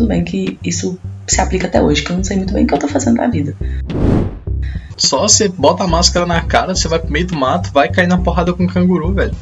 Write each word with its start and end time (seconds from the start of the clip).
tudo 0.00 0.08
bem 0.08 0.24
que 0.24 0.58
isso 0.64 0.98
se 1.26 1.40
aplica 1.42 1.66
até 1.66 1.82
hoje, 1.82 2.02
que 2.02 2.10
eu 2.10 2.16
não 2.16 2.24
sei 2.24 2.38
muito 2.38 2.54
bem 2.54 2.64
o 2.64 2.66
que 2.66 2.72
eu 2.72 2.78
tô 2.78 2.88
fazendo 2.88 3.18
da 3.18 3.28
vida. 3.28 3.54
Só 4.96 5.20
você 5.22 5.46
bota 5.46 5.84
a 5.84 5.86
máscara 5.86 6.24
na 6.24 6.40
cara, 6.42 6.74
você 6.74 6.88
vai 6.88 6.98
pro 6.98 7.12
meio 7.12 7.26
do 7.26 7.36
mato, 7.36 7.70
vai 7.72 7.90
cair 7.90 8.06
na 8.06 8.16
porrada 8.16 8.52
com 8.54 8.66
canguru, 8.66 9.12
velho. 9.12 9.34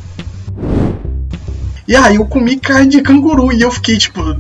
E 1.87 1.95
aí 1.95 2.17
eu 2.17 2.27
comi 2.27 2.57
carne 2.57 2.89
de 2.89 3.01
canguru 3.03 3.53
e 3.53 3.61
eu 3.61 3.71
fiquei 3.71 3.97
tipo. 3.99 4.21
Né? 4.21 4.37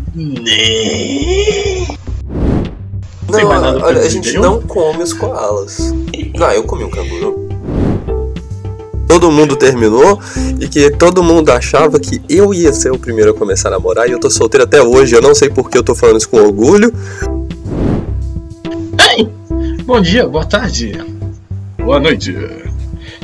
Não, 3.30 3.48
olha, 3.80 4.00
a 4.00 4.09
gente 4.09 4.37
não 4.39 4.61
come 4.61 5.03
os 5.03 5.12
koalas. 5.12 5.95
Não, 6.35 6.50
eu 6.50 6.64
comi 6.64 6.85
um 6.85 6.91
canguru. 6.91 7.48
Todo 9.09 9.30
mundo 9.32 9.56
terminou 9.56 10.20
e 10.61 10.68
que 10.68 10.90
todo 10.90 11.22
mundo 11.22 11.50
achava 11.50 11.98
que 11.98 12.20
eu 12.29 12.52
ia 12.52 12.72
ser 12.72 12.93
o 12.93 12.98
primeiro 12.98 13.30
a 13.30 13.34
começar 13.34 13.68
a 13.68 13.72
namorar 13.72 14.07
e 14.07 14.12
eu 14.12 14.20
tô 14.20 14.29
solteiro 14.30 14.64
até 14.64 14.82
hoje. 14.82 15.14
Eu 15.14 15.22
não 15.22 15.34
sei 15.34 15.48
por 15.48 15.70
que 15.70 15.79
eu 15.79 15.82
tô 15.82 15.95
falando 15.95 16.18
isso 16.18 16.29
com 16.29 16.36
orgulho. 16.36 16.93
Ei! 19.11 19.29
Bom 19.85 20.00
dia, 20.02 20.29
boa 20.29 20.44
tarde, 20.44 20.93
boa 21.79 21.99
noite. 21.99 22.36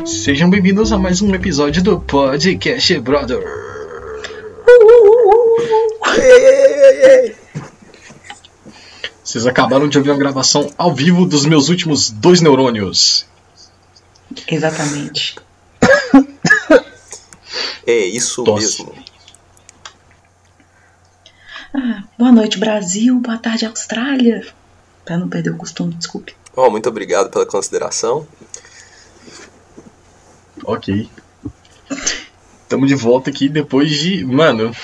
Sejam 0.07 0.49
bem-vindos 0.49 0.93
a 0.93 0.99
mais 0.99 1.21
um 1.21 1.35
episódio 1.35 1.83
do 1.83 2.01
Podcast 2.01 2.99
Brother. 3.01 3.43
Vocês 9.23 9.47
acabaram 9.47 9.89
de 9.89 9.99
ouvir 9.99 10.11
uma 10.11 10.19
gravação 10.19 10.71
ao 10.79 10.95
vivo 10.95 11.27
dos 11.27 11.45
meus 11.45 11.69
últimos 11.69 12.09
dois 12.09 12.41
neurônios. 12.41 13.27
Exatamente. 14.49 15.37
É 17.87 17.99
isso 17.99 18.43
Tosse. 18.45 18.83
mesmo. 18.83 19.05
Ah, 21.75 22.05
boa 22.19 22.33
noite, 22.33 22.59
Brasil. 22.59 23.21
Boa 23.21 23.37
tarde, 23.37 23.67
Austrália. 23.67 24.47
Pra 25.05 25.19
não 25.19 25.29
perder 25.29 25.51
o 25.51 25.57
costume, 25.57 25.93
desculpe. 25.93 26.35
Oh, 26.57 26.71
muito 26.71 26.89
obrigado 26.89 27.31
pela 27.31 27.45
consideração. 27.45 28.27
Ok. 30.65 31.11
Estamos 32.63 32.89
de 32.89 32.95
volta 32.95 33.29
aqui 33.29 33.51
depois 33.51 33.91
de. 33.91 34.25
Mano. 34.25 34.75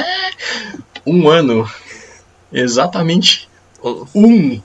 um 1.06 1.28
ano. 1.28 1.70
Exatamente 2.52 3.48
um 4.14 4.60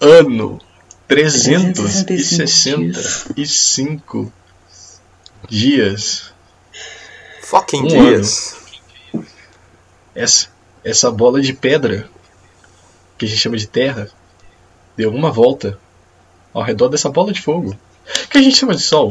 ano. 0.00 0.60
365 1.08 2.92
dias. 3.34 4.45
Fucking 7.42 7.84
um 7.84 7.86
dias. 7.86 8.56
Ano. 9.12 9.26
Essa, 10.14 10.48
essa 10.82 11.10
bola 11.10 11.40
de 11.40 11.52
pedra, 11.52 12.08
que 13.18 13.26
a 13.26 13.28
gente 13.28 13.38
chama 13.38 13.56
de 13.56 13.66
terra, 13.66 14.08
deu 14.96 15.12
uma 15.12 15.30
volta 15.30 15.78
ao 16.52 16.62
redor 16.62 16.88
dessa 16.88 17.10
bola 17.10 17.32
de 17.32 17.42
fogo, 17.42 17.76
que 18.30 18.38
a 18.38 18.42
gente 18.42 18.56
chama 18.56 18.74
de 18.74 18.82
sol. 18.82 19.08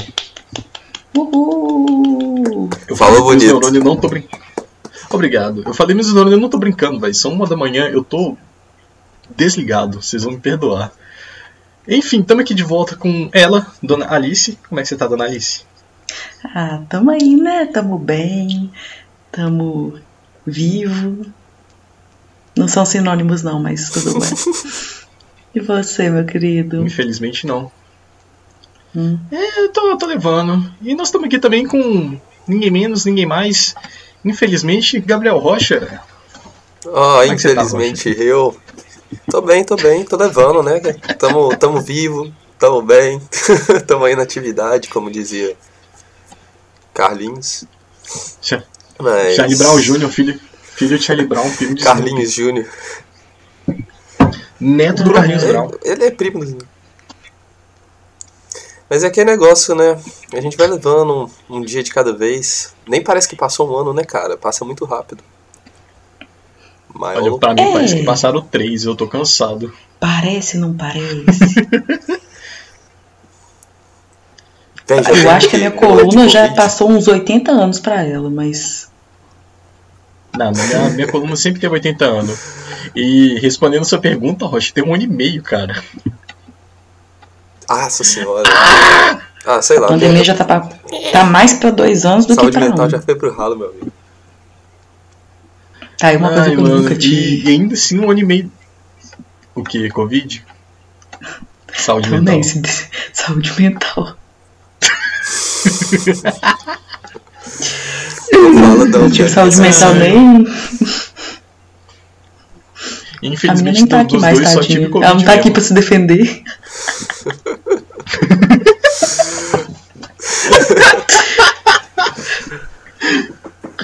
Uhul! 1.15 2.69
Eu 2.87 2.95
Falou 2.95 3.23
bonito. 3.23 3.45
Neurônios, 3.45 3.83
não 3.83 3.95
tô 3.95 4.09
brincando. 4.09 4.43
Obrigado. 5.11 5.63
Eu 5.65 5.73
falei 5.73 5.95
meus 5.95 6.07
neurônios, 6.07 6.33
eu 6.33 6.41
não 6.41 6.49
tô 6.49 6.57
brincando, 6.57 6.99
velho. 6.99 7.13
São 7.13 7.31
uma 7.31 7.47
da 7.47 7.55
manhã, 7.55 7.87
eu 7.87 8.03
tô 8.03 8.35
desligado, 9.35 10.01
vocês 10.01 10.23
vão 10.23 10.33
me 10.33 10.39
perdoar. 10.39 10.91
Enfim, 11.87 12.21
estamos 12.21 12.43
aqui 12.43 12.53
de 12.53 12.63
volta 12.63 12.95
com 12.95 13.29
ela, 13.31 13.67
Dona 13.81 14.11
Alice. 14.11 14.57
Como 14.67 14.79
é 14.79 14.83
que 14.83 14.89
você 14.89 14.97
tá, 14.97 15.07
Dona 15.07 15.25
Alice? 15.25 15.63
Ah, 16.43 16.81
tamo 16.89 17.11
aí, 17.11 17.35
né? 17.35 17.65
Tamo 17.65 17.97
bem, 17.97 18.71
tamo 19.31 19.99
vivo. 20.45 21.25
Não 22.55 22.67
são 22.67 22.85
sinônimos 22.85 23.43
não, 23.43 23.61
mas 23.61 23.89
tudo 23.89 24.19
bem. 24.19 24.29
e 25.55 25.59
você, 25.59 26.09
meu 26.09 26.25
querido? 26.25 26.85
Infelizmente 26.85 27.45
não. 27.45 27.71
Hum. 28.95 29.19
É, 29.31 29.59
eu 29.59 29.71
tô, 29.71 29.97
tô 29.97 30.05
levando. 30.05 30.71
E 30.81 30.95
nós 30.95 31.09
estamos 31.09 31.27
aqui 31.27 31.37
também 31.37 31.67
com 31.67 32.17
ninguém 32.47 32.71
menos, 32.71 33.05
ninguém 33.05 33.25
mais. 33.25 33.75
Infelizmente, 34.23 34.99
Gabriel 34.99 35.37
Rocha. 35.37 36.01
Ah, 36.87 37.19
oh, 37.19 37.23
infelizmente 37.23 38.13
tá, 38.13 38.21
eu. 38.21 38.55
Tô 39.29 39.41
bem, 39.41 39.63
tô 39.63 39.75
bem, 39.75 40.03
tô 40.03 40.15
levando, 40.15 40.63
né? 40.63 40.79
Tamo, 41.19 41.55
tamo 41.57 41.81
vivo, 41.81 42.31
tamo 42.59 42.81
bem, 42.81 43.21
tamo 43.87 44.05
aí 44.05 44.15
na 44.15 44.23
atividade, 44.23 44.89
como 44.89 45.11
dizia 45.11 45.55
Carlinhos. 46.95 47.65
Mas... 48.99 49.35
Charlie 49.35 49.57
Brown 49.57 49.79
Jr., 49.79 50.09
filho, 50.09 50.39
filho 50.63 50.97
de 50.97 51.03
Charlie 51.03 51.27
Brown, 51.27 51.49
filho 51.51 51.75
de 51.75 51.83
Carlinhos 51.83 52.33
Jr. 52.33 52.65
Neto 54.59 55.03
do 55.03 55.13
Carlinhos 55.13 55.43
Brown. 55.43 55.71
Ele 55.83 56.05
é 56.05 56.11
primo 56.11 56.43
do 56.43 56.75
mas 58.89 59.03
é 59.03 59.09
que 59.09 59.19
é 59.19 59.25
negócio, 59.25 59.73
né? 59.73 59.99
A 60.31 60.39
gente 60.39 60.55
vai 60.55 60.67
levando 60.67 61.29
um, 61.49 61.57
um, 61.57 61.61
dia 61.61 61.81
de 61.81 61.91
cada 61.91 62.13
vez. 62.13 62.73
Nem 62.87 63.03
parece 63.03 63.27
que 63.27 63.35
passou 63.35 63.69
um 63.69 63.75
ano, 63.75 63.93
né, 63.93 64.03
cara? 64.03 64.37
Passa 64.37 64.63
muito 64.63 64.85
rápido. 64.85 65.23
Mas 66.93 67.17
Olha, 67.17 67.37
pra 67.37 67.53
mim 67.55 67.61
é. 67.61 67.73
parece 67.73 67.95
que 67.95 68.03
passaram 68.03 68.41
três, 68.41 68.85
eu 68.85 68.95
tô 68.95 69.07
cansado. 69.07 69.73
Parece, 69.99 70.57
não 70.57 70.75
parece? 70.75 71.55
eu 74.87 75.29
acho 75.31 75.49
que 75.49 75.55
a 75.55 75.59
minha 75.59 75.71
coluna 75.71 76.29
já 76.29 76.53
passou 76.53 76.89
uns 76.91 77.07
80 77.07 77.51
anos 77.51 77.79
pra 77.79 78.03
ela, 78.03 78.29
mas. 78.29 78.89
Não, 80.37 80.51
minha, 80.51 80.89
minha 80.89 81.07
coluna 81.07 81.35
sempre 81.35 81.61
teve 81.61 81.73
80 81.73 82.05
anos. 82.05 82.39
E 82.95 83.39
respondendo 83.39 83.85
sua 83.85 83.99
pergunta, 83.99 84.45
Rocha, 84.45 84.71
tem 84.73 84.83
um 84.83 84.93
ano 84.93 85.03
e 85.03 85.07
meio, 85.07 85.41
cara. 85.41 85.81
Nossa 87.67 88.03
senhora. 88.03 88.47
Ah, 89.45 89.61
sei 89.61 89.79
lá. 89.79 89.87
A 89.87 89.89
pandemia 89.89 90.23
já 90.23 90.35
tá, 90.35 90.43
pra, 90.43 90.69
tá 91.11 91.23
mais 91.23 91.53
pra 91.53 91.71
dois 91.71 92.05
anos 92.05 92.25
do 92.25 92.33
Saúde 92.33 92.51
que 92.51 92.57
pra 92.57 92.69
mental 92.69 92.85
um. 92.85 92.89
já 92.89 92.99
foi 93.01 93.15
pro 93.15 93.35
ralo, 93.35 93.57
meu 93.57 93.69
amigo. 93.69 93.91
Tá, 95.97 96.13
e 96.13 96.17
uma 96.17 96.29
Ai, 96.29 96.33
coisa 96.35 96.49
que 96.51 96.55
eu 96.57 96.61
mano, 96.61 96.81
nunca 96.81 96.95
tive. 96.95 97.49
E 97.49 97.53
ainda 97.53 97.73
assim 97.73 97.99
um 97.99 98.09
ano 98.09 98.19
e 98.19 98.25
meio. 98.25 98.51
O 99.53 99.63
que? 99.63 99.89
Covid? 99.89 100.45
Saúde 101.73 102.09
Também, 102.09 102.41
mental. 102.41 102.71
Saúde 103.13 103.53
mental. 103.61 104.15
Não 108.31 108.53
fala 108.53 108.85
não. 108.85 108.99
Não 109.01 109.09
tive 109.09 109.29
saúde 109.29 109.59
mental 109.61 109.93
nem. 109.95 110.45
Infelizmente, 113.23 113.79
nem 113.79 113.87
tá 113.87 114.01
aqui 114.01 114.17
mais, 114.17 114.39
tadinha. 114.39 114.87
Ela 114.87 115.13
não 115.15 115.23
tá 115.23 115.33
aqui 115.33 115.49
pra 115.51 115.61
se 115.61 115.73
defender. 115.73 116.43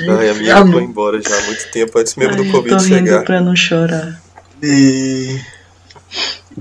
Ai, 0.09 0.29
a 0.29 0.33
minha 0.33 0.65
foi 0.67 0.83
embora 0.83 1.21
já 1.21 1.37
há 1.37 1.41
muito 1.43 1.71
tempo, 1.71 1.97
antes 1.97 2.15
mesmo 2.15 2.33
Ai, 2.33 2.43
do 2.43 2.51
Covid 2.51 2.75
tô 2.75 2.79
chegar. 2.79 2.97
Rindo 2.97 3.25
pra 3.25 3.41
não 3.41 3.55
chorar. 3.55 4.21
E... 4.61 5.39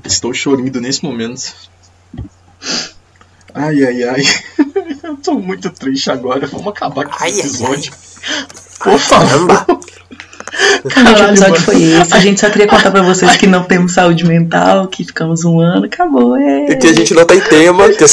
Estou 0.04 0.32
chorando 0.32 0.80
nesse 0.80 1.02
momento. 1.04 1.52
Ai, 3.54 3.84
ai, 3.84 4.04
ai. 4.04 4.22
Eu 5.02 5.16
tô 5.16 5.34
muito 5.34 5.70
triste 5.70 6.10
agora. 6.10 6.46
Vamos 6.46 6.68
acabar 6.68 7.06
com 7.06 7.24
esse 7.24 7.40
episódio. 7.40 7.92
Ai, 7.92 8.38
ai. 8.38 8.46
Por 8.92 8.98
favor. 8.98 9.66
Caralho, 10.88 11.16
que 11.16 11.22
episódio 11.24 11.62
foi 11.62 11.82
esse? 11.82 12.14
A 12.14 12.18
gente 12.18 12.40
só 12.40 12.50
queria 12.50 12.66
contar 12.66 12.90
pra 12.90 13.02
vocês 13.02 13.36
que 13.36 13.46
não 13.46 13.62
temos 13.64 13.92
saúde 13.92 14.26
mental, 14.26 14.88
que 14.88 15.04
ficamos 15.04 15.44
um 15.44 15.60
ano, 15.60 15.86
acabou. 15.86 16.36
É. 16.36 16.70
E 16.70 16.76
que 16.76 16.86
a 16.86 16.92
gente 16.92 17.14
não 17.14 17.24
tem 17.24 17.40
tema. 17.40 17.88
Que... 17.88 18.04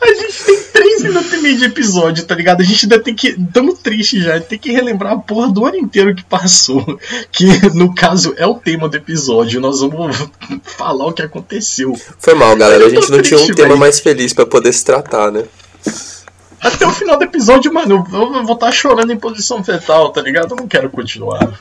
a 0.00 0.14
gente 0.14 0.44
tem 0.44 0.61
minutos 1.02 1.32
e 1.32 1.36
meio 1.38 1.58
de 1.58 1.64
episódio, 1.64 2.24
tá 2.24 2.34
ligado? 2.34 2.60
A 2.60 2.64
gente 2.64 2.84
ainda 2.86 2.98
tem 2.98 3.14
que. 3.14 3.32
Tamo 3.52 3.74
triste 3.74 4.20
já, 4.20 4.40
tem 4.40 4.58
que 4.58 4.70
relembrar 4.70 5.12
a 5.12 5.18
porra 5.18 5.52
do 5.52 5.66
ano 5.66 5.76
inteiro 5.76 6.14
que 6.14 6.24
passou. 6.24 6.98
Que 7.30 7.46
no 7.74 7.94
caso 7.94 8.34
é 8.36 8.46
o 8.46 8.54
tema 8.54 8.88
do 8.88 8.96
episódio. 8.96 9.60
Nós 9.60 9.80
vamos 9.80 10.16
falar 10.62 11.06
o 11.06 11.12
que 11.12 11.22
aconteceu. 11.22 11.92
Foi 12.18 12.34
mal, 12.34 12.56
galera. 12.56 12.86
A 12.86 12.88
gente 12.88 13.10
não 13.10 13.22
tinha 13.22 13.38
um 13.38 13.44
véio. 13.44 13.54
tema 13.54 13.76
mais 13.76 14.00
feliz 14.00 14.32
para 14.32 14.46
poder 14.46 14.72
se 14.72 14.84
tratar, 14.84 15.30
né? 15.30 15.44
Até 16.60 16.86
o 16.86 16.92
final 16.92 17.18
do 17.18 17.24
episódio, 17.24 17.72
mano, 17.74 18.06
eu 18.12 18.44
vou 18.44 18.54
estar 18.54 18.66
tá 18.66 18.72
chorando 18.72 19.12
em 19.12 19.16
posição 19.16 19.64
fetal, 19.64 20.10
tá 20.10 20.22
ligado? 20.22 20.52
Eu 20.52 20.56
não 20.56 20.68
quero 20.68 20.88
continuar. 20.90 21.58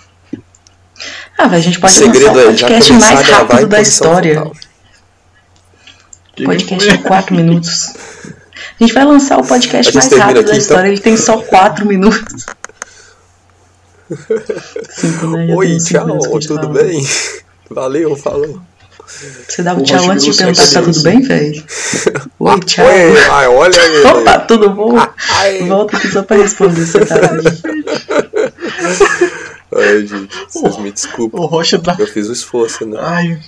Ah, 1.38 1.45
a 1.47 1.59
gente 1.59 1.79
pode 1.79 1.93
o 1.93 1.97
segredo 1.97 2.39
é 2.39 2.43
o 2.43 2.45
podcast 2.47 2.93
mais 2.93 3.27
rápido 3.27 3.67
da 3.67 3.81
história. 3.81 4.51
Que 6.35 6.43
podcast 6.43 6.89
de 6.89 6.97
4 6.99 7.35
minutos. 7.35 7.93
A 8.79 8.83
gente 8.83 8.93
vai 8.93 9.05
lançar 9.05 9.39
o 9.39 9.45
podcast 9.45 9.93
mais 9.93 10.11
rápido 10.11 10.39
aqui, 10.39 10.51
da 10.51 10.57
história, 10.57 10.81
então? 10.81 10.93
ele 10.93 11.01
tem 11.01 11.17
só 11.17 11.37
4 11.37 11.85
minutos. 11.85 12.45
Cinco, 14.89 15.27
né? 15.27 15.55
Oi, 15.55 15.77
tchau, 15.77 16.19
tudo 16.39 16.69
bem? 16.69 17.05
Valeu, 17.69 18.15
falou. 18.15 18.61
Você 19.47 19.61
dá 19.61 19.73
o 19.73 19.83
tchau 19.83 20.09
antes 20.09 20.25
de 20.25 20.33
perguntar 20.33 20.65
se 20.65 20.73
tá 20.73 20.81
tudo 20.81 21.01
bem, 21.03 21.21
velho? 21.21 21.63
Oi, 22.39 22.59
tchau. 22.65 22.85
Oi, 22.85 23.17
ai, 23.29 23.47
olha 23.47 23.79
aí. 23.81 24.05
Opa, 24.05 24.39
tudo 24.39 24.69
bom? 24.69 24.97
Ai. 25.29 25.67
Volta 25.67 25.97
aqui 25.97 26.07
só 26.07 26.23
pra 26.23 26.37
responder 26.37 26.81
essa 26.81 27.05
tarde. 27.05 27.47
Ai, 29.73 30.05
gente, 30.05 30.35
vocês 30.49 30.77
me 30.77 30.91
desculpem. 30.91 31.39
O 31.39 31.45
Rocha 31.45 31.77
dá... 31.77 31.95
Eu 31.97 32.05
fiz 32.05 32.27
o 32.27 32.33
esforço, 32.33 32.85
né? 32.85 32.97
Ai, 33.01 33.39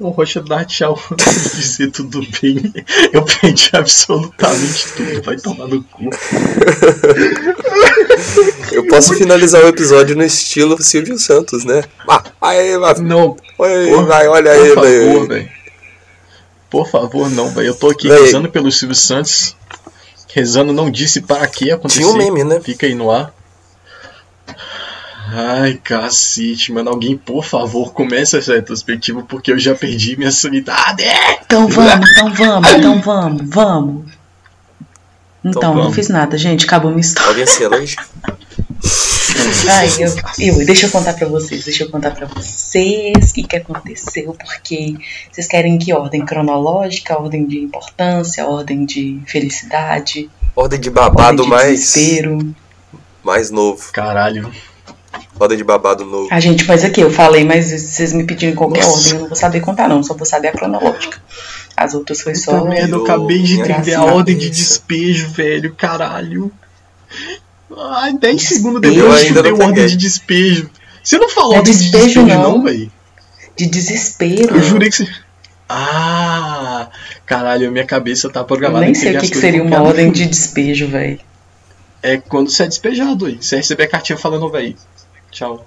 o 0.00 0.08
Rocha 0.08 0.40
dá 0.40 0.64
tchau 0.64 0.98
dizer 1.54 1.90
tudo 1.90 2.20
bem. 2.40 2.72
Eu 3.12 3.22
perdi 3.24 3.70
absolutamente 3.72 4.92
tudo. 4.96 5.22
Vai 5.22 5.36
tomar 5.36 5.68
no 5.68 5.82
cu. 5.84 6.08
Eu 8.72 8.86
posso 8.88 9.14
finalizar 9.14 9.62
o 9.64 9.68
episódio 9.68 10.16
no 10.16 10.24
estilo 10.24 10.82
Silvio 10.82 11.18
Santos, 11.18 11.64
né? 11.64 11.84
Ah, 12.08 12.24
aí, 12.40 12.72
não. 13.02 13.36
Oi, 13.58 14.04
vai, 14.06 14.26
olha 14.26 14.50
por 14.52 14.64
ele 14.64 14.74
favor, 14.74 15.32
aí. 15.32 15.48
Por 16.70 16.88
favor, 16.88 17.30
não, 17.30 17.50
velho. 17.50 17.68
Eu 17.68 17.74
tô 17.74 17.90
aqui 17.90 18.08
véio. 18.08 18.24
rezando 18.24 18.50
pelo 18.50 18.72
Silvio 18.72 18.96
Santos. 18.96 19.56
Rezando 20.32 20.72
não 20.72 20.90
disse 20.90 21.20
para 21.20 21.46
que 21.46 21.70
acontecer. 21.70 22.00
Tinha 22.00 22.12
um 22.12 22.16
meme, 22.16 22.44
né? 22.44 22.60
Fica 22.60 22.86
aí 22.86 22.94
no 22.94 23.10
ar. 23.10 23.34
Ai, 25.32 25.74
cacete, 25.82 26.72
mano. 26.72 26.90
Alguém, 26.90 27.16
por 27.16 27.44
favor, 27.44 27.92
comece 27.92 28.36
essa 28.36 28.54
retrospectiva 28.54 29.22
porque 29.22 29.52
eu 29.52 29.58
já 29.58 29.74
perdi 29.74 30.16
minha 30.16 30.32
sanidade. 30.32 31.04
Então 31.44 31.66
vamos, 31.68 32.10
então 32.10 32.34
vamos, 32.34 32.72
então 32.72 33.00
vamos, 33.00 33.42
vamos. 33.48 34.04
Então, 35.40 35.50
então 35.50 35.70
vamos. 35.70 35.84
não 35.84 35.92
fiz 35.92 36.08
nada, 36.08 36.36
gente. 36.36 36.66
Acabou 36.66 36.90
minha 36.90 37.00
história. 37.00 37.44
Alguém 37.44 37.62
elogia? 37.62 37.96
Ai, 39.68 39.88
eu, 39.98 40.14
eu, 40.38 40.66
deixa 40.66 40.86
eu 40.86 40.90
contar 40.90 41.14
pra 41.14 41.26
vocês, 41.26 41.64
deixa 41.64 41.84
eu 41.84 41.90
contar 41.90 42.10
pra 42.10 42.26
vocês 42.26 43.30
o 43.30 43.34
que, 43.34 43.44
que 43.44 43.56
aconteceu, 43.56 44.34
porque 44.34 44.96
vocês 45.30 45.46
querem 45.46 45.78
que 45.78 45.92
ordem 45.92 46.24
cronológica, 46.24 47.18
ordem 47.18 47.46
de 47.46 47.58
importância, 47.58 48.46
ordem 48.46 48.84
de 48.84 49.20
felicidade. 49.26 50.28
Ordem 50.54 50.80
de 50.80 50.90
babado 50.90 51.42
ordem 51.42 51.44
de 51.44 51.50
mais. 51.50 51.80
Desespero. 51.80 52.54
Mais 53.22 53.50
novo. 53.50 53.90
Caralho. 53.92 54.50
Ordem 55.40 55.56
de 55.56 55.64
babado 55.64 56.04
novo. 56.04 56.28
A 56.30 56.38
gente, 56.38 56.66
mas 56.66 56.84
aqui, 56.84 57.00
eu 57.00 57.10
falei, 57.10 57.44
mas 57.44 57.70
vocês 57.70 58.12
me 58.12 58.24
pedirem 58.24 58.54
qualquer 58.54 58.84
Nossa. 58.84 58.96
ordem, 58.96 59.12
eu 59.12 59.18
não 59.20 59.28
vou 59.28 59.36
saber 59.36 59.60
contar, 59.60 59.88
não, 59.88 60.02
só 60.02 60.12
vou 60.12 60.26
saber 60.26 60.48
a 60.48 60.52
cronológica. 60.52 61.18
As 61.74 61.94
outras 61.94 62.20
foi 62.20 62.34
só. 62.34 62.62
merda, 62.62 62.94
eu 62.94 63.02
acabei 63.02 63.42
de 63.42 63.58
entender 63.58 63.94
a 63.94 64.04
ordem 64.04 64.36
de 64.36 64.50
despejo, 64.50 65.28
velho, 65.30 65.74
caralho. 65.74 66.52
Ai, 67.74 68.12
10 68.18 68.42
segundos 68.42 68.82
depois 68.82 69.34
eu 69.34 69.42
deu 69.42 69.58
ordem 69.58 69.86
de 69.86 69.96
despejo. 69.96 70.68
Você 71.02 71.16
não 71.16 71.30
falou 71.30 71.54
é 71.54 71.58
ordem 71.58 71.72
despejo, 71.72 72.04
de 72.04 72.14
despejo, 72.14 72.26
não, 72.26 72.42
não 72.58 72.62
velho? 72.62 72.92
De 73.56 73.66
desespero. 73.66 74.56
Eu 74.56 74.62
jurei 74.62 74.90
que 74.90 74.96
você. 74.96 75.08
Ah, 75.66 76.90
caralho, 77.24 77.72
minha 77.72 77.86
cabeça 77.86 78.28
tá 78.28 78.44
programada. 78.44 78.84
Eu 78.84 78.92
nem 78.92 78.94
sei 78.94 79.16
o 79.16 79.20
que, 79.20 79.30
que 79.30 79.38
seria 79.38 79.62
uma 79.62 79.80
ordem 79.80 80.12
de 80.12 80.26
despejo, 80.26 80.86
velho. 80.86 81.20
É 82.02 82.18
quando 82.18 82.50
você 82.50 82.64
é 82.64 82.66
despejado 82.66 83.24
aí. 83.24 83.38
Você 83.40 83.56
recebe 83.56 83.84
a 83.84 83.88
cartinha 83.88 84.18
falando, 84.18 84.50
velho. 84.50 84.76
Tchau. 85.30 85.66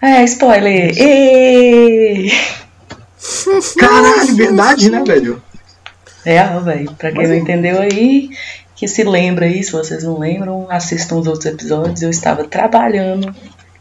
É, 0.00 0.24
spoiler! 0.24 0.92
Êêêê! 0.98 2.30
Caralho, 3.78 4.34
verdade, 4.34 4.90
né, 4.90 5.02
velho? 5.06 5.42
É, 6.24 6.44
velho. 6.60 6.92
Pra 6.92 7.10
quem 7.10 7.20
Mas 7.20 7.30
não 7.30 7.36
entendeu 7.36 7.80
aí, 7.80 8.30
que 8.76 8.88
se 8.88 9.04
lembra 9.04 9.46
aí, 9.46 9.62
se 9.62 9.72
vocês 9.72 10.04
não 10.04 10.18
lembram, 10.18 10.66
assistam 10.70 11.16
os 11.16 11.26
outros 11.26 11.46
episódios. 11.46 12.02
Eu 12.02 12.10
estava 12.10 12.44
trabalhando, 12.44 13.34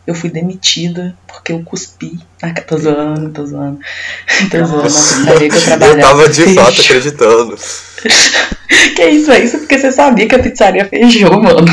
eu 0.06 0.14
fui 0.14 0.30
demitida 0.30 1.16
porque 1.28 1.52
eu 1.52 1.64
cuspi. 1.64 2.20
Ah, 2.42 2.54
tô 2.54 2.78
zoando, 2.78 3.30
tô 3.32 3.46
zoando. 3.46 3.80
Tô 4.50 4.66
zoando, 4.66 4.84
na 4.84 4.90
pizzaria 4.90 5.50
que 5.50 5.56
eu 5.56 5.64
trabalhava. 5.64 6.00
Eu 6.00 6.02
tava 6.02 6.30
de 6.30 6.54
fato 6.54 6.82
acreditando. 6.82 7.58
que 8.96 9.06
isso, 9.06 9.32
é 9.32 9.44
isso 9.44 9.60
porque 9.60 9.78
você 9.78 9.92
sabia 9.92 10.28
que 10.28 10.36
a 10.36 10.40
pizzaria 10.40 10.86
fechou, 10.86 11.42
mano. 11.42 11.66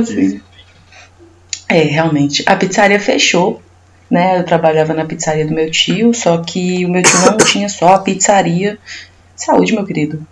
Assim? 0.00 0.40
É, 1.68 1.82
realmente. 1.84 2.42
A 2.46 2.54
pizzaria 2.54 3.00
fechou, 3.00 3.62
né? 4.10 4.38
Eu 4.38 4.44
trabalhava 4.44 4.92
na 4.92 5.06
pizzaria 5.06 5.46
do 5.46 5.54
meu 5.54 5.70
tio, 5.70 6.12
só 6.12 6.38
que 6.38 6.84
o 6.84 6.88
meu 6.90 7.02
tio 7.02 7.18
não 7.20 7.36
tinha 7.38 7.68
só 7.68 7.94
a 7.94 7.98
pizzaria. 7.98 8.78
Saúde, 9.34 9.72
meu 9.72 9.84
querido. 9.84 10.26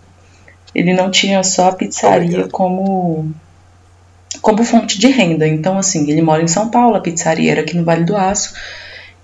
Ele 0.73 0.93
não 0.93 1.09
tinha 1.09 1.43
só 1.43 1.69
a 1.69 1.75
pizzaria 1.75 2.47
como 2.47 3.29
como 4.41 4.63
fonte 4.63 4.99
de 4.99 5.07
renda. 5.07 5.47
Então, 5.47 5.77
assim, 5.77 6.09
ele 6.09 6.21
mora 6.21 6.43
em 6.43 6.47
São 6.47 6.69
Paulo, 6.69 6.95
a 6.95 7.01
pizzaria 7.01 7.51
era 7.51 7.61
aqui 7.61 7.75
no 7.75 7.83
Vale 7.83 8.05
do 8.05 8.15
Aço. 8.15 8.53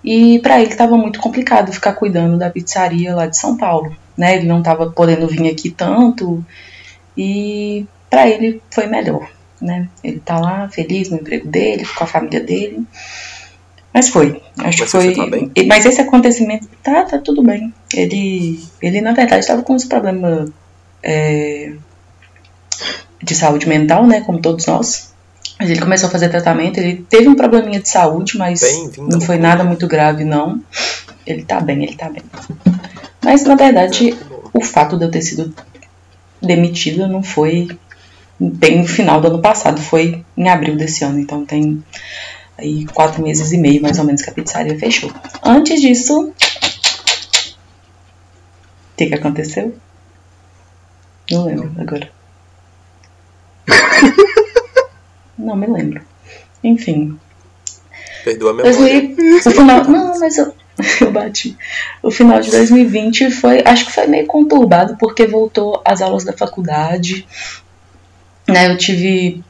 E 0.04 0.38
para 0.40 0.60
ele 0.60 0.70
estava 0.70 0.96
muito 0.96 1.20
complicado 1.20 1.72
ficar 1.72 1.92
cuidando 1.94 2.36
da 2.36 2.50
pizzaria 2.50 3.14
lá 3.14 3.26
de 3.26 3.36
São 3.36 3.56
Paulo, 3.56 3.96
né? 4.16 4.36
Ele 4.36 4.46
não 4.46 4.58
estava 4.58 4.90
podendo 4.90 5.26
vir 5.26 5.48
aqui 5.48 5.70
tanto 5.70 6.44
e 7.16 7.86
para 8.10 8.28
ele 8.28 8.60
foi 8.70 8.86
melhor 8.86 9.28
né? 9.60 9.88
Ele 10.02 10.20
tá 10.20 10.38
lá 10.38 10.68
feliz 10.68 11.10
no 11.10 11.16
emprego 11.16 11.48
dele, 11.48 11.84
com 11.84 12.04
a 12.04 12.06
família 12.06 12.40
dele. 12.40 12.84
Mas 13.92 14.08
foi, 14.08 14.42
acho 14.58 14.80
Mas 14.80 14.80
que 14.80 14.86
foi. 14.86 15.14
Tá? 15.14 15.24
Mas 15.66 15.84
esse 15.84 16.00
acontecimento 16.00 16.68
tá, 16.82 17.04
tá 17.04 17.18
tudo 17.18 17.42
bem. 17.42 17.72
Ele, 17.92 18.60
ele 18.80 19.00
na 19.00 19.12
verdade 19.12 19.40
estava 19.40 19.62
com 19.62 19.74
uns 19.74 19.84
problemas 19.84 20.50
é, 21.02 21.72
de 23.22 23.34
saúde 23.34 23.68
mental, 23.68 24.06
né? 24.06 24.20
Como 24.20 24.40
todos 24.40 24.66
nós. 24.66 25.12
Mas 25.58 25.70
ele 25.70 25.80
começou 25.80 26.08
a 26.08 26.12
fazer 26.12 26.28
tratamento. 26.28 26.78
Ele 26.78 27.04
teve 27.08 27.28
um 27.28 27.34
probleminha 27.34 27.80
de 27.80 27.88
saúde, 27.88 28.38
mas 28.38 28.60
não 28.96 29.20
foi 29.20 29.38
nada 29.38 29.64
muito 29.64 29.86
grave, 29.88 30.22
não. 30.22 30.62
Ele 31.26 31.42
tá 31.42 31.60
bem, 31.60 31.82
ele 31.82 31.96
tá 31.96 32.08
bem. 32.08 32.22
Mas 33.24 33.44
na 33.44 33.56
verdade, 33.56 34.16
o 34.52 34.62
fato 34.62 34.96
de 34.96 35.04
eu 35.04 35.10
ter 35.10 35.22
sido 35.22 35.52
demitida 36.40 37.08
não 37.08 37.22
foi 37.22 37.68
bem 38.38 38.78
no 38.78 38.86
final 38.86 39.20
do 39.20 39.28
ano 39.28 39.40
passado, 39.40 39.80
foi 39.80 40.24
em 40.36 40.48
abril 40.48 40.76
desse 40.76 41.04
ano, 41.04 41.18
então 41.18 41.44
tem 41.44 41.82
aí 42.56 42.86
quatro 42.86 43.22
meses 43.22 43.52
e 43.52 43.58
meio 43.58 43.82
mais 43.82 43.98
ou 43.98 44.04
menos 44.04 44.22
que 44.22 44.30
a 44.30 44.32
pizzaria 44.32 44.78
fechou. 44.78 45.12
Antes 45.42 45.80
disso, 45.80 46.28
o 46.28 46.34
que, 48.96 49.06
que 49.06 49.14
aconteceu? 49.14 49.76
Não 51.30 51.44
lembro 51.44 51.72
agora. 51.78 52.10
Não 55.38 55.56
me 55.56 55.66
lembro. 55.66 56.02
Enfim. 56.62 57.18
Perdeu 58.24 58.48
a 58.48 58.54
memória. 58.54 59.14
o 59.46 59.50
final, 59.50 59.84
não, 59.84 60.18
mas 60.18 60.36
eu, 60.36 60.52
eu 61.00 61.12
bati. 61.12 61.56
O 62.02 62.10
final 62.10 62.40
de 62.40 62.50
2020 62.50 63.30
foi, 63.30 63.62
acho 63.64 63.86
que 63.86 63.92
foi 63.92 64.06
meio 64.06 64.26
conturbado 64.26 64.96
porque 64.98 65.26
voltou 65.26 65.80
às 65.84 66.02
aulas 66.02 66.24
da 66.24 66.32
faculdade, 66.32 67.26
né, 68.48 68.70
eu 68.70 68.76
tive 68.76 69.44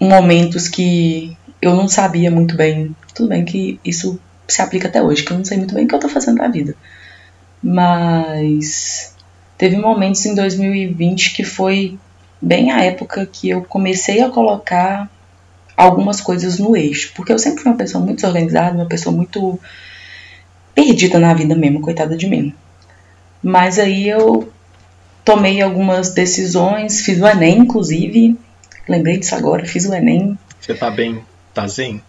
momentos 0.00 0.68
que 0.68 1.36
eu 1.60 1.74
não 1.74 1.88
sabia 1.88 2.30
muito 2.30 2.56
bem. 2.56 2.94
Tudo 3.14 3.28
bem 3.28 3.44
que 3.44 3.80
isso 3.84 4.20
se 4.46 4.62
aplica 4.62 4.88
até 4.88 5.02
hoje, 5.02 5.22
que 5.22 5.32
eu 5.32 5.38
não 5.38 5.44
sei 5.44 5.56
muito 5.58 5.74
bem 5.74 5.84
o 5.84 5.88
que 5.88 5.94
eu 5.94 6.00
tô 6.00 6.08
fazendo 6.08 6.38
da 6.38 6.48
vida. 6.48 6.74
Mas 7.62 9.14
teve 9.56 9.76
momentos 9.76 10.24
em 10.26 10.34
2020 10.34 11.34
que 11.34 11.42
foi 11.42 11.98
bem 12.40 12.70
a 12.70 12.82
época 12.84 13.26
que 13.26 13.48
eu 13.48 13.62
comecei 13.62 14.22
a 14.22 14.28
colocar 14.28 15.10
algumas 15.76 16.20
coisas 16.20 16.58
no 16.58 16.76
eixo, 16.76 17.12
porque 17.16 17.32
eu 17.32 17.38
sempre 17.38 17.62
fui 17.62 17.72
uma 17.72 17.78
pessoa 17.78 18.04
muito 18.04 18.16
desorganizada, 18.16 18.76
uma 18.76 18.86
pessoa 18.86 19.14
muito 19.14 19.58
perdida 20.74 21.18
na 21.18 21.32
vida 21.34 21.54
mesmo, 21.54 21.80
coitada 21.80 22.16
de 22.16 22.28
mim. 22.28 22.54
Mas 23.42 23.78
aí 23.78 24.08
eu 24.08 24.52
tomei 25.24 25.60
algumas 25.62 26.10
decisões, 26.10 27.00
fiz 27.00 27.20
o 27.20 27.26
Enem, 27.26 27.60
inclusive. 27.60 28.36
Lembrei 28.88 29.18
disso 29.18 29.34
agora, 29.34 29.64
fiz 29.64 29.86
o 29.86 29.94
Enem. 29.94 30.38
Você 30.60 30.74
tá 30.74 30.90
bem? 30.90 31.22
Tá 31.52 31.66
zen? 31.66 32.02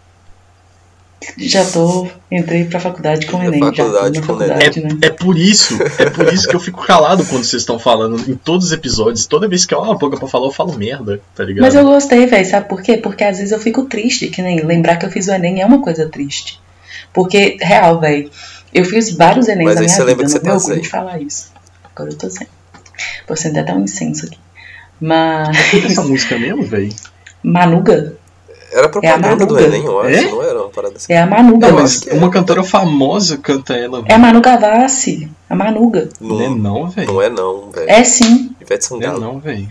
Já 1.38 1.66
tô, 1.66 2.08
entrei 2.30 2.66
pra 2.66 2.80
faculdade 2.80 3.26
com 3.26 3.38
o 3.38 3.44
Enem. 3.44 3.60
Faculdade 3.60 4.16
já 4.16 4.22
com 4.22 4.28
faculdade, 4.28 4.82
né? 4.82 4.90
é, 5.02 5.08
é 5.08 5.10
por 5.10 5.38
isso, 5.38 5.78
é 5.98 6.10
por 6.10 6.32
isso 6.32 6.48
que 6.48 6.56
eu 6.56 6.60
fico 6.60 6.86
calado 6.86 7.26
quando 7.26 7.44
vocês 7.44 7.62
estão 7.62 7.80
falando 7.80 8.30
em 8.30 8.36
todos 8.36 8.68
os 8.68 8.72
episódios. 8.72 9.26
Toda 9.26 9.48
vez 9.48 9.66
que 9.66 9.74
eu 9.74 9.80
abro 9.80 9.94
a 9.94 9.98
boca 9.98 10.18
pra 10.18 10.28
falar, 10.28 10.48
eu 10.48 10.52
falo 10.52 10.78
merda, 10.78 11.20
tá 11.34 11.44
ligado? 11.44 11.64
Mas 11.64 11.74
eu 11.74 11.84
gostei, 11.84 12.28
velho, 12.28 12.46
sabe 12.46 12.68
por 12.68 12.82
quê? 12.82 12.98
Porque 12.98 13.24
às 13.24 13.38
vezes 13.38 13.52
eu 13.52 13.60
fico 13.60 13.86
triste, 13.86 14.28
que 14.28 14.42
nem 14.42 14.64
lembrar 14.64 14.98
que 14.98 15.06
eu 15.06 15.10
fiz 15.10 15.28
o 15.28 15.32
Enem 15.32 15.62
é 15.62 15.66
uma 15.66 15.82
coisa 15.82 16.08
triste. 16.08 16.60
Porque, 17.14 17.58
real, 17.62 18.00
velho, 18.00 18.30
eu 18.74 18.84
fiz 18.84 19.16
vários 19.16 19.48
Enem 19.48 19.66
Mas 19.66 19.76
na 19.76 19.82
minha 19.82 19.92
vida, 19.94 20.04
lembra 20.04 20.26
que 20.26 20.32
você 20.32 20.40
tá 20.40 20.46
meu 20.46 20.56
orgulho 20.56 20.82
de 20.82 20.90
falar 20.90 21.22
isso. 21.22 21.52
Agora 21.84 22.12
eu 22.12 22.18
tô 22.18 22.30
sem. 22.30 22.48
Vou 23.28 23.34
acender 23.34 23.64
até 23.64 23.74
um 23.74 23.84
incenso 23.84 24.26
aqui. 24.26 24.40
Mas. 25.00 25.56
essa 25.86 26.04
música 26.04 26.38
mesmo, 26.38 26.64
velho? 26.64 26.94
Manuga? 27.44 28.18
Era 28.72 28.90
propaganda 28.90 29.44
é 29.44 29.46
do 29.46 29.60
Enem, 29.60 29.86
eu 29.86 30.02
acho, 30.02 30.10
é? 30.10 30.22
não 30.24 30.44
era 30.44 30.62
uma 30.62 30.70
parada 30.70 30.96
assim. 30.98 31.14
É 31.14 31.20
a 31.20 31.26
Manuga. 31.26 31.68
Não, 31.70 31.76
mas 31.76 32.02
uma 32.12 32.30
cantora 32.30 32.62
famosa 32.62 33.38
canta 33.38 33.74
ela. 33.74 34.02
Véio. 34.02 34.12
É 34.12 34.16
a 34.16 34.18
Manu 34.18 34.42
Gavassi, 34.42 35.30
a 35.50 35.56
Manuga. 35.56 36.10
Não, 36.20 36.42
é 36.42 36.50
não, 36.50 36.90
velho. 36.90 37.08
Não 37.08 37.22
é 37.22 37.30
não, 37.30 37.72
velho. 37.72 37.90
É 37.90 38.04
sim. 38.04 38.54
Ivete 38.60 38.84
Sangalo. 38.84 39.20
Não 39.20 39.30
é 39.30 39.32
não, 39.32 39.40
velho. 39.40 39.70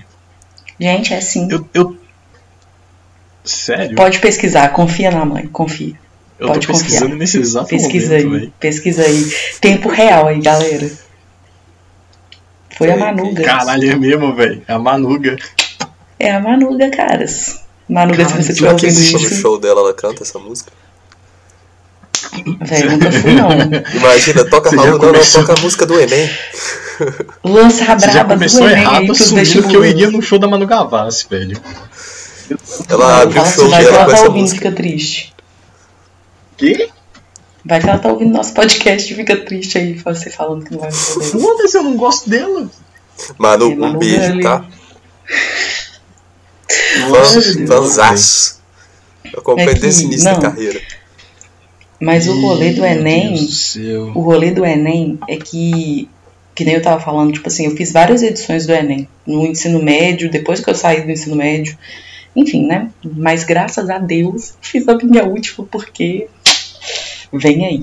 Gente, 0.80 1.12
é 1.12 1.20
sim. 1.20 1.48
Eu, 1.50 1.68
eu... 1.74 1.96
Sério? 3.44 3.94
Pode 3.94 4.20
pesquisar, 4.20 4.68
confia 4.70 5.10
na 5.10 5.24
mãe, 5.24 5.46
confia. 5.48 5.94
Eu 6.38 6.48
Pode 6.48 6.66
tô 6.66 6.72
pesquisando 6.72 7.02
confiar. 7.02 7.18
nesse 7.18 7.38
exato 7.38 7.68
pesquisa 7.68 8.14
momento, 8.14 8.32
aí, 8.32 8.38
véio. 8.40 8.52
Pesquisa 8.58 9.02
aí. 9.02 9.32
Tempo 9.60 9.88
real 9.90 10.28
aí, 10.28 10.40
galera. 10.40 10.90
Foi 12.76 12.90
a 12.90 12.96
Manuga. 12.96 13.42
Caralho, 13.42 13.90
é 13.90 13.96
mesmo, 13.96 14.34
velho. 14.34 14.62
É 14.66 14.72
a 14.72 14.78
Manuga. 14.78 15.36
É 16.18 16.32
a 16.32 16.40
Manuga, 16.40 16.90
caras. 16.90 17.64
Manu, 17.88 18.14
se 18.14 18.24
você 18.24 18.52
estiver 18.52 18.72
ouvindo 18.72 18.90
isso. 18.90 19.18
No 19.18 19.30
show 19.30 19.60
dela, 19.60 19.80
ela 19.80 19.94
canta 19.94 20.22
essa 20.22 20.38
música? 20.38 20.72
Velho, 22.60 22.92
nunca 22.92 23.12
fui, 23.12 23.32
não. 23.32 23.48
Imagina, 23.94 24.44
toca 24.46 24.70
Raul, 24.74 24.98
não, 24.98 25.12
não, 25.12 25.24
toca 25.24 25.52
a 25.52 25.60
música 25.60 25.86
do 25.86 26.00
Enem. 26.00 26.30
Lança 27.44 27.92
a 27.92 27.94
braba 27.94 28.36
do 28.36 28.44
Enem. 28.44 28.70
errado 28.70 29.12
assumindo 29.12 29.68
que 29.68 29.76
eu 29.76 29.84
iria 29.84 30.10
no 30.10 30.22
show 30.22 30.38
da 30.38 30.48
Manu 30.48 30.66
Gavassi, 30.66 31.26
velho. 31.28 31.60
Ela 32.88 33.22
abre 33.22 33.38
o 33.38 33.46
show 33.46 33.68
dela 33.68 33.84
com 33.84 33.94
ela 33.94 34.06
tá 34.06 34.22
ouvindo 34.22 34.40
música. 34.40 34.58
fica 34.58 34.72
triste. 34.72 35.34
Que? 36.56 36.88
Vai 37.64 37.80
que 37.80 37.88
ela 37.88 37.98
tá 37.98 38.10
ouvindo 38.10 38.32
nosso 38.32 38.52
podcast 38.52 39.10
e 39.10 39.16
fica 39.16 39.36
triste 39.36 39.78
aí, 39.78 39.94
você 39.94 40.28
falando 40.30 40.64
que 40.64 40.72
não 40.72 40.80
vai 40.80 40.90
me 40.90 40.96
poder. 40.96 41.40
Foda-se, 41.40 41.76
eu 41.76 41.82
não 41.82 41.96
gosto 41.96 42.28
dela. 42.28 42.70
Manu, 43.38 43.72
é, 43.72 43.86
um 43.86 43.98
beijo, 43.98 44.40
tá? 44.40 44.68
Fanzaço. 47.66 48.60
Eu 49.32 49.40
acompanho 49.40 49.70
é 49.70 49.74
desde 49.74 50.04
o 50.04 50.06
início 50.06 50.24
não. 50.30 50.38
da 50.38 50.50
carreira. 50.50 50.80
Mas 52.00 52.28
o 52.28 52.40
rolê 52.40 52.72
do 52.72 52.84
Enem. 52.84 53.48
O 54.14 54.20
rolê 54.20 54.50
do 54.50 54.64
Enem 54.64 55.18
é 55.28 55.36
que. 55.36 56.08
Que 56.54 56.64
nem 56.64 56.74
eu 56.74 56.82
tava 56.82 57.00
falando, 57.00 57.32
tipo 57.32 57.48
assim, 57.48 57.64
eu 57.64 57.76
fiz 57.76 57.90
várias 57.90 58.22
edições 58.22 58.64
do 58.64 58.72
Enem. 58.72 59.08
No 59.26 59.44
ensino 59.44 59.82
médio, 59.82 60.30
depois 60.30 60.60
que 60.60 60.70
eu 60.70 60.74
saí 60.74 61.00
do 61.00 61.10
ensino 61.10 61.34
médio. 61.34 61.76
Enfim, 62.36 62.66
né? 62.66 62.90
Mas 63.02 63.42
graças 63.42 63.90
a 63.90 63.98
Deus 63.98 64.54
fiz 64.60 64.86
a 64.86 64.94
minha 64.96 65.24
última 65.24 65.66
porque. 65.66 66.28
Vem 67.38 67.66
aí. 67.66 67.82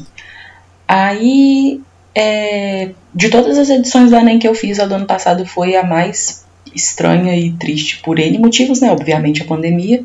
Aí. 0.88 1.82
É, 2.14 2.92
de 3.14 3.30
todas 3.30 3.58
as 3.58 3.70
edições 3.70 4.10
do 4.10 4.16
Enem 4.18 4.38
que 4.38 4.48
eu 4.48 4.54
fiz, 4.54 4.80
a 4.80 4.86
do 4.86 4.96
ano 4.96 5.06
passado 5.06 5.46
foi 5.46 5.76
a 5.76 5.84
mais 5.84 6.46
estranha 6.74 7.36
e 7.36 7.52
triste 7.54 8.02
por 8.02 8.20
N 8.20 8.38
motivos, 8.38 8.82
né? 8.82 8.92
Obviamente 8.92 9.42
a 9.42 9.46
pandemia. 9.46 10.04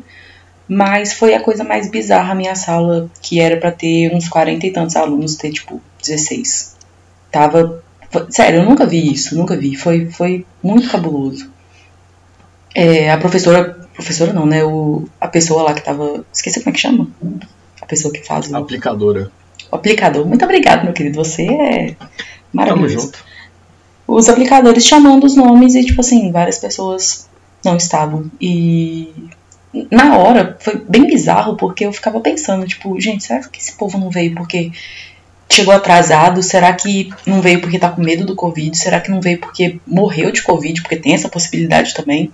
Mas 0.67 1.13
foi 1.13 1.33
a 1.33 1.39
coisa 1.39 1.63
mais 1.63 1.89
bizarra 1.89 2.33
a 2.33 2.35
minha 2.35 2.55
sala, 2.55 3.09
que 3.21 3.39
era 3.39 3.55
para 3.57 3.71
ter 3.71 4.13
uns 4.13 4.27
40 4.27 4.67
e 4.67 4.71
tantos 4.71 4.95
alunos, 4.97 5.35
ter 5.35 5.51
tipo 5.51 5.81
16. 6.01 6.75
Tava. 7.31 7.81
Foi, 8.09 8.25
sério, 8.29 8.59
eu 8.59 8.65
nunca 8.65 8.85
vi 8.85 9.11
isso, 9.13 9.37
nunca 9.37 9.55
vi. 9.55 9.75
Foi, 9.75 10.09
foi 10.09 10.45
muito 10.61 10.89
cabuloso. 10.89 11.49
É, 12.75 13.11
a 13.11 13.17
professora. 13.17 13.77
Professora 13.93 14.33
não, 14.33 14.45
né? 14.45 14.63
O, 14.63 15.07
a 15.19 15.27
pessoa 15.27 15.63
lá 15.63 15.73
que 15.73 15.83
tava. 15.83 16.25
Esqueci 16.33 16.59
como 16.59 16.69
é 16.69 16.73
que 16.73 16.79
chama? 16.79 17.07
Pessoa 17.87 18.13
que 18.13 18.23
faz. 18.23 18.49
O, 18.49 18.55
aplicadora. 18.55 19.31
O 19.71 19.75
aplicador. 19.75 20.25
Muito 20.25 20.43
obrigado, 20.43 20.83
meu 20.83 20.93
querido. 20.93 21.15
Você 21.15 21.43
é 21.43 21.95
maravilhoso. 22.51 22.95
Tamo 22.95 23.03
junto. 23.03 23.25
Os 24.07 24.29
aplicadores 24.29 24.85
chamando 24.85 25.25
os 25.25 25.35
nomes 25.35 25.75
e, 25.75 25.83
tipo 25.83 25.99
assim, 25.99 26.31
várias 26.31 26.57
pessoas 26.57 27.27
não 27.63 27.75
estavam. 27.75 28.31
E 28.39 29.13
na 29.91 30.17
hora 30.17 30.57
foi 30.59 30.77
bem 30.77 31.05
bizarro 31.05 31.57
porque 31.57 31.85
eu 31.85 31.93
ficava 31.93 32.19
pensando, 32.19 32.65
tipo, 32.65 32.99
gente, 32.99 33.23
será 33.23 33.41
que 33.41 33.59
esse 33.59 33.73
povo 33.73 33.97
não 33.97 34.09
veio 34.09 34.33
porque 34.33 34.71
chegou 35.49 35.73
atrasado? 35.73 36.41
Será 36.41 36.73
que 36.73 37.09
não 37.25 37.41
veio 37.41 37.59
porque 37.59 37.79
tá 37.79 37.89
com 37.89 38.01
medo 38.01 38.25
do 38.25 38.35
Covid? 38.35 38.77
Será 38.77 38.99
que 39.01 39.11
não 39.11 39.21
veio 39.21 39.39
porque 39.39 39.79
morreu 39.85 40.31
de 40.31 40.41
Covid? 40.41 40.81
Porque 40.81 40.95
tem 40.95 41.13
essa 41.13 41.29
possibilidade 41.29 41.93
também. 41.93 42.31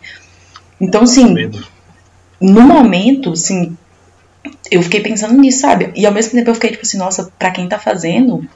Então, 0.80 1.04
assim, 1.04 1.52
no 2.40 2.62
momento, 2.62 3.32
assim, 3.32 3.78
eu 4.70 4.82
fiquei 4.82 5.02
pensando 5.02 5.40
nisso, 5.40 5.60
sabe? 5.60 5.92
E 5.96 6.06
ao 6.06 6.14
mesmo 6.14 6.32
tempo 6.32 6.50
eu 6.50 6.56
fiquei 6.56 6.72
tipo 6.72 6.84
assim, 6.84 6.98
nossa, 6.98 7.32
pra 7.38 7.52
quem 7.52 7.68
tá 7.68 7.80
fazendo, 7.80 8.48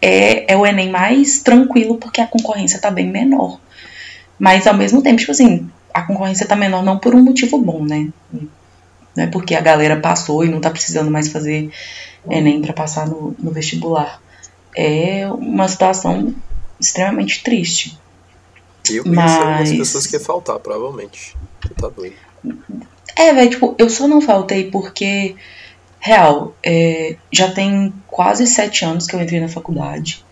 é, 0.00 0.52
é 0.52 0.56
o 0.56 0.66
Enem 0.66 0.90
mais 0.90 1.40
tranquilo 1.40 1.96
porque 1.96 2.20
a 2.20 2.26
concorrência 2.26 2.80
tá 2.80 2.90
bem 2.90 3.08
menor. 3.08 3.58
Mas 4.38 4.66
ao 4.66 4.74
mesmo 4.74 5.02
tempo, 5.02 5.18
tipo 5.18 5.32
assim, 5.32 5.68
a 5.92 6.02
concorrência 6.02 6.44
está 6.44 6.54
menor 6.54 6.82
não 6.82 6.98
por 6.98 7.14
um 7.14 7.22
motivo 7.22 7.58
bom, 7.58 7.82
né? 7.82 8.08
Não 9.16 9.24
é 9.24 9.26
porque 9.26 9.54
a 9.54 9.60
galera 9.60 9.98
passou 9.98 10.44
e 10.44 10.48
não 10.48 10.58
está 10.58 10.70
precisando 10.70 11.10
mais 11.10 11.28
fazer 11.28 11.70
Enem 12.28 12.60
para 12.60 12.72
passar 12.72 13.08
no, 13.08 13.34
no 13.38 13.50
vestibular. 13.50 14.20
É 14.76 15.26
uma 15.28 15.66
situação 15.68 16.34
extremamente 16.78 17.42
triste. 17.42 17.98
Eu 18.90 19.04
Mas... 19.06 19.32
algumas 19.32 19.72
pessoas 19.72 20.06
que 20.06 20.16
ia 20.16 20.20
faltar, 20.20 20.58
provavelmente. 20.58 21.34
Tá 21.80 21.88
doido. 21.88 22.14
É, 23.16 23.32
velho, 23.32 23.50
tipo, 23.50 23.74
eu 23.78 23.88
só 23.88 24.06
não 24.06 24.20
faltei 24.20 24.70
porque, 24.70 25.34
real, 25.98 26.54
é, 26.62 27.16
já 27.32 27.50
tem 27.50 27.92
quase 28.06 28.46
sete 28.46 28.84
anos 28.84 29.06
que 29.06 29.16
eu 29.16 29.22
entrei 29.22 29.40
na 29.40 29.48
faculdade. 29.48 30.24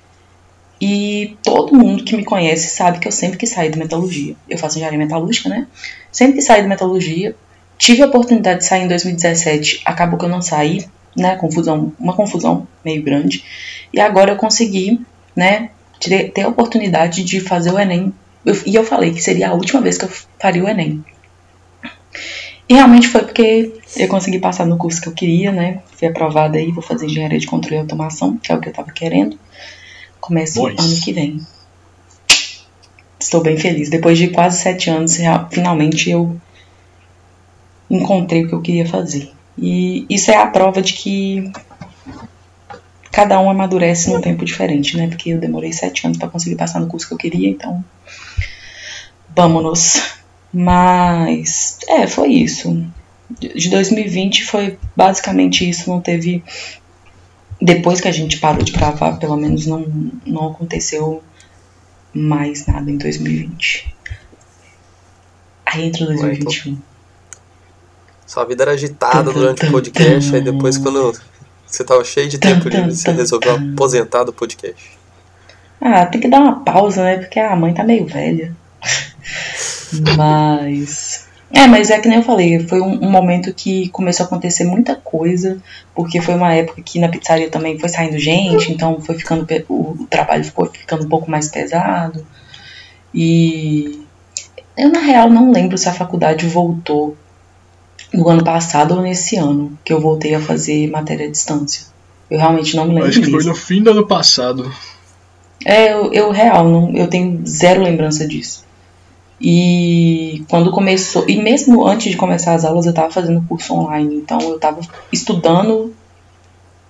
E 0.81 1.39
todo 1.43 1.75
mundo 1.75 2.05
que 2.05 2.15
me 2.15 2.25
conhece 2.25 2.69
sabe 2.69 2.99
que 2.99 3.09
eu 3.09 3.13
sempre 3.13 3.39
que 3.39 3.47
saí 3.47 3.71
de 3.71 3.79
metalurgia. 3.79 4.37
Eu 4.49 4.59
faço 4.59 4.77
engenharia 4.77 4.99
metalúrgica, 4.99 5.49
né? 5.49 5.67
Sempre 6.13 6.35
que 6.35 6.43
saí 6.43 6.61
de 6.61 6.69
metalurgia, 6.69 7.35
tive 7.79 8.03
a 8.03 8.07
oportunidade 8.07 8.61
de 8.61 8.67
sair 8.67 8.83
em 8.83 8.89
2017, 8.89 9.81
acabou 9.85 10.19
que 10.19 10.27
eu 10.27 10.29
não 10.29 10.43
saí, 10.43 10.87
né? 11.17 11.37
Confusão, 11.37 11.93
uma 11.99 12.13
confusão 12.13 12.69
meio 12.85 13.03
grande. 13.03 13.45
E 13.93 14.01
agora 14.01 14.33
eu 14.33 14.37
consegui, 14.37 15.01
né? 15.35 15.71
Ter 15.99 16.43
a 16.43 16.49
oportunidade 16.49 17.25
de 17.25 17.41
fazer 17.41 17.73
o 17.73 17.79
Enem. 17.79 18.13
E 18.67 18.75
eu 18.75 18.85
falei 18.85 19.13
que 19.13 19.23
seria 19.23 19.49
a 19.49 19.55
última 19.55 19.81
vez 19.81 19.97
que 19.97 20.05
eu 20.05 20.11
faria 20.39 20.63
o 20.63 20.69
Enem. 20.69 21.03
E 22.69 22.75
realmente 22.75 23.09
foi 23.09 23.23
porque 23.23 23.73
eu 23.97 24.09
consegui 24.09 24.39
passar 24.39 24.65
no 24.67 24.79
curso 24.79 25.01
que 25.01 25.09
eu 25.09 25.13
queria, 25.13 25.53
né? 25.53 25.83
Fui 25.97 26.09
aprovada 26.09 26.57
aí, 26.57 26.71
vou 26.71 26.83
fazer 26.83 27.07
engenharia 27.07 27.39
de 27.39 27.47
controle 27.47 27.77
e 27.77 27.81
automação, 27.81 28.39
que 28.39 28.51
é 28.51 28.55
o 28.55 28.61
que 28.61 28.69
eu 28.69 28.73
tava 28.73 28.91
querendo. 28.91 29.39
Começa 30.21 30.61
o 30.61 30.67
ano 30.67 31.01
que 31.03 31.13
vem. 31.13 31.41
Estou 33.21 33.43
bem 33.43 33.59
feliz. 33.59 33.91
Depois 33.91 34.17
de 34.17 34.29
quase 34.29 34.63
sete 34.63 34.89
anos, 34.89 35.19
finalmente 35.51 36.09
eu 36.09 36.41
encontrei 37.91 38.45
o 38.45 38.49
que 38.49 38.55
eu 38.55 38.63
queria 38.63 38.87
fazer. 38.87 39.31
E 39.59 40.07
isso 40.09 40.31
é 40.31 40.37
a 40.37 40.47
prova 40.47 40.81
de 40.81 40.95
que 40.95 41.53
cada 43.13 43.39
um 43.41 43.49
amadurece 43.49 44.11
num 44.11 44.21
tempo 44.21 44.45
diferente, 44.45 44.97
né? 44.97 45.07
Porque 45.07 45.31
eu 45.31 45.39
demorei 45.39 45.73
sete 45.73 46.07
anos 46.07 46.19
para 46.19 46.29
conseguir 46.29 46.57
passar 46.57 46.81
no 46.81 46.89
curso 46.89 47.07
que 47.07 47.15
eu 47.15 47.19
queria, 47.19 47.49
então 47.49 47.85
vamos. 49.37 50.24
Mas 50.55 51.79
é, 51.89 52.07
foi 52.07 52.29
isso. 52.29 52.87
De 53.41 53.69
2020 53.69 54.45
foi 54.45 54.79
basicamente 54.95 55.69
isso, 55.69 55.91
não 55.91 56.01
teve 56.01 56.45
depois 57.61 58.01
que 58.01 58.07
a 58.07 58.13
gente 58.13 58.39
parou 58.39 58.63
de 58.63 58.73
gravar, 58.73 59.17
pelo 59.19 59.37
menos 59.37 59.67
não, 59.67 59.87
não 60.25 60.49
aconteceu 60.49 61.23
mais 62.13 62.67
nada 62.67 62.91
em 62.91 62.99
2020. 62.99 63.95
Aí 65.67 65.87
entra 65.87 66.07
2021. 66.07 66.79
Sua 68.27 68.45
vida 68.45 68.65
era 68.65 68.73
agitada 68.73 69.33
durante 69.33 69.67
o 69.67 69.71
podcast, 69.71 70.35
aí 70.35 70.43
depois 70.43 70.79
quando 70.79 71.13
você 71.67 71.83
tava 71.83 72.05
cheio 72.05 72.29
de 72.29 72.39
tempo 72.39 72.69
livre, 72.69 72.95
você 72.95 73.11
resolveu 73.11 73.57
aposentar 73.57 74.25
do 74.25 74.33
podcast. 74.33 74.99
Ah, 75.81 76.07
tem 76.07 76.21
que 76.21 76.29
dar 76.29 76.41
uma 76.41 76.65
pausa, 76.65 77.03
né? 77.03 77.17
Porque 77.19 77.41
a 77.41 77.57
mãe 77.57 77.75
tá 77.75 77.83
meio 77.83 78.07
velha. 78.07 78.55
Mas 80.01 81.29
é, 81.55 81.69
mas 81.69 81.89
é 81.89 82.01
que 82.01 82.09
nem 82.09 82.19
eu 82.19 82.25
falei, 82.25 82.59
foi 82.67 82.81
um, 82.81 83.05
um, 83.05 83.11
momento 83.11 83.55
que 83.55 83.89
começou 83.91 84.25
a 84.25 84.27
acontecer 84.27 84.65
muita 84.65 84.97
coisa, 84.97 85.59
porque 85.95 86.21
foi 86.21 86.35
uma 86.35 86.53
época 86.53 86.83
que 86.83 86.99
na 86.99 87.09
pizzaria 87.09 87.49
também 87.49 87.79
foi 87.79 87.89
saindo 87.89 88.19
gente, 88.19 88.73
então 88.73 89.01
foi 89.01 89.17
ficando 89.17 89.47
o, 89.69 90.05
trabalho 90.11 90.43
ficou 90.43 90.67
ficando 90.67 91.05
um 91.05 91.09
pouco 91.09 91.31
mais 91.31 91.49
pesado. 91.49 92.27
E 93.15 94.05
eu 94.77 94.91
na 94.91 94.99
real 94.99 95.31
não 95.31 95.53
lembro 95.53 95.79
se 95.79 95.89
a 95.89 95.93
faculdade 95.93 96.45
voltou 96.45 97.17
no 98.13 98.29
ano 98.29 98.43
passado 98.43 98.97
ou 98.97 99.03
nesse 99.03 99.37
ano 99.37 99.79
que 99.85 99.93
eu 99.93 100.01
voltei 100.01 100.35
a 100.35 100.41
fazer 100.41 100.91
matéria 100.91 101.29
à 101.29 101.31
distância. 101.31 101.87
Eu 102.29 102.39
realmente 102.39 102.75
não 102.75 102.85
me 102.85 102.95
lembro. 102.95 103.11
Acho 103.11 103.21
que 103.21 103.31
foi 103.31 103.45
no 103.45 103.55
fim 103.55 103.81
do 103.81 103.91
ano 103.91 104.07
passado. 104.09 104.75
É, 105.65 105.93
eu, 105.93 106.13
eu 106.13 106.31
real, 106.33 106.69
não, 106.69 106.91
eu 106.97 107.07
tenho 107.07 107.47
zero 107.47 107.81
lembrança 107.81 108.27
disso. 108.27 108.65
E 109.41 110.45
quando 110.49 110.71
começou, 110.71 111.29
e 111.29 111.37
mesmo 111.37 111.87
antes 111.87 112.13
de 112.13 112.17
começar 112.17 112.55
as 112.55 112.65
aulas, 112.65 112.87
eu 112.87 112.91
estava 112.91 113.11
fazendo 113.11 113.47
curso 113.47 113.75
online, 113.75 114.17
então 114.17 114.41
eu 114.41 114.57
estava 114.57 114.81
estudando 115.13 115.95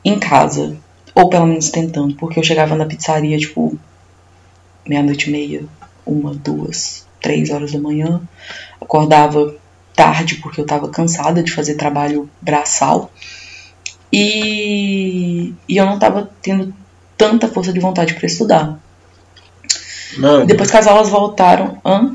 em 0.04 0.18
casa, 0.18 0.76
ou 1.14 1.28
pelo 1.28 1.46
menos 1.46 1.70
tentando, 1.70 2.14
porque 2.16 2.38
eu 2.38 2.44
chegava 2.44 2.76
na 2.76 2.84
pizzaria 2.84 3.38
tipo 3.38 3.78
meia-noite 4.86 5.28
e 5.28 5.32
meia, 5.32 5.64
uma, 6.04 6.34
duas, 6.34 7.06
três 7.20 7.50
horas 7.50 7.72
da 7.72 7.80
manhã, 7.80 8.20
acordava 8.80 9.54
tarde 9.94 10.36
porque 10.36 10.60
eu 10.60 10.64
estava 10.64 10.88
cansada 10.88 11.42
de 11.42 11.52
fazer 11.52 11.76
trabalho 11.76 12.28
braçal 12.42 13.10
e, 14.12 15.54
e 15.68 15.76
eu 15.76 15.86
não 15.86 15.94
estava 15.94 16.30
tendo 16.42 16.74
tanta 17.16 17.48
força 17.48 17.72
de 17.72 17.80
vontade 17.80 18.14
para 18.14 18.26
estudar. 18.26 18.78
Mano. 20.18 20.46
Depois 20.46 20.70
que 20.70 20.76
as 20.76 20.86
aulas 20.86 21.08
voltaram. 21.08 21.80
Hã? 21.84 22.14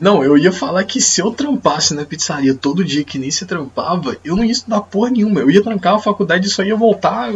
Não, 0.00 0.22
eu 0.22 0.36
ia 0.36 0.52
falar 0.52 0.84
que 0.84 1.00
se 1.00 1.20
eu 1.22 1.30
trampasse 1.30 1.94
na 1.94 2.04
pizzaria 2.04 2.54
todo 2.54 2.84
dia 2.84 3.02
que 3.02 3.18
nem 3.18 3.30
se 3.30 3.46
trampava, 3.46 4.16
eu 4.22 4.36
não 4.36 4.44
ia 4.44 4.52
estudar 4.52 4.82
porra 4.82 5.10
nenhuma. 5.10 5.40
Eu 5.40 5.50
ia 5.50 5.62
trancar 5.62 5.94
a 5.94 5.98
faculdade 5.98 6.46
e 6.46 6.50
só 6.50 6.62
ia 6.62 6.76
voltar 6.76 7.32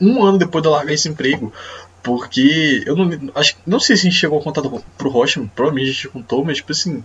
um 0.00 0.24
ano 0.24 0.38
depois 0.38 0.62
de 0.62 0.68
eu 0.68 0.72
largar 0.72 0.92
esse 0.92 1.08
emprego. 1.08 1.52
Porque 2.02 2.82
eu 2.84 2.96
não 2.96 3.10
acho 3.34 3.56
não 3.66 3.80
sei 3.80 3.96
se 3.96 4.02
a 4.02 4.10
gente 4.10 4.18
chegou 4.18 4.38
a 4.38 4.42
contar 4.42 4.62
pro 4.98 5.08
Rocha, 5.08 5.40
provavelmente 5.54 5.90
a 5.90 5.92
gente 5.92 6.08
contou, 6.08 6.44
mas 6.44 6.56
tipo 6.58 6.72
assim. 6.72 7.02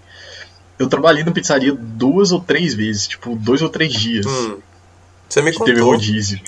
eu 0.77 0.87
trabalhei 0.89 1.23
na 1.23 1.31
pizzaria 1.31 1.73
duas 1.73 2.31
ou 2.31 2.41
três 2.41 2.73
vezes, 2.73 3.07
tipo, 3.07 3.35
dois 3.35 3.61
ou 3.61 3.69
três 3.69 3.93
dias. 3.93 4.25
Hum. 4.25 4.57
Você 5.29 5.41
me 5.41 5.51
que 5.51 5.57
contou. 5.59 5.73
teve 5.73 5.85
rodízio. 5.85 6.39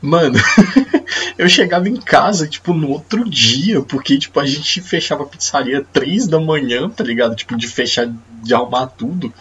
Mano, 0.00 0.38
eu 1.36 1.48
chegava 1.48 1.88
em 1.88 1.96
casa, 1.96 2.46
tipo, 2.46 2.72
no 2.72 2.90
outro 2.90 3.28
dia, 3.28 3.82
porque, 3.82 4.18
tipo, 4.18 4.38
a 4.38 4.46
gente 4.46 4.80
fechava 4.80 5.24
a 5.24 5.26
pizzaria 5.26 5.84
três 5.92 6.26
da 6.26 6.38
manhã, 6.38 6.88
tá 6.88 7.02
ligado? 7.02 7.34
Tipo, 7.34 7.56
de 7.56 7.66
fechar, 7.66 8.08
de 8.42 8.54
arrumar 8.54 8.86
tudo. 8.86 9.32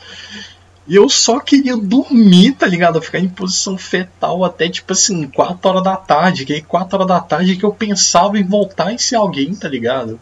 E 0.87 0.95
eu 0.95 1.07
só 1.07 1.39
queria 1.39 1.77
dormir, 1.77 2.53
tá 2.53 2.67
ligado? 2.67 3.01
Ficar 3.01 3.19
em 3.19 3.29
posição 3.29 3.77
fetal 3.77 4.43
até, 4.43 4.67
tipo 4.67 4.91
assim, 4.91 5.27
4 5.27 5.69
horas 5.69 5.83
da 5.83 5.95
tarde. 5.95 6.45
Que 6.45 6.53
aí 6.53 6.61
4 6.61 6.97
horas 6.97 7.07
da 7.07 7.21
tarde 7.21 7.55
que 7.55 7.63
eu 7.63 7.73
pensava 7.73 8.37
em 8.37 8.43
voltar 8.43 8.93
e 8.93 8.99
ser 8.99 9.15
alguém, 9.15 9.55
tá 9.55 9.69
ligado? 9.69 10.19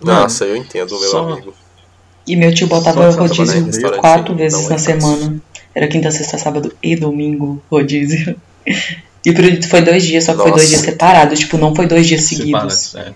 Nossa, 0.00 0.44
Mano, 0.44 0.56
eu 0.56 0.62
entendo, 0.62 0.98
meu 0.98 1.10
só... 1.10 1.32
amigo. 1.32 1.54
E 2.26 2.36
meu 2.36 2.52
tio 2.52 2.66
botava 2.66 3.08
rodízio 3.10 3.70
quatro 4.00 4.34
vezes 4.34 4.68
na 4.68 4.74
é 4.74 4.78
semana. 4.78 5.40
Era 5.74 5.88
quinta, 5.88 6.10
sexta, 6.10 6.36
sábado 6.36 6.74
e 6.82 6.94
domingo, 6.94 7.62
rodízio. 7.70 8.38
E 9.28 9.32
por 9.32 9.68
foi 9.68 9.82
dois 9.82 10.04
dias, 10.04 10.24
só 10.24 10.32
que 10.32 10.38
Nossa. 10.38 10.50
foi 10.50 10.58
dois 10.58 10.68
dias 10.70 10.80
separados. 10.80 11.38
Tipo, 11.40 11.58
não 11.58 11.74
foi 11.74 11.86
dois 11.86 12.06
dias 12.06 12.22
seguidos. 12.22 12.94
É. 12.94 13.12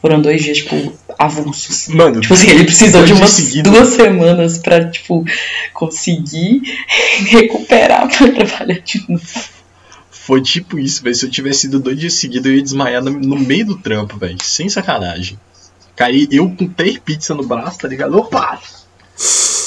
Foram 0.00 0.20
dois 0.20 0.42
dias, 0.42 0.58
tipo, 0.58 0.92
avulsos. 1.18 1.88
Mano, 1.88 2.20
tipo 2.20 2.34
assim, 2.34 2.50
ele 2.50 2.64
precisou 2.64 3.04
de 3.04 3.12
umas 3.12 3.36
duas 3.62 3.88
semanas 3.88 4.58
pra, 4.58 4.88
tipo, 4.88 5.24
conseguir 5.72 6.62
recuperar 7.30 8.06
pra 8.08 8.28
trabalhar 8.30 8.78
de 8.80 9.04
novo. 9.08 9.56
Foi 10.10 10.40
tipo 10.42 10.78
isso, 10.78 11.02
velho. 11.02 11.14
Se 11.14 11.26
eu 11.26 11.30
tivesse 11.30 11.66
ido 11.66 11.80
dois 11.80 11.98
dias 11.98 12.14
seguidos, 12.14 12.46
eu 12.46 12.56
ia 12.56 12.62
desmaiar 12.62 13.02
no, 13.02 13.10
no 13.10 13.38
meio 13.38 13.66
do 13.66 13.78
trampo, 13.78 14.16
velho. 14.16 14.38
Sem 14.42 14.68
sacanagem. 14.68 15.38
Caí 15.96 16.28
eu 16.30 16.48
com 16.50 16.68
três 16.68 16.98
pizzas 16.98 17.36
no 17.36 17.44
braço, 17.44 17.78
tá 17.78 17.88
ligado? 17.88 18.16
Opa! 18.16 18.60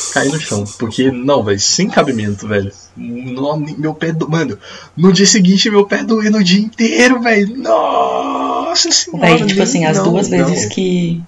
Cair 0.09 0.31
no 0.31 0.39
chão. 0.39 0.63
Porque, 0.77 1.11
não, 1.11 1.43
velho, 1.43 1.59
sem 1.59 1.87
cabimento, 1.89 2.47
velho. 2.47 2.71
No, 2.95 3.57
meu 3.57 3.93
pé 3.93 4.11
do. 4.11 4.29
Mano, 4.29 4.57
no 4.95 5.13
dia 5.13 5.25
seguinte 5.25 5.69
meu 5.69 5.85
pé 5.85 6.03
doendo 6.03 6.37
o 6.37 6.43
dia 6.43 6.59
inteiro, 6.59 7.21
velho. 7.21 7.57
Nossa 7.57 8.91
senhora. 8.91 9.25
Véio, 9.25 9.47
tipo 9.47 9.61
assim, 9.61 9.85
as 9.85 9.97
não, 9.97 10.11
duas 10.11 10.27
vezes 10.27 10.63
não. 10.63 10.69
que. 10.69 11.21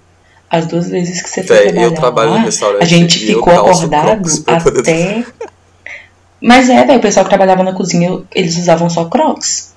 As 0.50 0.66
duas 0.66 0.88
vezes 0.88 1.22
que 1.22 1.30
você 1.30 1.42
foi 1.42 1.56
trabalhar 1.56 1.82
eu 1.82 1.94
trabalho 1.94 2.30
lá, 2.30 2.38
no 2.38 2.44
restaurante. 2.44 2.82
A 2.82 2.86
gente 2.86 3.18
ficou 3.18 3.52
acordado 3.52 4.28
até. 4.78 5.24
Mas 6.40 6.68
é, 6.68 6.84
velho, 6.84 6.98
o 6.98 7.02
pessoal 7.02 7.24
que 7.24 7.30
trabalhava 7.30 7.62
na 7.62 7.72
cozinha, 7.72 8.20
eles 8.34 8.58
usavam 8.58 8.90
só 8.90 9.04
crocs. 9.04 9.72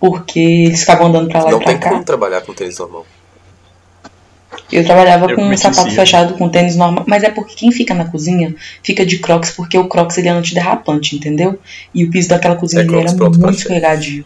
Porque 0.00 0.38
eles 0.38 0.80
ficavam 0.80 1.06
andando 1.06 1.28
pra 1.28 1.44
lá 1.44 1.50
não 1.50 1.60
e 1.60 1.64
pra 1.64 1.74
cá. 1.74 1.78
Não 1.78 1.80
tem 1.80 1.90
como 1.90 2.04
trabalhar 2.04 2.40
com 2.40 2.52
tênis 2.52 2.78
normal. 2.78 3.06
Eu 4.70 4.84
trabalhava 4.84 5.30
eu 5.30 5.36
com 5.36 5.42
um 5.44 5.56
sapato 5.56 5.90
fechado, 5.92 6.34
com 6.34 6.48
tênis 6.48 6.76
normal, 6.76 7.04
mas 7.06 7.22
é 7.22 7.30
porque 7.30 7.54
quem 7.54 7.70
fica 7.70 7.94
na 7.94 8.04
cozinha 8.04 8.54
fica 8.82 9.06
de 9.06 9.18
crocs, 9.18 9.50
porque 9.50 9.78
o 9.78 9.86
crocs 9.88 10.18
ele 10.18 10.28
é 10.28 10.32
antiderrapante, 10.32 11.14
entendeu? 11.14 11.58
E 11.94 12.04
o 12.04 12.10
piso 12.10 12.28
daquela 12.28 12.56
cozinha 12.56 12.82
é 12.82 12.84
era 12.84 13.12
muito 13.12 13.50
escorregadio. 13.50 14.24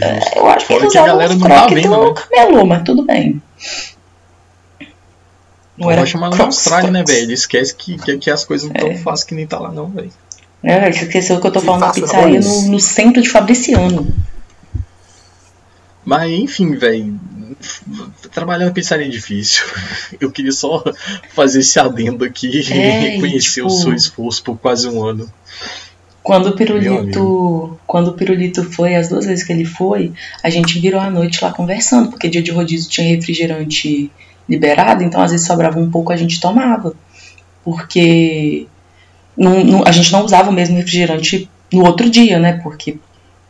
É, 0.00 0.38
eu 0.38 0.46
acho 0.46 0.66
que 0.66 0.72
ele 0.72 0.86
usava 0.86 1.16
os 1.16 1.34
crocs 1.42 1.82
tá 1.82 1.88
do 1.88 2.04
né? 2.04 2.14
camelô, 2.14 2.66
mas 2.66 2.82
tudo 2.82 3.02
bem. 3.02 3.40
Não 5.76 5.90
era 5.90 6.06
chamar 6.06 6.30
na 6.30 6.44
Austrália, 6.44 6.90
né, 6.90 7.04
velho? 7.06 7.24
Ele 7.24 7.34
esquece 7.34 7.74
que, 7.74 7.98
que, 7.98 8.16
que 8.16 8.30
as 8.30 8.44
coisas 8.44 8.68
não 8.68 8.74
é. 8.76 8.94
tão 8.94 8.96
fáceis 9.02 9.24
que 9.24 9.34
nem 9.34 9.46
tá 9.46 9.58
lá, 9.58 9.70
não, 9.70 9.90
velho. 9.90 10.10
É, 10.62 10.90
você 10.90 11.04
esqueceu 11.04 11.40
que 11.40 11.46
eu 11.46 11.52
tô 11.52 11.60
que 11.60 11.66
falando 11.66 11.82
da 11.82 11.92
pizzaria 11.92 12.40
no, 12.40 12.62
no 12.68 12.80
centro 12.80 13.20
de 13.20 13.28
Fabriciano. 13.28 14.06
Mas 16.04 16.30
enfim, 16.30 16.74
velho, 16.76 17.18
trabalhar 18.32 18.66
na 18.66 18.72
pizzaria 18.72 19.06
é 19.06 19.10
difícil. 19.10 19.64
Eu 20.20 20.30
queria 20.30 20.52
só 20.52 20.84
fazer 21.34 21.60
esse 21.60 21.78
adendo 21.78 22.24
aqui 22.24 22.48
é, 22.48 22.60
e 22.60 23.10
reconhecer 23.10 23.60
tipo, 23.60 23.66
o 23.66 23.70
seu 23.70 23.94
esforço 23.94 24.42
por 24.42 24.58
quase 24.58 24.88
um 24.88 25.04
ano. 25.04 25.30
Quando 26.22 26.48
o 26.48 26.56
pirulito, 26.56 27.78
quando 27.86 28.08
o 28.08 28.12
pirulito 28.14 28.64
foi, 28.64 28.96
as 28.96 29.08
duas 29.08 29.26
vezes 29.26 29.44
que 29.44 29.52
ele 29.52 29.64
foi, 29.64 30.12
a 30.42 30.50
gente 30.50 30.80
virou 30.80 31.00
a 31.00 31.08
noite 31.08 31.38
lá 31.42 31.52
conversando, 31.52 32.10
porque 32.10 32.28
dia 32.28 32.42
de 32.42 32.50
rodízio 32.50 32.90
tinha 32.90 33.14
refrigerante 33.14 34.10
liberado, 34.48 35.04
então 35.04 35.22
às 35.22 35.30
vezes 35.30 35.46
sobrava 35.46 35.78
um 35.78 35.88
pouco 35.88 36.12
a 36.12 36.16
gente 36.16 36.40
tomava, 36.40 36.94
porque 37.64 38.66
não, 39.36 39.62
não, 39.62 39.84
a 39.86 39.92
gente 39.92 40.12
não 40.12 40.24
usava 40.24 40.50
o 40.50 40.52
mesmo 40.52 40.76
refrigerante 40.76 41.48
no 41.72 41.84
outro 41.84 42.10
dia, 42.10 42.40
né? 42.40 42.54
Porque 42.60 42.98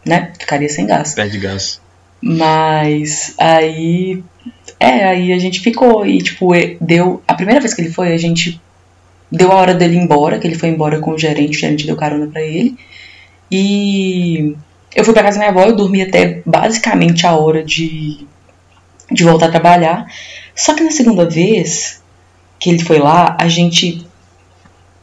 né, 0.04 0.32
ficaria 0.38 0.68
sem 0.68 0.86
gás. 0.86 1.14
Perde 1.14 1.38
gás. 1.38 1.80
Mas 2.20 3.34
aí. 3.38 4.22
É, 4.78 5.04
aí 5.04 5.32
a 5.32 5.38
gente 5.38 5.60
ficou 5.60 6.06
e, 6.06 6.18
tipo, 6.18 6.50
deu. 6.80 7.22
A 7.26 7.34
primeira 7.34 7.60
vez 7.60 7.74
que 7.74 7.82
ele 7.82 7.92
foi, 7.92 8.12
a 8.12 8.18
gente 8.18 8.60
deu 9.30 9.52
a 9.52 9.56
hora 9.56 9.74
dele 9.74 9.96
ir 9.96 10.00
embora, 10.00 10.38
que 10.38 10.46
ele 10.46 10.58
foi 10.58 10.68
embora 10.68 11.00
com 11.00 11.12
o 11.12 11.18
gerente, 11.18 11.56
o 11.56 11.60
gerente 11.60 11.86
deu 11.86 11.96
carona 11.96 12.26
pra 12.26 12.42
ele. 12.42 12.76
E 13.50 14.54
eu 14.94 15.04
fui 15.04 15.12
pra 15.12 15.22
casa 15.22 15.38
da 15.38 15.44
minha 15.44 15.50
avó, 15.50 15.68
eu 15.68 15.76
dormi 15.76 16.02
até 16.02 16.42
basicamente 16.44 17.26
a 17.26 17.36
hora 17.36 17.62
de, 17.62 18.26
de 19.10 19.24
voltar 19.24 19.46
a 19.46 19.50
trabalhar. 19.50 20.06
Só 20.54 20.74
que 20.74 20.82
na 20.82 20.90
segunda 20.90 21.28
vez 21.28 22.02
que 22.58 22.70
ele 22.70 22.82
foi 22.82 22.98
lá, 22.98 23.36
a 23.38 23.48
gente. 23.48 24.06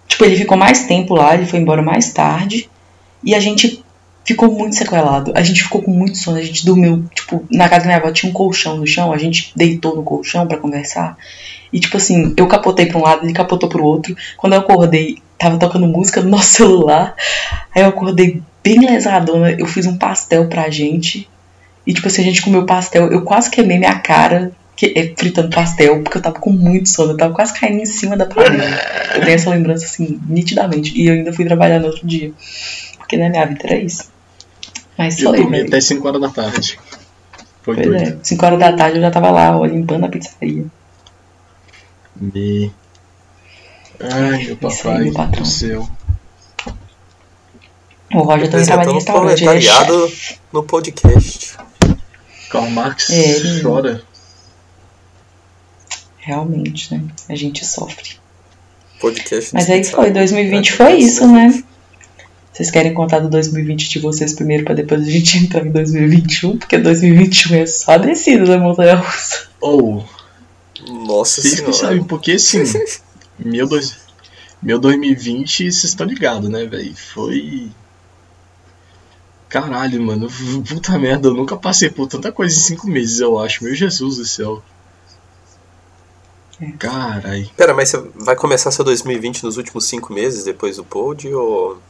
Tipo, 0.08 0.26
ele 0.26 0.36
ficou 0.36 0.58
mais 0.58 0.86
tempo 0.86 1.16
lá, 1.16 1.34
ele 1.34 1.46
foi 1.46 1.60
embora 1.60 1.82
mais 1.82 2.12
tarde. 2.12 2.70
E 3.24 3.34
a 3.34 3.40
gente 3.40 3.84
ficou 4.24 4.52
muito 4.52 4.76
sequelado. 4.76 5.32
A 5.36 5.42
gente 5.44 5.64
ficou 5.64 5.82
com 5.82 5.92
muito 5.92 6.18
sono, 6.18 6.38
a 6.38 6.44
gente 6.44 6.66
dormiu, 6.66 7.06
tipo, 7.14 7.46
na 7.52 7.68
casa 7.68 7.82
da 7.82 7.88
minha 7.88 7.98
avó 7.98 8.12
tinha 8.12 8.30
um 8.30 8.34
colchão 8.34 8.78
no 8.78 8.88
chão, 8.88 9.12
a 9.12 9.18
gente 9.18 9.52
deitou 9.56 9.96
no 9.96 10.04
colchão 10.04 10.48
para 10.48 10.58
conversar. 10.58 11.18
E 11.72 11.80
tipo 11.80 11.98
assim, 11.98 12.34
eu 12.38 12.48
capotei 12.48 12.86
pra 12.86 13.00
um 13.00 13.02
lado, 13.02 13.26
ele 13.26 13.34
capotou 13.34 13.68
pro 13.68 13.84
outro. 13.84 14.16
Quando 14.38 14.54
eu 14.54 14.60
acordei, 14.60 15.18
tava 15.38 15.58
tocando 15.58 15.88
música 15.88 16.22
no 16.22 16.30
nosso 16.32 16.52
celular. 16.52 17.16
Aí 17.76 17.82
eu 17.82 17.90
acordei 17.90 18.42
bem 18.64 18.80
lesadona, 18.80 19.52
eu 19.52 19.66
fiz 19.66 19.86
um 19.86 19.98
pastel 19.98 20.48
pra 20.48 20.70
gente. 20.70 21.28
E 21.86 21.94
tipo 21.94 22.08
assim, 22.08 22.22
a 22.22 22.26
gente 22.26 22.42
comeu 22.42 22.66
pastel, 22.66 23.12
eu 23.12 23.24
quase 23.24 23.50
queimei 23.50 23.78
minha 23.78 24.00
cara 24.00 24.54
que, 24.76 24.94
é, 24.96 25.14
fritando 25.18 25.50
pastel, 25.50 26.02
porque 26.02 26.18
eu 26.18 26.22
tava 26.22 26.40
com 26.40 26.52
muito 26.52 26.90
sono, 26.90 27.12
eu 27.12 27.18
tava 27.18 27.34
quase 27.34 27.60
caindo 27.60 27.82
em 27.82 27.86
cima 27.86 28.16
da 28.16 28.26
panela. 28.26 28.80
Eu 29.16 29.22
tenho 29.22 29.36
essa 29.36 29.50
lembrança 29.50 29.86
assim, 29.86 30.20
nitidamente. 30.28 30.94
E 30.96 31.08
eu 31.08 31.14
ainda 31.14 31.34
fui 31.34 31.44
trabalhar 31.44 31.80
no 31.80 31.88
outro 31.88 32.08
dia. 32.08 32.32
Porque 32.98 33.18
na 33.18 33.30
minha 33.30 33.46
vida 33.46 33.62
era 33.66 33.78
isso. 33.78 34.13
Mas 34.98 35.20
eu 35.20 35.32
dormi 35.32 35.62
até 35.62 35.82
5 35.82 36.08
horas 36.08 36.22
da 36.22 36.30
tarde. 36.30 36.80
Foi 37.62 37.76
pois 37.76 37.88
doido. 37.88 38.20
é, 38.20 38.24
5 38.24 38.46
horas 38.46 38.60
da 38.60 38.74
tarde 38.74 38.98
eu 38.98 39.02
já 39.02 39.12
tava 39.12 39.32
lá, 39.32 39.58
ó, 39.58 39.66
limpando 39.66 40.06
a 40.06 40.10
pizzaria. 40.10 40.66
Me. 42.16 42.72
Ai, 44.00 44.46
meu 44.46 44.58
papai 44.58 45.12
do 45.12 45.46
céu. 45.46 45.88
O 48.14 48.20
Roger 48.20 48.50
também 48.50 48.66
trabalha 48.66 48.92
em 48.92 48.94
restaurante. 48.94 49.44
Ele 49.44 49.68
é 49.68 50.36
no 50.52 50.64
podcast. 50.64 51.58
Karl 52.50 52.70
Marx 52.70 53.10
é, 53.10 53.30
ele... 53.32 53.62
chora. 53.62 54.04
Realmente, 56.18 56.94
né? 56.94 57.04
A 57.28 57.36
gente 57.36 57.66
sofre. 57.66 58.18
Podcast 59.00 59.54
Mas 59.54 59.70
aí 59.70 59.84
foi, 59.84 60.12
2020 60.12 60.72
foi 60.74 60.94
isso, 60.98 61.28
né? 61.28 61.64
Vocês 62.54 62.70
querem 62.70 62.94
contar 62.94 63.20
do 63.20 63.30
2020 63.30 63.90
de 63.90 64.00
vocês 64.00 64.34
primeiro 64.34 64.64
para 64.64 64.76
depois 64.76 65.02
a 65.02 65.10
gente 65.10 65.38
entrar 65.44 65.66
em 65.66 65.72
2021? 65.72 66.60
Porque 66.60 66.78
2021 66.78 67.56
é 67.56 67.66
só 67.66 67.94
a 67.94 67.98
descida 67.98 68.46
da 68.46 68.60
montanha 68.60 68.96
russa. 68.96 69.48
Ou. 69.60 70.06
Oh. 70.08 70.24
Nossa 70.92 71.42
Vocês 71.42 71.56
senhora. 71.56 71.74
sabem 71.74 72.04
porque 72.04 72.38
sim. 72.38 72.64
meu, 73.40 73.68
dois, 73.68 73.98
meu 74.62 74.78
2020, 74.80 75.72
vocês 75.72 75.84
estão 75.84 76.06
ligados, 76.06 76.50
né, 76.50 76.66
velho? 76.66 76.96
Foi. 76.96 77.72
Caralho, 79.50 80.02
mano. 80.02 80.28
Puta 80.68 80.98
merda, 81.00 81.30
eu 81.30 81.34
nunca 81.34 81.56
passei 81.56 81.90
por 81.90 82.08
tanta 82.08 82.32
coisa 82.32 82.56
em 82.56 82.60
cinco 82.60 82.88
meses, 82.88 83.20
eu 83.20 83.40
acho. 83.40 83.64
Meu 83.64 83.74
Jesus 83.74 84.18
do 84.18 84.26
céu. 84.26 84.64
É. 86.62 86.72
Caralho. 86.72 87.50
Pera, 87.56 87.74
mas 87.74 87.90
você 87.90 87.98
vai 88.16 88.36
começar 88.36 88.72
seu 88.72 88.86
2020 88.86 89.44
nos 89.44 89.58
últimos 89.58 89.86
cinco 89.86 90.14
meses 90.14 90.44
depois 90.44 90.78
do 90.78 90.84
pod 90.84 91.28
ou. 91.34 91.82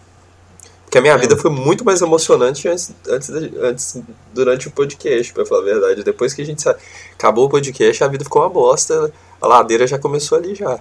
Porque 0.93 0.99
a 0.99 1.01
minha 1.01 1.15
é. 1.15 1.17
vida 1.17 1.35
foi 1.35 1.49
muito 1.49 1.83
mais 1.83 2.03
emocionante 2.03 2.67
antes, 2.67 2.93
antes, 3.09 3.29
antes 3.31 4.03
durante 4.31 4.67
o 4.67 4.71
podcast, 4.71 5.33
pra 5.33 5.43
falar 5.43 5.61
a 5.61 5.65
verdade. 5.65 6.03
Depois 6.03 6.35
que 6.35 6.43
a 6.43 6.45
gente 6.45 6.69
acabou 7.11 7.47
o 7.47 7.49
podcast, 7.49 8.03
a 8.03 8.07
vida 8.07 8.23
ficou 8.23 8.43
uma 8.43 8.49
bosta. 8.49 9.11
A 9.41 9.47
ladeira 9.47 9.87
já 9.87 9.97
começou 9.97 10.37
ali 10.37 10.53
já. 10.53 10.79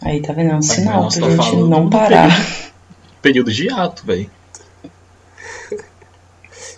Aí 0.00 0.22
tá 0.22 0.32
vendo? 0.32 0.52
É 0.52 0.56
um 0.56 0.62
sinal 0.62 1.10
pra 1.10 1.20
tá 1.20 1.28
gente 1.28 1.56
não 1.56 1.90
parar. 1.90 2.30
Período, 3.20 3.52
de 3.52 3.70
ato, 3.70 4.06
velho. 4.06 4.30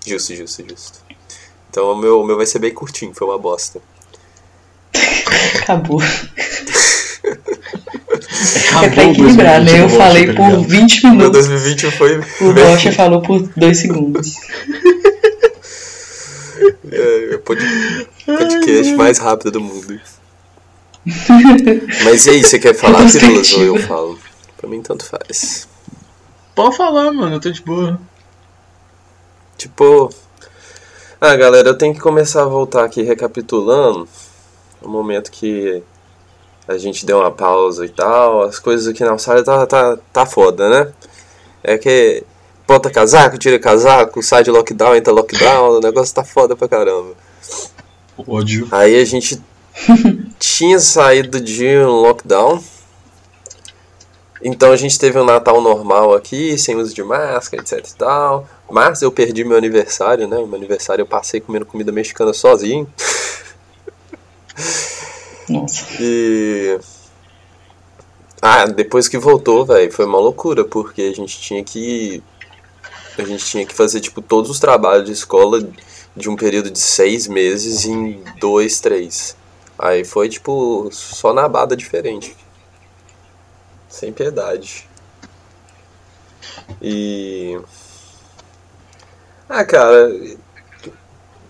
justo, 0.04 0.34
justo, 0.34 0.68
justo. 0.68 0.98
Então 1.70 1.92
o 1.92 1.96
meu, 1.96 2.22
o 2.22 2.26
meu 2.26 2.36
vai 2.36 2.46
ser 2.46 2.58
bem 2.58 2.74
curtinho, 2.74 3.14
foi 3.14 3.24
uma 3.24 3.38
bosta. 3.38 3.80
Acabou. 5.62 6.00
É 8.84 8.88
pra 8.90 9.04
equilibrar, 9.04 9.62
né? 9.62 9.82
Eu 9.82 9.88
falei 9.88 10.32
por 10.32 10.64
20 10.64 11.06
minutos. 11.06 11.32
2020 11.32 11.90
foi. 11.92 12.18
O 12.40 12.52
Rocha 12.52 12.92
falou 12.92 13.22
por 13.22 13.48
2 13.56 13.78
segundos. 13.78 14.34
É, 16.90 17.32
é 17.32 17.34
o 17.34 17.40
podcast 17.40 18.94
mais 18.94 19.18
rápido 19.18 19.50
do 19.50 19.60
mundo. 19.60 20.00
Mas 22.04 22.26
e 22.26 22.30
aí, 22.30 22.42
você 22.42 22.58
quer 22.58 22.74
falar, 22.74 23.10
Pirulas, 23.10 23.52
ou 23.52 23.62
eu 23.62 23.76
falo? 23.76 24.18
Pra 24.56 24.68
mim, 24.68 24.82
tanto 24.82 25.04
faz. 25.04 25.68
Pode 26.54 26.76
falar, 26.76 27.12
mano, 27.12 27.36
eu 27.36 27.40
tô 27.40 27.50
de 27.50 27.62
boa. 27.62 28.00
Tipo. 29.56 30.12
Ah, 31.20 31.36
galera, 31.36 31.68
eu 31.68 31.78
tenho 31.78 31.94
que 31.94 32.00
começar 32.00 32.42
a 32.42 32.46
voltar 32.46 32.84
aqui 32.84 33.02
recapitulando 33.02 34.08
o 34.82 34.88
momento 34.88 35.30
que 35.30 35.82
a 36.68 36.76
gente 36.78 37.06
deu 37.06 37.18
uma 37.18 37.30
pausa 37.30 37.84
e 37.84 37.88
tal. 37.88 38.42
As 38.42 38.58
coisas 38.58 38.88
aqui 38.88 39.04
na 39.04 39.12
Austrália 39.12 39.44
tá, 39.44 39.66
tá, 39.66 39.98
tá 40.12 40.26
foda, 40.26 40.68
né? 40.68 40.92
É 41.62 41.78
que 41.78 42.24
bota 42.66 42.90
casaco, 42.90 43.38
tira 43.38 43.58
casaco, 43.58 44.22
sai 44.22 44.42
de 44.42 44.50
lockdown, 44.50 44.96
entra 44.96 45.12
lockdown, 45.12 45.78
o 45.78 45.80
negócio 45.80 46.14
tá 46.14 46.24
foda 46.24 46.56
pra 46.56 46.68
caramba. 46.68 47.14
Ódio. 48.26 48.66
Aí 48.72 49.00
a 49.00 49.04
gente 49.04 49.40
tinha 50.38 50.78
saído 50.78 51.40
de 51.40 51.78
um 51.78 52.00
lockdown. 52.00 52.62
Então 54.42 54.70
a 54.70 54.76
gente 54.76 54.98
teve 54.98 55.18
um 55.18 55.24
Natal 55.24 55.60
normal 55.60 56.14
aqui, 56.14 56.58
sem 56.58 56.76
uso 56.76 56.94
de 56.94 57.02
máscara, 57.02 57.62
etc 57.62 57.78
e 57.78 57.94
tal. 57.96 58.46
Mas 58.70 59.02
eu 59.02 59.10
perdi 59.10 59.44
meu 59.44 59.56
aniversário, 59.56 60.28
né? 60.28 60.36
Meu 60.36 60.54
aniversário 60.54 61.02
eu 61.02 61.06
passei 61.06 61.40
comendo 61.40 61.64
comida 61.64 61.90
mexicana 61.90 62.32
sozinho. 62.32 62.86
Nossa. 65.48 65.86
E. 66.00 66.78
Ah, 68.40 68.66
depois 68.66 69.08
que 69.08 69.18
voltou, 69.18 69.64
velho, 69.64 69.92
foi 69.92 70.04
uma 70.04 70.18
loucura, 70.18 70.64
porque 70.64 71.02
a 71.02 71.14
gente 71.14 71.40
tinha 71.40 71.62
que. 71.64 72.22
A 73.18 73.24
gente 73.24 73.44
tinha 73.44 73.66
que 73.66 73.74
fazer, 73.74 74.00
tipo, 74.00 74.20
todos 74.20 74.50
os 74.50 74.60
trabalhos 74.60 75.06
de 75.06 75.12
escola 75.12 75.66
de 76.14 76.28
um 76.28 76.36
período 76.36 76.70
de 76.70 76.78
seis 76.78 77.26
meses 77.26 77.84
em 77.84 78.22
dois, 78.38 78.80
três. 78.80 79.36
Aí 79.78 80.04
foi, 80.04 80.28
tipo, 80.28 80.88
só 80.90 81.32
na 81.32 81.48
bada 81.48 81.76
diferente. 81.76 82.36
Sem 83.88 84.12
piedade. 84.12 84.88
E. 86.80 87.58
Ah, 89.48 89.64
cara. 89.64 90.10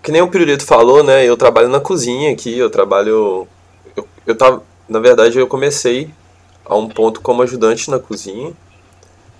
Que 0.01 0.11
nem 0.11 0.21
o 0.21 0.29
Pirulito 0.29 0.65
falou, 0.65 1.03
né? 1.03 1.25
Eu 1.25 1.35
trabalho 1.35 1.67
na 1.69 1.79
cozinha 1.79 2.31
aqui, 2.31 2.57
eu 2.57 2.69
trabalho. 2.69 3.47
Eu, 4.27 4.37
tava. 4.37 4.61
Na 4.89 4.99
verdade, 4.99 5.39
eu 5.39 5.47
comecei 5.47 6.11
a 6.65 6.75
um 6.75 6.89
ponto 6.89 7.21
como 7.21 7.41
ajudante 7.41 7.89
na 7.89 7.97
cozinha. 7.97 8.53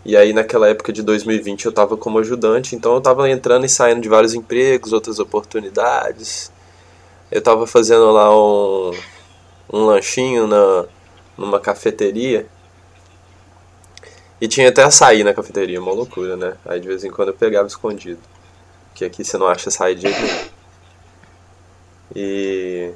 E 0.05 0.15
aí, 0.15 0.31
naquela 0.31 0.69
época 0.69 0.93
de 0.93 1.03
2020, 1.03 1.65
eu 1.65 1.73
tava 1.73 1.97
como 1.97 2.19
ajudante, 2.19 2.75
então 2.75 2.93
eu 2.93 3.01
tava 3.01 3.29
entrando 3.29 3.65
e 3.65 3.69
saindo 3.69 3.99
de 3.99 4.07
vários 4.07 4.33
empregos, 4.33 4.93
outras 4.93 5.19
oportunidades. 5.19 6.49
Eu 7.29 7.41
tava 7.41 7.67
fazendo 7.67 8.09
lá 8.11 8.33
um, 8.33 8.91
um 9.73 9.85
lanchinho 9.85 10.47
na, 10.47 10.85
numa 11.37 11.59
cafeteria. 11.59 12.47
E 14.39 14.47
tinha 14.47 14.69
até 14.69 14.83
açaí 14.83 15.23
na 15.23 15.33
cafeteria, 15.33 15.81
uma 15.81 15.91
loucura, 15.91 16.37
né? 16.37 16.55
Aí 16.65 16.79
de 16.79 16.87
vez 16.87 17.03
em 17.03 17.11
quando 17.11 17.29
eu 17.29 17.33
pegava 17.33 17.67
escondido. 17.67 18.21
Porque 18.89 19.03
aqui 19.03 19.25
você 19.25 19.37
não 19.37 19.47
acha 19.47 19.67
açaí 19.67 19.95
de 19.95 20.03
jeito 20.03 20.21
nenhum. 20.21 20.45
E. 22.15 22.93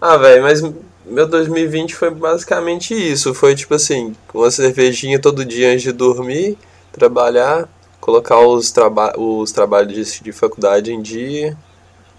Ah, 0.00 0.16
velho, 0.16 0.42
mas 0.42 0.62
meu 1.04 1.28
2020 1.28 1.94
foi 1.94 2.10
basicamente 2.10 2.94
isso. 2.94 3.34
Foi 3.34 3.54
tipo 3.54 3.74
assim, 3.74 4.14
uma 4.32 4.50
cervejinha 4.50 5.20
todo 5.20 5.44
dia 5.44 5.68
antes 5.70 5.82
de 5.82 5.92
dormir, 5.92 6.56
trabalhar, 6.90 7.68
colocar 8.00 8.40
os, 8.40 8.70
traba 8.70 9.12
os 9.18 9.52
trabalhos 9.52 9.92
de, 9.92 10.22
de 10.22 10.32
faculdade 10.32 10.92
em 10.92 11.02
dia. 11.02 11.56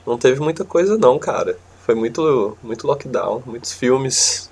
Não 0.06 0.18
teve 0.18 0.40
muita 0.40 0.64
coisa 0.64 0.98
não, 0.98 1.18
cara. 1.18 1.58
Foi 1.86 1.96
muito, 1.96 2.58
muito 2.62 2.86
lockdown, 2.86 3.42
muitos 3.46 3.72
filmes. 3.74 4.50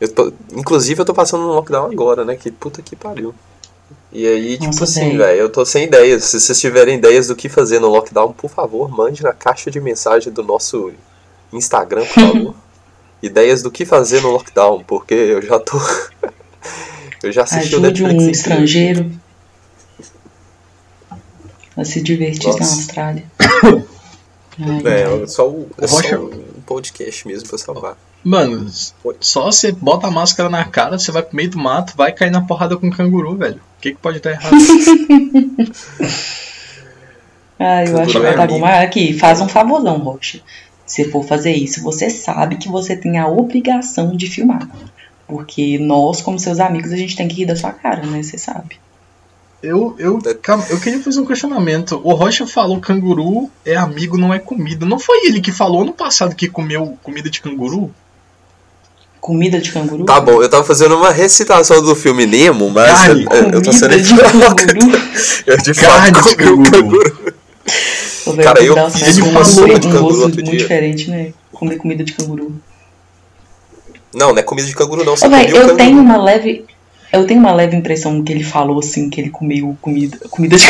Eu 0.00 0.12
tô, 0.12 0.32
inclusive 0.52 1.00
eu 1.00 1.04
tô 1.04 1.14
passando 1.14 1.44
um 1.44 1.54
lockdown 1.54 1.90
agora, 1.90 2.24
né? 2.24 2.34
Que 2.36 2.50
puta 2.50 2.82
que 2.82 2.96
pariu. 2.96 3.34
E 4.12 4.26
aí, 4.26 4.52
tipo 4.54 4.66
Nossa, 4.66 4.84
assim, 4.84 5.16
velho, 5.16 5.40
eu 5.40 5.50
tô 5.50 5.64
sem 5.64 5.84
ideias. 5.84 6.24
Se 6.24 6.40
vocês 6.40 6.60
tiverem 6.60 6.96
ideias 6.96 7.28
do 7.28 7.36
que 7.36 7.48
fazer 7.48 7.78
no 7.78 7.88
lockdown, 7.88 8.32
por 8.32 8.50
favor, 8.50 8.88
mande 8.90 9.22
na 9.22 9.32
caixa 9.32 9.70
de 9.70 9.80
mensagem 9.80 10.32
do 10.32 10.42
nosso 10.42 10.92
Instagram, 11.52 12.04
por 12.04 12.14
favor. 12.14 12.54
ideias 13.22 13.62
do 13.62 13.70
que 13.70 13.84
fazer 13.84 14.22
no 14.22 14.30
lockdown, 14.30 14.84
porque 14.84 15.14
eu 15.14 15.42
já 15.42 15.58
tô. 15.58 15.78
eu 17.22 17.32
já 17.32 17.42
assisti 17.42 17.74
Ajude 17.74 18.02
o 18.02 18.06
Netflix 18.06 18.24
um 18.24 18.30
estrangeiro 18.30 19.10
a 21.78 21.84
se 21.84 22.02
divertir 22.02 22.48
Nossa. 22.48 22.60
na 22.60 22.66
Austrália. 22.66 23.24
é, 24.84 25.26
só, 25.26 25.48
o, 25.48 25.70
é 25.80 25.86
só 25.86 26.16
um 26.16 26.60
podcast 26.66 27.26
mesmo 27.26 27.48
pra 27.48 27.56
salvar. 27.56 27.96
Mano, 28.24 28.68
só 29.20 29.44
você 29.44 29.70
bota 29.70 30.08
a 30.08 30.10
máscara 30.10 30.50
na 30.50 30.64
cara, 30.64 30.98
você 30.98 31.12
vai 31.12 31.22
pro 31.22 31.36
meio 31.36 31.50
do 31.50 31.58
mato, 31.58 31.94
vai 31.96 32.10
cair 32.12 32.32
na 32.32 32.40
porrada 32.40 32.76
com 32.76 32.88
um 32.88 32.90
canguru, 32.90 33.36
velho. 33.36 33.60
O 33.78 33.80
que, 33.80 33.92
que 33.92 33.98
pode 33.98 34.16
estar 34.16 34.32
errado? 34.32 34.56
ah, 37.60 37.84
eu 37.84 37.98
acho 37.98 38.12
que 38.12 38.18
vai 38.18 38.32
estar 38.32 38.48
bom. 38.48 38.58
Mas 38.58 38.82
aqui, 38.82 39.16
faz 39.16 39.40
um 39.40 39.48
favorzão, 39.48 39.98
Rocha. 39.98 40.40
Se 40.88 41.04
for 41.04 41.22
fazer 41.22 41.52
isso, 41.52 41.82
você 41.82 42.08
sabe 42.08 42.56
que 42.56 42.68
você 42.68 42.96
tem 42.96 43.18
a 43.18 43.28
obrigação 43.28 44.16
de 44.16 44.26
filmar. 44.26 44.66
Porque 45.26 45.78
nós, 45.78 46.22
como 46.22 46.38
seus 46.38 46.58
amigos, 46.58 46.90
a 46.90 46.96
gente 46.96 47.14
tem 47.14 47.28
que 47.28 47.36
rir 47.36 47.46
da 47.46 47.54
sua 47.54 47.70
cara, 47.70 48.04
né? 48.06 48.22
Você 48.22 48.38
sabe. 48.38 48.80
Eu, 49.62 49.94
eu, 49.98 50.18
eu 50.70 50.80
queria 50.80 51.02
fazer 51.02 51.20
um 51.20 51.26
questionamento. 51.26 52.00
O 52.02 52.14
Rocha 52.14 52.46
falou 52.46 52.80
canguru 52.80 53.50
é 53.66 53.76
amigo, 53.76 54.16
não 54.16 54.32
é 54.32 54.38
comida. 54.38 54.86
Não 54.86 54.98
foi 54.98 55.26
ele 55.26 55.42
que 55.42 55.52
falou 55.52 55.84
no 55.84 55.92
passado 55.92 56.34
que 56.34 56.48
comeu 56.48 56.96
comida 57.02 57.28
de 57.28 57.40
canguru? 57.40 57.92
Comida 59.20 59.60
de 59.60 59.70
canguru? 59.70 60.04
Tá 60.04 60.20
bom, 60.20 60.40
eu 60.40 60.48
tava 60.48 60.64
fazendo 60.64 60.96
uma 60.96 61.10
recitação 61.10 61.82
do 61.82 61.94
filme 61.94 62.24
Nemo, 62.24 62.70
mas 62.70 62.98
Carne, 62.98 63.26
eu, 63.30 63.50
eu 63.50 63.62
tô 63.62 63.72
sendo 63.72 64.00
de 64.00 64.16
canguru. 64.16 64.96
eu 65.44 65.58
de 65.58 65.74
Carne 65.74 66.14
fato 66.14 66.28
de 66.28 66.36
canguru. 66.36 66.70
canguru. 66.70 67.34
Cara, 68.36 68.62
eu 68.62 68.90
fiz 68.90 69.18
uma 69.18 69.44
sopa 69.44 69.78
de 69.78 69.88
canguru 69.88 70.22
outro 70.22 70.42
dia. 70.42 70.44
muito 70.44 70.58
diferente, 70.58 71.10
né? 71.10 71.32
Comer 71.52 71.76
comida 71.76 72.04
de 72.04 72.12
canguru. 72.12 72.54
Não, 74.14 74.32
não 74.32 74.38
é 74.38 74.42
comida 74.42 74.66
de 74.66 74.74
canguru 74.74 75.04
não. 75.04 75.16
Você 75.16 75.26
Ô, 75.26 75.30
véio, 75.30 75.48
eu 75.48 75.60
canguru. 75.60 75.76
tenho 75.76 76.00
uma 76.00 76.16
leve 76.16 76.64
eu 77.12 77.26
tenho 77.26 77.40
uma 77.40 77.52
leve 77.52 77.74
impressão 77.74 78.22
que 78.22 78.32
ele 78.32 78.44
falou 78.44 78.78
assim, 78.78 79.08
que 79.08 79.20
ele 79.20 79.30
comeu 79.30 79.76
comida, 79.80 80.18
comida 80.30 80.56
de 80.56 80.64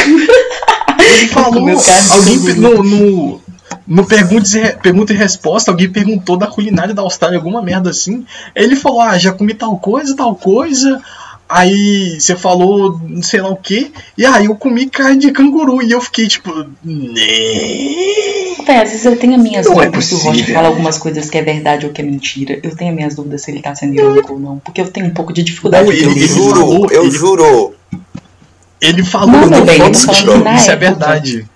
Ele 0.98 1.28
falou, 1.28 1.68
alguém 1.68 2.54
no, 2.56 2.82
no, 2.82 3.40
no 3.86 4.06
pergunta, 4.06 4.46
e, 4.56 4.76
pergunta 4.76 5.12
e 5.12 5.16
resposta, 5.16 5.70
alguém 5.70 5.90
perguntou 5.90 6.36
da 6.36 6.46
culinária 6.46 6.94
da 6.94 7.02
Austrália, 7.02 7.38
alguma 7.38 7.62
merda 7.62 7.90
assim. 7.90 8.24
Ele 8.54 8.76
falou, 8.76 9.00
ah, 9.00 9.18
já 9.18 9.32
comi 9.32 9.54
tal 9.54 9.76
coisa, 9.78 10.14
tal 10.14 10.34
coisa. 10.34 11.00
Aí 11.48 12.20
você 12.20 12.36
falou 12.36 13.00
não 13.08 13.22
sei 13.22 13.40
lá 13.40 13.48
o 13.48 13.56
que, 13.56 13.90
e 14.18 14.26
aí 14.26 14.46
eu 14.46 14.54
comi 14.54 14.86
carne 14.86 15.18
de 15.18 15.32
canguru, 15.32 15.82
e 15.82 15.90
eu 15.90 16.00
fiquei 16.00 16.28
tipo, 16.28 16.52
né? 16.52 16.68
Véi, 18.66 18.82
às 18.82 18.90
vezes 18.90 19.04
eu 19.06 19.16
tenho 19.16 19.34
as 19.34 19.42
minhas 19.42 19.66
não 19.66 19.80
é 19.80 19.86
dúvidas 19.86 20.04
é 20.04 20.08
se 20.08 20.14
o 20.14 20.18
Rocha 20.18 20.52
fala 20.52 20.68
algumas 20.68 20.98
coisas 20.98 21.30
que 21.30 21.38
é 21.38 21.42
verdade 21.42 21.86
ou 21.86 21.92
que 21.92 22.02
é 22.02 22.04
mentira. 22.04 22.60
Eu 22.62 22.76
tenho 22.76 22.90
as 22.90 22.96
minhas 22.96 23.14
dúvidas 23.14 23.42
se 23.42 23.50
ele 23.50 23.62
tá 23.62 23.74
sendo 23.74 23.94
irônico 23.94 24.34
ou 24.34 24.38
não, 24.38 24.58
porque 24.58 24.82
eu 24.82 24.90
tenho 24.90 25.06
um 25.06 25.14
pouco 25.14 25.32
de 25.32 25.42
dificuldade. 25.42 25.86
Não, 25.86 25.92
ele, 25.92 26.04
ele 26.04 26.26
jurou, 26.26 26.90
eu 26.90 27.10
jurou. 27.10 27.74
Ele 28.80 29.02
falou, 29.02 29.28
não, 29.28 29.48
meu 29.48 29.64
bem, 29.64 29.90
isso 29.90 30.70
é 30.70 30.76
verdade. 30.76 31.48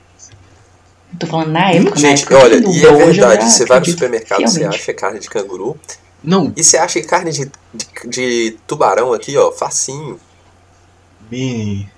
Eu 1.13 1.19
tô 1.19 1.27
falando 1.27 1.53
na 1.53 1.71
época, 1.71 2.01
Gente, 2.01 2.25
na 2.25 2.39
época 2.39 2.39
olha, 2.39 2.55
e 2.67 2.87
é 2.87 2.93
verdade, 2.93 3.45
você 3.45 3.67
vai 3.67 3.79
no 3.79 3.85
supermercado, 3.85 4.41
e 4.41 4.49
você 4.49 4.65
acha 4.65 4.95
carne 4.95 5.21
de 5.21 5.29
canguru, 5.29 5.79
não. 6.23 6.53
E 6.57 6.63
você 6.63 6.77
acha 6.77 7.03
carne 7.03 7.33
de, 7.33 7.51
de, 7.75 8.09
de, 8.09 8.59
tubarão 8.67 9.13
aqui, 9.13 9.37
ó, 9.37 9.51
facinho. 9.53 10.19
Me... 11.31 11.89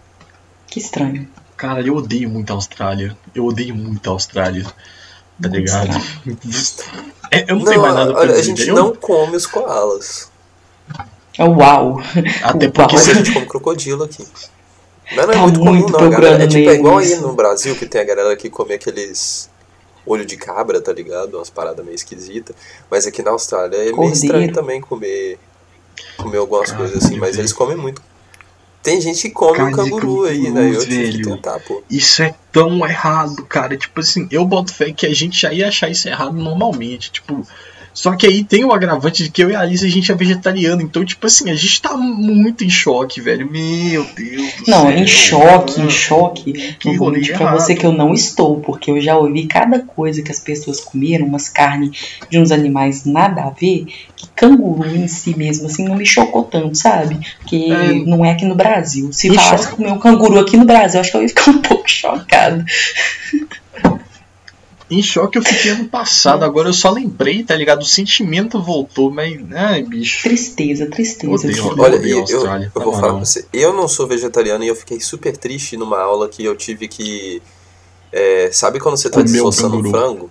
Que 0.67 0.79
estranho. 0.79 1.29
Cara, 1.57 1.81
eu 1.81 1.95
odeio 1.95 2.29
muito 2.29 2.51
a 2.51 2.55
Austrália. 2.55 3.17
Eu 3.35 3.45
odeio 3.45 3.75
muito 3.75 4.09
a 4.09 4.13
Austrália. 4.13 4.65
Tá 4.65 5.49
muito 5.49 5.57
ligado? 5.57 5.91
É, 7.31 7.51
eu 7.51 7.57
não, 7.57 7.65
não, 7.65 7.65
tenho 7.65 7.83
mais 7.83 7.95
nada 7.95 8.13
pra 8.13 8.21
olha, 8.21 8.29
dizer. 8.29 8.41
A 8.41 8.45
gente 8.45 8.69
eu... 8.69 8.75
não 8.77 8.95
come 8.95 9.35
os 9.35 9.45
koalas. 9.45 10.31
Uau! 11.41 12.01
Até 12.45 12.69
porque 12.69 12.95
Uau. 12.95 13.05
a 13.05 13.15
gente 13.15 13.33
come 13.33 13.47
crocodilo 13.47 14.05
aqui. 14.05 14.25
Mas 15.17 15.27
não 15.27 15.33
é 15.33 15.37
tá 15.37 15.43
muito, 15.43 15.65
muito 15.65 15.93
comum, 15.93 16.05
não, 16.05 16.11
galera. 16.11 16.45
É 16.45 16.47
tipo 16.47 16.71
é 16.71 16.75
igual 16.75 16.99
aí 16.99 17.17
no 17.17 17.33
Brasil 17.33 17.75
que 17.75 17.87
tem 17.87 18.01
a 18.01 18.05
galera 18.05 18.37
que 18.37 18.49
come 18.49 18.75
aqueles 18.75 19.51
olho 20.07 20.25
de 20.25 20.37
cabra, 20.37 20.81
tá 20.81 20.93
ligado? 20.93 21.37
Umas 21.37 21.51
paradas 21.51 21.85
meio 21.85 21.95
esquisitas. 21.95 22.55
Mas 22.91 23.07
aqui 23.07 23.23
na 23.23 23.31
Austrália 23.31 23.77
é 23.77 23.91
Cordeiro. 23.91 24.01
meio 24.01 24.13
estranho 24.13 24.53
também 24.53 24.81
comer, 24.81 25.39
comer 26.17 26.39
algumas 26.39 26.71
Carne, 26.71 26.89
coisas 26.89 27.05
assim, 27.05 27.19
mas 27.19 27.39
eles 27.39 27.53
comem 27.53 27.77
muito. 27.77 28.03
Tem 28.83 29.01
gente 29.01 29.29
que 29.29 29.31
come 29.31 29.63
o 29.63 29.73
canguru 29.73 30.25
aí, 30.25 30.51
né? 30.51 30.69
Eu 30.69 30.81
tive 30.81 31.05
velho. 31.05 31.17
que 31.17 31.23
tentar, 31.23 31.59
pô. 31.61 31.83
Isso 31.89 32.23
é 32.23 32.35
tão 32.53 32.87
errado, 32.87 33.43
cara. 33.47 33.75
Tipo 33.79 34.01
assim, 34.01 34.29
eu 34.31 34.45
boto 34.45 34.75
fé 34.75 34.93
que 34.93 35.07
a 35.07 35.15
gente 35.15 35.41
já 35.41 35.51
ia 35.55 35.69
achar 35.69 35.89
isso 35.91 36.07
errado 36.07 36.35
normalmente. 36.35 37.11
Tipo, 37.11 37.47
Só 37.95 38.17
que 38.17 38.27
aí 38.27 38.43
tem 38.43 38.65
o 38.65 38.73
agravante 38.73 39.23
de 39.23 39.31
que 39.31 39.43
eu 39.43 39.51
e 39.51 39.55
a 39.55 39.61
Alice 39.61 39.87
a 39.87 39.89
gente 39.89 40.11
é 40.11 40.15
vegetariano. 40.15 40.83
Então, 40.83 41.05
tipo 41.05 41.27
assim, 41.27 41.49
a 41.49 41.55
gente 41.55 41.81
tá 41.81 41.97
muito 41.97 42.65
em 42.65 42.69
choque, 42.69 43.21
velho. 43.21 43.49
Meu 43.49 44.05
Deus 44.17 44.53
não, 44.67 44.83
céu. 44.83 44.91
Não, 44.91 44.91
em 44.91 45.07
choque, 45.07 45.81
em 45.81 45.89
choque. 45.89 46.75
Que 46.79 46.89
eu 46.89 46.97
vou 46.97 47.13
mentir 47.13 47.37
pra 47.39 47.53
você 47.53 47.75
que 47.75 47.87
eu 47.87 47.93
não 47.93 48.13
estou, 48.13 48.61
porque 48.61 48.91
eu 48.91 49.01
já 49.01 49.17
ouvi 49.17 49.47
cada 49.47 49.79
coisa 49.79 50.23
que 50.23 50.33
as 50.33 50.41
pessoas 50.41 50.81
comeram, 50.81 51.27
umas 51.27 51.49
carnes 51.49 52.19
de 52.29 52.39
uns 52.39 52.51
animais 52.51 53.05
nada 53.05 53.43
a 53.43 53.51
ver, 53.51 53.87
que 54.17 54.27
canguru 54.35 54.85
em 54.85 55.07
si 55.07 55.37
mesmo, 55.37 55.67
assim, 55.67 55.85
não 55.85 55.95
me 55.95 56.05
chocou 56.05 56.43
tanto, 56.43 56.77
sabe? 56.77 57.19
Porque 57.39 57.69
é. 57.71 57.93
não 58.05 58.25
é 58.25 58.33
aqui 58.33 58.45
no 58.45 58.57
Brasil. 58.57 59.13
Se 59.13 59.33
falasse 59.33 59.69
comer 59.69 59.93
um 59.93 59.99
canguru 59.99 60.41
aqui 60.41 60.57
no 60.57 60.65
Brasil, 60.65 61.01
acho 61.01 61.13
que 61.13 61.17
eu 61.17 61.23
ia 61.23 61.29
ficar 61.29 61.51
um 61.53 61.59
pouco 61.63 61.89
chocado. 61.89 62.65
Em 64.95 65.03
choque 65.03 65.37
eu 65.37 65.43
fiquei 65.43 65.73
ano 65.73 65.89
passado, 65.89 66.45
agora 66.45 66.69
eu 66.69 66.73
só 66.73 66.89
lembrei, 66.89 67.43
tá 67.43 67.57
ligado? 67.57 67.83
O 67.83 67.85
sentimento 67.85 68.63
voltou, 68.63 69.11
mas. 69.11 69.37
Ai, 69.53 69.83
bicho. 69.83 70.23
Tristeza, 70.23 70.87
tristeza. 70.87 71.33
Odeio, 71.33 71.81
Olha, 71.81 71.97
eu, 71.97 72.25
eu, 72.29 72.47
eu 72.47 72.71
vou 72.73 72.93
falar 72.93 73.15
pra 73.15 73.25
você. 73.25 73.45
Eu 73.53 73.73
não 73.73 73.89
sou 73.89 74.07
vegetariano 74.07 74.63
e 74.63 74.69
eu 74.69 74.77
fiquei 74.77 75.01
super 75.01 75.37
triste 75.37 75.77
numa 75.77 76.01
aula 76.01 76.29
que 76.29 76.45
eu 76.45 76.55
tive 76.55 76.87
que. 76.87 77.43
É, 78.13 78.51
sabe 78.53 78.79
quando 78.79 78.97
você 78.97 79.11
tá 79.11 79.21
desossando 79.21 79.79
um 79.79 79.91
frango? 79.91 80.31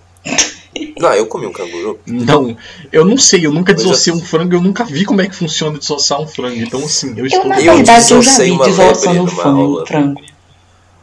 Não, 0.98 1.12
eu 1.12 1.26
comi 1.26 1.46
um 1.46 1.52
canguru. 1.52 2.00
Não, 2.06 2.56
eu 2.90 3.04
não 3.04 3.18
sei, 3.18 3.44
eu 3.44 3.52
nunca 3.52 3.74
desossei 3.74 4.12
um 4.12 4.20
frango, 4.20 4.54
eu 4.54 4.60
nunca 4.60 4.84
vi 4.84 5.04
como 5.04 5.20
é 5.20 5.28
que 5.28 5.36
funciona 5.36 5.78
desossar 5.78 6.20
um 6.20 6.26
frango. 6.26 6.56
Então, 6.56 6.82
assim, 6.82 7.12
eu 7.16 7.26
estou. 7.26 7.42
Eu, 7.42 7.48
na 7.48 7.56
verdade, 7.56 8.10
eu, 8.10 8.16
eu 8.16 8.22
já 8.22 8.38
vi 8.38 8.58
desossando 8.58 9.22
um 9.22 9.26
frango. 9.26 9.86
frango. 9.86 10.33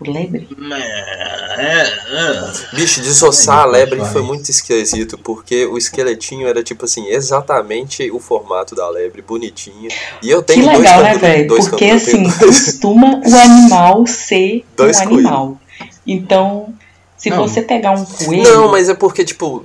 Lebre? 0.10 0.48
É, 1.58 1.82
é. 1.82 2.76
Bicho, 2.76 3.02
desossar 3.02 3.60
a 3.60 3.66
lebre 3.66 4.04
foi 4.06 4.22
muito 4.22 4.50
esquisito, 4.50 5.18
porque 5.18 5.66
o 5.66 5.78
esqueletinho 5.78 6.48
era 6.48 6.64
tipo 6.64 6.86
assim, 6.86 7.08
exatamente 7.08 8.10
o 8.12 8.20
formato 8.20 8.74
da 8.74 8.90
lebre, 8.90 9.22
bonitinho. 9.22 9.90
E 10.24 10.30
eu 10.30 10.42
tenho 10.42 10.64
que 10.64 10.78
legal, 10.78 11.02
dois 11.02 11.14
né, 11.14 11.18
velho? 11.20 11.48
Porque 11.48 11.86
assim, 11.86 12.24
costuma 12.40 13.20
o 13.20 13.36
animal 13.36 14.08
ser 14.08 14.66
dois 14.76 14.98
um 15.00 15.02
animal. 15.02 15.58
Então, 16.06 16.74
se 17.18 17.30
não. 17.30 17.48
você 17.48 17.62
pegar 17.62 17.92
um 17.92 18.04
coelho. 18.04 18.44
Não, 18.44 18.72
mas 18.72 18.90
é 18.90 18.96
porque, 18.96 19.24
tipo. 19.24 19.64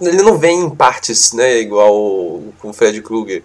Ele 0.00 0.22
não 0.22 0.38
vem 0.38 0.60
em 0.60 0.70
partes, 0.70 1.32
né? 1.34 1.60
Igual 1.60 2.42
com 2.58 2.70
o 2.70 2.72
Fred 2.72 3.02
Krueger. 3.02 3.42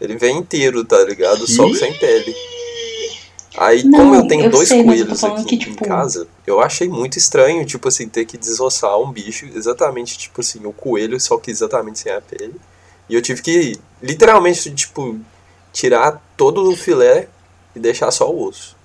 Ele 0.00 0.16
vem 0.16 0.38
inteiro, 0.38 0.84
tá 0.84 1.02
ligado? 1.04 1.48
Só 1.48 1.72
sem 1.74 1.92
pele. 1.94 2.34
Aí, 3.56 3.84
não, 3.84 3.98
como 3.98 4.14
eu 4.14 4.26
tenho 4.26 4.44
eu 4.44 4.50
dois 4.50 4.68
sei, 4.68 4.82
coelhos 4.82 5.24
aqui 5.24 5.44
que, 5.44 5.56
tipo... 5.58 5.84
em 5.84 5.88
casa, 5.88 6.26
eu 6.46 6.60
achei 6.60 6.88
muito 6.88 7.18
estranho, 7.18 7.64
tipo 7.66 7.86
assim, 7.88 8.08
ter 8.08 8.24
que 8.24 8.38
desossar 8.38 8.98
um 8.98 9.10
bicho 9.10 9.46
exatamente, 9.54 10.16
tipo 10.16 10.40
assim, 10.40 10.64
o 10.64 10.72
coelho, 10.72 11.20
só 11.20 11.36
que 11.36 11.50
exatamente 11.50 11.98
sem 11.98 12.12
a 12.12 12.20
pele. 12.20 12.54
E 13.08 13.14
eu 13.14 13.20
tive 13.20 13.42
que, 13.42 13.78
literalmente, 14.02 14.70
tipo, 14.70 15.18
tirar 15.72 16.22
todo 16.36 16.68
o 16.70 16.76
filé 16.76 17.28
e 17.76 17.80
deixar 17.80 18.10
só 18.10 18.30
o 18.30 18.48
osso. 18.48 18.76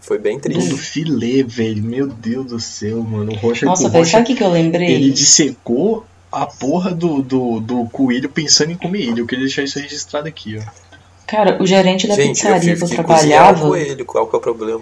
Foi 0.00 0.18
bem 0.18 0.38
triste. 0.38 0.70
Todo 0.70 0.78
filé, 0.78 1.42
velho. 1.42 1.82
Meu 1.82 2.06
Deus 2.08 2.46
do 2.46 2.60
céu, 2.60 3.02
mano. 3.02 3.32
O 3.32 3.36
Rocha 3.36 3.64
Nossa, 3.64 3.88
velho, 3.88 4.04
sabe 4.04 4.24
o 4.24 4.26
que, 4.26 4.34
que 4.34 4.42
eu 4.42 4.50
lembrei? 4.50 4.90
Ele 4.90 5.10
dissecou 5.10 6.04
a 6.30 6.44
porra 6.44 6.92
do, 6.92 7.22
do, 7.22 7.60
do 7.60 7.84
coelho 7.90 8.28
pensando 8.28 8.72
em 8.72 8.76
comer 8.76 9.02
ele. 9.02 9.20
Eu 9.20 9.26
queria 9.26 9.44
deixar 9.44 9.62
isso 9.62 9.78
registrado 9.78 10.26
aqui, 10.26 10.58
ó. 10.58 10.62
Cara, 11.26 11.62
o 11.62 11.66
gerente 11.66 12.06
da 12.06 12.14
Gente, 12.14 12.28
pizzaria 12.28 12.72
eu 12.72 12.76
que 12.76 12.84
eu 12.84 12.88
trabalhava. 12.88 13.68
Coelho, 13.68 14.04
qual 14.04 14.26
que 14.26 14.34
é 14.34 14.38
o 14.38 14.40
problema? 14.40 14.80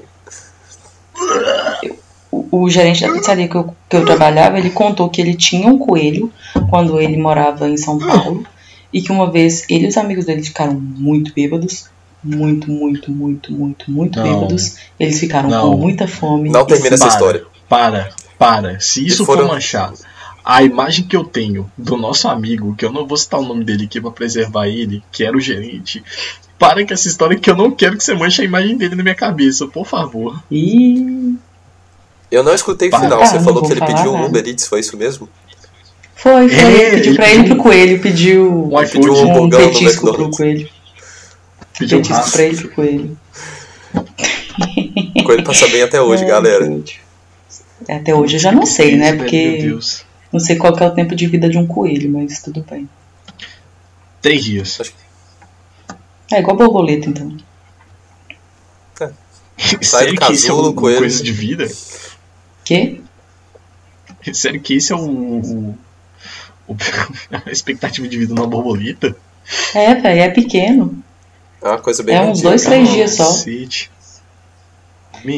O, 2.32 2.62
o, 2.62 2.70
gerente 2.70 3.02
da 3.02 3.12
pizzaria 3.12 3.48
que 3.48 3.54
eu, 3.54 3.74
que 3.88 3.96
eu 3.96 4.04
trabalhava, 4.04 4.58
ele 4.58 4.70
contou 4.70 5.08
que 5.08 5.20
ele 5.20 5.34
tinha 5.34 5.68
um 5.68 5.78
coelho 5.78 6.32
quando 6.68 7.00
ele 7.00 7.16
morava 7.16 7.68
em 7.68 7.76
São 7.76 7.98
Paulo. 7.98 8.44
E 8.92 9.00
que 9.00 9.12
uma 9.12 9.30
vez 9.30 9.64
ele 9.68 9.84
e 9.84 9.88
os 9.88 9.96
amigos 9.96 10.24
dele 10.24 10.42
ficaram 10.42 10.74
muito 10.74 11.32
bêbados. 11.32 11.88
Muito, 12.22 12.70
muito, 12.70 13.10
muito, 13.10 13.52
muito, 13.52 13.90
muito 13.90 14.18
não, 14.18 14.24
bêbados. 14.24 14.76
Eles 14.98 15.20
ficaram 15.20 15.48
não, 15.48 15.70
com 15.70 15.76
muita 15.76 16.08
fome. 16.08 16.50
Não 16.50 16.66
termina 16.66 16.96
essa 16.96 17.08
história. 17.08 17.44
Para, 17.68 18.10
para. 18.38 18.80
Se 18.80 19.06
isso 19.06 19.24
foram... 19.24 19.46
for 19.46 19.54
manchado 19.54 19.98
a 20.44 20.62
imagem 20.62 21.04
que 21.04 21.16
eu 21.16 21.24
tenho 21.24 21.70
do 21.76 21.96
nosso 21.96 22.28
amigo, 22.28 22.74
que 22.74 22.84
eu 22.84 22.92
não 22.92 23.06
vou 23.06 23.16
citar 23.16 23.40
o 23.40 23.44
nome 23.44 23.64
dele 23.64 23.84
aqui 23.84 24.00
pra 24.00 24.10
preservar 24.10 24.68
ele, 24.68 25.02
que 25.12 25.24
era 25.24 25.36
o 25.36 25.40
gerente, 25.40 26.02
para 26.58 26.84
com 26.86 26.92
essa 26.92 27.08
história 27.08 27.38
que 27.38 27.50
eu 27.50 27.56
não 27.56 27.70
quero 27.70 27.96
que 27.96 28.04
você 28.04 28.14
manche 28.14 28.42
a 28.42 28.44
imagem 28.44 28.76
dele 28.76 28.94
na 28.94 29.02
minha 29.02 29.14
cabeça, 29.14 29.66
por 29.66 29.86
favor. 29.86 30.42
E... 30.50 31.34
Eu 32.30 32.44
não 32.44 32.54
escutei 32.54 32.88
o 32.88 32.98
final, 32.98 33.26
você 33.26 33.40
falou 33.40 33.62
que 33.62 33.72
ele 33.72 33.84
pediu 33.84 34.12
um 34.12 34.26
Uber 34.26 34.46
Eats, 34.46 34.66
foi 34.66 34.80
isso 34.80 34.96
mesmo? 34.96 35.28
Foi, 36.14 36.48
foi. 36.48 36.58
É, 36.58 36.94
ele 36.94 36.96
pediu 36.96 37.12
ele 37.12 37.16
pra 37.16 37.24
pediu 37.24 37.40
ele 37.40 37.48
pro 37.48 37.62
coelho, 37.62 38.00
pediu 38.00 38.66
um, 38.66 38.86
pediu 38.86 39.14
um, 39.14 39.42
um 39.44 39.50
petisco 39.50 40.12
pro 40.12 40.30
coelho. 40.30 40.68
Pediu 41.78 41.98
um 41.98 42.02
petisco 42.02 42.30
pra 42.30 42.42
ele 42.42 42.56
pro 42.56 42.70
coelho. 42.70 43.18
O 45.16 45.24
coelho 45.24 45.44
passa 45.44 45.66
bem 45.68 45.82
até 45.82 46.00
hoje, 46.00 46.22
é, 46.24 46.26
galera. 46.26 46.80
Até 47.88 48.14
hoje 48.14 48.36
eu 48.36 48.40
já 48.40 48.52
não 48.52 48.66
sei, 48.66 48.96
né? 48.96 49.14
Porque. 49.14 49.48
Meu 49.48 49.62
Deus. 49.62 50.09
Não 50.32 50.38
sei 50.38 50.56
qual 50.56 50.76
é 50.78 50.86
o 50.86 50.94
tempo 50.94 51.16
de 51.16 51.26
vida 51.26 51.48
de 51.48 51.58
um 51.58 51.66
coelho, 51.66 52.10
mas 52.10 52.40
tudo 52.40 52.64
bem. 52.68 52.88
Três 54.22 54.44
dias. 54.44 54.78
É 56.30 56.38
igual 56.38 56.56
borboleta, 56.56 57.08
então. 57.08 57.36
É. 59.00 59.10
Sai 59.82 60.06
do 60.06 60.14
casulo, 60.14 60.70
é 60.70 60.74
coelho. 60.74 60.98
coisa 60.98 61.22
de 61.22 61.32
vida? 61.32 61.68
Quê? 62.64 63.00
Sério 64.32 64.60
que 64.60 64.74
esse 64.74 64.92
é 64.92 64.96
o, 64.96 65.74
o 66.68 66.76
a 67.46 67.50
expectativa 67.50 68.06
de 68.06 68.18
vida 68.18 68.34
de 68.34 68.40
uma 68.40 68.46
borboleta? 68.46 69.16
É, 69.74 69.94
velho, 69.94 70.20
é 70.20 70.28
pequeno. 70.28 71.02
É 71.60 71.68
uma 71.68 71.78
coisa 71.78 72.02
bem 72.02 72.14
É 72.14 72.22
uns 72.22 72.40
dois, 72.40 72.62
três 72.62 72.88
dias 72.90 73.14
só. 73.14 73.28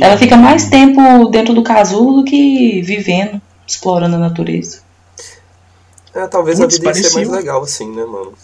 Ela 0.00 0.18
fica 0.18 0.36
mais 0.36 0.68
tempo 0.68 1.28
dentro 1.30 1.54
do 1.54 1.62
casulo 1.62 2.20
do 2.20 2.24
que 2.24 2.82
vivendo 2.82 3.40
explorando 3.72 4.16
a 4.16 4.18
natureza. 4.18 4.80
É, 6.14 6.26
talvez 6.26 6.58
Putz, 6.58 6.74
a 6.74 6.78
vida 6.78 6.98
ia 6.98 7.04
ser 7.04 7.14
mais 7.14 7.28
legal 7.28 7.62
assim, 7.62 7.90
né, 7.90 8.04
mano? 8.04 8.34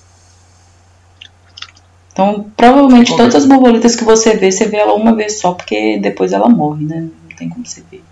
Então, 2.12 2.50
provavelmente 2.56 3.16
todas 3.16 3.34
as 3.34 3.46
borboletas 3.46 3.94
que 3.94 4.04
você 4.04 4.36
vê, 4.36 4.50
você 4.50 4.66
vê 4.66 4.78
ela 4.78 4.94
uma 4.94 5.14
vez 5.14 5.38
só, 5.38 5.52
porque 5.52 5.98
depois 5.98 6.32
ela 6.32 6.48
morre, 6.48 6.84
né? 6.84 7.08
Não 7.28 7.36
tem 7.36 7.48
como 7.48 7.64
você 7.64 7.82
ver. 7.88 8.02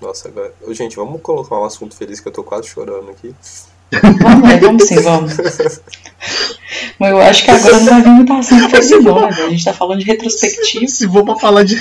Nossa, 0.00 0.28
agora. 0.28 0.54
Gente, 0.68 0.96
vamos 0.96 1.20
colocar 1.20 1.58
um 1.58 1.64
assunto 1.64 1.96
feliz 1.96 2.20
que 2.20 2.28
eu 2.28 2.32
tô 2.32 2.44
quase 2.44 2.68
chorando 2.68 3.10
aqui. 3.10 3.34
Vamos, 4.22 4.50
é, 4.50 4.60
vamos 4.60 4.84
sim, 4.84 5.00
vamos. 5.00 5.36
Mas 6.96 7.10
eu 7.10 7.20
acho 7.20 7.44
que 7.44 7.50
agora 7.50 7.80
não 7.80 7.86
vai 7.86 8.02
vir 8.02 8.10
muito 8.10 8.32
assunto 8.32 8.70
feliz, 8.70 8.90
não, 8.90 9.20
né? 9.20 9.28
A 9.28 9.50
gente 9.50 9.64
tá 9.64 9.72
falando 9.72 9.98
de 9.98 10.04
retrospectiva. 10.04 10.86
Se 10.86 11.08
for 11.08 11.24
pra 11.24 11.36
falar 11.36 11.64
de 11.64 11.80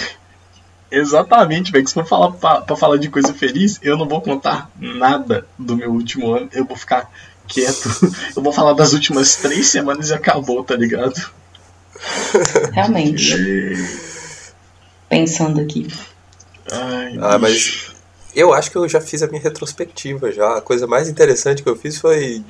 Exatamente, 0.92 1.72
velho. 1.72 1.88
Se 1.88 1.94
for 1.94 2.06
falar 2.06 2.32
pra, 2.32 2.62
pra, 2.62 2.76
falar 2.76 2.98
de 2.98 3.10
coisa 3.10 3.34
feliz, 3.34 3.80
eu 3.82 3.98
não 3.98 4.08
vou 4.08 4.22
contar 4.22 4.70
nada 4.80 5.46
do 5.58 5.76
meu 5.76 5.92
último 5.92 6.34
ano. 6.34 6.50
Eu 6.52 6.66
vou 6.66 6.76
ficar 6.76 7.10
quieto. 7.48 7.90
Eu 8.36 8.44
vou 8.44 8.54
falar 8.54 8.74
das 8.74 8.94
últimas 8.94 9.36
três 9.36 9.68
semanas 9.68 10.10
e 10.10 10.14
acabou, 10.14 10.64
tá 10.64 10.76
ligado? 10.76 11.20
Realmente. 12.72 13.36
Pensando 15.10 15.60
aqui. 15.60 15.88
Ai, 16.72 17.18
ah, 17.20 17.40
mas 17.40 17.92
eu 18.36 18.54
acho 18.54 18.70
que 18.70 18.78
eu 18.78 18.88
já 18.88 19.02
fiz 19.02 19.24
a 19.24 19.28
minha 19.28 19.42
retrospectiva 19.42 20.32
já. 20.32 20.58
A 20.58 20.62
coisa 20.62 20.86
mais 20.86 21.10
interessante 21.10 21.64
que 21.64 21.70
eu 21.70 21.76
fiz 21.76 21.98
foi. 21.98 22.44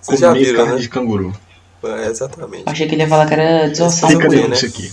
Vocês 0.00 0.04
Comer 0.06 0.18
já 0.18 0.32
viram, 0.32 0.56
carne 0.56 0.74
né? 0.74 0.80
de 0.80 0.88
canguru. 0.88 1.36
É, 1.82 2.06
exatamente. 2.06 2.64
Achei 2.66 2.86
que 2.86 2.94
ele 2.94 3.02
ia 3.02 3.08
falar 3.08 3.26
que 3.26 3.34
era 3.34 3.68
desossar 3.68 4.10
Fica 4.10 4.28
né? 4.28 4.54
isso 4.54 4.66
aqui. 4.66 4.92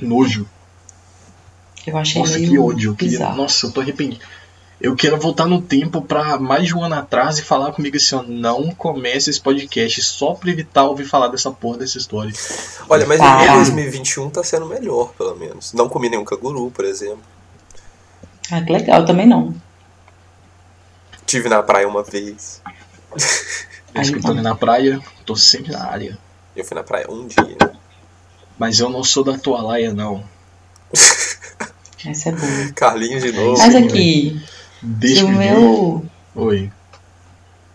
Nojo. 0.00 0.46
Eu 1.86 1.96
achei 1.96 2.20
Nossa, 2.20 2.38
que 2.38 2.58
ódio. 2.58 2.90
Eu 2.90 2.96
queria... 2.96 3.30
Nossa, 3.30 3.66
eu 3.66 3.72
tô 3.72 3.80
arrependido. 3.80 4.24
Eu 4.80 4.96
quero 4.96 5.18
voltar 5.18 5.46
no 5.46 5.60
tempo 5.60 6.00
para 6.00 6.38
mais 6.38 6.66
de 6.66 6.74
um 6.74 6.82
ano 6.82 6.94
atrás 6.94 7.38
e 7.38 7.42
falar 7.42 7.72
comigo 7.72 7.98
assim, 7.98 8.14
ó, 8.14 8.22
não 8.22 8.70
comece 8.70 9.28
esse 9.28 9.38
podcast 9.40 10.00
só 10.02 10.32
pra 10.32 10.50
evitar 10.50 10.84
ouvir 10.84 11.04
falar 11.04 11.28
dessa 11.28 11.50
porra 11.50 11.78
dessa 11.78 11.98
história. 11.98 12.32
Olha, 12.88 13.06
mas 13.06 13.20
em 13.20 13.56
2021 13.56 14.30
tá 14.30 14.42
sendo 14.42 14.64
melhor, 14.64 15.12
pelo 15.12 15.36
menos. 15.36 15.74
Não 15.74 15.86
comi 15.86 16.08
nenhum 16.08 16.24
canguru, 16.24 16.70
por 16.70 16.86
exemplo. 16.86 17.22
Ah, 18.50 18.62
que 18.62 18.72
legal, 18.72 19.04
também 19.04 19.26
não. 19.26 19.54
Tive 21.26 21.50
na 21.50 21.62
praia 21.62 21.86
uma 21.86 22.02
vez. 22.02 22.62
Desde 23.92 24.12
que 24.12 24.18
eu 24.18 24.22
tô 24.22 24.34
na 24.34 24.54
praia, 24.54 24.98
tô 25.26 25.36
sempre 25.36 25.72
na 25.72 25.84
área. 25.84 26.18
Eu 26.54 26.64
fui 26.64 26.74
na 26.74 26.82
praia 26.82 27.10
um 27.10 27.26
dia. 27.26 27.56
Mas 28.58 28.78
eu 28.78 28.90
não 28.90 29.02
sou 29.02 29.24
da 29.24 29.38
toalha, 29.38 29.92
não. 29.92 30.24
Essa 32.04 32.30
é 32.30 32.32
boa. 32.32 32.72
Carlinhos 32.74 33.22
de 33.22 33.32
novo. 33.32 33.58
Mas 33.58 33.74
aqui, 33.74 34.42
Deixa 34.82 35.20
se 35.20 35.24
o 35.24 35.28
meu... 35.28 36.06
Oi. 36.34 36.70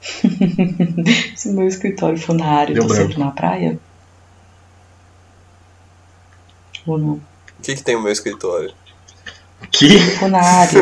se 1.36 1.50
o 1.50 1.54
meu 1.54 1.68
escritório 1.68 2.18
for 2.18 2.36
na 2.36 2.46
área, 2.46 2.74
Deu 2.74 2.84
eu 2.84 2.88
tô 2.88 2.94
branco. 2.94 3.10
sempre 3.10 3.24
na 3.24 3.32
praia? 3.32 3.80
Ou 6.86 6.98
não? 6.98 7.14
O 7.14 7.62
que, 7.62 7.76
que 7.76 7.84
tem 7.84 7.96
o 7.96 8.02
meu 8.02 8.12
escritório? 8.12 8.74
Que? 9.72 10.00
For 10.18 10.30
na 10.30 10.42
área. 10.42 10.82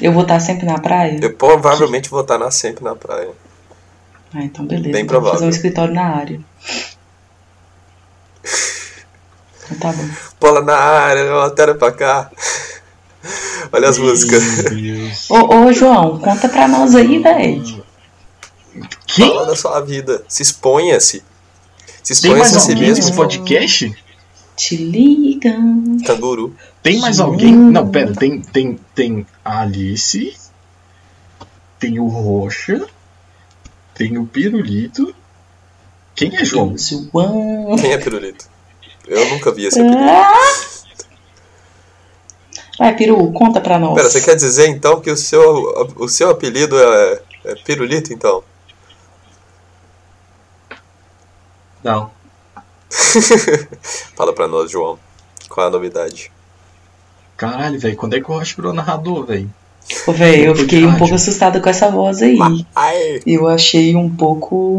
Eu 0.00 0.12
vou 0.12 0.22
estar 0.22 0.40
sempre 0.40 0.66
na 0.66 0.78
praia? 0.78 1.18
Eu 1.20 1.34
provavelmente 1.34 2.08
vou 2.08 2.22
estar 2.22 2.38
na, 2.38 2.50
sempre 2.50 2.82
na 2.82 2.96
praia. 2.96 3.30
Ah, 4.32 4.42
então 4.42 4.66
beleza. 4.66 4.92
Bem 4.92 5.06
provável. 5.06 5.32
Vou 5.32 5.40
fazer 5.40 5.46
um 5.46 5.50
escritório 5.50 5.94
na 5.94 6.16
área. 6.16 6.40
Então 9.64 9.73
tá 9.84 9.92
bom. 9.92 10.08
Bola 10.40 10.62
na 10.62 10.76
área, 10.76 11.30
altera 11.32 11.74
pra 11.74 11.92
cá. 11.92 12.30
Olha 13.72 13.88
as 13.88 13.98
Meu 13.98 14.08
músicas. 14.08 14.42
Ô, 15.28 15.56
ô, 15.56 15.72
João, 15.72 16.18
conta 16.18 16.48
pra 16.48 16.68
nós 16.68 16.94
aí, 16.94 17.18
velho. 17.18 17.84
Fala 19.08 19.46
da 19.46 19.56
sua 19.56 19.80
vida. 19.80 20.24
Se 20.28 20.42
exponha, 20.42 20.98
se. 21.00 21.22
Se 22.02 22.12
exponha 22.12 22.42
a 22.42 22.46
si 22.46 22.74
mesmo. 22.74 22.96
nesse 22.96 23.12
podcast? 23.12 23.94
Te 24.56 24.76
liga. 24.76 25.54
Canguru. 26.06 26.54
Tem 26.82 26.98
mais 27.00 27.18
alguém? 27.20 27.54
Não, 27.54 27.88
pera, 27.90 28.12
tem, 28.14 28.40
tem, 28.40 28.78
tem 28.94 29.26
a 29.44 29.62
Alice, 29.62 30.36
tem 31.78 31.98
o 31.98 32.06
Rocha, 32.06 32.86
tem 33.94 34.18
o 34.18 34.26
Pirulito. 34.26 35.14
Quem 36.14 36.36
é 36.36 36.44
João? 36.44 36.76
João. 36.76 37.76
Quem 37.80 37.92
é 37.92 37.98
Pirulito? 37.98 38.53
Eu 39.06 39.30
nunca 39.30 39.52
vi 39.52 39.66
esse 39.66 39.80
apelido. 39.80 40.02
Ah! 40.02 40.64
Vai, 42.78 42.94
Piru, 42.96 43.32
conta 43.32 43.60
pra 43.60 43.78
nós. 43.78 43.94
Pera, 43.94 44.10
você 44.10 44.20
quer 44.20 44.34
dizer 44.34 44.68
então 44.68 45.00
que 45.00 45.10
o 45.10 45.16
seu, 45.16 45.92
o 45.96 46.08
seu 46.08 46.30
apelido 46.30 46.76
é, 46.78 47.20
é 47.44 47.54
Pirulito, 47.54 48.12
então? 48.12 48.42
Não. 51.82 52.10
Fala 54.16 54.32
pra 54.32 54.48
nós, 54.48 54.70
João. 54.70 54.98
Qual 55.48 55.64
é 55.64 55.68
a 55.68 55.72
novidade? 55.72 56.32
Caralho, 57.36 57.78
velho, 57.78 57.96
quando 57.96 58.14
é 58.14 58.20
que 58.20 58.30
o 58.30 58.34
Rocha 58.34 58.56
virou 58.56 58.72
narrador, 58.72 59.26
velho? 59.26 59.50
Ô, 60.06 60.12
velho, 60.12 60.46
eu 60.46 60.56
fiquei 60.56 60.84
um 60.84 60.96
pouco 60.96 61.14
assustada 61.14 61.60
com 61.60 61.68
essa 61.68 61.90
voz 61.90 62.22
aí. 62.22 62.38
Eu 63.26 63.46
achei 63.46 63.94
um 63.94 64.08
pouco. 64.08 64.78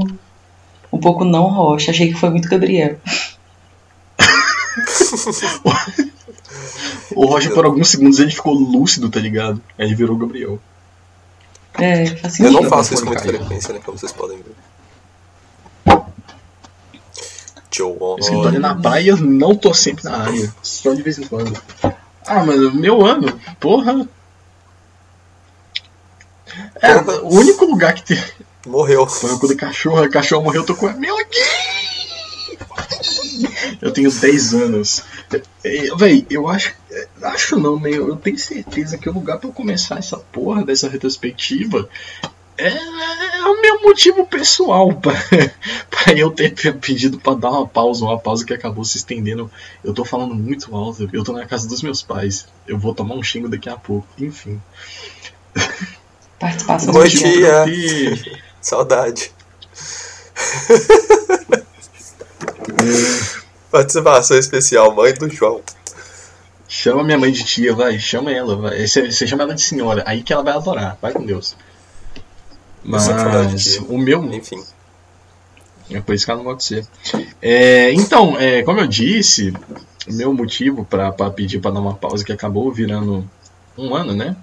Um 0.92 1.00
pouco 1.00 1.24
não 1.24 1.48
Rocha. 1.48 1.92
Achei 1.92 2.12
que 2.12 2.20
foi 2.20 2.30
muito 2.30 2.50
Gabriel. 2.50 2.98
O 7.16 7.26
Roger, 7.26 7.54
por 7.54 7.66
alguns 7.66 7.90
segundos, 7.90 8.20
ele 8.20 8.32
ficou 8.32 8.54
lúcido, 8.54 9.10
tá 9.10 9.20
ligado? 9.20 9.62
Aí 9.78 9.86
ele 9.86 9.96
virou 9.96 10.18
Gabriel. 10.18 10.60
É, 11.78 12.04
assim. 12.24 12.44
Eu 12.44 12.52
não 12.52 12.64
faço 12.64 12.94
isso 12.94 13.04
com 13.04 13.10
muita 13.10 13.24
frequência, 13.24 13.74
né? 13.74 13.82
Como 13.84 13.98
vocês 13.98 14.12
podem 14.12 14.38
ver. 14.38 14.56
Escritório 18.20 18.60
na 18.60 18.74
praia, 18.74 19.18
não 19.18 19.54
tô 19.54 19.74
sempre 19.74 20.06
na 20.06 20.18
área. 20.18 20.54
Só 20.64 20.94
de 20.94 21.02
vez 21.02 21.20
em 21.20 21.28
quando. 21.28 21.62
Ah, 22.26 22.44
mas 22.46 22.74
meu 22.74 23.06
ano, 23.06 23.40
porra. 23.60 24.08
É, 26.82 26.96
o 27.22 27.36
único 27.36 27.66
lugar 27.66 27.94
que 27.94 28.04
tem. 28.04 28.24
Morreu. 28.66 29.06
Foi 29.06 29.38
quando 29.38 29.52
o 29.52 29.58
cachorro, 29.58 30.04
a 30.04 30.10
cachorro 30.10 30.44
morreu, 30.44 30.62
eu 30.62 30.66
tô 30.66 30.76
com. 30.76 30.90
Meu 30.94 31.16
Eu 33.82 33.92
tenho 33.92 34.10
10 34.10 34.54
anos. 34.54 35.04
Véi, 35.98 36.26
eu 36.30 36.48
acho. 36.48 36.74
Acho 37.22 37.60
não, 37.60 37.80
meu. 37.80 38.08
Eu 38.08 38.16
tenho 38.16 38.38
certeza 38.38 38.98
que 38.98 39.10
o 39.10 39.14
lugar 39.14 39.38
pra 39.40 39.50
eu 39.50 39.54
começar 39.54 39.98
essa 39.98 40.18
porra 40.18 40.64
dessa 40.64 40.88
retrospectiva 40.90 41.90
é, 42.58 42.68
é 42.68 43.44
o 43.44 43.62
meu 43.62 43.82
motivo 43.82 44.26
pessoal 44.26 44.90
para 45.90 46.14
eu 46.18 46.32
ter 46.32 46.54
pedido 46.76 47.20
para 47.20 47.36
dar 47.38 47.52
uma 47.52 47.68
pausa, 47.68 48.06
uma 48.06 48.18
pausa 48.18 48.46
que 48.46 48.54
acabou 48.54 48.86
se 48.86 48.98
estendendo. 48.98 49.52
Eu 49.84 49.94
tô 49.94 50.06
falando 50.06 50.34
muito 50.34 50.74
alto, 50.76 51.10
eu 51.12 51.24
tô 51.24 51.34
na 51.34 51.46
casa 51.46 51.68
dos 51.68 51.82
meus 51.82 52.02
pais. 52.02 52.48
Eu 52.68 52.78
vou 52.78 52.94
tomar 52.94 53.16
um 53.16 53.24
xingo 53.24 53.50
daqui 53.50 53.70
a 53.70 53.76
pouco, 53.76 54.08
enfim. 54.18 54.62
Participação 56.40 56.94
Bom 56.94 57.06
dia. 57.06 57.66
Saudade. 58.62 59.32
Participação 63.76 64.38
especial, 64.38 64.96
mãe 64.96 65.14
do 65.14 65.30
João. 65.30 65.62
Chama 66.66 67.04
minha 67.04 67.18
mãe 67.18 67.30
de 67.30 67.44
tia, 67.44 67.76
vai. 67.76 68.00
Chama 68.00 68.32
ela, 68.32 68.56
vai. 68.56 68.88
Você, 68.88 69.12
você 69.12 69.28
chama 69.28 69.44
ela 69.44 69.54
de 69.54 69.62
senhora, 69.62 70.02
aí 70.08 70.24
que 70.24 70.32
ela 70.32 70.42
vai 70.42 70.54
adorar. 70.54 70.98
Vai 71.02 71.12
com 71.12 71.26
Deus. 71.26 71.58
Mas 72.82 73.06
o 73.90 73.98
meu. 73.98 74.24
Enfim. 74.34 74.64
É 75.92 76.00
por 76.00 76.16
isso 76.16 76.24
que 76.24 76.32
ela 76.32 76.42
não 76.42 76.46
gosta 76.46 76.74
de 76.74 76.86
ser. 76.86 77.28
É, 77.42 77.92
então, 77.92 78.40
é, 78.40 78.64
como 78.64 78.80
eu 78.80 78.88
disse, 78.88 79.52
meu 80.08 80.34
motivo 80.34 80.86
para 80.86 81.12
pedir 81.32 81.60
para 81.60 81.72
dar 81.72 81.82
uma 81.82 81.96
pausa 81.96 82.24
que 82.24 82.32
acabou 82.32 82.72
virando 82.72 83.30
um 83.78 83.94
ano, 83.94 84.14
né? 84.14 84.38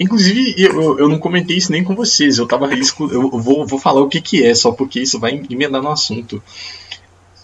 Inclusive, 0.00 0.54
eu, 0.58 0.98
eu 0.98 1.08
não 1.08 1.18
comentei 1.18 1.56
isso 1.56 1.72
nem 1.72 1.84
com 1.84 1.94
vocês. 1.94 2.38
Eu 2.38 2.46
tava 2.46 2.68
eu 2.74 3.30
vou, 3.30 3.66
vou 3.66 3.78
falar 3.78 4.00
o 4.00 4.08
que, 4.08 4.20
que 4.20 4.44
é, 4.44 4.54
só 4.54 4.72
porque 4.72 5.00
isso 5.00 5.18
vai 5.18 5.40
emendar 5.50 5.82
no 5.82 5.90
assunto. 5.90 6.42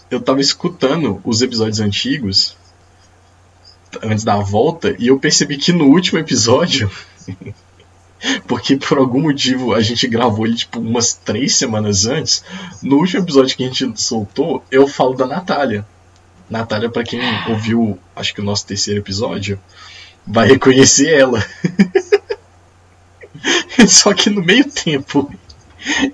Eu 0.09 0.21
tava 0.21 0.41
escutando 0.41 1.21
os 1.23 1.41
episódios 1.41 1.79
antigos 1.79 2.57
antes 4.01 4.23
da 4.23 4.37
volta 4.37 4.95
e 4.97 5.07
eu 5.07 5.19
percebi 5.19 5.57
que 5.57 5.71
no 5.71 5.85
último 5.85 6.19
episódio 6.19 6.89
porque 8.47 8.75
por 8.77 8.97
algum 8.97 9.21
motivo 9.21 9.73
a 9.73 9.81
gente 9.81 10.07
gravou 10.07 10.45
ele 10.45 10.55
tipo 10.55 10.79
umas 10.79 11.13
três 11.13 11.55
semanas 11.55 12.05
antes. 12.05 12.43
No 12.81 12.97
último 12.97 13.23
episódio 13.23 13.55
que 13.55 13.63
a 13.63 13.67
gente 13.67 14.01
soltou, 14.01 14.63
eu 14.71 14.87
falo 14.87 15.13
da 15.13 15.25
Natália. 15.25 15.85
Natália, 16.49 16.89
para 16.89 17.03
quem 17.03 17.19
ouviu, 17.49 17.97
acho 18.15 18.33
que 18.33 18.41
o 18.41 18.43
nosso 18.43 18.65
terceiro 18.65 18.99
episódio, 18.99 19.59
vai 20.25 20.47
reconhecer 20.47 21.13
ela. 21.13 21.43
Só 23.87 24.13
que 24.13 24.29
no 24.29 24.43
meio 24.43 24.65
tempo 24.65 25.33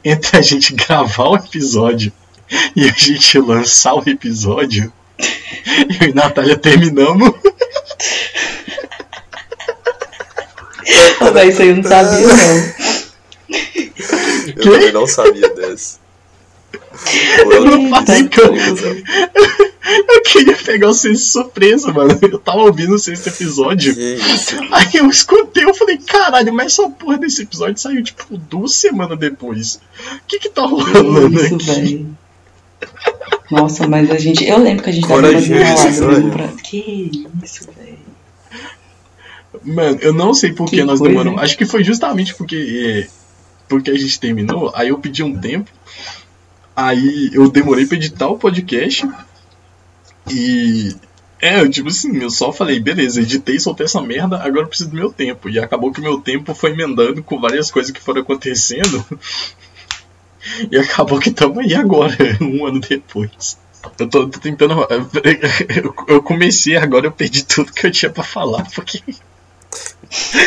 entre 0.04 0.38
a 0.38 0.42
gente 0.42 0.74
gravar 0.74 1.30
o 1.30 1.36
episódio 1.36 2.12
e 2.76 2.84
a 2.86 2.92
gente 2.92 3.38
lançar 3.40 3.94
o 3.94 4.04
episódio, 4.08 4.92
eu 6.02 6.10
e 6.10 6.14
Natália 6.14 6.58
terminamos. 6.58 7.34
Mas 11.34 11.54
isso 11.54 11.62
aí 11.62 11.70
eu 11.70 11.76
não 11.76 11.84
sabia, 11.84 12.28
não. 12.28 12.74
Eu 14.48 14.56
que? 14.56 14.62
também 14.64 14.92
não 14.92 15.08
sabia 15.08 15.50
dessa. 15.54 16.00
Eu 17.52 17.66
não 17.66 17.90
falei 17.90 18.28
que 18.28 18.40
eu... 18.40 18.54
eu 20.10 20.22
queria 20.24 20.56
pegar 20.56 20.88
vocês 20.88 21.20
de 21.20 21.26
surpresa, 21.26 21.92
mano. 21.92 22.18
Eu 22.22 22.40
tava 22.40 22.60
ouvindo 22.60 22.96
o 22.96 23.00
sexto 23.00 23.28
episódio. 23.28 23.96
Aí 24.72 24.90
eu 24.94 25.10
escutei, 25.10 25.64
eu 25.64 25.74
falei, 25.74 25.98
caralho, 25.98 26.54
mas 26.54 26.74
essa 26.74 26.90
porra 26.90 27.18
desse 27.18 27.44
episódio 27.44 27.78
saiu 27.78 28.04
tipo 28.04 28.38
duas 28.38 28.74
semanas 28.74 29.18
depois. 29.18 29.76
O 29.76 30.28
que 30.28 30.40
que 30.40 30.50
tá 30.50 30.64
rolando 30.64 31.34
isso, 31.34 31.56
aqui? 31.56 31.66
Véio. 31.66 32.18
Nossa, 33.52 33.88
mas 33.88 34.10
a 34.12 34.18
gente. 34.18 34.48
Eu 34.48 34.60
lembro 34.60 34.84
que 34.84 34.90
a 34.90 34.94
gente 34.94 35.08
tava 35.08 35.22
fazendo 35.32 36.32
pra. 36.32 36.48
Que 36.64 37.30
isso, 37.44 37.68
velho. 37.78 37.98
Mano, 39.64 39.98
eu 40.02 40.14
não 40.14 40.34
sei 40.34 40.54
por 40.54 40.70
que, 40.70 40.78
que 40.78 40.84
nós 40.84 41.02
demoramos. 41.02 41.42
Acho 41.42 41.58
que 41.58 41.66
foi 41.66 41.84
justamente 41.84 42.36
porque. 42.36 43.08
É, 43.08 43.20
porque 43.68 43.92
a 43.92 43.98
gente 43.98 44.20
terminou. 44.20 44.72
Aí 44.76 44.90
eu 44.90 45.00
pedi 45.00 45.24
um 45.24 45.38
tempo. 45.38 45.70
Aí 46.76 47.30
eu 47.34 47.50
demorei 47.50 47.86
pra 47.86 47.98
editar 47.98 48.30
o 48.30 48.38
podcast. 48.38 49.08
E. 50.30 50.96
É, 51.42 51.62
eu, 51.62 51.70
tipo 51.70 51.88
assim, 51.88 52.22
eu 52.22 52.30
só 52.30 52.52
falei, 52.52 52.82
beleza, 52.82 53.22
editei, 53.22 53.58
soltei 53.60 53.86
essa 53.86 54.02
merda, 54.02 54.38
agora 54.44 54.64
eu 54.64 54.68
preciso 54.68 54.90
do 54.90 54.96
meu 54.96 55.10
tempo. 55.10 55.50
E 55.50 55.58
acabou 55.58 55.92
que 55.92 56.02
o 56.02 56.04
meu 56.04 56.20
tempo 56.20 56.54
foi 56.54 56.72
emendando 56.72 57.24
com 57.24 57.40
várias 57.40 57.72
coisas 57.72 57.92
que 57.92 58.02
foram 58.02 58.22
acontecendo. 58.22 59.06
e 60.70 60.78
acabou 60.78 61.20
que 61.20 61.30
estamos 61.30 61.60
aí 61.60 61.74
agora, 61.74 62.16
um 62.42 62.66
ano 62.66 62.80
depois. 62.80 63.58
Eu 63.98 64.08
tô, 64.08 64.28
tô 64.28 64.40
tentando. 64.40 64.76
Eu 66.08 66.22
comecei 66.22 66.76
agora, 66.76 67.08
eu 67.08 67.12
perdi 67.12 67.46
tudo 67.46 67.72
que 67.72 67.88
eu 67.88 67.92
tinha 67.92 68.12
para 68.12 68.24
falar, 68.24 68.68
porque. 68.76 69.02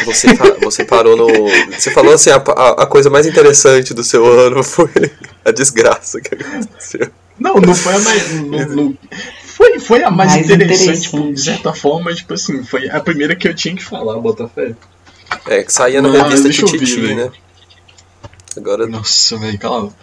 Você, 0.04 0.28
você 0.62 0.84
parou 0.84 1.16
no. 1.16 1.28
Você 1.72 1.90
falou 1.92 2.12
assim: 2.12 2.30
a, 2.30 2.36
a, 2.36 2.86
coisa 2.86 3.08
mais 3.08 3.26
interessante 3.26 3.94
do 3.94 4.02
seu 4.02 4.26
ano 4.26 4.62
foi 4.62 4.90
a 5.44 5.50
desgraça 5.50 6.20
que 6.20 6.34
aconteceu. 6.34 7.10
Não, 7.38 7.54
não 7.54 7.74
foi 7.74 7.94
a 7.94 7.98
mais. 8.00 8.32
Não, 8.34 8.68
não, 8.68 8.98
foi, 9.62 9.78
foi 9.78 10.02
a 10.02 10.10
mais, 10.10 10.32
mais 10.32 10.44
interessante, 10.44 11.06
interessante. 11.06 11.32
de 11.34 11.40
certa 11.40 11.72
forma, 11.72 12.12
tipo 12.12 12.34
assim, 12.34 12.64
foi 12.64 12.90
a 12.90 13.00
primeira 13.00 13.36
que 13.36 13.46
eu 13.46 13.54
tinha 13.54 13.76
que 13.76 13.84
falar, 13.84 14.18
Botafé. 14.18 14.74
É, 15.46 15.62
que 15.62 15.72
saía 15.72 16.02
na 16.02 16.08
Mas, 16.08 16.40
revista 16.40 16.66
Tititi, 16.66 17.14
né? 17.14 17.30
Agora. 18.56 18.86
Nossa, 18.86 19.38
velho, 19.38 19.58
calma. 19.58 19.94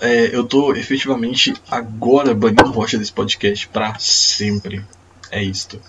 É, 0.00 0.34
eu 0.34 0.44
tô 0.44 0.74
efetivamente 0.74 1.54
agora 1.70 2.34
banindo 2.34 2.70
rocha 2.70 2.96
desse 2.96 3.12
podcast 3.12 3.68
pra 3.68 3.94
sempre. 3.98 4.82
É 5.30 5.42
isto. 5.42 5.80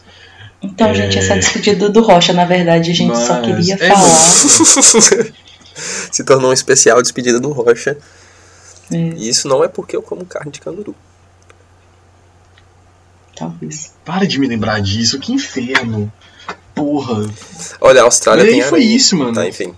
Então, 0.62 0.90
é... 0.90 0.94
gente, 0.94 1.18
essa 1.18 1.36
despedida 1.36 1.90
do 1.90 2.02
Rocha, 2.02 2.34
na 2.34 2.46
verdade, 2.46 2.92
a 2.92 2.94
gente 2.94 3.10
Mas... 3.10 3.28
só 3.28 3.40
queria 3.42 3.76
é 3.76 3.90
falar. 3.90 4.10
Se 6.12 6.24
tornou 6.24 6.52
um 6.52 6.54
especial 6.54 7.02
despedida 7.02 7.40
do 7.40 7.52
Rocha. 7.52 7.98
É. 8.92 8.96
E 8.96 9.30
isso 9.30 9.48
não 9.48 9.64
é 9.64 9.68
porque 9.68 9.96
eu 9.96 10.02
como 10.02 10.26
carne 10.26 10.52
de 10.52 10.60
canguru. 10.62 10.96
Talvez. 13.36 13.94
Para 14.06 14.26
de 14.26 14.40
me 14.40 14.48
lembrar 14.48 14.82
disso, 14.82 15.20
que 15.20 15.34
inferno. 15.34 16.12
Porra. 16.74 17.30
Olha, 17.82 18.02
a 18.02 18.06
Austrália 18.06 18.44
e 18.44 18.52
tem. 18.52 18.62
foi 18.64 18.84
isso, 18.84 19.18
mano. 19.18 19.34
Tá, 19.34 19.48
enfim. 19.48 19.74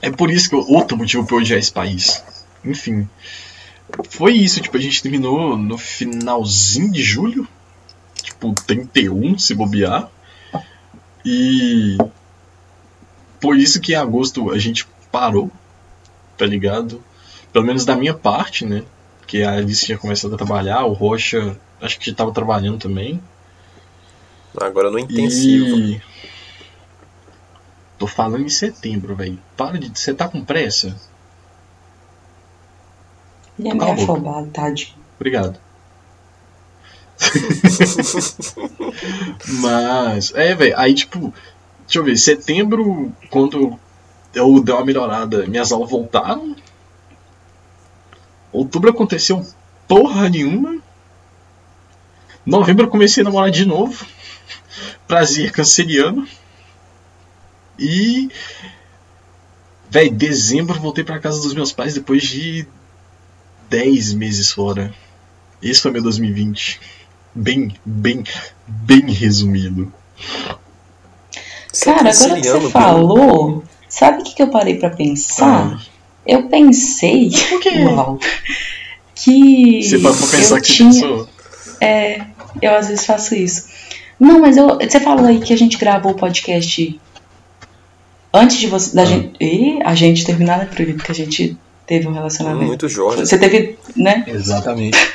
É 0.00 0.10
por 0.10 0.30
isso 0.30 0.48
que 0.48 0.54
eu, 0.54 0.60
outro 0.60 0.96
motivo 0.96 1.24
pra 1.24 1.36
eu 1.36 1.40
odiar 1.40 1.58
esse 1.58 1.72
país. 1.72 2.22
Enfim. 2.64 3.08
Foi 4.08 4.32
isso, 4.32 4.60
tipo, 4.60 4.76
a 4.76 4.80
gente 4.80 5.02
terminou 5.02 5.56
no 5.56 5.76
finalzinho 5.76 6.90
de 6.90 7.02
julho. 7.02 7.46
Tipo, 8.22 8.54
31, 8.66 9.38
se 9.38 9.54
bobear. 9.54 10.10
E. 11.24 11.96
Por 13.40 13.56
isso 13.56 13.80
que 13.80 13.92
em 13.92 13.96
agosto 13.96 14.50
a 14.50 14.58
gente 14.58 14.86
parou, 15.10 15.50
tá 16.38 16.46
ligado? 16.46 17.02
Pelo 17.52 17.66
menos 17.66 17.84
da 17.84 17.96
minha 17.96 18.14
parte, 18.14 18.64
né? 18.64 18.82
Porque 19.22 19.42
a 19.42 19.52
Alice 19.52 19.86
tinha 19.86 19.96
começado 19.96 20.34
a 20.34 20.36
trabalhar, 20.36 20.84
o 20.84 20.92
Rocha 20.92 21.56
acho 21.80 21.98
que 21.98 22.10
já 22.10 22.14
tava 22.14 22.32
trabalhando 22.32 22.78
também. 22.78 23.22
Agora 24.60 24.90
no 24.90 24.98
intensivo. 24.98 25.78
E... 25.78 26.02
Tô 27.98 28.06
falando 28.06 28.44
em 28.44 28.48
setembro, 28.48 29.14
velho. 29.14 29.38
Para 29.56 29.78
de. 29.78 29.88
Você 29.88 30.12
tá 30.12 30.28
com 30.28 30.44
pressa? 30.44 30.94
Ele 33.58 33.68
é 33.68 33.74
meio 33.74 33.92
afobado, 33.92 34.50
tadinho. 34.50 34.94
Obrigado. 35.16 35.58
Mas, 39.60 40.34
é, 40.34 40.54
velho, 40.54 40.74
aí 40.76 40.94
tipo, 40.94 41.32
deixa 41.82 41.98
eu 41.98 42.04
ver, 42.04 42.16
setembro, 42.16 43.12
quando 43.30 43.78
eu 44.34 44.60
dei 44.60 44.74
uma 44.74 44.84
melhorada, 44.84 45.46
minhas 45.46 45.70
aulas 45.70 45.90
voltaram. 45.90 46.56
Outubro 48.52 48.90
aconteceu 48.90 49.44
porra 49.88 50.28
nenhuma. 50.28 50.78
Novembro 52.44 52.86
eu 52.86 52.90
comecei 52.90 53.22
a 53.22 53.24
namorar 53.24 53.50
de 53.50 53.64
novo. 53.64 54.04
Prazer 55.06 55.50
canceriano. 55.50 56.26
E. 57.78 58.28
Véi, 59.88 60.10
dezembro 60.10 60.80
voltei 60.80 61.04
pra 61.04 61.18
casa 61.18 61.40
dos 61.42 61.54
meus 61.54 61.72
pais 61.72 61.94
depois 61.94 62.22
de 62.22 62.66
10 63.68 64.14
meses 64.14 64.50
fora. 64.50 64.92
Esse 65.62 65.82
foi 65.82 65.90
meu 65.90 66.02
2020. 66.02 66.80
Bem, 67.34 67.74
bem, 67.84 68.24
bem 68.66 69.10
resumido. 69.10 69.92
Cara, 71.82 72.10
agora 72.10 72.40
que 72.40 72.48
você 72.48 72.70
falou, 72.70 73.64
sabe 73.88 74.20
o 74.20 74.24
que, 74.24 74.34
que 74.34 74.42
eu 74.42 74.50
parei 74.50 74.78
para 74.78 74.90
pensar? 74.90 75.78
Ah. 75.78 75.91
Eu 76.26 76.44
pensei. 76.44 77.30
O 77.52 77.58
quê? 77.60 77.70
Uau, 77.84 78.18
que. 79.14 79.82
Você 79.82 79.98
parou 79.98 80.16
pra 80.16 80.26
pensar 80.26 80.60
que 80.60 80.72
tinha... 80.72 80.90
pensou? 80.90 81.28
É, 81.80 82.22
eu 82.60 82.74
às 82.74 82.88
vezes 82.88 83.04
faço 83.04 83.34
isso. 83.34 83.68
Não, 84.18 84.40
mas 84.40 84.56
eu, 84.56 84.78
você 84.78 85.00
falou 85.00 85.26
aí 85.26 85.40
que 85.40 85.52
a 85.52 85.58
gente 85.58 85.76
gravou 85.76 86.12
o 86.12 86.16
podcast 86.16 87.00
antes 88.32 88.58
de 88.58 88.68
você. 88.68 88.94
Da 88.94 89.02
ah. 89.02 89.04
gente, 89.04 89.32
e 89.40 89.80
a 89.82 89.94
gente 89.94 90.24
terminar, 90.24 90.58
né, 90.58 90.68
Porque 90.70 91.10
a 91.10 91.14
gente 91.14 91.56
teve 91.86 92.06
um 92.06 92.12
relacionamento. 92.12 92.66
Muito 92.66 92.88
Jorge. 92.88 93.26
Você 93.26 93.36
teve, 93.36 93.76
né? 93.96 94.24
Exatamente. 94.26 94.98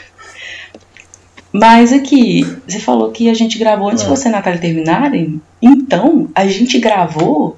Mas 1.53 1.93
aqui, 1.93 2.43
você 2.68 2.80
falou 2.80 3.12
que 3.12 3.30
a 3.30 3.34
gente 3.34 3.58
gravou 3.58 3.89
antes 3.89 4.03
de 4.03 4.10
você 4.10 4.28
e 4.28 4.30
a 4.30 4.32
Natália 4.34 4.60
terminarem. 4.60 5.41
Então, 5.62 6.30
a 6.36 6.45
gente 6.45 6.78
gravou 6.78 7.58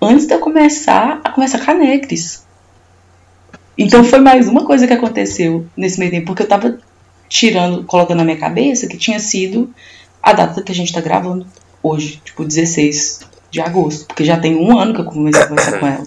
antes 0.00 0.26
de 0.26 0.34
eu 0.34 0.38
começar 0.38 1.20
a 1.22 1.30
conversar 1.30 1.64
com 1.64 1.70
a 1.70 1.74
Negris. 1.74 2.47
Então 3.78 4.02
foi 4.02 4.18
mais 4.18 4.48
uma 4.48 4.66
coisa 4.66 4.88
que 4.88 4.92
aconteceu 4.92 5.64
nesse 5.76 6.00
meio 6.00 6.10
tempo, 6.10 6.26
porque 6.26 6.42
eu 6.42 6.48
tava 6.48 6.76
tirando, 7.28 7.84
colocando 7.84 8.18
na 8.18 8.24
minha 8.24 8.36
cabeça 8.36 8.88
que 8.88 8.96
tinha 8.96 9.20
sido 9.20 9.72
a 10.20 10.32
data 10.32 10.62
que 10.62 10.72
a 10.72 10.74
gente 10.74 10.92
tá 10.92 11.00
gravando 11.00 11.46
hoje, 11.80 12.20
tipo 12.24 12.44
16 12.44 13.20
de 13.50 13.60
agosto, 13.60 14.06
porque 14.06 14.24
já 14.24 14.36
tem 14.36 14.56
um 14.56 14.76
ano 14.76 14.92
que 14.92 15.00
eu 15.00 15.04
comecei 15.04 15.42
a 15.42 15.46
conversar 15.46 15.78
com 15.78 15.86
ela. 15.86 16.04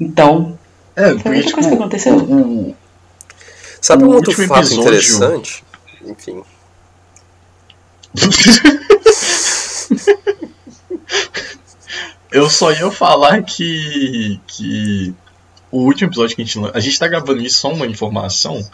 Então, 0.00 0.56
é, 0.94 1.18
foi 1.18 1.36
outra 1.36 1.52
coisa 1.52 1.68
que 1.68 1.74
aconteceu. 1.74 2.16
O, 2.16 2.76
Sabe 3.80 4.04
um 4.04 4.14
outro 4.14 4.32
fato 4.32 4.60
episódio... 4.60 4.82
interessante? 4.82 5.64
Enfim. 6.04 6.44
eu 12.30 12.48
só 12.48 12.70
ia 12.70 12.88
falar 12.92 13.42
que, 13.42 14.40
que 14.46 15.12
o 15.72 15.80
último 15.80 16.10
episódio 16.10 16.36
que 16.36 16.42
a 16.42 16.44
gente 16.44 16.58
A 16.74 16.78
gente 16.80 16.98
tá 16.98 17.08
gravando 17.08 17.42
isso, 17.42 17.58
só 17.58 17.72
uma 17.72 17.86
informação. 17.86 18.64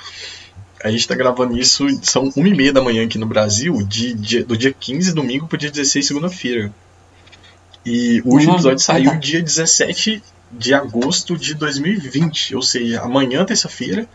A 0.82 0.90
gente 0.90 1.08
tá 1.08 1.14
gravando 1.14 1.58
isso, 1.58 1.86
são 2.02 2.30
1 2.36 2.46
e 2.46 2.54
meia 2.54 2.72
da 2.72 2.82
manhã 2.82 3.04
aqui 3.04 3.18
no 3.18 3.26
Brasil, 3.26 3.82
de, 3.82 4.12
de, 4.14 4.42
do 4.42 4.56
dia 4.56 4.72
15, 4.72 5.12
domingo, 5.12 5.46
pro 5.46 5.56
dia 5.56 5.70
16, 5.70 6.06
segunda-feira. 6.06 6.72
E 7.84 8.20
o 8.24 8.32
último 8.32 8.50
uhum. 8.50 8.56
episódio 8.56 8.78
saiu 8.80 9.18
dia 9.18 9.42
17 9.42 10.22
de 10.52 10.74
agosto 10.74 11.36
de 11.36 11.54
2020, 11.54 12.54
ou 12.54 12.62
seja, 12.62 13.00
amanhã, 13.00 13.44
terça-feira, 13.44 14.08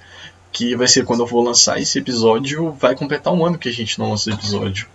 que 0.51 0.75
vai 0.75 0.88
ser 0.88 1.03
quando 1.03 1.21
eu 1.21 1.27
vou 1.27 1.43
lançar 1.43 1.81
esse 1.81 1.99
episódio, 1.99 2.71
vai 2.71 2.95
completar 2.95 3.34
um 3.34 3.45
ano 3.45 3.57
que 3.57 3.67
a 3.67 3.73
gente 3.73 3.99
não 3.99 4.11
lança 4.11 4.31
episódio. 4.31 4.88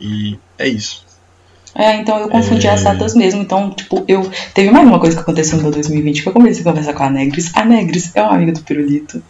E 0.00 0.38
é 0.58 0.68
isso. 0.68 1.05
É, 1.78 1.96
então 1.96 2.18
eu 2.18 2.28
confundi 2.28 2.66
é... 2.66 2.70
as 2.70 2.82
datas 2.82 3.14
mesmo. 3.14 3.42
Então, 3.42 3.70
tipo, 3.70 4.04
eu. 4.08 4.28
Teve 4.54 4.70
mais 4.70 4.86
uma 4.88 4.98
coisa 4.98 5.14
que 5.14 5.22
aconteceu 5.22 5.60
no 5.60 5.70
2020 5.70 6.22
que 6.22 6.28
eu 6.28 6.32
comecei 6.32 6.62
a 6.62 6.64
conversar 6.64 6.94
com 6.94 7.02
a 7.02 7.10
Negris. 7.10 7.50
A 7.54 7.64
Negris 7.64 8.10
é 8.14 8.22
uma 8.22 8.34
amiga 8.34 8.52
do 8.52 8.62
Pirulito. 8.62 9.22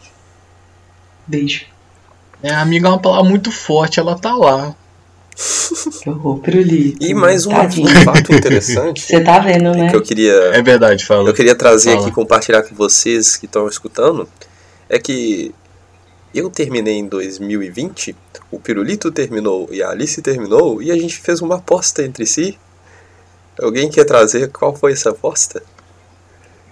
Beijo. 1.26 1.66
É, 2.42 2.55
amiga 2.55 2.86
é 2.86 2.90
uma 2.90 3.01
palavra 3.01 3.28
muito 3.28 3.51
forte, 3.51 3.99
ela 3.99 4.16
tá 4.16 4.34
lá. 4.34 4.74
Que 6.03 6.09
horror, 6.09 6.38
Pirulito. 6.38 7.05
E 7.05 7.12
mais 7.12 7.47
um, 7.47 7.53
um 7.53 7.86
fato 8.05 8.32
interessante. 8.32 9.03
Você 9.03 9.20
tá 9.20 9.38
vendo, 9.40 9.72
né? 9.72 9.90
Que 9.90 9.97
eu 9.97 10.03
queria. 10.03 10.32
É 10.55 10.62
verdade, 10.62 11.05
fala. 11.05 11.28
Eu 11.28 11.34
queria 11.34 11.55
trazer 11.55 11.90
fala. 11.90 12.03
aqui, 12.03 12.14
compartilhar 12.14 12.62
com 12.62 12.74
vocês 12.74 13.36
que 13.36 13.47
estão 13.47 13.68
escutando. 13.68 14.28
É 14.88 14.99
que 14.99 15.53
eu 16.39 16.51
terminei 16.51 16.95
em 16.95 17.07
2020, 17.07 18.14
o 18.51 18.59
Pirulito 18.59 19.11
terminou 19.11 19.68
e 19.70 19.82
a 19.82 19.91
Alice 19.91 20.20
terminou, 20.20 20.82
e 20.82 20.91
a 20.91 20.97
gente 20.97 21.18
fez 21.18 21.41
uma 21.41 21.57
aposta 21.57 22.03
entre 22.03 22.26
si. 22.26 22.59
Alguém 23.61 23.89
quer 23.89 24.05
trazer 24.05 24.51
qual 24.51 24.74
foi 24.74 24.93
essa 24.93 25.11
aposta? 25.11 25.62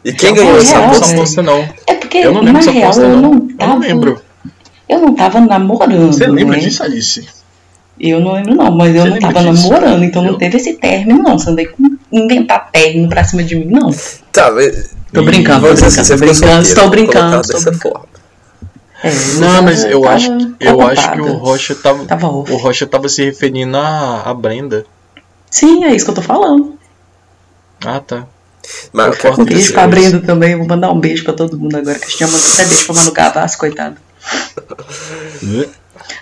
E 0.05 0.13
quem 0.13 0.31
eu 0.31 0.37
ganhou 0.37 0.59
essa 0.59 0.79
aposta? 0.79 1.15
aposta? 1.15 1.43
não. 1.43 1.69
É 1.87 1.95
porque, 1.95 2.19
eu 2.19 2.33
não 2.33 2.43
lembro 2.43 2.65
na 2.65 2.71
real, 2.71 2.85
aposta, 2.85 3.03
eu 3.03 3.09
não. 3.09 3.23
não 3.23 3.49
tava, 3.57 3.63
eu 3.63 3.69
não 3.69 3.79
lembro. 3.79 4.23
Eu 4.89 4.99
não 5.01 5.15
tava 5.15 5.41
namorando. 5.41 6.13
Você 6.13 6.27
lembra 6.27 6.57
né? 6.57 6.63
disso, 6.63 6.83
Alice? 6.83 7.27
Eu 7.99 8.21
não 8.21 8.35
lembro, 8.35 8.55
não, 8.55 8.71
mas 8.71 8.95
eu 8.95 9.03
Você 9.03 9.11
não 9.11 9.19
tava 9.19 9.51
disso? 9.51 9.69
namorando, 9.69 10.05
então 10.05 10.25
eu... 10.25 10.33
não 10.33 10.39
teve 10.39 10.57
esse 10.57 10.75
término, 10.75 11.23
não. 11.23 11.39
Você 11.39 11.49
não 11.49 11.57
veio 11.57 11.73
inventar 12.13 12.71
término 12.71 13.09
pra 13.09 13.25
cima 13.25 13.43
de 13.43 13.57
mim, 13.57 13.67
não. 13.67 13.91
Tá, 14.33 14.51
mas. 14.51 14.95
Tô 15.13 15.23
brincando, 15.23 15.69
tô 15.69 15.75
brincando, 15.75 16.09
tô 16.09 16.17
brincando, 16.17 16.63
estou 16.63 16.91
brincando. 16.91 17.41
Estou 17.41 17.61
brincando. 17.63 18.14
É, 19.05 19.11
não, 19.39 19.63
mas 19.63 19.85
eu 19.85 20.09
acho, 20.09 20.31
eu 20.59 20.81
acho 20.81 21.13
que 21.13 21.21
o 21.21 21.35
Rocha 21.35 21.75
tava, 21.75 22.07
tava 22.07 22.27
o 22.27 22.57
Rocha 22.57 22.87
tava 22.87 23.07
se 23.07 23.23
referindo 23.23 23.77
a, 23.77 24.23
a 24.23 24.33
Brenda. 24.33 24.87
Sim, 25.51 25.85
é 25.85 25.95
isso 25.95 26.07
que 26.07 26.11
eu 26.11 26.15
tô 26.15 26.23
falando. 26.23 26.79
Ah, 27.85 28.01
tá. 28.01 28.27
Mas 28.95 29.23
eu 29.23 29.33
um 29.33 29.45
beijo 29.45 29.75
pra 29.75 29.87
Brenda 29.87 30.21
também. 30.21 30.57
Vou 30.57 30.67
mandar 30.67 30.91
um 30.91 30.99
beijo 30.99 31.23
pra 31.23 31.35
todo 31.35 31.59
mundo 31.59 31.77
agora. 31.77 31.99
Que 31.99 32.07
a 32.07 32.09
gente 32.09 32.19
já 32.19 32.27
mandou 32.27 32.51
até 32.51 32.65
beijo 32.65 32.87
pra 32.87 32.95
Manu 32.95 33.13
Gavassi, 33.13 33.59
coitado. 33.59 33.97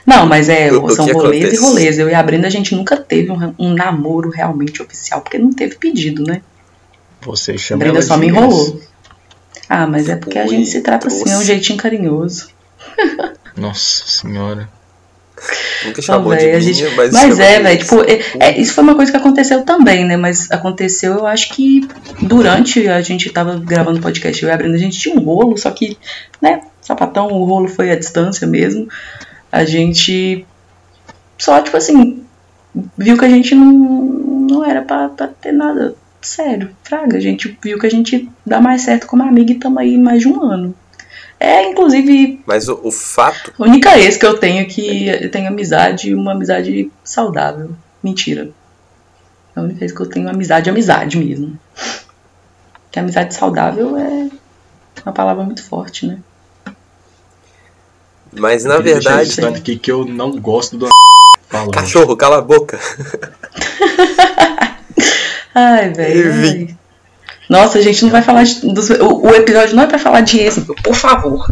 Não, 0.05 0.27
mas 0.27 0.49
é, 0.49 0.73
o, 0.73 0.91
são 0.91 1.07
rolês 1.07 1.45
acontece? 1.45 1.55
e 1.55 1.59
rolês. 1.59 1.99
Eu 2.01 2.09
e 2.09 2.15
a 2.15 2.23
Brenda, 2.23 2.49
a 2.49 2.51
gente 2.51 2.75
nunca 2.75 2.97
teve 2.97 3.31
um, 3.31 3.55
um, 3.57 3.75
namoro 3.75 4.29
realmente 4.29 4.83
oficial, 4.83 5.21
porque 5.21 5.39
não 5.39 5.53
teve 5.53 5.77
pedido, 5.77 6.25
né? 6.25 6.43
Você 7.21 7.57
chama 7.57 7.83
a 7.83 7.85
Brenda 7.85 8.03
só 8.03 8.17
me 8.17 8.27
enrolou. 8.27 8.81
Ah, 9.69 9.87
mas 9.87 10.09
é 10.09 10.17
porque 10.17 10.39
a 10.39 10.47
gente 10.47 10.69
se 10.69 10.81
trata 10.81 11.07
assim, 11.07 11.31
é 11.31 11.39
um 11.39 11.45
jeitinho 11.45 11.79
carinhoso. 11.79 12.49
Nossa 13.57 14.07
senhora. 14.07 14.69
Nunca 15.85 16.01
chamou 16.01 16.33
oh, 16.33 16.37
véio, 16.37 16.61
de 16.61 16.73
gente... 16.73 16.95
mas, 16.95 17.13
mas 17.13 17.39
é, 17.39 17.61
velho, 17.61 17.79
tipo, 17.79 18.03
é, 18.03 18.21
é, 18.39 18.61
isso 18.61 18.75
foi 18.75 18.85
uma 18.85 18.95
coisa 18.95 19.11
que 19.11 19.17
aconteceu 19.17 19.65
também, 19.65 20.05
né? 20.05 20.17
Mas 20.17 20.51
aconteceu, 20.51 21.15
eu 21.15 21.27
acho 21.27 21.53
que 21.55 21.89
durante 22.21 22.89
a 22.89 23.01
gente 23.01 23.29
tava 23.31 23.59
gravando 23.59 23.99
o 23.99 24.03
podcast, 24.03 24.41
eu 24.41 24.49
e 24.49 24.53
a 24.53 24.57
Brenda, 24.57 24.77
a 24.77 24.79
gente 24.79 24.99
tinha 24.99 25.17
um 25.17 25.21
rolo, 25.21 25.57
só 25.59 25.71
que, 25.71 25.99
né, 26.41 26.61
sapatão, 26.81 27.29
o 27.29 27.45
rolo 27.45 27.67
foi 27.67 27.91
à 27.91 27.97
distância 27.97 28.47
mesmo. 28.47 28.89
A 29.51 29.65
gente 29.65 30.47
só, 31.37 31.61
tipo 31.61 31.77
assim, 31.77 32.23
viu 32.97 33.19
que 33.19 33.25
a 33.25 33.29
gente 33.29 33.55
não, 33.55 33.73
não 33.73 34.65
era 34.65 34.83
pra, 34.83 35.09
pra 35.09 35.27
ter 35.27 35.53
nada 35.53 35.97
sério, 36.21 36.71
fraga. 36.85 37.17
A 37.17 37.21
gente 37.21 37.59
viu 37.63 37.79
que 37.79 37.87
a 37.87 37.91
gente 37.91 38.31
dá 38.47 38.61
mais 38.61 38.83
certo 38.83 39.07
como 39.07 39.23
amiga 39.23 39.53
e 39.53 39.59
tamo 39.59 39.79
aí 39.79 39.99
mais 39.99 40.23
de 40.23 40.29
um 40.29 40.41
ano. 40.41 40.75
É, 41.43 41.69
inclusive. 41.69 42.41
Mas 42.47 42.69
o, 42.69 42.79
o 42.85 42.93
fato. 42.93 43.53
A 43.59 43.65
única 43.65 43.99
ex 43.99 44.17
que 44.17 44.25
eu 44.25 44.39
tenho 44.39 44.65
que 44.69 45.09
eu 45.09 45.29
tenho 45.29 45.49
amizade, 45.49 46.15
uma 46.15 46.31
amizade 46.31 46.89
saudável. 47.03 47.73
Mentira. 48.01 48.51
A 49.57 49.61
única 49.61 49.81
vez 49.81 49.91
que 49.91 50.01
eu 50.01 50.09
tenho 50.09 50.31
amizade, 50.31 50.71
amizade 50.71 51.19
mesmo. 51.19 51.59
Que 52.93 53.01
amizade 53.01 53.35
saudável 53.35 53.97
é 53.97 54.31
uma 55.05 55.13
palavra 55.13 55.43
muito 55.43 55.65
forte, 55.65 56.07
né? 56.07 56.21
Mas 58.33 58.65
na 58.65 58.79
verdade. 58.79 59.45
aqui 59.45 59.77
que 59.77 59.91
eu 59.91 60.05
não 60.05 60.39
gosto 60.39 60.79
do. 60.79 60.87
Cachorro, 61.75 62.17
cala 62.17 62.39
a 62.39 62.41
boca. 62.41 62.79
Ai, 65.53 65.93
velho. 65.93 66.79
Nossa, 67.53 67.79
a 67.79 67.83
gente 67.83 68.03
não 68.03 68.11
vai 68.11 68.23
falar 68.23 68.45
dos, 68.63 68.89
o, 68.89 69.27
o, 69.27 69.35
episódio 69.35 69.77
não 69.77 69.83
é 69.83 69.87
para 69.87 69.99
falar 69.99 70.23
de 70.23 70.39
esse, 70.39 70.63
por 70.63 70.95
favor. 70.95 71.47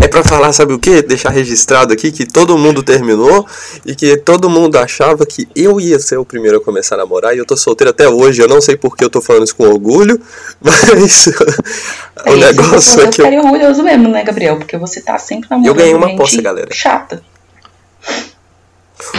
É 0.00 0.06
para 0.06 0.22
falar, 0.22 0.52
sabe 0.52 0.72
o 0.72 0.78
que? 0.78 1.02
Deixar 1.02 1.30
registrado 1.30 1.92
aqui 1.92 2.12
que 2.12 2.24
todo 2.24 2.56
mundo 2.56 2.84
terminou 2.84 3.44
e 3.84 3.96
que 3.96 4.16
todo 4.16 4.48
mundo 4.48 4.76
achava 4.76 5.26
que 5.26 5.48
eu 5.56 5.80
ia 5.80 5.98
ser 5.98 6.18
o 6.18 6.24
primeiro 6.24 6.58
a 6.58 6.60
começar 6.60 6.94
a 6.94 6.98
namorar 6.98 7.34
e 7.34 7.38
eu 7.38 7.44
tô 7.44 7.56
solteiro 7.56 7.90
até 7.90 8.08
hoje. 8.08 8.40
Eu 8.40 8.46
não 8.46 8.60
sei 8.60 8.76
porque 8.76 9.02
eu 9.02 9.10
tô 9.10 9.20
falando 9.20 9.42
isso 9.42 9.56
com 9.56 9.64
orgulho, 9.64 10.20
mas 10.62 11.26
é, 11.26 12.30
o 12.30 12.36
negócio 12.36 13.00
é 13.00 13.02
que 13.02 13.20
eu 13.20 13.26
ficaria 13.26 13.42
orgulhoso 13.42 13.82
mesmo, 13.82 14.08
né, 14.10 14.22
Gabriel? 14.22 14.56
Porque 14.58 14.78
você 14.78 15.00
tá 15.00 15.18
sempre 15.18 15.50
namorando 15.50 15.66
Eu 15.66 15.74
ganhei 15.74 15.94
uma 15.96 16.14
poça, 16.14 16.40
galera. 16.40 16.68
Chata. 16.70 17.20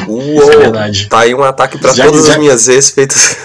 Uou, 0.07 0.51
é 0.53 0.57
verdade. 0.57 1.07
Tá 1.09 1.19
aí 1.19 1.35
um 1.35 1.43
ataque 1.43 1.77
pra 1.77 1.93
já, 1.93 2.05
todas 2.05 2.27
já, 2.27 2.33
as 2.33 2.39
minhas 2.39 2.67
ex 2.67 2.91
feitas 2.91 3.37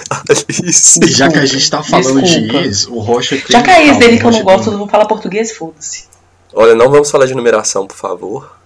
Já 1.08 1.28
que 1.28 1.38
a 1.38 1.44
gente 1.44 1.68
tá 1.68 1.82
falando 1.82 2.22
Desculpa. 2.22 2.52
de 2.52 2.56
ex, 2.56 2.86
o 2.86 2.98
Rocha 3.00 3.36
tem. 3.36 3.46
Já 3.50 3.62
que 3.62 3.70
a 3.70 3.82
ex 3.84 3.98
dele 3.98 4.18
que 4.18 4.24
eu 4.24 4.30
não 4.30 4.42
gosto, 4.42 4.70
eu 4.70 4.78
vou 4.78 4.88
falar 4.88 5.06
português, 5.06 5.52
foda-se. 5.56 6.04
Olha, 6.52 6.74
não 6.74 6.90
vamos 6.90 7.10
falar 7.10 7.26
de 7.26 7.34
numeração, 7.34 7.86
por 7.86 7.96
favor. 7.96 8.56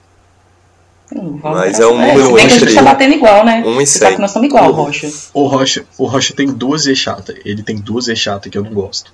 Hum, 1.15 1.39
Mas 1.43 1.81
é 1.81 1.87
um 1.87 1.99
número 1.99 2.39
é, 2.39 2.43
entre. 2.45 2.59
que 2.59 2.65
a 2.65 2.69
gente 2.69 2.75
tá 2.75 2.83
batendo 2.83 3.15
igual, 3.15 3.45
né? 3.45 3.63
Um 3.65 3.81
e 3.81 3.87
cem. 3.87 4.15
que 4.15 4.21
nós 4.21 4.31
estamos 4.31 4.49
igual, 4.49 4.71
o 4.71 4.73
Rocha. 4.73 5.11
O 5.33 5.47
Rocha, 5.47 5.85
o 5.99 6.07
Rocha 6.07 6.35
tem 6.35 6.47
duas 6.47 6.87
ex 6.87 6.99
chatas. 6.99 7.37
Ele 7.45 7.63
tem 7.63 7.77
duas 7.77 8.09
ex 8.09 8.19
chatas 8.19 8.51
que 8.51 8.57
eu 8.57 8.65
não 8.65 8.73
gosto. 8.73 9.13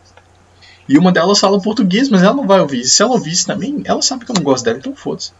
E 0.88 0.98
uma 0.98 1.12
delas 1.12 1.38
fala 1.38 1.60
português, 1.60 2.08
mas 2.08 2.22
ela 2.22 2.34
não 2.34 2.46
vai 2.46 2.60
ouvir. 2.60 2.84
Se 2.84 3.02
ela 3.02 3.12
ouvisse 3.12 3.46
também, 3.46 3.80
ela 3.84 4.02
sabe 4.02 4.24
que 4.24 4.30
eu 4.30 4.34
não 4.34 4.42
gosto 4.42 4.64
dela, 4.64 4.78
então 4.78 4.94
foda-se. 4.94 5.32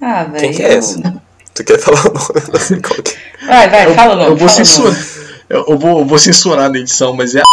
Ah, 0.00 0.24
velho. 0.24 0.40
Quem 0.40 0.52
que 0.52 0.62
é 0.62 0.74
essa? 0.74 1.22
Tu 1.56 1.64
quer 1.64 1.78
falar 1.78 2.00
o 2.06 2.12
nome? 2.12 2.82
Vai, 3.46 3.70
vai, 3.70 3.94
fala 3.94 4.12
o 4.12 4.16
nome. 4.16 4.30
Eu 4.32 4.36
vou, 4.36 4.48
censurar, 4.48 4.94
eu, 5.48 5.64
eu, 5.66 5.78
vou, 5.78 6.00
eu 6.00 6.04
vou 6.04 6.18
censurar 6.18 6.70
na 6.70 6.78
edição, 6.78 7.14
mas 7.14 7.34
é 7.34 7.40
a. 7.40 7.44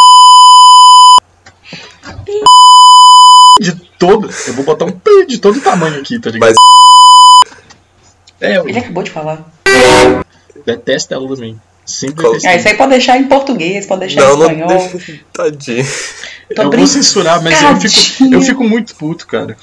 De 3.62 3.72
todo. 3.98 4.30
Eu 4.48 4.54
vou 4.56 4.66
botar 4.66 4.84
um 4.84 4.92
P 4.92 5.26
de 5.26 5.38
todo 5.38 5.62
tamanho 5.62 6.02
aqui, 6.02 6.20
tá 6.20 6.30
ligado? 6.32 6.50
Mas... 6.50 6.56
É, 8.42 8.58
eu... 8.58 8.68
Ele 8.68 8.78
acabou 8.78 9.04
de 9.04 9.12
falar. 9.12 9.50
Detesta 10.66 11.16
ela 11.16 11.28
também. 11.34 11.60
Sempre 11.86 12.26
ah, 12.46 12.56
isso 12.56 12.68
aí 12.68 12.76
pode 12.76 12.92
deixar 12.92 13.18
em 13.18 13.26
português, 13.26 13.86
pode 13.86 14.02
deixar 14.02 14.22
não, 14.22 14.38
em 14.38 14.42
espanhol. 14.42 14.70
Não, 14.70 15.20
tadinho. 15.34 15.86
eu 16.50 16.72
vou 16.72 16.88
censurar, 16.88 17.42
mas 17.42 17.62
eu 17.62 17.90
fico, 17.90 18.34
eu 18.34 18.42
fico 18.42 18.64
muito 18.64 18.96
puto, 18.96 19.28
cara. 19.28 19.58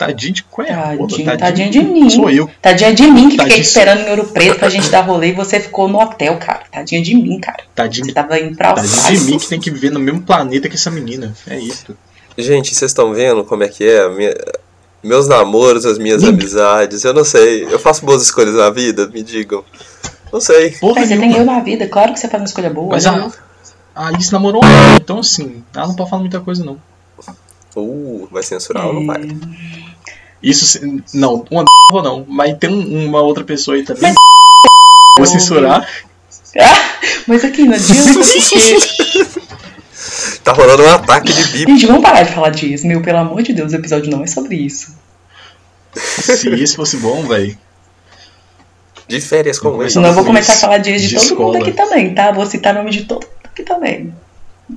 Tadinho 0.00 0.32
de 0.32 0.42
qual 0.44 0.66
é 0.66 0.72
tadinho, 0.72 1.06
tadinho, 1.08 1.38
tadinho, 1.38 1.70
de 1.70 1.82
mim. 1.82 2.08
Sou 2.08 2.30
eu. 2.30 2.48
Tadinho 2.62 2.94
de 2.94 3.02
mim 3.02 3.28
que 3.28 3.36
tadinho 3.36 3.56
fiquei 3.56 3.60
esperando 3.60 4.00
em 4.00 4.08
Ouro 4.08 4.24
Preto 4.32 4.58
pra 4.58 4.70
gente 4.70 4.88
dar 4.88 5.02
rolê 5.02 5.28
e 5.28 5.32
você 5.32 5.60
ficou 5.60 5.88
no 5.88 6.00
hotel, 6.00 6.38
cara. 6.38 6.62
Tadinho 6.72 7.02
de 7.02 7.14
mim, 7.14 7.38
cara. 7.38 7.62
Tadinho, 7.74 8.06
você 8.06 8.12
tava 8.12 8.40
indo 8.40 8.56
pra 8.56 8.72
Tadinho 8.72 9.20
de 9.20 9.24
mim 9.30 9.38
que 9.38 9.46
tem 9.46 9.60
que 9.60 9.70
viver 9.70 9.90
no 9.90 10.00
mesmo 10.00 10.22
planeta 10.22 10.70
que 10.70 10.76
essa 10.76 10.90
menina. 10.90 11.34
É 11.46 11.58
isso. 11.58 11.94
Gente, 12.38 12.74
vocês 12.74 12.90
estão 12.90 13.12
vendo 13.12 13.44
como 13.44 13.62
é 13.62 13.68
que 13.68 13.86
é? 13.86 14.08
Minha... 14.08 14.34
Meus 15.02 15.28
namoros, 15.28 15.84
as 15.84 15.98
minhas 15.98 16.24
amizades, 16.24 17.04
eu 17.04 17.12
não 17.12 17.24
sei. 17.24 17.64
Eu 17.64 17.78
faço 17.78 18.04
boas 18.04 18.22
escolhas 18.22 18.54
na 18.54 18.70
vida, 18.70 19.06
me 19.06 19.22
digam. 19.22 19.62
Não 20.32 20.40
sei. 20.40 20.70
Porra, 20.72 21.04
você 21.04 21.18
tem 21.18 21.36
eu 21.36 21.44
na 21.44 21.60
vida, 21.60 21.86
claro 21.86 22.14
que 22.14 22.20
você 22.20 22.28
faz 22.28 22.40
uma 22.40 22.46
escolha 22.46 22.70
boa. 22.70 22.88
Mas 22.92 23.04
né? 23.04 23.30
a, 23.94 24.02
a 24.02 24.06
Alice 24.08 24.32
namorou 24.32 24.62
então 24.96 25.18
assim, 25.18 25.62
ela 25.74 25.88
não 25.88 25.94
pode 25.94 26.08
falar 26.08 26.20
muita 26.20 26.40
coisa 26.40 26.64
não. 26.64 26.78
Uh, 27.76 28.28
vai 28.30 28.42
censurar 28.42 28.84
é... 28.84 28.86
ou 28.86 28.94
não 28.94 29.06
vai? 29.06 29.28
Isso, 30.42 30.80
não, 31.12 31.44
uma 31.50 31.64
vou 31.90 32.02
não, 32.02 32.24
mas 32.28 32.56
tem 32.58 32.70
uma 32.70 33.20
outra 33.20 33.44
pessoa 33.44 33.76
aí 33.76 33.82
também. 33.82 34.02
Mas 34.02 34.14
vou 35.18 35.26
censurar. 35.26 35.86
Ah, 36.58 36.98
mas 37.26 37.44
aqui, 37.44 37.64
não 37.64 37.74
adianta 37.74 38.12
porque... 38.14 39.40
Tá 40.42 40.52
rolando 40.52 40.82
um 40.82 40.88
ataque 40.88 41.32
de 41.32 41.44
bip. 41.48 41.70
Gente, 41.70 41.86
vamos 41.86 42.02
parar 42.02 42.22
de 42.22 42.32
falar 42.32 42.50
disso, 42.50 42.86
meu, 42.86 43.02
pelo 43.02 43.18
amor 43.18 43.42
de 43.42 43.52
Deus, 43.52 43.72
o 43.72 43.76
episódio 43.76 44.10
não 44.10 44.22
é 44.22 44.26
sobre 44.26 44.56
isso. 44.56 44.96
Se 45.94 46.48
isso 46.54 46.76
fosse 46.76 46.96
bom, 46.96 47.26
velho. 47.26 47.56
De 49.06 49.20
férias 49.20 49.58
com 49.58 49.80
ele. 49.82 49.90
Senão 49.90 50.08
eu 50.08 50.14
vou 50.14 50.24
começar 50.24 50.54
a 50.54 50.56
falar 50.56 50.78
disso 50.78 51.00
de, 51.00 51.08
de 51.08 51.14
todo 51.16 51.24
escola. 51.24 51.52
mundo 51.52 51.62
aqui 51.62 51.72
também, 51.72 52.14
tá? 52.14 52.30
Vou 52.30 52.46
citar 52.46 52.72
nome 52.72 52.90
de 52.90 53.04
todo 53.04 53.24
mundo 53.24 53.44
aqui 53.44 53.62
também. 53.62 54.14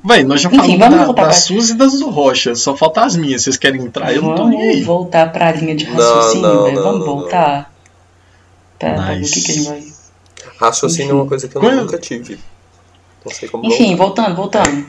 Véi, 0.04 0.24
nós 0.24 0.42
já 0.42 0.50
falamos 0.50 0.78
da, 0.80 1.12
das 1.12 1.38
suas 1.44 1.70
e 1.70 1.74
das 1.76 2.00
do 2.00 2.10
Rocha, 2.10 2.56
só 2.56 2.76
falta 2.76 3.04
as 3.04 3.16
minhas. 3.16 3.44
Vocês 3.44 3.58
querem 3.58 3.82
entrar? 3.82 4.14
Eu 4.14 4.22
não 4.22 4.36
tô 4.36 4.48
nem 4.48 4.62
aí. 4.62 4.68
Vamos 4.76 4.86
voltar 4.86 5.32
pra 5.32 5.52
linha 5.52 5.76
de 5.76 5.86
raciocínio, 5.86 6.42
não, 6.42 6.54
não, 6.54 6.72
não, 6.74 6.84
Vamos 6.84 7.06
voltar. 7.06 7.74
Tá, 8.80 9.16
nice. 9.16 9.32
o 9.32 9.34
que, 9.34 9.42
que 9.42 9.52
a 9.52 9.56
gente 9.56 9.68
vai. 9.68 9.94
Raciocínio 10.58 11.06
Enfim. 11.06 11.12
é 11.12 11.22
uma 11.22 11.28
coisa 11.28 11.48
que 11.48 11.56
eu 11.56 11.62
Quando... 11.62 11.82
nunca 11.82 11.98
tive. 11.98 12.40
Não 13.26 13.32
sei 13.32 13.50
como 13.50 13.66
Enfim, 13.66 13.96
voltar. 13.96 14.34
voltando, 14.34 14.36
voltando. 14.36 14.86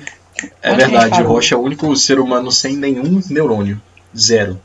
É 0.62 0.72
Onde 0.72 0.84
verdade, 0.84 1.22
o 1.22 1.26
Rocha 1.26 1.54
é 1.54 1.58
o 1.58 1.62
único 1.62 1.94
ser 1.96 2.18
humano 2.18 2.50
sem 2.50 2.76
nenhum 2.76 3.20
neurônio. 3.30 3.80
Zero. 4.16 4.60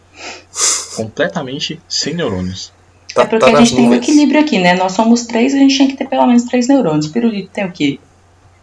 Completamente 0.95 1.79
sem 1.87 2.13
neurônios. 2.13 2.73
Tá, 3.13 3.23
é 3.23 3.25
porque 3.25 3.51
tá 3.51 3.57
a 3.57 3.59
gente 3.59 3.75
tem 3.75 3.87
um 3.87 3.93
equilíbrio 3.93 4.41
aqui, 4.41 4.59
né? 4.59 4.73
Nós 4.75 4.93
somos 4.93 5.25
três, 5.25 5.53
a 5.53 5.57
gente 5.57 5.77
tem 5.77 5.87
que 5.87 5.97
ter 5.97 6.07
pelo 6.07 6.25
menos 6.25 6.43
três 6.43 6.67
neurônios. 6.67 7.07
Pirulito 7.07 7.49
tem 7.51 7.65
o 7.65 7.71
quê? 7.71 7.99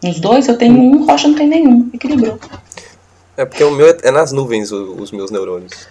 Os 0.03 0.19
dois 0.19 0.47
eu 0.47 0.57
tenho 0.57 0.75
um, 0.75 1.05
Rocha 1.05 1.27
não 1.27 1.35
tem 1.35 1.47
nenhum. 1.47 1.89
Equilibrou. 1.93 2.39
É 3.35 3.45
porque 3.45 3.63
o 3.63 3.71
meu 3.71 3.87
é, 3.87 3.97
é 4.03 4.11
nas 4.11 4.31
nuvens 4.31 4.71
os 4.71 5.11
meus 5.11 5.31
neurônios. 5.31 5.87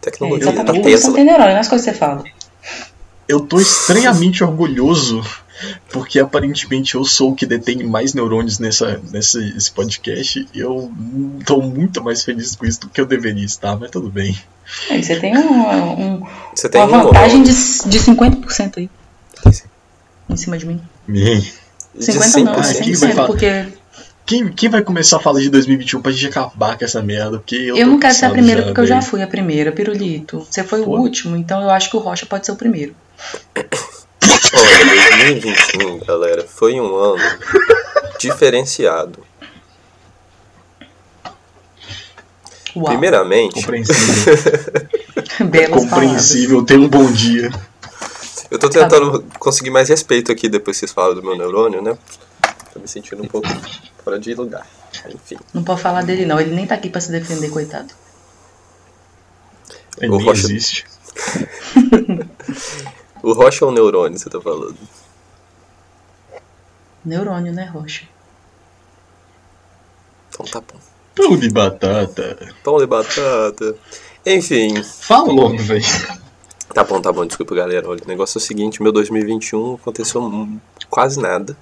Tecnologia. 0.00 0.48
É, 0.48 0.52
exatamente, 0.52 0.82
tá 0.82 0.90
você 0.90 1.06
não 1.06 1.14
tem 1.14 1.24
neurônio, 1.24 1.54
nas 1.54 1.68
coisas 1.68 1.84
que 1.86 1.92
você 1.92 1.98
fala. 1.98 2.24
Eu 3.28 3.40
tô 3.40 3.60
estranhamente 3.60 4.42
orgulhoso 4.42 5.22
porque 5.90 6.18
aparentemente 6.18 6.94
eu 6.94 7.04
sou 7.04 7.32
o 7.32 7.34
que 7.34 7.46
detém 7.46 7.84
mais 7.84 8.14
neurônios 8.14 8.58
nessa, 8.58 9.00
nesse 9.12 9.70
podcast. 9.72 10.48
E 10.54 10.58
eu 10.58 10.90
tô 11.44 11.60
muito 11.60 12.02
mais 12.02 12.24
feliz 12.24 12.56
com 12.56 12.64
isso 12.64 12.80
do 12.80 12.88
que 12.88 13.00
eu 13.00 13.06
deveria 13.06 13.44
estar, 13.44 13.76
mas 13.78 13.90
tudo 13.90 14.10
bem. 14.10 14.36
É, 14.88 15.00
você 15.00 15.18
tem 15.18 15.36
um, 15.36 16.00
um 16.00 16.26
você 16.54 16.68
tem 16.68 16.80
uma 16.82 17.04
vantagem 17.04 17.42
de, 17.42 17.52
de 17.52 17.98
50% 17.98 18.78
aí. 18.78 18.90
Em 20.28 20.36
cima 20.36 20.56
de 20.56 20.66
mim. 20.66 20.80
Me. 21.06 21.52
50 21.98 22.50
não, 22.50 22.60
100%, 22.60 23.26
porque... 23.26 23.80
Quem, 24.26 24.48
quem 24.52 24.68
vai 24.68 24.80
começar 24.80 25.16
a 25.16 25.20
falar 25.20 25.40
de 25.40 25.50
2021 25.50 26.00
pra 26.00 26.12
gente 26.12 26.28
acabar 26.28 26.78
com 26.78 26.84
essa 26.84 27.02
merda? 27.02 27.38
Porque 27.38 27.56
eu, 27.56 27.76
eu 27.76 27.86
não 27.86 27.98
quero 27.98 28.14
ser 28.14 28.26
a 28.26 28.30
primeira 28.30 28.62
porque 28.62 28.80
eu 28.80 28.86
já 28.86 29.02
fui 29.02 29.20
a 29.22 29.26
primeira, 29.26 29.72
Pirulito. 29.72 30.46
Você 30.48 30.62
foi 30.62 30.82
Pô. 30.82 30.92
o 30.92 31.00
último, 31.00 31.36
então 31.36 31.60
eu 31.60 31.70
acho 31.70 31.90
que 31.90 31.96
o 31.96 31.98
Rocha 31.98 32.26
pode 32.26 32.46
ser 32.46 32.52
o 32.52 32.56
primeiro. 32.56 32.94
Olha, 33.56 35.24
2021, 35.32 35.98
galera, 36.06 36.46
foi 36.46 36.80
um 36.80 36.94
ano 36.94 37.22
diferenciado. 38.20 39.24
Uau. 42.76 42.86
Primeiramente. 42.86 43.54
Compreensível. 43.54 44.34
Compreensível, 45.74 46.64
tenha 46.64 46.80
um 46.80 46.88
bom 46.88 47.10
dia. 47.10 47.50
Eu 48.50 48.58
tô 48.58 48.68
tentando 48.68 49.22
tá 49.22 49.38
conseguir 49.38 49.70
mais 49.70 49.88
respeito 49.88 50.32
aqui 50.32 50.48
depois 50.48 50.76
que 50.76 50.80
vocês 50.80 50.92
falam 50.92 51.14
do 51.14 51.22
meu 51.22 51.36
neurônio, 51.36 51.80
né? 51.80 51.96
Tô 52.72 52.80
me 52.80 52.88
sentindo 52.88 53.22
um 53.22 53.28
pouco 53.28 53.48
fora 54.02 54.18
de 54.18 54.34
lugar. 54.34 54.66
Enfim. 55.06 55.36
Não 55.54 55.62
pode 55.62 55.80
falar 55.80 56.02
dele 56.02 56.26
não, 56.26 56.40
ele 56.40 56.54
nem 56.54 56.66
tá 56.66 56.74
aqui 56.74 56.90
pra 56.90 57.00
se 57.00 57.12
defender, 57.12 57.50
coitado. 57.50 57.92
Ele 59.98 60.12
o 60.12 60.16
nem 60.16 60.26
Rocha... 60.26 60.46
existe. 60.46 60.84
o 63.22 63.32
Rocha 63.32 63.64
ou 63.64 63.70
o 63.70 63.74
neurônio, 63.74 64.18
você 64.18 64.28
tá 64.28 64.40
falando? 64.40 64.76
Neurônio, 67.04 67.52
né, 67.52 67.64
Rocha? 67.66 68.06
Então 70.28 70.46
tá 70.46 70.60
bom. 70.60 70.78
Pão 71.14 71.36
de 71.36 71.50
batata. 71.50 72.54
Pão 72.64 72.78
de 72.78 72.86
batata. 72.86 73.76
Enfim. 74.24 74.82
Fala 74.82 75.32
logo, 75.32 75.58
velho. 75.58 75.84
Tá 76.72 76.84
bom, 76.84 77.00
tá 77.00 77.12
bom, 77.12 77.26
desculpa 77.26 77.54
galera. 77.54 77.88
Olha, 77.88 78.00
o 78.04 78.08
negócio 78.08 78.38
é 78.38 78.40
o 78.40 78.44
seguinte, 78.44 78.80
meu 78.82 78.92
2021 78.92 79.74
aconteceu 79.74 80.48
quase 80.88 81.20
nada. 81.20 81.56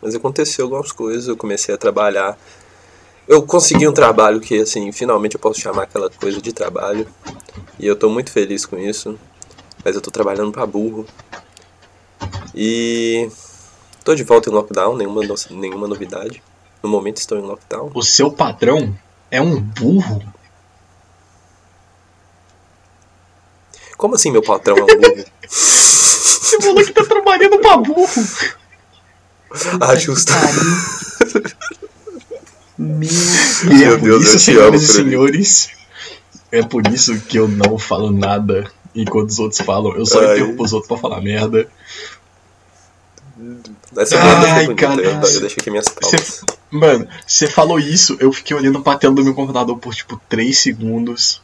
Mas 0.00 0.14
aconteceu 0.14 0.66
algumas 0.66 0.92
coisas, 0.92 1.26
eu 1.26 1.36
comecei 1.36 1.74
a 1.74 1.78
trabalhar. 1.78 2.36
Eu 3.26 3.42
consegui 3.42 3.88
um 3.88 3.92
trabalho 3.92 4.40
que, 4.40 4.60
assim, 4.60 4.92
finalmente 4.92 5.36
eu 5.36 5.40
posso 5.40 5.60
chamar 5.60 5.84
aquela 5.84 6.10
coisa 6.10 6.40
de 6.40 6.52
trabalho. 6.52 7.06
E 7.78 7.86
eu 7.86 7.96
tô 7.96 8.10
muito 8.10 8.30
feliz 8.30 8.66
com 8.66 8.76
isso. 8.76 9.18
Mas 9.84 9.94
eu 9.94 10.02
tô 10.02 10.10
trabalhando 10.10 10.52
pra 10.52 10.66
burro. 10.66 11.06
E 12.54 13.30
tô 14.04 14.14
de 14.14 14.22
volta 14.22 14.50
em 14.50 14.52
lockdown, 14.52 14.96
nenhuma, 14.96 15.22
nenhuma 15.50 15.88
novidade. 15.88 16.42
No 16.82 16.90
momento 16.90 17.18
estou 17.18 17.38
em 17.38 17.42
lockdown. 17.42 17.90
O 17.94 18.02
seu 18.02 18.30
patrão 18.30 18.94
é 19.30 19.40
um 19.40 19.58
burro? 19.58 20.20
Como 24.02 24.16
assim 24.16 24.32
meu 24.32 24.42
patrão 24.42 24.76
é 24.78 24.82
um 24.82 24.86
burro? 24.86 25.24
Você 25.48 26.60
falou 26.60 26.84
que 26.84 26.92
tá 26.92 27.04
trabalhando 27.04 27.60
pra 27.60 27.76
burro. 27.76 28.08
Ah, 29.80 29.94
justo. 29.94 30.32
Meu, 32.76 33.70
Meu 33.78 33.98
Deus, 33.98 34.24
isso, 34.24 34.40
senhoras 34.40 34.82
e 34.82 34.88
senhores, 34.88 35.70
é 36.50 36.64
por 36.64 36.84
isso 36.88 37.20
que 37.20 37.38
eu 37.38 37.46
não 37.46 37.78
falo 37.78 38.10
nada 38.10 38.68
enquanto 38.92 39.30
os 39.30 39.38
outros 39.38 39.60
falam. 39.60 39.94
Eu 39.96 40.04
só 40.04 40.18
Ai. 40.18 40.34
interrompo 40.34 40.64
os 40.64 40.72
outros 40.72 40.88
pra 40.88 40.96
falar 40.98 41.20
merda. 41.20 41.68
Essa 43.96 44.18
Ai, 44.18 44.64
foi 44.64 44.74
cara, 44.74 45.00
eu, 45.00 45.12
eu 45.12 45.40
deixei 45.42 45.60
aqui 45.60 45.70
minhas. 45.70 45.86
Mano, 46.72 47.06
você 47.24 47.46
falou 47.46 47.78
isso, 47.78 48.16
eu 48.18 48.32
fiquei 48.32 48.56
olhando 48.56 48.82
pra 48.82 48.98
tela 48.98 49.14
do 49.14 49.22
meu 49.22 49.32
computador 49.32 49.78
por 49.78 49.94
tipo 49.94 50.20
3 50.28 50.58
segundos. 50.58 51.40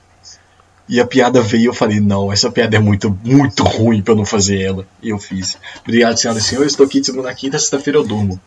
E 0.89 1.01
a 1.01 1.07
piada 1.07 1.43
veio 1.43 1.63
e 1.63 1.67
eu 1.67 1.75
falei, 1.75 2.01
não, 2.01 2.33
essa 2.33 2.51
piada 2.51 2.77
é 2.77 2.79
muito, 2.79 3.17
muito 3.23 3.63
ruim 3.63 4.01
pra 4.01 4.13
eu 4.13 4.17
não 4.17 4.25
fazer 4.25 4.63
ela. 4.63 4.87
E 5.03 5.11
eu 5.11 5.19
fiz. 5.19 5.59
Obrigado, 5.83 6.17
senhoras 6.17 6.45
e 6.45 6.49
senhores. 6.49 6.73
Estou 6.73 6.87
aqui 6.87 7.01
de 7.01 7.07
segunda 7.07 7.31
a 7.31 7.35
quinta, 7.35 7.59
sexta-feira 7.59 7.99
eu 7.99 8.05
durmo. 8.05 8.41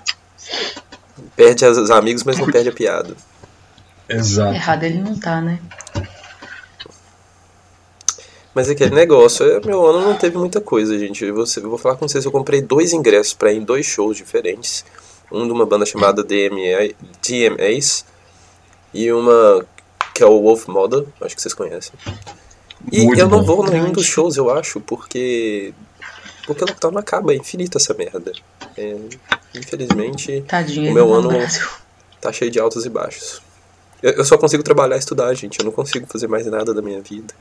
Perde 1.35 1.63
os 1.65 1.91
amigos, 1.91 2.23
mas 2.23 2.39
não 2.39 2.47
perde 2.47 2.69
a 2.69 2.73
piada. 2.73 3.15
Exato. 4.09 4.55
Errado 4.55 4.83
ele 4.83 4.97
não 4.97 5.17
tá, 5.17 5.39
né? 5.39 5.59
Mas 8.53 8.67
é 8.67 8.73
aquele 8.73 8.93
negócio, 8.93 9.45
é, 9.45 9.65
meu 9.65 9.85
ano 9.85 10.01
não 10.01 10.15
teve 10.15 10.37
muita 10.37 10.59
coisa, 10.59 10.97
gente. 10.99 11.23
Eu 11.23 11.35
vou, 11.35 11.45
eu 11.55 11.69
vou 11.69 11.77
falar 11.77 11.95
com 11.95 12.07
vocês, 12.07 12.25
eu 12.25 12.31
comprei 12.31 12.61
dois 12.61 12.91
ingressos 12.91 13.33
para 13.33 13.53
ir 13.53 13.57
em 13.57 13.63
dois 13.63 13.85
shows 13.85 14.17
diferentes. 14.17 14.83
Um 15.31 15.45
de 15.45 15.53
uma 15.53 15.65
banda 15.65 15.85
chamada 15.85 16.21
DMA, 16.21 16.93
DMAs 17.21 18.03
e 18.93 19.09
uma 19.11 19.65
que 20.21 20.23
é 20.23 20.27
o 20.27 20.39
Wolf 20.39 20.67
Model, 20.67 21.07
acho 21.19 21.35
que 21.35 21.41
vocês 21.41 21.55
conhecem. 21.55 21.93
E 22.91 23.05
Muito 23.05 23.19
eu 23.19 23.27
não 23.27 23.43
vou 23.43 23.67
nenhum 23.67 23.91
dos 23.91 24.05
shows, 24.05 24.37
eu 24.37 24.51
acho, 24.51 24.79
porque. 24.79 25.73
Porque 26.45 26.63
o 26.63 26.67
lockdown 26.67 26.97
acaba, 26.99 27.33
é 27.33 27.37
infinito 27.37 27.79
essa 27.79 27.91
merda. 27.95 28.31
É, 28.77 28.97
infelizmente, 29.55 30.43
Tadinho, 30.47 30.91
o 30.91 30.93
meu 30.93 31.11
ano 31.11 31.29
tá 32.19 32.31
cheio 32.31 32.51
de 32.51 32.59
altos 32.59 32.85
e 32.85 32.89
baixos. 32.89 33.41
Eu, 34.01 34.11
eu, 34.11 34.25
só 34.25 34.37
consigo 34.37 34.61
trabalhar 34.61 34.95
e 34.95 34.99
estudar, 34.99 35.33
gente. 35.33 35.57
Eu 35.59 35.65
não 35.65 35.71
consigo 35.71 36.05
fazer 36.05 36.27
mais 36.27 36.45
nada 36.45 36.71
da 36.71 36.83
minha 36.83 37.01
vida. 37.01 37.33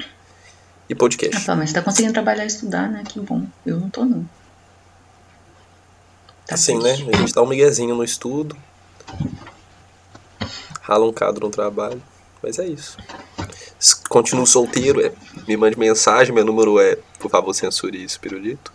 E 0.88 0.94
podcast. 0.94 1.36
Ah, 1.36 1.44
tá, 1.44 1.56
mas 1.56 1.68
você 1.68 1.74
tá 1.74 1.82
conseguindo 1.82 2.14
trabalhar 2.14 2.44
e 2.44 2.46
estudar, 2.46 2.88
né? 2.88 3.02
Que 3.06 3.20
bom. 3.20 3.44
Eu 3.66 3.78
não 3.78 3.90
tô, 3.90 4.06
não. 4.06 4.26
Tá 6.46 6.54
assim, 6.54 6.78
né? 6.78 6.92
A 6.92 7.16
gente 7.18 7.34
dá 7.34 7.42
um 7.42 7.46
miguezinho 7.46 7.94
no 7.94 8.04
estudo. 8.04 8.56
Rala 10.80 11.06
um 11.06 11.12
cadro 11.12 11.46
no 11.46 11.50
trabalho. 11.50 12.02
Mas 12.43 12.59
é 12.59 12.66
isso. 12.66 12.97
Continuo 14.09 14.47
solteiro, 14.47 15.05
é. 15.05 15.12
Me 15.47 15.57
mande 15.57 15.78
mensagem, 15.78 16.34
meu 16.34 16.45
número 16.45 16.80
é. 16.80 16.97
Por 17.18 17.30
favor, 17.30 17.53
censure 17.55 18.03
isso, 18.03 18.18
pirulito. 18.20 18.72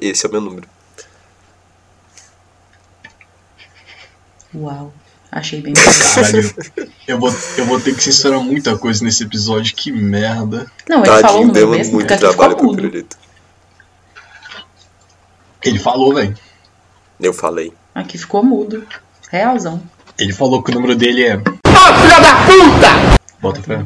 Esse 0.00 0.26
é 0.26 0.28
o 0.28 0.32
meu 0.32 0.40
número. 0.40 0.68
Uau. 4.54 4.92
Achei 5.30 5.62
bem 5.62 5.72
Caralho, 5.72 6.54
eu 7.08 7.18
vou, 7.18 7.34
eu 7.56 7.64
vou 7.64 7.80
ter 7.80 7.94
que 7.94 8.02
censurar 8.02 8.38
muita 8.40 8.76
coisa 8.76 9.02
nesse 9.02 9.22
episódio, 9.22 9.74
que 9.74 9.90
merda. 9.90 10.70
Não, 10.86 10.98
ele 10.98 11.06
Tadinho, 11.06 11.28
falou 11.28 11.52
deu 11.52 11.68
mesmo, 11.70 11.94
muito 11.94 12.14
trabalho 12.18 12.54
pro 12.54 12.74
pirulito. 12.74 13.16
Ele 15.62 15.78
falou, 15.78 16.12
velho. 16.12 16.36
Eu 17.18 17.32
falei. 17.32 17.72
Aqui 17.94 18.18
ficou 18.18 18.44
mudo. 18.44 18.86
Realzão. 19.30 19.82
Ele 20.22 20.32
falou 20.32 20.62
que 20.62 20.70
o 20.70 20.74
número 20.74 20.94
dele 20.94 21.24
é. 21.24 21.32
Ah, 21.34 22.00
filha 22.00 22.20
da 22.20 22.46
puta! 22.46 23.18
Bota 23.40 23.60
fé. 23.60 23.84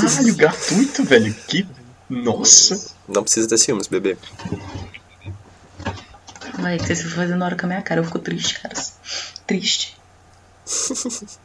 Caralho, 0.00 0.34
gratuito, 0.34 1.04
velho. 1.04 1.34
Que. 1.46 1.66
Nossa. 2.08 2.94
Não 3.06 3.22
precisa 3.22 3.46
ter 3.46 3.58
ciúmes, 3.58 3.86
bebê. 3.86 4.16
Vai, 6.58 6.78
que 6.78 6.86
você 6.86 6.96
foi 6.96 7.10
fazendo 7.10 7.44
hora 7.44 7.54
com 7.54 7.66
a 7.66 7.68
minha 7.68 7.82
cara. 7.82 8.00
Eu 8.00 8.04
fico 8.04 8.18
triste, 8.18 8.58
cara. 8.60 8.74
Triste. 9.46 9.94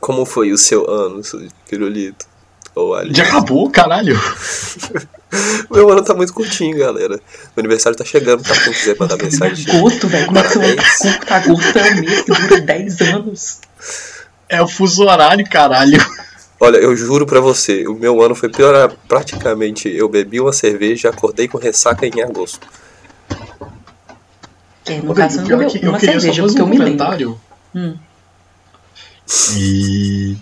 Como 0.00 0.26
foi 0.26 0.50
o 0.50 0.58
seu 0.58 0.90
ano, 0.90 1.22
pirulito? 1.68 2.26
Ou 2.74 2.96
ali? 2.96 3.14
Já 3.14 3.22
acabou, 3.22 3.70
caralho. 3.70 4.18
Meu 5.70 5.90
ano 5.90 6.02
tá 6.02 6.14
muito 6.14 6.32
curtinho, 6.32 6.76
galera. 6.78 7.20
Meu 7.56 7.58
aniversário 7.58 7.96
tá 7.96 8.04
chegando, 8.04 8.42
tá? 8.42 8.54
Quem 8.54 8.72
quiser 8.72 8.96
mandar 8.98 9.16
mensagem. 9.16 9.76
Agosto, 9.76 10.08
velho. 10.08 10.26
Como 10.26 10.38
é 10.38 10.42
que 10.42 10.48
seu 10.48 10.62
ano 10.62 11.20
tá 11.26 11.36
agosto? 11.36 11.78
É 11.78 11.92
um 11.92 12.00
mês 12.00 12.22
que 12.22 12.32
dura 12.32 12.60
10 12.60 13.00
anos. 13.00 13.60
É 14.48 14.60
o 14.60 14.68
fuso 14.68 15.04
horário, 15.04 15.44
caralho. 15.48 15.98
Olha, 16.58 16.76
eu 16.76 16.94
juro 16.96 17.24
pra 17.24 17.40
você, 17.40 17.86
o 17.86 17.94
meu 17.94 18.20
ano 18.20 18.34
foi 18.34 18.48
pior. 18.48 18.94
Praticamente, 19.08 19.88
eu 19.88 20.08
bebi 20.08 20.40
uma 20.40 20.52
cerveja 20.52 21.08
e 21.08 21.10
acordei 21.10 21.48
com 21.48 21.56
ressaca 21.56 22.06
em 22.06 22.20
agosto. 22.22 22.66
É, 24.86 25.00
no 25.00 25.14
caso, 25.14 25.38
não 25.38 25.46
bebeu 25.46 25.68
uma 25.90 25.96
eu 25.96 26.00
cerveja, 26.00 26.42
porque 26.42 26.60
um 26.60 26.64
eu 26.64 26.66
me 26.66 26.78
lembro. 26.78 27.40
Hum. 27.74 27.96
E 29.56 30.36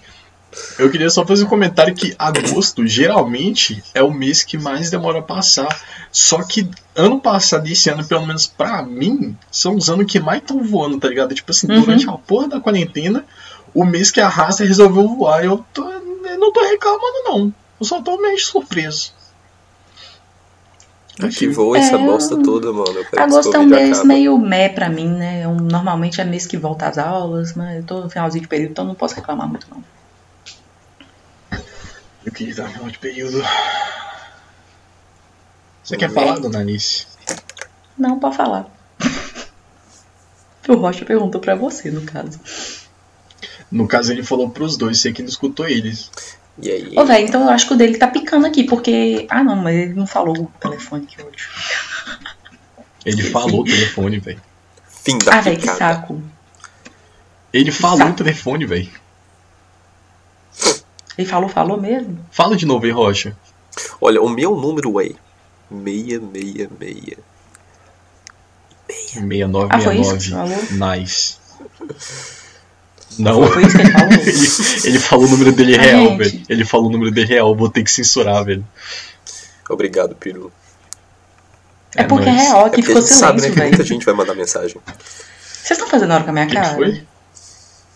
eu 0.78 0.90
queria 0.90 1.10
só 1.10 1.26
fazer 1.26 1.44
um 1.44 1.48
comentário 1.48 1.94
que 1.94 2.14
agosto 2.18 2.86
geralmente 2.86 3.82
é 3.92 4.02
o 4.02 4.12
mês 4.12 4.42
que 4.42 4.56
mais 4.56 4.90
demora 4.90 5.18
a 5.18 5.22
passar. 5.22 5.68
Só 6.10 6.42
que 6.42 6.68
ano 6.94 7.20
passado 7.20 7.68
e 7.68 7.72
esse 7.72 7.90
ano, 7.90 8.04
pelo 8.04 8.26
menos 8.26 8.46
pra 8.46 8.82
mim, 8.82 9.36
são 9.50 9.76
os 9.76 9.90
anos 9.90 10.10
que 10.10 10.20
mais 10.20 10.40
estão 10.40 10.62
voando, 10.62 10.98
tá 10.98 11.08
ligado? 11.08 11.34
Tipo 11.34 11.50
assim, 11.50 11.70
uhum. 11.70 11.80
durante 11.80 12.08
a 12.08 12.12
porra 12.12 12.48
da 12.48 12.60
quarentena, 12.60 13.24
o 13.74 13.84
mês 13.84 14.10
que 14.10 14.20
a 14.20 14.28
raça 14.28 14.64
resolveu 14.64 15.08
voar. 15.08 15.44
Eu, 15.44 15.64
tô, 15.72 15.88
eu 15.90 16.38
não 16.38 16.52
tô 16.52 16.60
reclamando, 16.60 17.24
não. 17.24 17.54
Eu 17.80 17.86
só 17.86 18.00
tô 18.00 18.20
meio 18.20 18.38
surpreso. 18.38 19.12
Aqui 21.20 21.48
voa 21.48 21.76
é, 21.76 21.80
essa 21.80 21.98
bosta 21.98 22.40
toda, 22.42 22.72
mano. 22.72 23.04
Agosto 23.16 23.54
é 23.54 23.58
um 23.58 23.66
mês 23.66 23.98
acaba. 23.98 24.04
meio 24.04 24.38
meh 24.38 24.68
pra 24.68 24.88
mim, 24.88 25.08
né? 25.08 25.42
É 25.42 25.48
um, 25.48 25.56
normalmente 25.56 26.20
é 26.20 26.24
mês 26.24 26.46
que 26.46 26.56
volta 26.56 26.86
às 26.86 26.96
aulas, 26.96 27.54
mas 27.54 27.78
eu 27.78 27.82
tô 27.82 28.00
no 28.02 28.10
finalzinho 28.10 28.42
de 28.42 28.48
período, 28.48 28.70
então 28.70 28.84
não 28.84 28.94
posso 28.94 29.16
reclamar 29.16 29.48
muito, 29.48 29.66
não. 29.68 29.82
Eu 32.24 32.32
queria 32.32 32.54
dar 32.54 32.68
final 32.68 32.88
de 32.88 32.98
período. 32.98 33.42
Você 35.82 35.96
quer 35.96 36.10
falar, 36.10 36.38
dona 36.38 36.58
Alice? 36.60 37.06
Não, 37.96 38.18
pode 38.18 38.36
falar. 38.36 38.66
o 40.68 40.74
Rocha 40.74 41.04
perguntou 41.04 41.40
pra 41.40 41.54
você, 41.54 41.90
no 41.90 42.02
caso. 42.02 42.38
No 43.70 43.86
caso, 43.86 44.12
ele 44.12 44.22
falou 44.22 44.50
pros 44.50 44.76
dois, 44.76 44.98
você 45.00 45.12
que 45.12 45.22
não 45.22 45.28
escutou 45.28 45.66
eles. 45.66 46.10
E 46.60 46.70
aí? 46.70 46.92
Ô, 46.96 47.04
velho, 47.04 47.26
então 47.26 47.42
eu 47.42 47.50
acho 47.50 47.66
que 47.68 47.74
o 47.74 47.76
dele 47.76 47.96
tá 47.96 48.06
picando 48.08 48.46
aqui, 48.46 48.64
porque. 48.64 49.26
Ah, 49.30 49.42
não, 49.42 49.56
mas 49.56 49.74
ele 49.76 49.94
não 49.94 50.06
falou 50.06 50.36
o 50.38 50.52
telefone 50.60 51.06
que 51.06 51.22
hoje. 51.22 51.48
Ele 53.04 53.22
falou 53.30 53.60
o 53.60 53.64
telefone, 53.64 54.18
velho. 54.18 54.42
Fim 54.88 55.18
da 55.18 55.36
Ah, 55.38 55.40
velho, 55.40 55.58
que 55.58 55.68
saco. 55.68 56.22
Ele 57.52 57.70
falou 57.70 57.98
saco. 57.98 58.10
o 58.10 58.14
telefone, 58.14 58.66
velho. 58.66 58.90
Ele 61.18 61.26
falou, 61.26 61.48
falou 61.48 61.80
mesmo? 61.80 62.16
Fala 62.30 62.56
de 62.56 62.64
novo 62.64 62.86
aí, 62.86 62.92
Rocha. 62.92 63.36
Olha, 64.00 64.22
o 64.22 64.28
meu 64.28 64.54
número 64.54 65.00
é 65.00 65.10
666. 65.68 67.18
6969. 68.88 69.68
Ah, 69.70 69.80
foi 69.80 69.98
isso 69.98 70.16
que 70.16 70.30
falou? 70.30 70.96
Nice. 70.96 71.36
Não. 73.18 73.46
Foi 73.48 73.62
isso 73.64 73.76
que 73.76 73.82
ele 73.82 73.90
falou? 73.90 74.12
ele, 74.14 74.86
ele 74.86 74.98
falou 75.00 75.26
o 75.26 75.28
número 75.28 75.52
dele 75.52 75.76
real, 75.76 76.08
gente. 76.08 76.18
velho. 76.18 76.44
Ele 76.48 76.64
falou 76.64 76.86
o 76.86 76.92
número 76.92 77.10
dele 77.10 77.26
real, 77.26 77.54
vou 77.56 77.68
ter 77.68 77.82
que 77.82 77.90
censurar, 77.90 78.44
velho. 78.44 78.64
Obrigado, 79.68 80.14
Piru. 80.14 80.52
É, 81.96 82.02
é 82.02 82.04
porque 82.04 82.28
é 82.28 82.32
real, 82.32 82.66
aqui 82.66 82.80
é 82.80 82.84
ficou 82.84 83.02
silêncio, 83.02 83.18
sabe, 83.18 83.40
né, 83.42 83.50
que 83.50 83.60
muita 83.60 83.84
gente 83.84 84.04
vai 84.04 84.14
mandar 84.14 84.34
mensagem. 84.34 84.76
Vocês 84.86 85.70
estão 85.72 85.88
fazendo 85.88 86.12
hora 86.12 86.22
com 86.22 86.30
a 86.30 86.32
minha 86.32 86.46
que 86.46 86.54
cara? 86.54 86.68
Que 86.68 86.74
foi? 86.76 87.02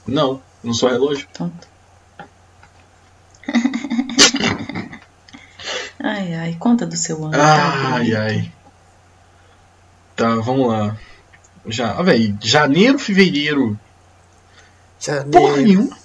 Não, 0.06 0.42
não 0.64 0.74
sou 0.74 0.88
relógio. 0.88 1.26
Então, 1.30 1.52
ai, 6.02 6.34
ai, 6.34 6.56
conta 6.58 6.84
do 6.84 6.96
seu 6.96 7.24
ano. 7.24 7.32
Tá 7.32 7.94
ai, 7.94 8.14
ai. 8.14 8.52
Tá, 10.16 10.36
vamos 10.36 10.68
lá. 10.68 10.96
Já, 11.66 11.92
ah, 11.92 12.02
velho, 12.02 12.36
janeiro, 12.40 12.98
fevereiro. 12.98 13.78
Janeiro. 15.00 15.30
Porra 15.30 15.56
nenhuma. 15.58 15.96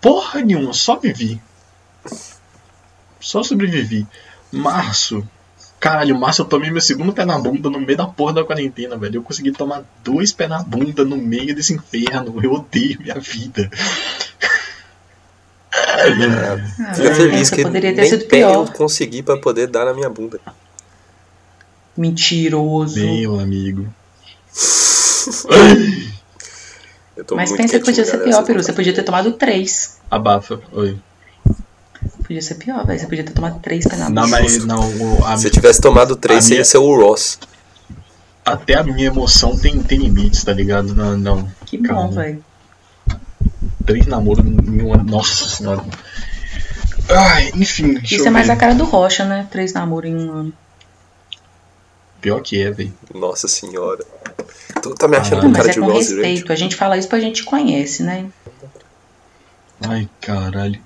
Porra 0.00 0.40
nenhuma, 0.40 0.72
só 0.72 0.96
vivi. 0.96 1.40
Só 3.20 3.42
sobrevivi. 3.42 4.06
Março. 4.50 5.26
Caralho, 5.78 6.18
março 6.18 6.42
eu 6.42 6.46
tomei 6.46 6.70
meu 6.70 6.80
segundo 6.80 7.12
pé 7.12 7.24
na 7.24 7.38
bunda 7.38 7.70
no 7.70 7.80
meio 7.80 7.96
da 7.96 8.06
porra 8.06 8.34
da 8.34 8.44
quarentena, 8.44 8.96
velho. 8.96 9.16
Eu 9.16 9.22
consegui 9.22 9.52
tomar 9.52 9.82
dois 10.02 10.32
pés 10.32 10.48
na 10.48 10.62
bunda 10.62 11.04
no 11.04 11.16
meio 11.16 11.54
desse 11.54 11.72
inferno. 11.74 12.38
Eu 12.42 12.52
odeio 12.52 13.00
minha 13.00 13.18
vida. 13.18 13.70
Ah, 16.00 16.94
Fica 16.94 17.14
feliz 17.14 17.50
que 17.50 17.64
nem 17.64 17.82
pé 17.82 18.26
pior. 18.26 18.54
eu 18.54 18.72
consegui 18.72 19.22
pra 19.22 19.36
poder 19.36 19.66
dar 19.66 19.84
na 19.84 19.94
minha 19.94 20.08
bunda. 20.08 20.40
Mentiroso. 21.96 22.98
Meu 22.98 23.38
amigo. 23.38 23.86
Mas 27.32 27.52
pensa 27.52 27.78
que 27.78 27.84
podia 27.84 28.04
ser 28.04 28.18
pior, 28.18 28.42
Peru. 28.44 28.62
Você 28.62 28.72
podia 28.72 28.94
ter 28.94 29.02
tomado 29.02 29.32
três. 29.32 29.98
Abafa. 30.10 30.60
Oi. 30.72 30.98
Podia 32.22 32.40
ser 32.40 32.54
pior, 32.54 32.86
velho. 32.86 32.98
Você 32.98 33.06
podia 33.06 33.24
ter 33.24 33.32
tomado 33.32 33.60
três 33.60 33.84
bunda. 33.84 34.08
Não, 34.08 34.28
mas 34.28 34.64
não. 34.64 35.26
A, 35.26 35.36
Se 35.36 35.50
tivesse 35.50 35.80
tomado 35.80 36.16
três, 36.16 36.44
você 36.44 36.50
minha... 36.50 36.60
ia 36.60 36.64
ser 36.64 36.78
o 36.78 36.96
Ross. 36.96 37.38
Até 38.44 38.74
a 38.74 38.82
minha 38.82 39.08
emoção 39.08 39.56
tem, 39.56 39.82
tem 39.82 39.98
limites, 39.98 40.42
tá 40.42 40.52
ligado? 40.52 40.94
Não, 40.94 41.16
não. 41.16 41.48
Que 41.66 41.76
bom, 41.76 42.10
velho. 42.10 42.42
Três 43.90 44.06
namoros 44.06 44.44
em 44.44 44.82
uma. 44.82 44.96
Nossa 44.98 45.48
senhora. 45.48 45.84
Ai, 47.08 47.50
enfim. 47.56 47.98
Isso 48.04 48.26
é 48.26 48.30
mais 48.30 48.46
ver. 48.46 48.52
a 48.52 48.56
cara 48.56 48.74
do 48.74 48.84
Rocha, 48.84 49.24
né? 49.24 49.48
Três 49.50 49.72
namoros 49.72 50.10
em 50.10 50.14
um 50.14 50.32
ano. 50.32 50.52
Pior 52.20 52.40
que 52.40 52.62
é, 52.62 52.70
velho. 52.70 52.92
Nossa 53.12 53.48
senhora. 53.48 54.04
Tu 54.80 54.94
tá 54.94 55.08
me 55.08 55.16
achando 55.16 55.44
ah, 55.44 55.48
um 55.48 55.52
cara 55.52 55.66
mas 55.66 55.76
é 55.76 55.80
com 55.80 55.92
respeito. 55.92 56.52
A 56.52 56.56
gente 56.56 56.76
fala 56.76 56.96
isso 56.96 57.08
porque 57.08 57.24
a 57.24 57.26
gente 57.26 57.42
conhece, 57.42 58.02
né? 58.02 58.30
Ai, 59.80 60.08
caralho. 60.20 60.80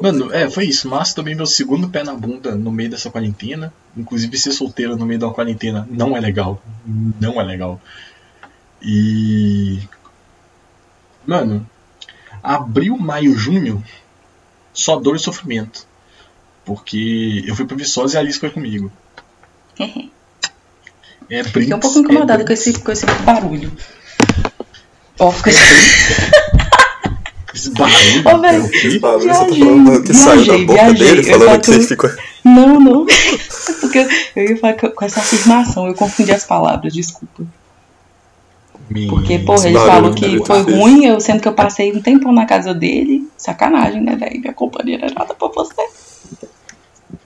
Mano, 0.00 0.32
é, 0.32 0.48
foi 0.48 0.66
isso. 0.66 0.88
Mas 0.88 1.12
também 1.12 1.34
meu 1.34 1.46
segundo 1.46 1.88
pé 1.88 2.04
na 2.04 2.14
bunda 2.14 2.54
no 2.54 2.70
meio 2.70 2.90
dessa 2.90 3.10
quarentena. 3.10 3.72
Inclusive 3.96 4.38
ser 4.38 4.52
solteiro 4.52 4.96
no 4.96 5.06
meio 5.06 5.18
da 5.18 5.30
quarentena 5.30 5.88
não 5.90 6.16
é 6.16 6.20
legal. 6.20 6.62
Não 6.86 7.40
é 7.40 7.44
legal. 7.44 7.80
E. 8.80 9.80
Mano, 11.26 11.66
abril, 12.44 12.96
maio, 12.98 13.34
junho, 13.34 13.82
só 14.72 15.00
dor 15.00 15.16
e 15.16 15.18
sofrimento. 15.18 15.86
Porque 16.64 17.42
eu 17.46 17.56
fui 17.56 17.64
pra 17.64 17.76
Viçosa 17.76 18.14
e 18.14 18.18
a 18.18 18.20
Alice 18.20 18.38
foi 18.38 18.50
comigo. 18.50 18.92
é 19.78 21.44
Fiquei 21.44 21.74
um 21.74 21.80
pouco 21.80 21.98
incomodado 21.98 22.42
é 22.42 22.46
com, 22.46 22.52
esse, 22.52 22.74
com 22.74 22.92
esse 22.92 23.06
barulho. 23.24 23.72
Ó, 25.18 25.30
oh, 25.30 25.32
Esse 27.54 27.70
barulho? 27.70 28.22
Oh, 28.24 28.38
velho, 28.40 28.66
esse 28.66 28.98
barulho 28.98 29.32
viajei, 29.32 29.46
você 29.46 29.58
tá 29.58 29.66
falando 29.66 30.02
que 30.02 30.12
viajei, 30.12 30.44
saiu 30.44 30.46
da 30.46 30.58
boca 30.66 30.82
viajei, 30.92 31.06
dele 31.06 31.22
falando 31.22 31.60
que 31.60 31.66
você 31.66 31.86
ficou. 31.86 32.10
Não, 32.44 32.80
não. 32.80 33.06
Porque 33.80 34.06
eu 34.34 34.44
ia 34.50 34.56
falar 34.56 34.74
com 34.74 35.04
essa 35.04 35.20
afirmação, 35.20 35.86
eu 35.86 35.94
confundi 35.94 36.32
as 36.32 36.44
palavras, 36.44 36.92
desculpa. 36.92 37.46
Porque, 39.08 39.38
porra, 39.38 39.68
ele 39.68 39.78
falou 39.78 40.14
que 40.14 40.44
foi 40.44 40.62
ruim, 40.62 41.06
eu, 41.06 41.20
sendo 41.20 41.40
que 41.40 41.48
eu 41.48 41.54
passei 41.54 41.92
um 41.92 42.02
tempão 42.02 42.32
na 42.32 42.44
casa 42.44 42.74
dele. 42.74 43.26
Sacanagem, 43.36 44.02
né, 44.02 44.14
velho? 44.14 44.40
Minha 44.40 44.52
companhia 44.52 44.98
não 44.98 45.08
é 45.08 45.10
nada 45.12 45.34
pra 45.34 45.48
você. 45.48 45.82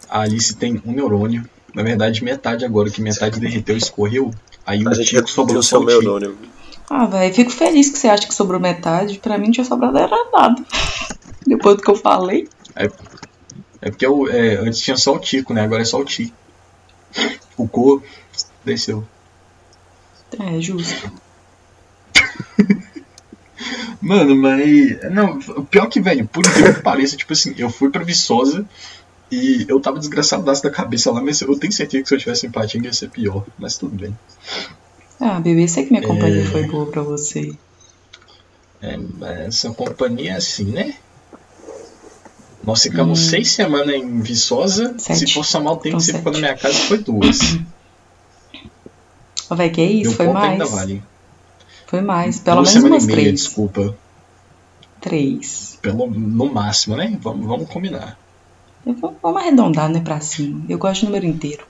A 0.09 0.21
Alice 0.21 0.55
tem 0.57 0.81
um 0.87 0.93
neurônio. 0.93 1.45
Na 1.75 1.83
verdade, 1.83 2.25
metade 2.25 2.65
agora, 2.65 2.91
que 2.91 3.03
metade 3.03 3.39
derreteu 3.41 3.75
e 3.75 3.79
escorreu. 3.79 4.31
Aí 4.65 4.85
o 4.87 4.91
Tico 4.91 5.29
sobrou 5.29 5.63
só 5.63 5.79
o 5.79 5.85
neurônio. 5.85 6.37
Ah, 6.89 7.05
velho, 7.05 7.35
fico 7.35 7.51
feliz 7.51 7.91
que 7.91 7.99
você 7.99 8.09
acha 8.09 8.27
que 8.27 8.35
sobrou 8.35 8.61
metade. 8.61 9.19
Pra 9.19 9.37
mim 9.37 9.47
não 9.47 9.53
tinha 9.53 9.65
sobrado 9.65 9.99
era 9.99 10.17
nada. 10.33 10.65
Depois 11.47 11.77
do 11.77 11.83
que 11.83 11.91
eu 11.91 11.97
falei. 11.97 12.49
É, 12.75 12.85
é 13.83 13.91
porque 13.91 14.07
eu, 14.07 14.29
é, 14.31 14.57
antes 14.57 14.81
tinha 14.81 14.97
só 14.97 15.15
o 15.15 15.19
Tico, 15.19 15.53
né? 15.53 15.63
Agora 15.63 15.83
é 15.83 15.85
só 15.85 15.99
o 15.99 16.05
Ti. 16.05 16.33
O 17.57 17.69
Co 17.69 18.03
desceu. 18.65 19.05
É, 20.39 20.61
justo. 20.61 21.11
Mano, 24.01 24.37
mas. 24.37 25.01
Não, 25.11 25.39
pior 25.65 25.87
que, 25.87 26.01
velho, 26.01 26.27
por 26.27 26.47
incrível 26.47 26.75
que 26.75 26.83
pareça, 26.83 27.17
tipo 27.17 27.33
assim, 27.33 27.55
eu 27.59 27.71
fui 27.71 27.91
pra 27.91 28.05
Viçosa 28.05 28.65
e 29.31 29.67
eu 29.69 29.81
tava 29.81 29.99
desgraçadaço 29.99 30.63
da 30.63 30.71
cabeça 30.71 31.11
lá, 31.11 31.21
mas 31.21 31.41
eu 31.41 31.59
tenho 31.59 31.73
certeza 31.73 32.03
que 32.03 32.09
se 32.09 32.15
eu 32.15 32.19
tivesse 32.19 32.47
empatia 32.47 32.81
ia 32.83 32.93
ser 32.93 33.11
pior, 33.11 33.45
mas 33.59 33.77
tudo 33.77 33.95
bem. 33.97 34.17
Ah, 35.21 35.41
bebê, 35.41 35.67
sei 35.67 35.85
que 35.85 35.91
minha 35.91 36.07
companhia 36.07 36.43
é... 36.43 36.47
foi 36.47 36.67
boa 36.67 36.87
pra 36.87 37.03
você. 37.03 37.53
É, 38.81 38.97
essa 39.47 39.71
companhia 39.71 40.33
é 40.33 40.37
assim, 40.37 40.67
né? 40.67 40.95
Nós 42.63 42.83
ficamos 42.83 43.21
hum. 43.21 43.31
seis 43.31 43.51
semanas 43.51 43.95
em 43.95 44.21
Viçosa. 44.21 44.95
Sete. 44.99 45.27
Se 45.27 45.35
for 45.35 45.45
somar 45.45 45.73
o 45.73 45.77
tempo 45.77 45.89
então, 45.89 45.99
que 45.99 46.05
você 46.05 46.13
ficou 46.15 46.33
na 46.33 46.39
minha 46.39 46.57
casa, 46.57 46.75
foi 46.75 46.99
duas. 46.99 47.59
Ô, 49.51 49.57
velho, 49.57 49.73
que 49.73 49.83
isso? 49.83 50.11
Meu 50.11 50.17
foi 50.17 50.29
mais. 50.29 50.53
Ainda 50.53 50.67
vale. 50.67 51.03
Foi 51.89 52.03
mais, 52.03 52.39
pelo 52.39 52.57
Duas 52.63 52.75
menos 52.75 52.91
umas 52.91 53.07
meia, 53.07 53.19
três. 53.19 53.41
desculpa. 53.41 53.97
Três. 55.01 55.79
Pelo, 55.81 56.07
no 56.11 56.53
máximo, 56.53 56.95
né? 56.97 57.17
Vamos, 57.19 57.47
vamos 57.47 57.71
combinar. 57.71 58.19
Vou, 58.85 59.17
vamos 59.23 59.41
arredondar, 59.41 59.89
né, 59.89 60.01
pra 60.01 60.21
cima. 60.21 60.67
Eu 60.69 60.77
gosto 60.77 61.01
de 61.01 61.07
número 61.07 61.25
inteiro. 61.25 61.67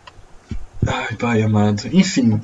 Ai, 0.85 1.15
pai 1.15 1.43
amado. 1.43 1.87
Enfim. 1.93 2.41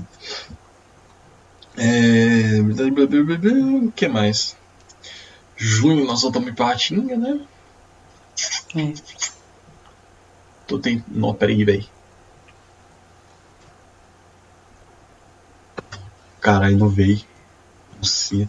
É... 1.76 2.60
O 2.60 3.90
que 3.90 4.06
mais? 4.06 4.56
Junho 5.56 6.04
nós 6.04 6.22
voltamos 6.22 6.50
em 6.50 6.54
Patinga, 6.54 7.16
né? 7.16 7.40
É. 8.76 8.92
Tô 10.64 10.78
tentando. 10.78 11.18
Não, 11.18 11.34
peraí, 11.34 11.64
velho. 11.64 11.86
Caralho, 16.40 16.78
não 16.78 16.88
veio. 16.88 17.33
Você. 18.04 18.48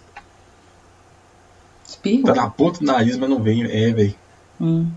Espirro? 1.88 2.24
Tá 2.24 2.36
na 2.36 2.50
ponta 2.50 2.80
do 2.80 2.86
nariz, 2.86 3.16
mas 3.18 3.30
não 3.30 3.42
vem. 3.42 3.64
É, 3.64 3.92
velho. 3.92 4.16
Hum. 4.60 4.92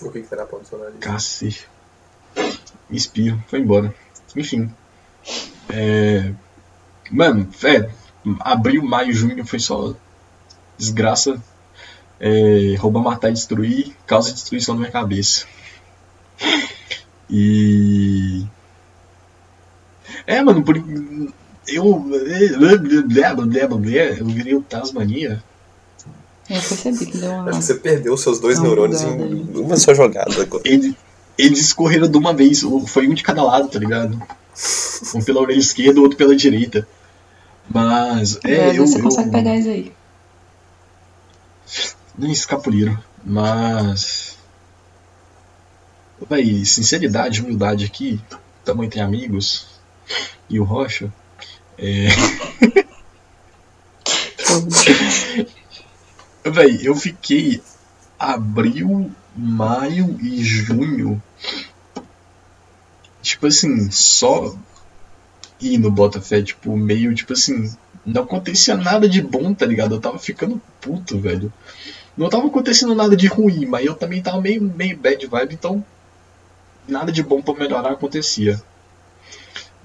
O 0.00 0.10
que, 0.10 0.22
que 0.22 0.28
tá 0.28 0.36
na 0.36 0.44
ponta 0.44 0.64
do 0.64 0.68
seu 0.68 0.78
nariz? 0.78 0.98
Cacete. 1.00 1.68
Espirro. 2.90 3.42
Foi 3.48 3.60
embora. 3.60 3.94
Enfim. 4.36 4.70
É. 5.70 6.32
Mano, 7.10 7.48
é. 7.64 7.90
Abril, 8.40 8.82
maio, 8.82 9.12
junho 9.12 9.46
foi 9.46 9.58
só 9.58 9.94
desgraça. 10.76 11.42
É, 12.20 12.74
roubar, 12.78 13.02
matar 13.02 13.30
e 13.30 13.32
destruir. 13.32 13.96
Causa 14.06 14.32
destruição 14.32 14.74
na 14.74 14.80
minha 14.80 14.92
cabeça. 14.92 15.46
E. 17.30 18.44
É, 20.26 20.42
mano, 20.42 20.62
por 20.62 20.76
eu. 21.68 22.04
Eu 24.18 24.26
virei 24.26 24.54
o 24.54 24.62
Tasmania. 24.62 25.42
Eu 26.48 26.60
percebi 26.60 27.06
que 27.06 27.18
deu 27.18 27.32
uma. 27.32 27.50
Acho 27.50 27.58
que 27.58 27.64
você 27.64 27.74
perdeu 27.74 28.16
seus 28.16 28.38
dois 28.38 28.60
neurônios 28.60 29.02
em 29.02 29.58
uma 29.58 29.76
só 29.76 29.92
jogada 29.92 30.40
agora. 30.40 30.62
Ele, 30.64 30.96
eles 31.36 31.60
escorreram 31.60 32.08
de 32.08 32.16
uma 32.16 32.32
vez, 32.32 32.62
foi 32.86 33.08
um 33.08 33.14
de 33.14 33.22
cada 33.22 33.42
lado, 33.42 33.68
tá 33.68 33.78
ligado? 33.78 34.20
Um 35.14 35.22
pela 35.22 35.40
orelha 35.40 35.58
esquerda, 35.58 36.00
o 36.00 36.04
outro 36.04 36.16
pela 36.16 36.36
direita. 36.36 36.86
Mas. 37.68 38.38
É, 38.44 38.52
é 38.52 38.78
eu, 38.78 38.86
você 38.86 38.98
eu, 38.98 39.02
consegue 39.02 39.28
eu, 39.28 39.32
pegar 39.32 39.56
isso 39.56 39.68
aí. 39.68 39.92
Nem 42.16 42.30
escapuliram. 42.30 42.96
Mas. 43.24 44.36
Véi, 46.30 46.64
sinceridade, 46.64 47.42
humildade 47.42 47.84
aqui, 47.84 48.20
tamo 48.64 48.84
entre 48.84 49.00
amigos. 49.00 49.66
E 50.48 50.60
o 50.60 50.64
Rocha. 50.64 51.12
É... 51.78 52.08
Véi, 56.50 56.80
eu 56.82 56.94
fiquei 56.94 57.60
abril, 58.18 59.10
maio 59.36 60.18
e 60.22 60.42
junho. 60.42 61.22
Tipo 63.20 63.48
assim, 63.48 63.90
só 63.90 64.56
indo 65.60 65.90
Botafé, 65.90 66.42
tipo, 66.42 66.76
meio, 66.76 67.14
tipo 67.14 67.32
assim, 67.32 67.74
não 68.04 68.22
acontecia 68.22 68.76
nada 68.76 69.08
de 69.08 69.20
bom, 69.20 69.52
tá 69.52 69.66
ligado? 69.66 69.94
Eu 69.96 70.00
tava 70.00 70.18
ficando 70.18 70.60
puto, 70.80 71.18
velho. 71.18 71.52
Não 72.16 72.28
tava 72.28 72.46
acontecendo 72.46 72.94
nada 72.94 73.16
de 73.16 73.26
ruim, 73.26 73.66
mas 73.66 73.84
eu 73.84 73.94
também 73.94 74.22
tava 74.22 74.40
meio, 74.40 74.62
meio 74.62 74.96
bad 74.96 75.26
vibe, 75.26 75.54
então 75.54 75.84
nada 76.88 77.10
de 77.10 77.22
bom 77.22 77.42
para 77.42 77.58
melhorar 77.58 77.92
acontecia. 77.92 78.62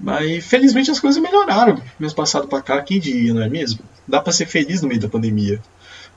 Mas 0.02 0.44
felizmente 0.44 0.90
as 0.90 0.98
coisas 0.98 1.22
melhoraram 1.22 1.80
mês 1.98 2.12
passado 2.12 2.48
pra 2.48 2.60
cá, 2.60 2.82
quem 2.82 2.98
diria, 2.98 3.32
não 3.32 3.42
é 3.42 3.48
mesmo? 3.48 3.78
Dá 4.06 4.20
pra 4.20 4.32
ser 4.32 4.46
feliz 4.46 4.82
no 4.82 4.88
meio 4.88 5.00
da 5.00 5.08
pandemia, 5.08 5.62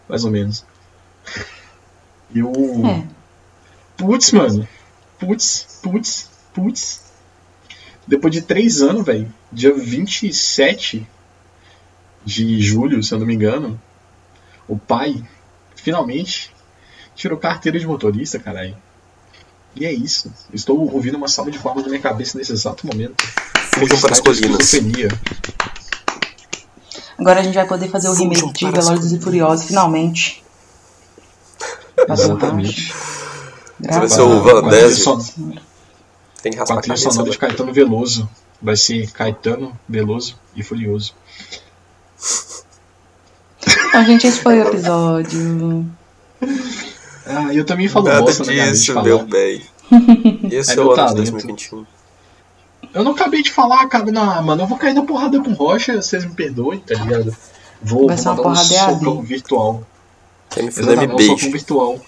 mais 0.09 0.25
ou 0.25 0.31
menos. 0.31 0.65
Eu. 2.33 2.51
É. 2.83 3.07
Putz, 3.95 4.31
mano. 4.31 4.67
Putz, 5.19 5.79
putz, 5.83 6.29
putz. 6.51 7.03
Depois 8.07 8.33
de 8.33 8.41
três 8.41 8.81
anos, 8.81 9.05
velho, 9.05 9.31
dia 9.51 9.73
27 9.73 11.07
de 12.25 12.61
julho, 12.61 13.03
se 13.03 13.13
eu 13.13 13.19
não 13.19 13.25
me 13.27 13.36
engano, 13.36 13.79
o 14.67 14.77
pai 14.77 15.23
finalmente 15.75 16.51
tirou 17.15 17.38
carteira 17.38 17.79
de 17.79 17.86
motorista, 17.86 18.39
caralho. 18.39 18.75
E 19.75 19.86
é 19.86 19.91
isso. 19.91 20.33
Estou 20.51 20.91
ouvindo 20.91 21.17
uma 21.17 21.27
salva 21.27 21.51
de 21.51 21.59
palmas 21.59 21.83
na 21.83 21.89
minha 21.89 22.01
cabeça 22.01 22.38
nesse 22.38 22.51
exato 22.51 22.88
momento. 22.88 23.23
Fujam 23.74 23.99
para 23.99 24.13
as 24.13 24.20
colinas. 24.20 24.76
Agora 27.18 27.39
a 27.39 27.43
gente 27.43 27.55
vai 27.55 27.68
poder 27.68 27.89
fazer 27.89 28.09
o 28.09 28.13
remake 28.13 28.53
de 28.53 28.72
Velozes 28.72 29.11
e 29.11 29.20
Furiosos, 29.20 29.68
finalmente. 29.68 30.43
Exatamente. 32.09 32.93
Vai 33.80 34.07
ser 34.07 34.22
o 34.22 34.41
Van 34.41 34.70
Tem 36.41 36.51
que 36.51 36.57
raspar 36.57 36.78
a 36.78 36.82
trilha 36.82 36.97
sonora 36.97 37.30
de 37.30 37.38
Caetano 37.38 37.74
Veloso. 37.74 38.30
Vai 38.61 38.76
ser 38.76 39.11
Caetano, 39.11 39.78
Veloso 39.88 40.38
e 40.55 40.63
Furioso. 40.63 41.13
Então, 43.88 44.05
gente, 44.05 44.28
esse 44.28 44.39
foi 44.39 44.59
o 44.59 44.68
episódio. 44.68 45.86
Ah, 47.26 47.53
eu 47.53 47.66
também 47.66 47.88
falo 47.88 48.05
Nada 48.05 48.22
bosta, 48.22 48.43
né, 48.45 48.72
disso, 48.72 49.01
meu 49.01 49.26
bem. 49.26 49.63
Esse 50.51 50.72
é, 50.72 50.76
é 50.76 50.80
o 50.82 50.91
ano 50.91 50.95
talento. 50.95 51.24
de 51.24 51.32
2021. 51.32 51.86
Eu 52.95 53.03
não 53.03 53.11
acabei 53.11 53.43
de 53.43 53.51
falar, 53.51 53.85
cara. 53.87 54.09
Não, 54.09 54.41
mano, 54.41 54.63
eu 54.63 54.67
vou 54.67 54.77
cair 54.77 54.93
na 54.93 55.03
porrada 55.03 55.39
com 55.43 55.51
rocha, 55.51 56.01
vocês 56.01 56.23
me 56.23 56.33
perdoem, 56.33 56.79
tá 56.79 56.95
ligado? 56.95 57.35
Vou, 57.81 58.07
Vai 58.07 58.15
vou 58.15 58.35
mandar 58.37 58.51
um 58.51 58.55
socão 58.55 59.21
virtual. 59.21 59.83
Quer 60.49 60.63
me 60.63 60.71
fazer 60.71 60.97
um 60.97 61.19
socão 61.19 61.51
virtual. 61.51 61.99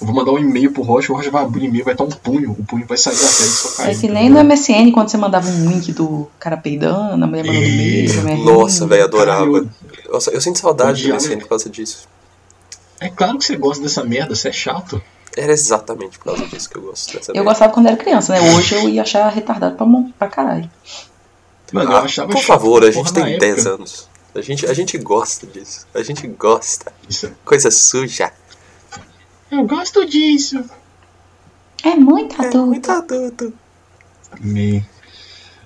Eu 0.00 0.06
vou 0.06 0.14
mandar 0.14 0.32
um 0.32 0.38
e-mail 0.38 0.72
pro 0.72 0.82
Rocha, 0.82 1.12
o 1.12 1.16
Rocha 1.16 1.30
vai 1.30 1.42
abrir 1.42 1.62
o 1.62 1.64
e-mail, 1.66 1.84
vai 1.84 1.94
estar 1.94 2.04
um 2.04 2.08
punho, 2.08 2.52
o 2.52 2.64
punho 2.64 2.86
vai 2.86 2.96
sair 2.96 3.14
da 3.14 3.20
tela 3.20 3.30
e 3.30 3.32
socar. 3.32 3.90
É 3.90 3.94
que 3.94 4.08
nem 4.08 4.30
no 4.30 4.42
MSN, 4.42 4.90
quando 4.92 5.08
você 5.08 5.16
mandava 5.16 5.48
um 5.48 5.68
link 5.68 5.92
do 5.92 6.28
cara 6.38 6.56
peidando, 6.56 7.22
a 7.22 7.26
mulher 7.26 7.44
mandando 7.44 7.66
um 7.66 7.76
beijo, 7.76 8.44
Nossa, 8.44 8.86
velho, 8.86 9.04
adorava. 9.04 9.68
Nossa, 10.10 10.30
eu 10.30 10.40
sinto 10.40 10.58
saudade 10.58 11.06
do 11.06 11.14
MSN 11.14 11.38
por 11.38 11.48
causa 11.48 11.68
disso. 11.68 12.08
É 13.00 13.08
claro 13.08 13.38
que 13.38 13.44
você 13.44 13.56
gosta 13.56 13.82
dessa 13.82 14.02
merda, 14.04 14.34
você 14.34 14.48
é 14.48 14.52
chato. 14.52 15.00
Era 15.38 15.52
exatamente 15.52 16.18
por 16.18 16.24
causa 16.26 16.46
disso 16.46 16.68
que 16.68 16.76
eu 16.76 16.82
gosto 16.82 17.12
dessa 17.12 17.30
Eu 17.30 17.36
merda. 17.36 17.50
gostava 17.50 17.72
quando 17.72 17.86
era 17.86 17.96
criança, 17.96 18.32
né? 18.32 18.40
Hoje 18.54 18.74
eu 18.74 18.88
ia 18.88 19.02
achar 19.02 19.28
retardado 19.28 19.76
pra, 19.76 19.86
pra 20.18 20.28
caralho. 20.28 20.70
Mano, 21.72 21.90
ah, 21.90 21.94
eu 21.94 21.98
achava 21.98 22.32
Por 22.32 22.42
favor, 22.42 22.84
a 22.84 22.90
gente 22.90 23.12
tem 23.12 23.38
10 23.38 23.66
anos. 23.66 24.08
A 24.34 24.40
gente, 24.40 24.66
a 24.66 24.74
gente 24.74 24.96
gosta 24.98 25.46
disso. 25.46 25.86
A 25.94 26.02
gente 26.02 26.26
gosta. 26.26 26.92
Isso. 27.08 27.30
Coisa 27.44 27.70
suja. 27.70 28.32
Eu 29.50 29.64
gosto 29.66 30.04
disso. 30.04 30.64
É 31.82 31.94
muito 31.94 32.34
adulto. 32.40 32.56
É 32.56 32.60
muito 32.60 32.90
adulto. 32.90 33.52
Me... 34.40 34.84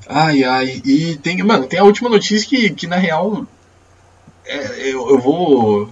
Ai, 0.08 0.44
ai. 0.44 0.82
E 0.84 1.16
tem, 1.16 1.42
mano, 1.42 1.66
tem 1.66 1.78
a 1.78 1.84
última 1.84 2.08
notícia 2.08 2.48
que, 2.48 2.70
que 2.70 2.86
na 2.86 2.96
real. 2.96 3.46
É, 4.44 4.90
eu, 4.90 5.10
eu 5.10 5.18
vou. 5.18 5.88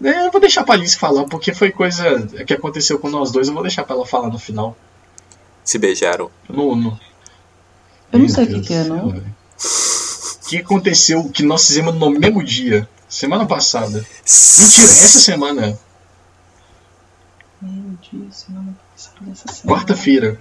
Né, 0.00 0.26
eu 0.26 0.30
vou 0.30 0.40
deixar 0.40 0.64
pra 0.64 0.74
Alice 0.74 0.96
falar, 0.96 1.24
porque 1.24 1.52
foi 1.54 1.70
coisa 1.70 2.26
que 2.46 2.54
aconteceu 2.54 2.98
com 2.98 3.08
nós 3.08 3.30
dois. 3.30 3.48
Eu 3.48 3.54
vou 3.54 3.62
deixar 3.62 3.84
pra 3.84 3.96
ela 3.96 4.06
falar 4.06 4.28
no 4.28 4.38
final. 4.38 4.76
Se 5.64 5.78
beijaram. 5.78 6.30
No, 6.48 6.76
no... 6.76 6.98
Eu 8.12 8.18
não 8.20 8.28
sei 8.28 8.44
o 8.44 8.48
que, 8.48 8.60
que 8.60 8.74
é, 8.74 8.84
não. 8.84 9.08
O 9.08 10.46
que 10.46 10.58
aconteceu 10.58 11.28
que 11.30 11.42
nós 11.42 11.66
fizemos 11.66 11.94
no 11.94 12.10
mesmo 12.10 12.44
dia? 12.44 12.88
Semana 13.08 13.46
passada. 13.46 14.04
Mentira, 14.24 14.86
essa 14.86 15.18
semana. 15.18 15.78
Quarta-feira. 19.66 20.40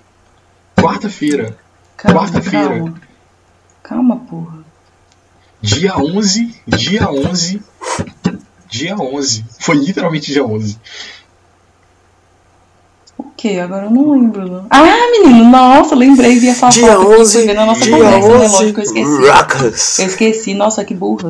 Quarta-feira. 0.76 1.58
Quarta-feira. 1.98 2.68
Calma. 2.70 3.02
calma, 3.82 4.18
porra. 4.18 4.66
Dia 5.62 5.98
11. 5.98 6.62
Dia 6.68 7.10
11. 7.10 7.62
Dia 8.74 8.96
11. 8.98 9.46
Foi 9.60 9.76
literalmente 9.76 10.32
dia 10.32 10.44
11. 10.44 10.80
O 13.16 13.24
que? 13.38 13.60
Agora 13.60 13.86
eu 13.86 13.92
não 13.92 14.14
lembro. 14.14 14.50
Não. 14.50 14.68
Ah, 14.68 15.12
menino, 15.12 15.46
nossa, 15.46 15.94
lembrei, 15.94 16.40
vi 16.40 16.50
essa 16.50 16.70
dia 16.70 16.88
foto 16.96 17.22
11, 17.22 17.38
aqui, 17.38 17.54
na 17.54 17.66
nossa 17.68 17.82
dia 17.82 17.96
conversa, 17.96 18.28
11, 18.28 18.40
né? 18.40 18.48
Lógico, 18.48 18.80
eu 18.80 18.84
esqueci. 18.84 19.30
Rockers. 19.30 20.00
Eu 20.00 20.08
esqueci, 20.08 20.54
nossa, 20.56 20.84
que 20.84 20.96
burra. 20.96 21.30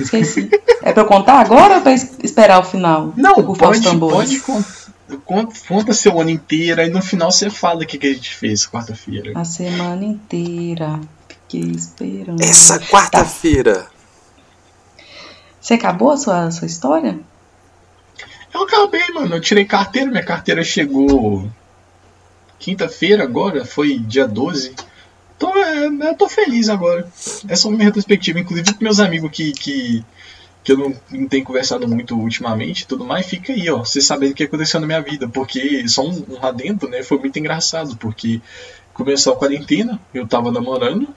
Esqueci. 0.00 0.48
É 0.82 0.90
pra 0.90 1.02
eu 1.02 1.06
contar 1.06 1.40
agora 1.40 1.76
ou 1.76 1.80
pra 1.82 1.92
esperar 1.92 2.60
o 2.60 2.64
final? 2.64 3.12
Não, 3.14 3.34
pode, 3.54 3.98
pode 3.98 4.40
conta, 5.26 5.54
conta 5.68 5.92
seu 5.92 6.18
ano 6.18 6.30
inteiro 6.30 6.80
e 6.80 6.88
no 6.88 7.02
final 7.02 7.30
você 7.30 7.50
fala 7.50 7.82
o 7.82 7.86
que, 7.86 7.98
que 7.98 8.06
a 8.06 8.12
gente 8.14 8.34
fez 8.34 8.66
quarta-feira. 8.66 9.32
A 9.34 9.44
semana 9.44 10.02
inteira. 10.02 10.98
Fiquei 11.28 11.72
esperando. 11.72 12.42
Essa 12.42 12.78
quarta-feira. 12.78 13.74
Tá. 13.82 13.93
Você 15.64 15.72
acabou 15.72 16.10
a 16.10 16.16
sua, 16.18 16.44
a 16.44 16.50
sua 16.50 16.66
história? 16.66 17.18
Eu 18.52 18.64
acabei, 18.64 19.08
mano. 19.14 19.36
Eu 19.36 19.40
tirei 19.40 19.64
carteira, 19.64 20.10
minha 20.10 20.22
carteira 20.22 20.62
chegou 20.62 21.50
quinta-feira 22.58 23.24
agora, 23.24 23.64
foi 23.64 23.98
dia 23.98 24.28
12. 24.28 24.74
Então 25.34 25.56
é, 25.56 25.86
eu 25.86 26.14
tô 26.16 26.28
feliz 26.28 26.68
agora. 26.68 27.10
Essa 27.48 27.66
é 27.66 27.70
a 27.70 27.72
minha 27.72 27.84
retrospectiva. 27.86 28.40
Inclusive 28.40 28.74
com 28.74 28.84
meus 28.84 29.00
amigos 29.00 29.30
que, 29.30 29.52
que, 29.52 30.04
que 30.62 30.72
eu 30.72 30.76
não, 30.76 30.94
não 31.10 31.26
tenho 31.26 31.44
conversado 31.46 31.88
muito 31.88 32.14
ultimamente 32.14 32.86
tudo 32.86 33.02
mais, 33.02 33.24
fica 33.24 33.54
aí, 33.54 33.70
ó. 33.70 33.78
Vocês 33.78 34.04
sabendo 34.04 34.32
o 34.32 34.34
que 34.34 34.44
aconteceu 34.44 34.78
na 34.80 34.86
minha 34.86 35.00
vida. 35.00 35.26
Porque 35.30 35.88
só 35.88 36.06
um, 36.06 36.26
um 36.28 36.44
adendo, 36.44 36.90
né? 36.90 37.02
Foi 37.02 37.16
muito 37.16 37.38
engraçado. 37.38 37.96
Porque 37.96 38.38
começou 38.92 39.32
a 39.32 39.36
quarentena, 39.36 39.98
eu 40.12 40.28
tava 40.28 40.52
namorando. 40.52 41.08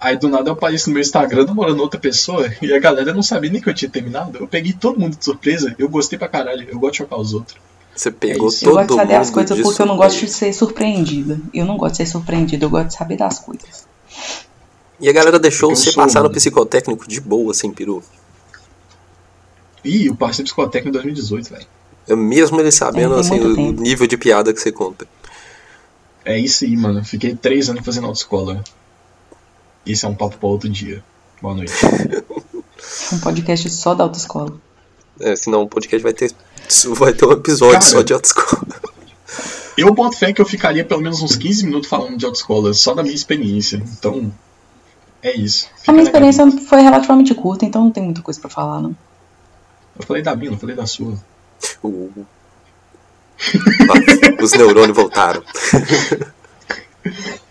Aí 0.00 0.16
do 0.16 0.28
nada 0.28 0.48
eu 0.48 0.52
apareço 0.54 0.88
no 0.88 0.94
meu 0.94 1.00
Instagram 1.00 1.44
namorando 1.44 1.80
outra 1.80 1.98
pessoa 1.98 2.52
e 2.62 2.72
a 2.72 2.78
galera 2.78 3.12
não 3.12 3.22
sabia 3.22 3.50
nem 3.50 3.60
que 3.60 3.68
eu 3.68 3.74
tinha 3.74 3.90
terminado. 3.90 4.38
Eu 4.38 4.48
peguei 4.48 4.72
todo 4.72 4.98
mundo 4.98 5.16
de 5.16 5.24
surpresa, 5.24 5.74
eu 5.78 5.88
gostei 5.88 6.18
pra 6.18 6.28
caralho, 6.28 6.66
eu 6.68 6.78
gosto 6.78 6.92
de 6.92 6.98
chocar 6.98 7.18
os 7.18 7.34
outros. 7.34 7.58
Você 7.94 8.12
pegou 8.12 8.48
é 8.48 8.52
todo 8.52 8.68
Eu 8.68 8.74
gosto 8.74 8.88
de 8.88 8.94
saber 8.94 9.14
as 9.16 9.30
coisas 9.30 9.60
porque 9.60 9.82
eu 9.82 9.86
não 9.86 9.96
gosto 9.96 10.20
de 10.20 10.28
ser 10.28 10.52
surpreendida. 10.52 11.40
Eu 11.52 11.66
não 11.66 11.76
gosto 11.76 11.92
de 11.92 11.96
ser 11.98 12.06
surpreendida, 12.06 12.64
eu 12.64 12.70
gosto 12.70 12.88
de 12.88 12.94
saber 12.94 13.16
das 13.16 13.40
coisas. 13.40 13.86
E 15.00 15.08
a 15.08 15.12
galera 15.12 15.38
deixou 15.38 15.74
você 15.74 15.92
passar 15.92 16.22
no 16.22 16.30
psicotécnico 16.30 17.08
de 17.08 17.20
boa, 17.20 17.52
sem 17.54 17.72
peru. 17.72 18.02
Ih, 19.84 20.06
eu 20.06 20.14
passei 20.14 20.44
psicotécnico 20.44 20.88
em 20.88 20.92
2018, 20.92 21.50
velho. 21.50 21.66
Mesmo 22.16 22.60
ele 22.60 22.72
sabendo, 22.72 23.16
é, 23.16 23.20
assim, 23.20 23.38
o 23.38 23.54
tempo. 23.54 23.80
nível 23.80 24.06
de 24.06 24.16
piada 24.16 24.52
que 24.52 24.60
você 24.60 24.72
conta. 24.72 25.06
É 26.24 26.38
isso 26.38 26.64
aí, 26.64 26.76
mano. 26.76 27.04
Fiquei 27.04 27.34
três 27.34 27.68
anos 27.68 27.84
fazendo 27.84 28.06
autoescola. 28.06 28.62
Isso 29.88 30.04
é 30.04 30.08
um 30.10 30.14
papo 30.14 30.36
para 30.36 30.48
outro 30.48 30.68
dia. 30.68 31.02
Boa 31.40 31.54
noite. 31.54 31.72
um 33.10 33.18
podcast 33.20 33.70
só 33.70 33.94
da 33.94 34.04
autoescola. 34.04 34.52
É, 35.18 35.34
senão 35.34 35.62
o 35.62 35.68
podcast 35.68 36.02
vai 36.02 36.12
ter, 36.12 36.30
vai 36.94 37.14
ter 37.14 37.24
um 37.24 37.32
episódio 37.32 37.80
Cara, 37.80 37.90
só 37.90 38.02
de 38.02 38.12
autoescola. 38.12 38.68
Eu 39.78 39.94
boto 39.94 40.16
fé 40.16 40.32
que 40.32 40.40
eu 40.40 40.44
ficaria 40.44 40.84
pelo 40.84 41.00
menos 41.00 41.22
uns 41.22 41.36
15 41.36 41.64
minutos 41.64 41.88
falando 41.88 42.16
de 42.16 42.26
autoescola, 42.26 42.74
só 42.74 42.94
da 42.94 43.02
minha 43.04 43.14
experiência. 43.14 43.76
Então, 43.76 44.34
é 45.22 45.36
isso. 45.36 45.68
Fica 45.78 45.92
a 45.92 45.94
minha 45.94 46.02
experiência 46.02 46.44
cabeça. 46.44 46.66
foi 46.66 46.80
relativamente 46.80 47.32
curta, 47.32 47.64
então 47.64 47.84
não 47.84 47.92
tem 47.92 48.02
muita 48.02 48.20
coisa 48.20 48.40
para 48.40 48.50
falar, 48.50 48.80
não. 48.80 48.96
Eu 49.96 50.04
falei 50.04 50.20
da 50.20 50.34
minha, 50.34 50.50
não 50.50 50.58
falei 50.58 50.74
da 50.74 50.84
sua. 50.84 51.16
Uh. 51.80 52.26
Os 54.42 54.50
neurônios 54.50 54.96
voltaram. 54.96 55.44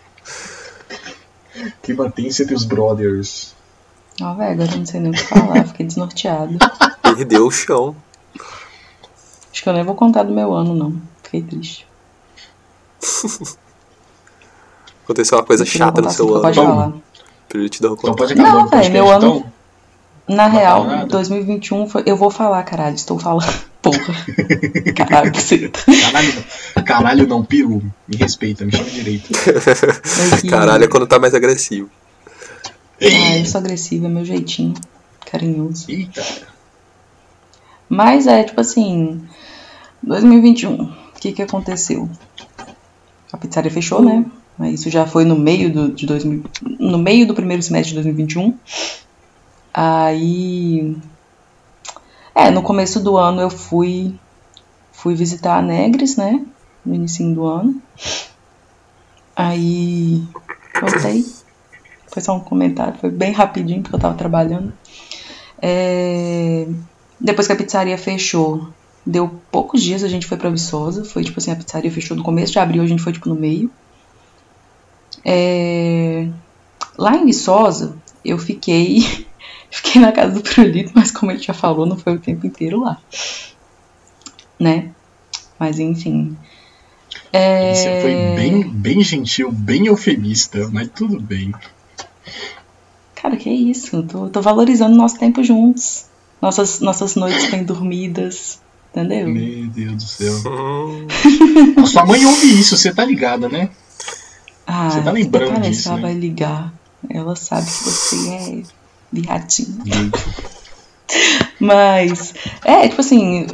que 1.82 1.91
entre 1.91 2.53
os 2.53 2.63
brothers. 2.63 3.55
Ó, 4.22 4.32
oh, 4.32 4.36
velho, 4.36 4.51
agora 4.53 4.72
eu 4.72 4.78
não 4.78 4.86
sei 4.86 4.99
nem 4.99 5.11
o 5.11 5.13
que 5.13 5.24
falar, 5.24 5.68
fiquei 5.68 5.86
desnorteado. 5.86 6.57
Perdeu 7.01 7.45
o 7.45 7.51
chão. 7.51 7.95
Acho 9.51 9.63
que 9.63 9.70
eu 9.70 9.74
nem 9.74 9.84
vou 9.84 9.95
contar 9.95 10.24
do 10.24 10.34
meu 10.34 10.53
ano, 10.53 10.74
não. 10.76 11.01
Fiquei 11.24 11.41
triste. 11.41 11.88
Aconteceu 15.03 15.38
uma 15.38 15.45
coisa 15.45 15.65
chata 15.65 16.01
no 16.01 16.09
seu 16.09 16.28
ano. 16.34 16.41
Pode 16.41 16.55
falar. 16.55 16.93
Pra 17.47 17.70
te 17.70 17.82
dar 17.82 17.91
um 17.91 17.93
então 17.93 18.13
pode 18.13 18.34
acabar 18.34 18.53
Não, 18.53 18.68
velho, 18.68 18.91
meu 18.91 19.09
ano. 19.09 19.38
Então? 19.38 20.36
Na 20.36 20.47
real, 20.47 21.07
2021 21.07 21.88
foi. 21.88 22.03
Eu 22.05 22.18
vou 22.18 22.30
falar, 22.30 22.61
caralho, 22.63 22.95
estou 22.95 23.18
falando. 23.18 23.47
Porra. 23.92 24.94
Caralho. 24.96 25.32
Caralho, 25.32 26.46
caralho 26.86 27.28
não, 27.28 27.44
peru. 27.44 27.82
Me 28.08 28.18
respeita, 28.18 28.66
me 28.66 28.72
chama 28.72 28.90
direito. 28.90 29.30
Caralho 30.50 30.84
é 30.84 30.88
quando 30.88 31.08
tá 31.08 31.20
mais 31.20 31.34
agressivo. 31.34 31.90
Ah, 33.02 33.38
eu 33.38 33.46
sou 33.46 33.60
agressiva, 33.60 34.08
é 34.08 34.10
meu 34.10 34.26
jeitinho. 34.26 34.74
Carinhoso. 35.30 35.86
Eita. 35.90 36.24
Mas 37.90 38.28
é, 38.28 38.44
tipo 38.44 38.60
assim. 38.60 39.22
2021, 40.04 40.74
o 40.74 40.94
que 41.20 41.32
que 41.32 41.42
aconteceu? 41.42 42.10
A 43.32 43.38
pizzaria 43.38 43.72
fechou, 43.72 44.02
né? 44.02 44.26
Mas 44.58 44.80
isso 44.80 44.90
já 44.90 45.06
foi 45.06 45.26
no 45.26 45.38
meio 45.38 45.72
do, 45.72 45.92
de 45.92 46.06
2000, 46.06 46.44
no 46.80 46.98
meio 46.98 47.28
do 47.28 47.34
primeiro 47.34 47.62
semestre 47.62 47.90
de 47.90 47.96
2021. 47.96 48.58
Aí. 49.74 50.96
É, 52.40 52.52
no 52.52 52.62
começo 52.62 53.00
do 53.00 53.18
ano 53.18 53.42
eu 53.42 53.50
fui 53.50 54.14
fui 54.92 55.16
visitar 55.16 55.58
a 55.58 55.62
Negres, 55.62 56.18
né? 56.18 56.46
No 56.86 56.94
início 56.94 57.34
do 57.34 57.44
ano. 57.44 57.82
Aí 59.36 60.24
voltei. 60.80 61.26
Foi 62.06 62.22
só 62.22 62.36
um 62.36 62.40
comentário, 62.40 63.00
foi 63.00 63.10
bem 63.10 63.32
rapidinho 63.32 63.82
porque 63.82 63.96
eu 63.96 64.00
tava 64.00 64.14
trabalhando. 64.14 64.72
É, 65.60 66.68
depois 67.20 67.48
que 67.48 67.54
a 67.54 67.56
pizzaria 67.56 67.98
fechou, 67.98 68.70
deu 69.04 69.42
poucos 69.52 69.82
dias 69.82 70.04
a 70.04 70.08
gente 70.08 70.28
foi 70.28 70.38
pra 70.38 70.52
Viçosa. 70.52 71.04
Foi 71.04 71.24
tipo 71.24 71.40
assim, 71.40 71.52
a 71.52 71.56
pizzaria 71.56 71.92
fechou 71.92 72.16
no 72.16 72.22
começo 72.22 72.52
de 72.52 72.60
abril, 72.60 72.84
a 72.84 72.88
gente 72.88 73.02
foi 73.02 73.14
tipo 73.14 73.30
no 73.30 73.36
meio. 73.36 73.72
É, 75.26 76.30
lá 76.96 77.16
em 77.16 77.26
Viçosa, 77.26 77.98
eu 78.24 78.38
fiquei 78.38 79.26
Fiquei 79.70 80.01
na 80.01 80.11
casa 80.11 80.34
do 80.34 80.41
Prolito, 80.41 80.91
mas 80.95 81.11
como 81.11 81.32
ele 81.32 81.39
já 81.39 81.53
falou, 81.53 81.86
não 81.86 81.97
foi 81.97 82.15
o 82.15 82.20
tempo 82.20 82.47
inteiro 82.47 82.80
lá. 82.80 82.97
Né? 84.59 84.91
Mas 85.59 85.80
enfim. 85.80 86.36
É... 87.32 87.74
Você 87.74 88.01
foi 88.01 88.13
bem, 88.36 88.70
bem 88.70 89.03
gentil, 89.03 89.51
bem 89.51 89.88
eufemista, 89.88 90.70
mas 90.72 90.89
tudo 90.89 91.20
bem. 91.20 91.53
Cara, 93.15 93.36
que 93.36 93.49
isso? 93.49 94.03
Tô, 94.03 94.30
tô 94.30 94.41
valorizando 94.41 94.95
nosso 94.95 95.18
tempo 95.18 95.43
juntos. 95.43 96.05
Nossas, 96.41 96.80
nossas 96.80 97.15
noites 97.15 97.49
bem 97.49 97.63
dormidas. 97.63 98.59
Entendeu? 98.91 99.28
Meu 99.28 99.68
Deus 99.68 99.95
do 99.95 100.03
céu. 100.03 100.34
A 101.84 101.86
sua 101.86 102.05
mãe 102.05 102.26
ouve 102.26 102.59
isso, 102.59 102.78
você 102.78 102.93
tá 102.93 103.03
ligada, 103.03 103.49
né? 103.49 103.70
Ah, 104.65 104.89
você 104.89 105.01
tá 105.01 105.11
lembrando 105.11 105.61
disso. 105.61 105.89
Ela 105.89 105.97
né? 105.97 106.03
vai 106.03 106.13
ligar. 106.13 106.74
Ela 107.09 107.36
sabe 107.36 107.65
que 107.65 107.72
você 107.72 108.30
é 108.30 108.63
Vi 109.12 109.22
ratinho. 109.22 109.78
Mas, 111.60 112.34
é, 112.64 112.88
tipo 112.88 113.01
assim, 113.01 113.47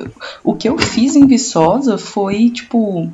o 0.44 0.56
que 0.56 0.68
eu 0.68 0.78
fiz 0.78 1.16
em 1.16 1.26
Viçosa 1.26 1.98
foi, 1.98 2.50
tipo, 2.50 3.12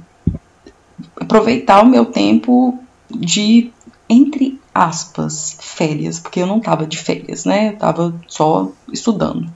aproveitar 1.20 1.84
o 1.84 1.88
meu 1.88 2.06
tempo 2.06 2.80
de, 3.12 3.72
entre 4.10 4.60
aspas, 4.74 5.58
férias, 5.60 6.20
porque 6.20 6.42
eu 6.42 6.48
não 6.48 6.60
tava 6.60 6.88
de 6.88 6.98
férias, 6.98 7.46
né? 7.46 7.70
Eu 7.70 7.78
tava 7.78 8.16
só 8.28 8.72
estudando. 8.92 9.52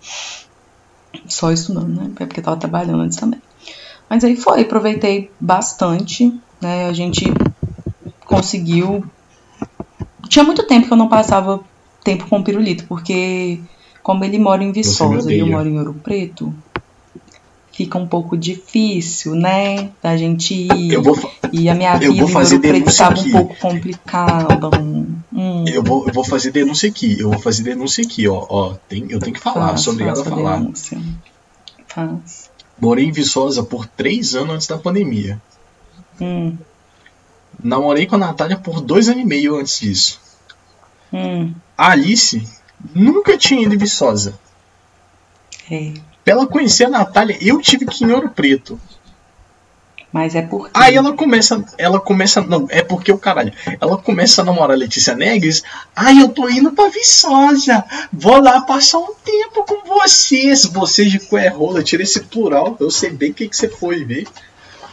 Só 1.28 1.52
estudando, 1.52 1.90
né? 1.90 2.12
Porque 2.16 2.40
eu 2.40 2.44
tava 2.44 2.58
trabalhando 2.58 3.02
antes 3.02 3.18
também. 3.18 3.42
Mas 4.10 4.24
aí 4.24 4.36
foi, 4.36 4.62
aproveitei 4.62 5.32
bastante, 5.40 6.32
né? 6.62 6.88
A 6.88 6.94
gente 6.94 7.26
conseguiu. 8.26 9.04
Tinha 10.28 10.44
muito 10.44 10.64
tempo 10.68 10.88
que 10.88 10.94
eu 10.94 10.98
não 10.98 11.08
passava 11.08 11.64
tempo 12.04 12.28
com 12.28 12.40
o 12.40 12.44
pirulito, 12.44 12.86
porque 12.86 13.60
como 14.02 14.24
ele 14.24 14.38
mora 14.38 14.64
em 14.64 14.72
Viçosa 14.72 15.34
e 15.34 15.40
eu 15.40 15.48
moro 15.48 15.68
em 15.68 15.78
Ouro 15.78 15.94
Preto, 15.94 16.54
fica 17.72 17.98
um 17.98 18.08
pouco 18.08 18.38
difícil, 18.38 19.34
né? 19.34 19.90
Da 20.02 20.16
gente 20.18 20.54
ir. 20.54 21.02
Vou, 21.02 21.18
e 21.52 21.70
a 21.70 21.76
minha 21.76 21.98
vida 21.98 22.14
em 22.14 22.22
Ouro 22.22 22.60
Preto 22.60 22.90
estava 22.90 23.20
um 23.20 23.32
pouco 23.32 23.56
complicada. 23.58 24.70
Hum. 25.34 25.66
Eu, 25.68 25.82
vou, 25.82 26.06
eu 26.08 26.14
vou 26.14 26.24
fazer 26.24 26.52
denúncia 26.52 26.90
aqui. 26.90 27.20
Eu 27.20 27.32
vou 27.32 27.40
fazer 27.40 27.64
denúncia 27.64 28.04
aqui, 28.04 28.28
ó. 28.28 28.46
ó 28.48 28.74
tem, 28.88 29.06
eu 29.10 29.20
tenho 29.20 29.34
que 29.34 29.40
falar, 29.40 29.70
faz, 29.70 29.82
sou 29.82 29.94
obrigado 29.94 30.22
a 30.22 30.26
falar. 30.26 30.60
Denúncia. 30.60 31.02
Faz. 31.88 32.52
Morei 32.80 33.06
em 33.06 33.12
Viçosa 33.12 33.64
por 33.64 33.86
três 33.86 34.36
anos 34.36 34.56
antes 34.56 34.68
da 34.68 34.78
pandemia. 34.78 35.42
Hum. 36.20 36.58
Namorei 37.64 38.06
com 38.06 38.16
a 38.16 38.20
Natália 38.20 38.58
por 38.58 38.82
dois 38.82 39.08
anos 39.08 39.22
e 39.22 39.26
meio 39.26 39.56
antes 39.58 39.80
disso. 39.80 40.20
Hum. 41.14 41.54
A 41.84 41.92
Alice 41.92 42.42
nunca 42.96 43.38
tinha 43.38 43.62
ido 43.62 43.76
em 43.76 43.78
Viçosa. 43.78 44.40
É. 45.70 45.92
Pra 46.24 46.34
ela 46.34 46.48
conhecer 46.48 46.86
a 46.86 46.90
Natália, 46.90 47.38
eu 47.42 47.60
tive 47.60 47.86
que 47.86 48.06
ir 48.06 48.08
em 48.08 48.14
Ouro 48.14 48.30
Preto. 48.30 48.80
Mas 50.10 50.34
é 50.34 50.44
porque. 50.44 50.72
Aí 50.74 50.96
ela 50.96 51.12
começa. 51.12 51.62
Ela 51.78 52.00
começa. 52.00 52.40
Não, 52.40 52.68
é 52.70 52.82
porque 52.82 53.12
o 53.12 53.18
caralho. 53.18 53.52
Ela 53.82 53.98
começa 53.98 54.42
a 54.42 54.46
namorar 54.46 54.78
a 54.78 54.80
Letícia 54.80 55.14
Neves. 55.14 55.62
Ai, 55.94 56.22
eu 56.22 56.30
tô 56.30 56.48
indo 56.48 56.72
pra 56.72 56.88
Viçosa. 56.88 57.84
Vou 58.14 58.42
lá 58.42 58.62
passar 58.62 59.00
um 59.00 59.14
tempo 59.16 59.66
com 59.66 59.86
vocês. 59.86 60.66
Vocês 60.66 61.12
de 61.12 61.20
rola, 61.50 61.84
tira 61.84 62.04
esse 62.04 62.22
plural. 62.22 62.78
Eu 62.80 62.90
sei 62.90 63.10
bem 63.10 63.32
o 63.32 63.34
que, 63.34 63.50
que 63.50 63.58
você 63.58 63.68
foi 63.68 64.06
ver. 64.06 64.26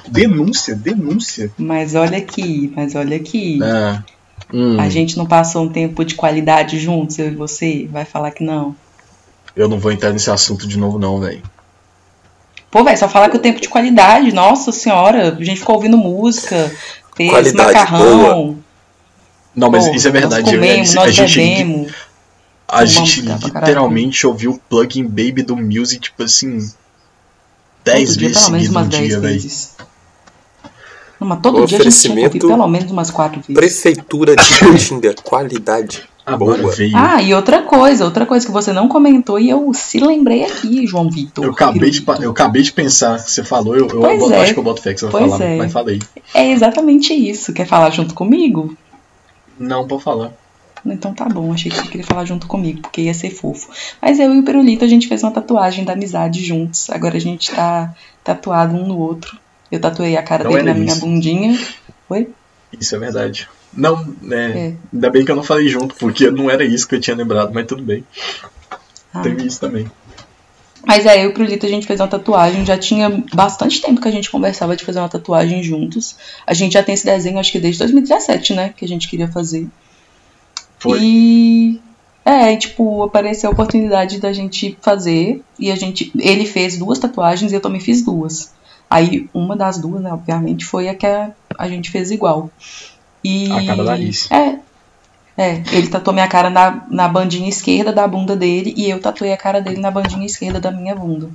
Denúncia, 0.08 0.74
denúncia. 0.74 1.52
Mas 1.56 1.94
olha 1.94 2.18
aqui, 2.18 2.72
mas 2.74 2.96
olha 2.96 3.16
aqui. 3.16 3.60
Ah, 3.62 4.02
hum. 4.52 4.80
A 4.80 4.88
gente 4.88 5.16
não 5.16 5.26
passou 5.26 5.64
um 5.64 5.68
tempo 5.68 6.04
de 6.04 6.14
qualidade 6.14 6.78
juntos, 6.78 7.18
eu 7.18 7.28
e 7.28 7.34
você? 7.34 7.88
Vai 7.90 8.04
falar 8.04 8.30
que 8.30 8.44
não. 8.44 8.74
Eu 9.54 9.68
não 9.68 9.78
vou 9.78 9.92
entrar 9.92 10.12
nesse 10.12 10.30
assunto 10.30 10.66
de 10.66 10.78
novo, 10.78 10.98
não, 10.98 11.20
velho. 11.20 11.42
Pô, 12.70 12.84
velho, 12.84 12.96
só 12.96 13.08
falar 13.08 13.28
que 13.30 13.36
o 13.36 13.40
tempo 13.40 13.60
de 13.60 13.68
qualidade, 13.68 14.32
nossa 14.32 14.70
senhora, 14.70 15.36
a 15.36 15.44
gente 15.44 15.58
ficou 15.58 15.74
ouvindo 15.74 15.96
música, 15.96 16.70
fez 17.16 17.30
qualidade 17.30 17.56
macarrão. 17.56 18.18
Boa. 18.18 18.56
Não, 19.54 19.70
mas 19.70 19.88
Pô, 19.88 19.94
isso 19.94 20.06
é 20.06 20.10
verdade. 20.10 20.42
Nós 20.42 20.54
comemos, 20.54 20.96
a, 20.96 21.00
nós 21.00 21.14
gente, 21.14 21.36
bebemos. 21.36 21.92
A 22.68 22.84
gente 22.84 23.20
literalmente 23.22 24.26
ouviu 24.26 24.52
o 24.52 24.58
plugin 24.58 25.04
Baby 25.04 25.42
do 25.42 25.56
Music, 25.56 26.00
tipo 26.00 26.22
assim, 26.22 26.70
10 27.84 28.16
vezes 28.16 28.38
pelo 28.38 28.52
menos 28.52 28.68
umas 28.68 28.88
10 28.88 29.20
vezes. 29.20 29.76
Não, 31.20 31.28
mas 31.28 31.40
todo 31.40 31.66
dia 31.66 31.78
a 31.78 31.82
gente 31.82 32.00
tinha 32.00 32.14
que 32.14 32.24
ouvir 32.24 32.38
pelo 32.40 32.66
menos 32.66 32.90
umas 32.90 33.10
4 33.10 33.40
vezes. 33.40 33.54
Prefeitura 33.54 34.34
de 34.34 35.14
qualidade. 35.22 36.08
Agora 36.24 36.62
boa. 36.62 36.74
Ah, 36.94 37.20
e 37.20 37.34
outra 37.34 37.62
coisa, 37.62 38.04
outra 38.04 38.24
coisa 38.24 38.46
que 38.46 38.52
você 38.52 38.72
não 38.72 38.88
comentou 38.88 39.38
e 39.38 39.50
eu 39.50 39.72
se 39.74 39.98
lembrei 39.98 40.44
aqui, 40.44 40.86
João 40.86 41.10
Vitor. 41.10 41.44
Eu 41.44 41.50
acabei, 41.50 41.90
de, 41.90 42.04
eu 42.20 42.30
acabei 42.30 42.62
de 42.62 42.72
pensar, 42.72 43.18
você 43.18 43.42
falou, 43.42 43.76
eu, 43.76 43.88
eu 43.88 44.18
boto, 44.18 44.32
é. 44.32 44.42
acho 44.42 44.54
que 44.54 44.58
eu 44.58 44.62
boto 44.62 44.82
fé 44.82 44.94
que 44.94 45.00
você 45.00 45.06
vai 45.06 45.28
falar, 45.28 45.44
é. 45.44 45.56
mas 45.56 45.72
falei. 45.72 45.98
É 46.32 46.52
exatamente 46.52 47.12
isso. 47.12 47.52
Quer 47.52 47.66
falar 47.66 47.90
junto 47.90 48.14
comigo? 48.14 48.76
Não, 49.58 49.86
pode 49.86 50.02
falar. 50.02 50.32
Então 50.86 51.12
tá 51.12 51.26
bom, 51.26 51.52
achei 51.52 51.70
que 51.70 51.76
você 51.76 51.88
queria 51.88 52.06
falar 52.06 52.24
junto 52.24 52.46
comigo, 52.46 52.80
porque 52.80 53.02
ia 53.02 53.14
ser 53.14 53.30
fofo. 53.30 53.68
Mas 54.00 54.18
eu 54.18 54.32
e 54.32 54.38
o 54.38 54.44
Perulito, 54.44 54.84
a 54.84 54.88
gente 54.88 55.08
fez 55.08 55.22
uma 55.22 55.32
tatuagem 55.32 55.84
da 55.84 55.92
amizade 55.92 56.42
juntos. 56.44 56.88
Agora 56.90 57.16
a 57.16 57.20
gente 57.20 57.50
tá 57.50 57.94
tatuado 58.24 58.76
um 58.76 58.86
no 58.86 58.98
outro. 58.98 59.36
Eu 59.70 59.80
tatuei 59.80 60.16
a 60.16 60.22
cara 60.22 60.44
não 60.44 60.52
dele 60.52 60.64
na 60.64 60.74
minha 60.74 60.94
bundinha. 60.96 61.58
Oi? 62.08 62.28
Isso 62.78 62.94
é 62.94 62.98
verdade. 62.98 63.48
Não, 63.72 64.04
né? 64.20 64.50
É. 64.50 64.74
Ainda 64.92 65.10
bem 65.10 65.24
que 65.24 65.30
eu 65.30 65.36
não 65.36 65.42
falei 65.42 65.68
junto, 65.68 65.94
porque 65.94 66.30
não 66.30 66.50
era 66.50 66.64
isso 66.64 66.88
que 66.88 66.96
eu 66.96 67.00
tinha 67.00 67.16
lembrado, 67.16 67.52
mas 67.52 67.66
tudo 67.66 67.82
bem. 67.82 68.04
Ah. 69.12 69.20
Teve 69.20 69.46
isso 69.46 69.60
também. 69.60 69.90
Mas 70.86 71.06
aí, 71.06 71.22
eu 71.22 71.30
e 71.30 71.34
o 71.34 71.44
Lito, 71.44 71.66
a 71.66 71.68
gente 71.68 71.86
fez 71.86 72.00
uma 72.00 72.08
tatuagem. 72.08 72.64
Já 72.64 72.78
tinha 72.78 73.22
bastante 73.34 73.80
tempo 73.82 74.00
que 74.00 74.08
a 74.08 74.12
gente 74.12 74.30
conversava 74.30 74.74
de 74.74 74.84
fazer 74.84 74.98
uma 74.98 75.08
tatuagem 75.08 75.62
juntos. 75.62 76.16
A 76.46 76.54
gente 76.54 76.72
já 76.72 76.82
tem 76.82 76.94
esse 76.94 77.04
desenho, 77.04 77.38
acho 77.38 77.52
que 77.52 77.60
desde 77.60 77.80
2017, 77.80 78.54
né? 78.54 78.74
Que 78.76 78.84
a 78.84 78.88
gente 78.88 79.08
queria 79.08 79.28
fazer. 79.28 79.66
Foi. 80.78 80.98
E. 81.00 81.80
É, 82.24 82.54
tipo, 82.56 83.02
apareceu 83.02 83.50
a 83.50 83.52
oportunidade 83.52 84.20
da 84.20 84.32
gente 84.32 84.76
fazer. 84.80 85.42
E 85.58 85.70
a 85.70 85.76
gente. 85.76 86.10
Ele 86.18 86.46
fez 86.46 86.78
duas 86.78 86.98
tatuagens 86.98 87.52
e 87.52 87.54
eu 87.54 87.60
também 87.60 87.80
fiz 87.80 88.02
duas. 88.02 88.52
Aí, 88.90 89.30
uma 89.32 89.54
das 89.54 89.78
duas, 89.78 90.02
né, 90.02 90.12
obviamente, 90.12 90.64
foi 90.64 90.88
a 90.88 90.94
que 90.94 91.06
a, 91.06 91.30
a 91.56 91.68
gente 91.68 91.90
fez 91.90 92.10
igual. 92.10 92.50
E, 93.22 93.50
a 93.52 93.64
cara 93.64 93.84
da 93.84 93.92
Alice. 93.92 94.32
É. 94.34 94.58
É, 95.38 95.62
ele 95.72 95.86
tatuou 95.86 96.12
minha 96.12 96.28
cara 96.28 96.50
na, 96.50 96.84
na 96.90 97.08
bandinha 97.08 97.48
esquerda 97.48 97.92
da 97.92 98.06
bunda 98.06 98.36
dele 98.36 98.74
e 98.76 98.90
eu 98.90 99.00
tatuei 99.00 99.32
a 99.32 99.38
cara 99.38 99.60
dele 99.60 99.80
na 99.80 99.90
bandinha 99.90 100.26
esquerda 100.26 100.60
da 100.60 100.70
minha 100.70 100.94
bunda. 100.94 101.30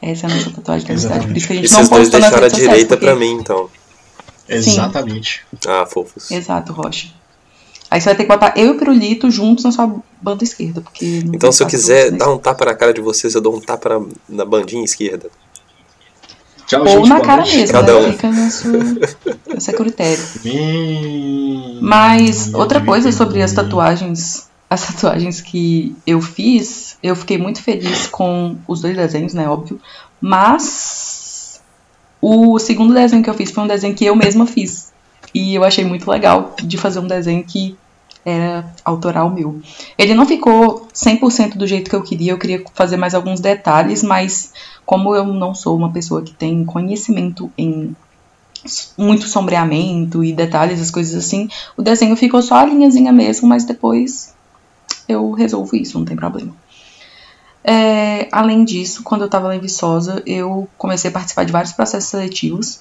Essa 0.00 0.26
é 0.26 0.30
a 0.30 0.34
nossa 0.34 0.50
tatuagem 0.50 0.86
de 0.86 0.92
amizade. 0.92 1.26
Por 1.26 1.36
isso 1.36 1.46
que 1.46 1.52
a 1.52 1.56
gente 1.56 1.66
e 1.66 1.70
não 1.70 1.78
vocês 1.78 1.88
dois 1.90 2.08
deixaram 2.08 2.46
a 2.46 2.48
direita 2.48 2.96
porque... 2.96 3.04
pra 3.04 3.16
mim, 3.16 3.32
então. 3.32 3.68
Exatamente. 4.48 5.44
Sim. 5.50 5.68
Ah, 5.68 5.84
fofos. 5.84 6.30
Exato, 6.30 6.72
Rocha. 6.72 7.08
Aí 7.90 8.00
você 8.00 8.06
vai 8.06 8.16
ter 8.16 8.22
que 8.22 8.28
botar 8.28 8.54
eu 8.56 8.66
e 8.66 8.70
o 8.70 8.78
Pirulito 8.78 9.30
juntos 9.30 9.64
na 9.64 9.72
sua 9.72 9.94
banda 10.22 10.44
esquerda. 10.44 10.80
Porque 10.80 11.22
então, 11.26 11.50
se 11.50 11.62
eu 11.62 11.66
quiser 11.66 12.10
dar 12.12 12.30
um 12.30 12.38
tapa 12.38 12.64
na 12.64 12.74
cara 12.74 12.92
de 12.92 13.00
vocês, 13.00 13.34
eu 13.34 13.40
dou 13.40 13.56
um 13.56 13.60
tapa 13.60 13.88
na, 13.88 14.06
na 14.28 14.44
bandinha 14.44 14.84
esquerda. 14.84 15.30
Tchau, 16.68 16.82
Ou 16.82 16.88
gente, 16.98 17.08
na 17.08 17.20
cara 17.22 17.42
mesmo, 17.46 17.72
Cada 17.72 18.00
né? 18.00 18.12
Fica 18.12 18.30
no 18.30 18.50
seu, 18.50 18.72
no 19.54 19.60
seu 19.60 19.74
critério. 19.74 20.22
Mas 21.80 22.52
outra 22.52 22.84
coisa 22.84 23.10
sobre 23.10 23.40
as 23.40 23.52
tatuagens, 23.52 24.50
as 24.68 24.86
tatuagens 24.86 25.40
que 25.40 25.96
eu 26.06 26.20
fiz, 26.20 26.98
eu 27.02 27.16
fiquei 27.16 27.38
muito 27.38 27.62
feliz 27.62 28.06
com 28.06 28.58
os 28.68 28.82
dois 28.82 28.94
desenhos, 28.94 29.32
né, 29.32 29.48
óbvio. 29.48 29.80
Mas 30.20 31.58
o 32.20 32.58
segundo 32.58 32.92
desenho 32.92 33.22
que 33.22 33.30
eu 33.30 33.34
fiz 33.34 33.50
foi 33.50 33.64
um 33.64 33.68
desenho 33.68 33.94
que 33.94 34.04
eu 34.04 34.14
mesma 34.14 34.46
fiz. 34.46 34.92
E 35.34 35.54
eu 35.54 35.64
achei 35.64 35.86
muito 35.86 36.10
legal 36.10 36.54
de 36.62 36.76
fazer 36.76 36.98
um 36.98 37.06
desenho 37.06 37.42
que 37.44 37.78
era 38.24 38.72
autoral 38.84 39.30
meu. 39.30 39.60
Ele 39.96 40.14
não 40.14 40.26
ficou 40.26 40.86
100% 40.92 41.56
do 41.56 41.66
jeito 41.66 41.90
que 41.90 41.96
eu 41.96 42.02
queria, 42.02 42.32
eu 42.32 42.38
queria 42.38 42.62
fazer 42.74 42.96
mais 42.96 43.14
alguns 43.14 43.40
detalhes, 43.40 44.02
mas 44.02 44.52
como 44.84 45.14
eu 45.14 45.26
não 45.26 45.54
sou 45.54 45.76
uma 45.76 45.92
pessoa 45.92 46.22
que 46.22 46.32
tem 46.32 46.64
conhecimento 46.64 47.50
em 47.56 47.94
muito 48.96 49.28
sombreamento 49.28 50.24
e 50.24 50.32
detalhes, 50.32 50.80
as 50.80 50.90
coisas 50.90 51.14
assim, 51.14 51.48
o 51.76 51.82
desenho 51.82 52.16
ficou 52.16 52.42
só 52.42 52.56
a 52.56 52.64
linhazinha 52.66 53.12
mesmo, 53.12 53.48
mas 53.48 53.64
depois 53.64 54.34
eu 55.08 55.30
resolvo 55.32 55.76
isso, 55.76 55.98
não 55.98 56.04
tem 56.04 56.16
problema. 56.16 56.54
É, 57.62 58.28
além 58.32 58.64
disso, 58.64 59.02
quando 59.02 59.22
eu 59.22 59.26
estava 59.26 59.48
lá 59.48 59.56
em 59.56 59.60
Viçosa, 59.60 60.22
eu 60.26 60.68
comecei 60.76 61.10
a 61.10 61.12
participar 61.12 61.44
de 61.44 61.52
vários 61.52 61.72
processos 61.72 62.10
seletivos 62.10 62.80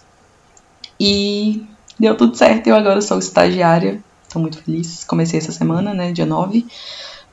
e 1.00 1.66
deu 2.00 2.16
tudo 2.16 2.36
certo. 2.36 2.68
Eu 2.68 2.76
agora 2.76 3.02
sou 3.02 3.20
estagiária, 3.20 4.02
estou 4.28 4.42
muito 4.42 4.62
feliz. 4.62 5.04
Comecei 5.04 5.40
essa 5.40 5.52
semana, 5.52 5.94
né, 5.94 6.12
dia 6.12 6.26
9, 6.26 6.66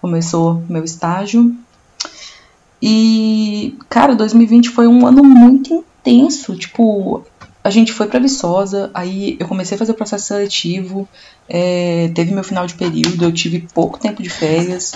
começou 0.01 0.62
meu 0.68 0.84
estágio 0.84 1.55
e, 2.86 3.78
cara, 3.88 4.14
2020 4.14 4.68
foi 4.68 4.86
um 4.86 5.07
ano 5.07 5.24
muito 5.24 5.82
intenso. 6.01 6.55
Tipo, 6.55 7.24
a 7.64 7.70
gente 7.70 7.95
foi 7.95 8.07
pra 8.07 8.20
Viçosa, 8.20 8.90
aí 8.92 9.38
eu 9.40 9.49
comecei 9.49 9.74
a 9.74 9.78
fazer 9.78 9.92
o 9.92 9.95
processo 9.95 10.26
seletivo, 10.26 11.09
é, 11.49 12.11
teve 12.14 12.34
meu 12.34 12.45
final 12.45 12.66
de 12.66 12.74
período, 12.74 13.24
eu 13.24 13.32
tive 13.32 13.66
pouco 13.72 13.99
tempo 13.99 14.22
de 14.22 14.28
férias. 14.28 14.92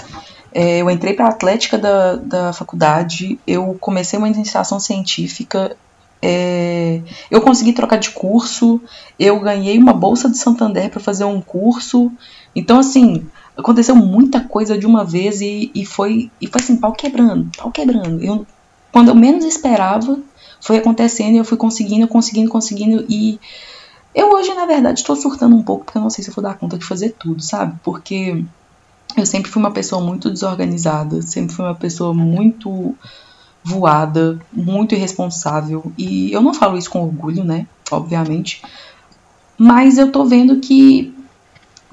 É, 0.52 0.82
eu 0.82 0.90
entrei 0.90 1.14
para 1.14 1.26
a 1.26 1.30
Atlética 1.30 1.78
da, 1.78 2.16
da 2.16 2.52
faculdade, 2.52 3.40
eu 3.46 3.74
comecei 3.80 4.18
uma 4.18 4.28
iniciação 4.28 4.78
científica, 4.78 5.74
é, 6.20 7.00
eu 7.30 7.40
consegui 7.40 7.72
trocar 7.72 7.96
de 7.96 8.10
curso, 8.10 8.80
eu 9.18 9.38
ganhei 9.40 9.78
uma 9.78 9.92
bolsa 9.92 10.28
de 10.28 10.36
Santander 10.36 10.90
para 10.90 11.00
fazer 11.00 11.24
um 11.24 11.40
curso. 11.40 12.10
Então, 12.54 12.78
assim, 12.78 13.26
aconteceu 13.56 13.94
muita 13.94 14.40
coisa 14.40 14.76
de 14.76 14.86
uma 14.86 15.04
vez 15.04 15.40
e, 15.40 15.70
e 15.74 15.84
foi 15.84 16.30
e 16.40 16.46
foi 16.46 16.60
assim, 16.60 16.76
pau 16.76 16.92
quebrando, 16.92 17.50
pau 17.56 17.70
quebrando. 17.70 18.22
Eu, 18.22 18.46
quando 18.92 19.08
eu 19.08 19.14
menos 19.14 19.44
esperava, 19.44 20.18
foi 20.60 20.78
acontecendo 20.78 21.34
e 21.34 21.38
eu 21.38 21.44
fui 21.44 21.56
conseguindo, 21.56 22.08
conseguindo, 22.08 22.50
conseguindo 22.50 23.04
e 23.08 23.38
eu 24.14 24.32
hoje, 24.32 24.52
na 24.54 24.66
verdade, 24.66 25.00
estou 25.00 25.14
surtando 25.14 25.54
um 25.54 25.62
pouco 25.62 25.84
porque 25.84 25.98
eu 25.98 26.02
não 26.02 26.10
sei 26.10 26.24
se 26.24 26.30
eu 26.30 26.34
vou 26.34 26.42
dar 26.42 26.58
conta 26.58 26.76
de 26.76 26.84
fazer 26.84 27.10
tudo, 27.10 27.40
sabe? 27.40 27.78
Porque 27.84 28.44
eu 29.16 29.26
sempre 29.26 29.50
fui 29.50 29.62
uma 29.62 29.70
pessoa 29.70 30.02
muito 30.02 30.30
desorganizada, 30.30 31.22
sempre 31.22 31.54
fui 31.54 31.64
uma 31.64 31.74
pessoa 31.74 32.12
muito 32.12 32.96
voada, 33.68 34.40
muito 34.52 34.94
irresponsável. 34.94 35.92
E 35.98 36.32
eu 36.32 36.40
não 36.40 36.54
falo 36.54 36.78
isso 36.78 36.90
com 36.90 37.02
orgulho, 37.02 37.44
né? 37.44 37.66
Obviamente. 37.90 38.62
Mas 39.58 39.98
eu 39.98 40.10
tô 40.10 40.24
vendo 40.24 40.60
que 40.60 41.14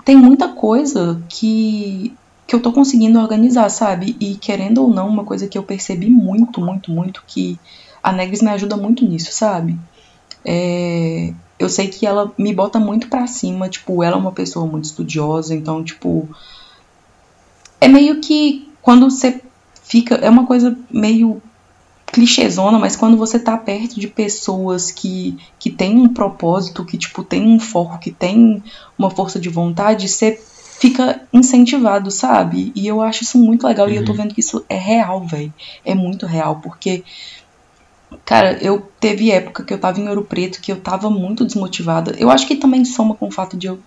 tem 0.05 0.15
muita 0.15 0.49
coisa 0.49 1.21
que, 1.27 2.15
que 2.47 2.55
eu 2.55 2.61
tô 2.61 2.71
conseguindo 2.71 3.19
organizar, 3.19 3.69
sabe? 3.69 4.15
E 4.19 4.35
querendo 4.35 4.83
ou 4.83 4.89
não, 4.89 5.09
uma 5.09 5.25
coisa 5.25 5.47
que 5.47 5.57
eu 5.57 5.63
percebi 5.63 6.09
muito, 6.09 6.61
muito, 6.61 6.91
muito, 6.91 7.23
que 7.27 7.59
a 8.01 8.11
Negres 8.11 8.41
me 8.41 8.49
ajuda 8.51 8.77
muito 8.77 9.05
nisso, 9.05 9.31
sabe? 9.33 9.77
É, 10.45 11.33
eu 11.57 11.67
sei 11.67 11.87
que 11.87 12.05
ela 12.05 12.31
me 12.37 12.53
bota 12.53 12.79
muito 12.79 13.09
pra 13.09 13.27
cima, 13.27 13.67
tipo, 13.67 14.03
ela 14.03 14.15
é 14.15 14.19
uma 14.19 14.31
pessoa 14.31 14.65
muito 14.65 14.85
estudiosa, 14.85 15.53
então, 15.53 15.83
tipo. 15.83 16.29
É 17.81 17.87
meio 17.87 18.21
que 18.21 18.69
quando 18.81 19.09
você 19.09 19.41
fica. 19.83 20.15
É 20.15 20.29
uma 20.29 20.45
coisa 20.45 20.77
meio 20.89 21.41
clichêzona, 22.05 22.79
mas 22.79 22.95
quando 22.95 23.17
você 23.17 23.37
tá 23.37 23.57
perto 23.57 23.99
de 23.99 24.07
pessoas 24.07 24.91
que, 24.91 25.37
que 25.59 25.69
têm 25.69 25.97
um 25.97 26.07
propósito, 26.07 26.85
que, 26.85 26.97
tipo, 26.97 27.23
tem 27.23 27.45
um 27.47 27.59
foco, 27.59 27.99
que 27.99 28.11
tem 28.11 28.63
uma 28.97 29.09
força 29.09 29.39
de 29.39 29.49
vontade, 29.49 30.07
você 30.07 30.39
fica 30.79 31.21
incentivado, 31.33 32.11
sabe? 32.11 32.71
E 32.75 32.87
eu 32.87 33.01
acho 33.01 33.23
isso 33.23 33.37
muito 33.37 33.65
legal 33.67 33.87
uhum. 33.87 33.93
e 33.93 33.95
eu 33.97 34.05
tô 34.05 34.11
uhum. 34.11 34.19
vendo 34.19 34.33
que 34.33 34.39
isso 34.39 34.63
é 34.69 34.77
real, 34.77 35.25
velho. 35.25 35.53
É 35.83 35.95
muito 35.95 36.25
real, 36.25 36.57
porque 36.57 37.03
Cara, 38.23 38.57
eu 38.61 38.87
teve 38.99 39.31
época 39.31 39.63
que 39.63 39.73
eu 39.73 39.79
tava 39.79 39.99
em 39.99 40.07
Ouro 40.07 40.23
Preto 40.23 40.61
que 40.61 40.71
eu 40.71 40.79
tava 40.79 41.09
muito 41.09 41.43
desmotivada. 41.43 42.15
Eu 42.17 42.29
acho 42.29 42.47
que 42.47 42.55
também 42.55 42.85
soma 42.85 43.15
com 43.15 43.27
o 43.27 43.31
fato 43.31 43.57
de 43.57 43.67
eu 43.67 43.79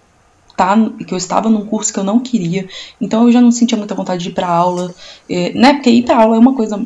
tá, 0.56 0.76
que 1.06 1.14
eu 1.14 1.18
estava 1.18 1.48
num 1.48 1.64
curso 1.64 1.92
que 1.92 2.00
eu 2.00 2.04
não 2.04 2.18
queria, 2.18 2.68
então 3.00 3.24
eu 3.24 3.32
já 3.32 3.40
não 3.40 3.52
sentia 3.52 3.78
muita 3.78 3.94
vontade 3.94 4.24
de 4.24 4.30
ir 4.30 4.32
pra 4.32 4.48
aula, 4.48 4.92
é, 5.30 5.52
né? 5.54 5.74
Porque 5.74 5.88
ir 5.88 6.02
pra 6.02 6.20
aula 6.20 6.34
é 6.34 6.38
uma 6.38 6.52
coisa 6.52 6.84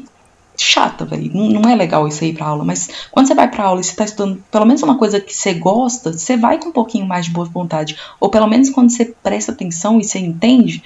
chata, 0.63 1.05
velho. 1.05 1.31
Não, 1.35 1.49
não, 1.49 1.71
é 1.71 1.75
legal 1.75 2.07
isso 2.07 2.23
aí 2.25 2.33
pra 2.33 2.47
aula, 2.47 2.65
mas 2.65 2.89
quando 3.11 3.27
você 3.27 3.35
vai 3.35 3.51
pra 3.51 3.65
aula 3.65 3.81
e 3.81 3.85
você 3.85 3.95
tá 3.95 4.05
estudando 4.05 4.43
pelo 4.51 4.65
menos 4.65 4.83
uma 4.83 4.97
coisa 4.97 5.21
que 5.21 5.35
você 5.35 5.55
gosta, 5.55 6.13
você 6.13 6.37
vai 6.37 6.59
com 6.59 6.69
um 6.69 6.73
pouquinho 6.73 7.07
mais 7.07 7.27
de 7.27 7.33
boa 7.33 7.47
vontade. 7.47 7.97
Ou 8.21 8.31
pelo 8.31 8.47
menos 8.47 8.71
quando 8.71 8.91
você 8.91 9.15
presta 9.23 9.53
atenção 9.53 10.01
e 10.01 10.05
você 10.05 10.19
entende, 10.19 10.83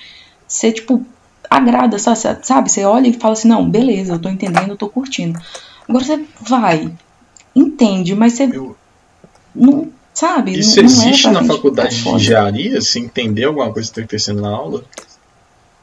você, 0.46 0.72
tipo, 0.72 1.04
agrada, 1.48 1.98
sabe? 1.98 2.70
Você 2.70 2.84
olha 2.84 3.08
e 3.08 3.12
fala 3.12 3.34
assim, 3.34 3.48
não, 3.48 3.68
beleza, 3.68 4.14
eu 4.14 4.18
tô 4.18 4.28
entendendo, 4.28 4.70
eu 4.70 4.76
tô 4.76 4.88
curtindo. 4.88 5.38
Agora 5.88 6.04
você 6.04 6.24
vai, 6.40 6.90
entende, 7.54 8.14
mas 8.14 8.32
você 8.34 8.44
eu... 8.52 8.76
não 9.54 9.88
sabe. 10.12 10.58
Isso 10.58 10.76
não, 10.76 10.84
existe 10.84 11.24
não 11.28 11.40
é 11.40 11.42
na 11.42 11.44
faculdade 11.44 12.02
de 12.02 12.08
engenharia? 12.08 12.80
Se 12.80 12.98
entender 12.98 13.44
alguma 13.44 13.72
coisa 13.72 13.88
que 13.88 13.92
está 13.92 14.00
acontecendo 14.00 14.42
na 14.42 14.50
aula? 14.50 14.84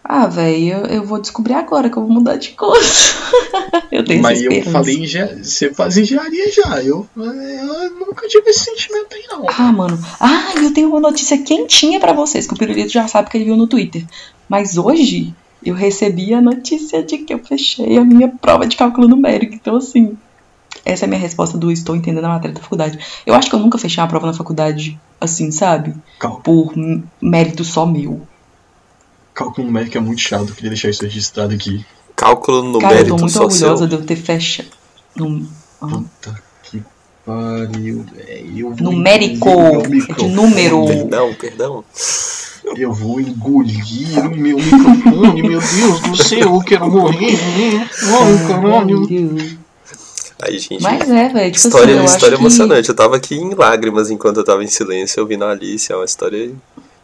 Ah, 0.04 0.28
velho, 0.28 0.68
eu, 0.68 0.86
eu, 0.88 1.06
vou 1.06 1.20
descobrir 1.20 1.54
agora 1.54 1.90
que 1.90 1.98
eu 1.98 2.04
vou 2.04 2.12
mudar 2.12 2.36
de 2.36 2.50
curso. 2.50 3.16
eu 3.90 4.04
tenho 4.04 4.22
Mas 4.22 4.42
eu 4.42 4.62
falei 4.64 4.98
engenharia. 4.98 5.44
Você 5.44 5.74
faz 5.74 5.98
engenharia 5.98 6.52
já. 6.52 6.84
Eu, 6.84 7.08
eu 7.16 7.90
nunca 7.92 8.28
tive 8.28 8.50
esse 8.50 8.66
sentimento 8.66 9.16
aí, 9.16 9.24
não. 9.30 9.46
Ah, 9.48 9.72
mano. 9.72 9.98
Ah, 10.20 10.56
eu 10.58 10.74
tenho 10.74 10.90
uma 10.90 11.00
notícia 11.00 11.38
quentinha 11.38 12.02
para 12.02 12.12
vocês, 12.12 12.46
que 12.46 12.54
o 12.54 12.58
Pirulito 12.58 12.92
já 12.92 13.08
sabe 13.08 13.30
que 13.30 13.38
ele 13.38 13.46
viu 13.46 13.56
no 13.56 13.66
Twitter. 13.66 14.06
Mas 14.50 14.78
hoje 14.78 15.34
eu 15.66 15.74
recebi 15.74 16.34
a 16.34 16.42
notícia 16.42 17.02
de 17.02 17.20
que 17.20 17.34
eu 17.34 17.40
fechei 17.40 17.98
a 17.98 18.04
minha 18.04 18.28
prova 18.28 18.68
de 18.68 18.76
cálculo 18.76 19.08
numérico. 19.08 19.56
Então, 19.56 19.78
assim, 19.78 20.18
essa 20.84 21.06
é 21.06 21.08
a 21.08 21.10
minha 21.10 21.22
resposta 21.22 21.58
do 21.58 21.72
estou 21.72 21.96
entendendo 21.96 22.26
a 22.26 22.30
matéria 22.30 22.56
da 22.56 22.62
faculdade. 22.62 23.00
Eu 23.26 23.34
acho 23.34 23.50
que 23.50 23.56
eu 23.56 23.60
nunca 23.60 23.78
fechei 23.78 24.02
uma 24.02 24.10
prova 24.10 24.28
na 24.28 24.34
faculdade 24.34 25.00
assim, 25.20 25.50
sabe? 25.52 25.96
Calma. 26.20 26.42
Por 26.42 26.74
mérito 27.22 27.64
só 27.64 27.86
meu. 27.86 28.28
Cálculo 29.34 29.68
numérico 29.68 29.98
é 29.98 30.02
muito 30.02 30.22
chato, 30.22 30.50
eu 30.50 30.56
queria 30.56 30.70
deixar 30.70 30.90
isso 30.90 31.04
registrado 31.04 31.54
aqui. 31.54 31.86
Cálculo 32.16 32.62
numérico 32.64 32.88
Cara, 32.88 33.02
eu 33.02 33.08
tô 33.08 33.18
muito 33.18 33.42
orgulhosa 33.42 33.78
seu. 33.78 33.88
de 33.88 33.96
eu 33.96 34.06
ter 34.06 34.16
fechado. 34.16 34.70
Num... 35.16 35.48
Puta 35.80 36.42
que 36.64 36.82
pariu, 37.26 38.06
velho. 38.14 38.76
Numérico, 38.80 39.50
é 39.50 40.14
de 40.14 40.28
número. 40.28 40.86
Perdão, 40.86 41.34
perdão. 41.34 41.84
Eu 42.78 42.94
vou 42.94 43.20
engolir 43.20 44.20
o 44.20 44.36
meu 44.36 44.58
microfone, 44.58 45.42
meu 45.42 45.60
Deus 45.60 46.00
do 46.00 46.24
céu, 46.24 46.56
eu 46.56 46.60
quero 46.62 46.90
morrer. 46.90 47.38
Ai, 48.02 48.48
caralho. 48.48 49.08
Aí, 50.42 50.60
gente. 50.60 50.82
Mas 50.82 51.10
é, 51.10 51.30
velho. 51.30 51.52
Tipo 51.52 51.68
história 51.68 52.02
assim, 52.02 52.16
história 52.16 52.36
emocionante. 52.36 52.86
Que... 52.86 52.92
Eu 52.92 52.96
tava 52.96 53.16
aqui 53.16 53.36
em 53.36 53.54
lágrimas 53.54 54.10
enquanto 54.10 54.38
eu 54.38 54.44
tava 54.44 54.64
em 54.64 54.68
silêncio 54.68 55.22
ouvindo 55.22 55.44
a 55.44 55.52
Alice. 55.52 55.92
É 55.92 55.96
uma 55.96 56.06
história 56.06 56.52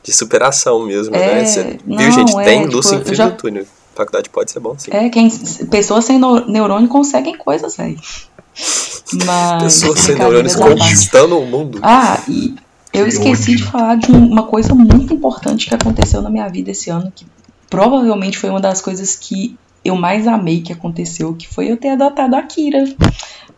de 0.04 0.14
superação 0.14 0.86
mesmo, 0.86 1.12
né? 1.12 1.32
é... 1.32 1.36
né? 1.36 1.46
Você, 1.46 1.80
não, 1.86 1.98
viu, 1.98 2.12
gente? 2.12 2.38
É, 2.38 2.44
tem 2.44 2.62
tipo, 2.62 2.74
luz 2.74 2.88
sem 2.88 3.04
fim 3.04 3.16
já... 3.16 3.26
no 3.28 3.32
túnel. 3.34 3.66
Faculdade 3.96 4.30
pode 4.30 4.52
ser 4.52 4.60
bom, 4.60 4.76
sim. 4.78 4.92
É, 4.94 5.10
quem, 5.10 5.30
pessoas 5.70 6.06
sem 6.06 6.20
neurônio 6.20 6.88
conseguem 6.88 7.38
coisas, 7.38 7.76
velho. 7.76 8.00
Mas. 9.26 9.64
Pessoas 9.64 10.00
sem 10.00 10.16
neurônios 10.16 10.56
conquistando 10.56 11.38
o 11.38 11.46
mundo. 11.46 11.80
Ah, 11.82 12.22
e 12.28 12.56
eu 12.94 13.08
esqueci 13.08 13.56
de 13.56 13.64
falar 13.64 13.96
de 13.96 14.12
uma 14.12 14.44
coisa 14.44 14.74
muito 14.74 15.14
importante 15.14 15.68
que 15.68 15.76
aconteceu 15.76 16.22
na 16.22 16.30
minha 16.30 16.48
vida 16.48 16.72
esse 16.72 16.90
ano, 16.90 17.12
que 17.14 17.26
provavelmente 17.70 18.38
foi 18.38 18.50
uma 18.50 18.60
das 18.60 18.82
coisas 18.82 19.16
que 19.16 19.58
eu 19.84 19.96
mais 19.96 20.28
amei 20.28 20.62
que 20.62 20.74
aconteceu, 20.74 21.34
que 21.36 21.48
foi 21.48 21.72
eu 21.72 21.78
ter 21.78 21.90
adotado 21.90 22.36
a 22.36 22.42
Kira. 22.42 22.84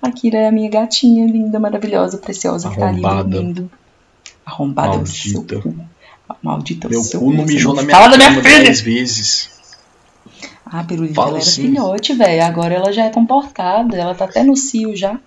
A 0.01 0.11
Kira 0.11 0.39
é 0.39 0.47
a 0.47 0.51
minha 0.51 0.69
gatinha 0.69 1.25
linda, 1.25 1.59
maravilhosa, 1.59 2.17
preciosa, 2.17 2.67
Arrombada. 2.67 2.95
que 2.95 3.01
tá 3.01 3.09
ali 3.09 3.23
dormindo. 3.23 3.71
Arrombada 4.45 4.95
Maldita. 4.95 5.39
o 5.39 5.61
seu 5.61 5.61
cu. 5.61 5.75
Maldita 6.41 6.87
Meu 6.89 7.03
cu 7.03 7.31
não 7.33 7.45
mijou 7.45 7.73
na 7.73 7.81
minha 7.83 7.95
Fala 7.95 8.09
da 8.09 8.17
minha 8.17 8.41
filha! 8.43 8.63
dez 8.63 8.81
vezes. 8.81 9.49
Ah, 10.65 10.83
Pirulita, 10.83 11.19
ela 11.19 11.31
era 11.37 11.41
filhote, 11.45 12.13
velho. 12.13 12.43
Agora 12.43 12.73
ela 12.73 12.93
já 12.93 13.05
é 13.05 13.09
comportada, 13.09 13.97
ela 13.97 14.15
tá 14.15 14.25
até 14.25 14.41
no 14.43 14.55
cio 14.55 14.95
já. 14.95 15.19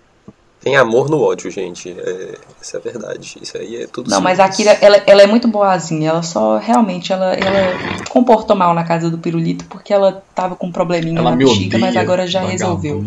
Tem 0.62 0.76
amor 0.76 1.10
no 1.10 1.20
ódio, 1.20 1.50
gente. 1.50 1.90
É, 1.90 2.38
isso 2.62 2.74
é 2.74 2.80
verdade. 2.80 3.36
Isso 3.42 3.54
aí 3.58 3.82
é 3.82 3.86
tudo 3.86 4.08
Não, 4.08 4.16
simples. 4.20 4.38
mas 4.38 4.40
a 4.40 4.48
Kira, 4.48 4.70
ela, 4.80 4.96
ela 5.06 5.20
é 5.22 5.26
muito 5.26 5.46
boazinha. 5.46 6.08
Ela 6.08 6.22
só, 6.22 6.56
realmente, 6.56 7.12
ela, 7.12 7.34
ela 7.34 7.76
comportou 8.08 8.56
mal 8.56 8.72
na 8.72 8.82
casa 8.84 9.10
do 9.10 9.18
Pirulito 9.18 9.66
porque 9.66 9.92
ela 9.92 10.24
tava 10.34 10.56
com 10.56 10.68
um 10.68 10.72
probleminha 10.72 11.18
ela 11.18 11.32
na 11.32 11.36
bexiga, 11.36 11.76
mas 11.76 11.94
agora 11.94 12.26
já 12.26 12.40
resolveu. 12.42 13.04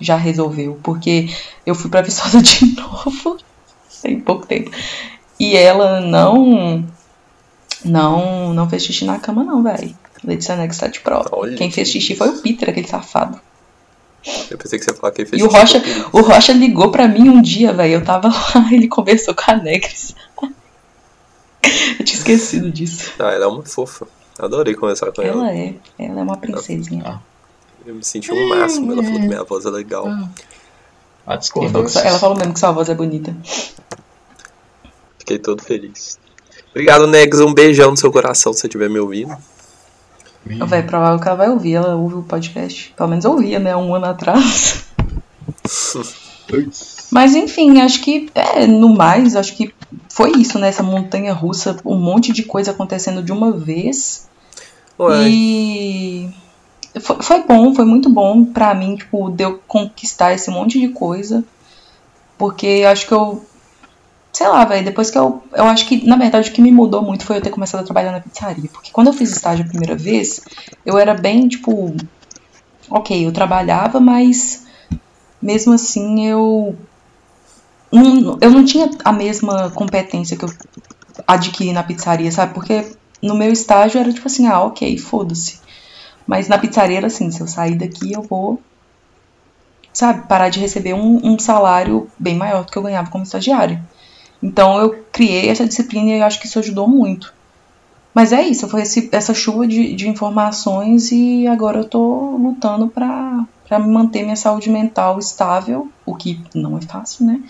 Já 0.00 0.16
resolveu. 0.16 0.80
Porque 0.82 1.28
eu 1.66 1.74
fui 1.74 1.90
pra 1.90 2.00
Viçosa 2.00 2.40
de 2.40 2.64
novo. 2.80 3.36
tem 4.00 4.18
pouco 4.18 4.46
tempo. 4.46 4.70
E 5.38 5.54
ela 5.54 6.00
não... 6.00 6.82
Não, 7.86 8.52
não 8.52 8.68
fez 8.68 8.84
xixi 8.84 9.04
na 9.04 9.18
cama 9.18 9.44
não, 9.44 9.62
velho. 9.62 9.96
Letícia 10.24 10.56
Nex 10.56 10.78
tá 10.78 10.88
de 10.88 11.00
prova. 11.00 11.28
Olha. 11.32 11.56
Quem 11.56 11.70
fez 11.70 11.88
xixi 11.88 12.16
foi 12.16 12.28
o 12.28 12.42
Peter, 12.42 12.68
aquele 12.68 12.88
safado. 12.88 13.40
Eu 14.50 14.58
pensei 14.58 14.78
que 14.78 14.84
você 14.84 14.90
ia 14.90 14.96
falar 14.96 15.12
que 15.12 15.22
ele 15.22 15.28
fez 15.30 15.40
E 15.40 15.44
o 15.44 15.48
Rocha, 15.48 15.80
o 16.12 16.20
Rocha 16.20 16.52
ligou 16.52 16.90
pra 16.90 17.06
mim 17.06 17.28
um 17.28 17.40
dia, 17.40 17.72
velho. 17.72 17.94
Eu 17.94 18.04
tava 18.04 18.28
lá, 18.28 18.68
ele 18.72 18.88
conversou 18.88 19.34
com 19.34 19.50
a 19.50 19.56
Negres. 19.56 20.16
eu 20.42 22.04
tinha 22.04 22.18
esquecido 22.18 22.70
disso. 22.70 23.12
Ah, 23.18 23.30
ela 23.30 23.44
é 23.44 23.48
uma 23.48 23.64
fofa. 23.64 24.06
Adorei 24.38 24.74
conversar 24.74 25.12
com 25.12 25.22
ela. 25.22 25.48
Ela 25.48 25.56
é, 25.56 25.74
ela 25.98 26.20
é 26.20 26.22
uma 26.22 26.36
princesinha. 26.36 27.02
Ah, 27.06 27.20
eu 27.86 27.94
me 27.94 28.04
senti 28.04 28.32
um 28.32 28.48
máximo. 28.48 28.92
Ela 28.92 29.02
falou 29.02 29.20
que 29.20 29.28
minha 29.28 29.44
voz 29.44 29.64
é 29.64 29.70
legal. 29.70 30.08
Ah. 30.08 30.28
A 31.26 31.40
ela 32.04 32.18
falou 32.20 32.36
mesmo 32.36 32.52
que 32.52 32.60
sua 32.60 32.70
voz 32.70 32.88
é 32.88 32.94
bonita. 32.94 33.36
Fiquei 35.18 35.38
todo 35.38 35.60
feliz. 35.60 36.20
Obrigado, 36.76 37.06
Negs. 37.06 37.40
Um 37.40 37.54
beijão 37.54 37.92
no 37.92 37.96
seu 37.96 38.12
coração 38.12 38.52
se 38.52 38.60
você 38.60 38.66
estiver 38.66 38.90
me 38.90 38.98
ouvindo. 38.98 39.34
Vai, 40.66 40.82
provável 40.82 41.18
que 41.18 41.26
ela 41.26 41.36
vai 41.38 41.48
ouvir, 41.48 41.72
ela 41.72 41.96
ouve 41.96 42.16
o 42.16 42.22
podcast. 42.22 42.92
Pelo 42.94 43.08
menos 43.08 43.24
ouvia, 43.24 43.58
né? 43.58 43.74
Um 43.74 43.94
ano 43.94 44.04
atrás. 44.04 44.84
Mas 47.10 47.34
enfim, 47.34 47.80
acho 47.80 48.02
que 48.02 48.28
é, 48.34 48.66
no 48.66 48.90
mais, 48.90 49.34
acho 49.34 49.56
que 49.56 49.72
foi 50.10 50.32
isso, 50.32 50.58
né? 50.58 50.68
Essa 50.68 50.82
montanha 50.82 51.32
russa, 51.32 51.78
um 51.82 51.96
monte 51.96 52.30
de 52.30 52.42
coisa 52.42 52.72
acontecendo 52.72 53.22
de 53.22 53.32
uma 53.32 53.52
vez. 53.52 54.28
Ué. 55.00 55.28
E 55.30 56.30
foi, 57.00 57.22
foi 57.22 57.42
bom, 57.42 57.74
foi 57.74 57.86
muito 57.86 58.10
bom 58.10 58.44
pra 58.44 58.74
mim, 58.74 58.96
tipo, 58.96 59.30
de 59.30 59.44
eu 59.44 59.62
conquistar 59.66 60.34
esse 60.34 60.50
monte 60.50 60.78
de 60.78 60.90
coisa. 60.90 61.42
Porque 62.36 62.84
acho 62.86 63.06
que 63.06 63.14
eu 63.14 63.42
sei 64.36 64.48
lá, 64.48 64.66
velho, 64.66 64.84
depois 64.84 65.10
que 65.10 65.16
eu. 65.16 65.42
Eu 65.54 65.64
acho 65.64 65.86
que, 65.86 66.06
na 66.06 66.14
verdade, 66.14 66.50
o 66.50 66.52
que 66.52 66.60
me 66.60 66.70
mudou 66.70 67.00
muito 67.00 67.24
foi 67.24 67.38
eu 67.38 67.40
ter 67.40 67.48
começado 67.48 67.80
a 67.80 67.84
trabalhar 67.84 68.12
na 68.12 68.20
pizzaria. 68.20 68.68
Porque 68.70 68.90
quando 68.92 69.06
eu 69.06 69.14
fiz 69.14 69.30
estágio 69.32 69.64
a 69.64 69.68
primeira 69.68 69.96
vez, 69.96 70.42
eu 70.84 70.98
era 70.98 71.14
bem, 71.14 71.48
tipo. 71.48 71.96
Ok, 72.90 73.26
eu 73.26 73.32
trabalhava, 73.32 73.98
mas. 73.98 74.66
Mesmo 75.40 75.72
assim, 75.72 76.28
eu. 76.28 76.76
Eu 78.42 78.50
não 78.50 78.62
tinha 78.62 78.90
a 79.02 79.10
mesma 79.10 79.70
competência 79.70 80.36
que 80.36 80.44
eu 80.44 80.52
adquiri 81.26 81.72
na 81.72 81.82
pizzaria, 81.82 82.30
sabe? 82.30 82.52
Porque 82.52 82.84
no 83.22 83.34
meu 83.34 83.50
estágio 83.50 83.98
era 83.98 84.12
tipo 84.12 84.26
assim, 84.26 84.46
ah, 84.46 84.60
ok, 84.64 84.98
foda-se. 84.98 85.60
Mas 86.26 86.46
na 86.46 86.58
pizzaria 86.58 86.98
era 86.98 87.06
assim, 87.06 87.30
se 87.30 87.40
eu 87.40 87.46
sair 87.46 87.76
daqui 87.76 88.12
eu 88.12 88.20
vou, 88.20 88.60
sabe, 89.94 90.28
parar 90.28 90.50
de 90.50 90.60
receber 90.60 90.92
um, 90.92 91.20
um 91.24 91.38
salário 91.38 92.10
bem 92.18 92.36
maior 92.36 92.66
do 92.66 92.70
que 92.70 92.76
eu 92.76 92.82
ganhava 92.82 93.10
como 93.10 93.24
estagiário. 93.24 93.80
Então 94.42 94.78
eu 94.80 95.04
criei 95.10 95.48
essa 95.48 95.66
disciplina 95.66 96.10
e 96.10 96.22
acho 96.22 96.40
que 96.40 96.46
isso 96.46 96.58
ajudou 96.58 96.86
muito. 96.88 97.32
Mas 98.14 98.32
é 98.32 98.42
isso, 98.42 98.66
foi 98.68 98.82
esse, 98.82 99.10
essa 99.12 99.34
chuva 99.34 99.66
de, 99.66 99.94
de 99.94 100.08
informações 100.08 101.12
e 101.12 101.46
agora 101.46 101.80
eu 101.80 101.84
tô 101.84 102.36
lutando 102.38 102.88
pra 102.88 103.46
manter 103.78 104.22
minha 104.22 104.36
saúde 104.36 104.70
mental 104.70 105.18
estável, 105.18 105.88
o 106.06 106.14
que 106.14 106.40
não 106.54 106.78
é 106.78 106.80
fácil, 106.80 107.26
né? 107.26 107.42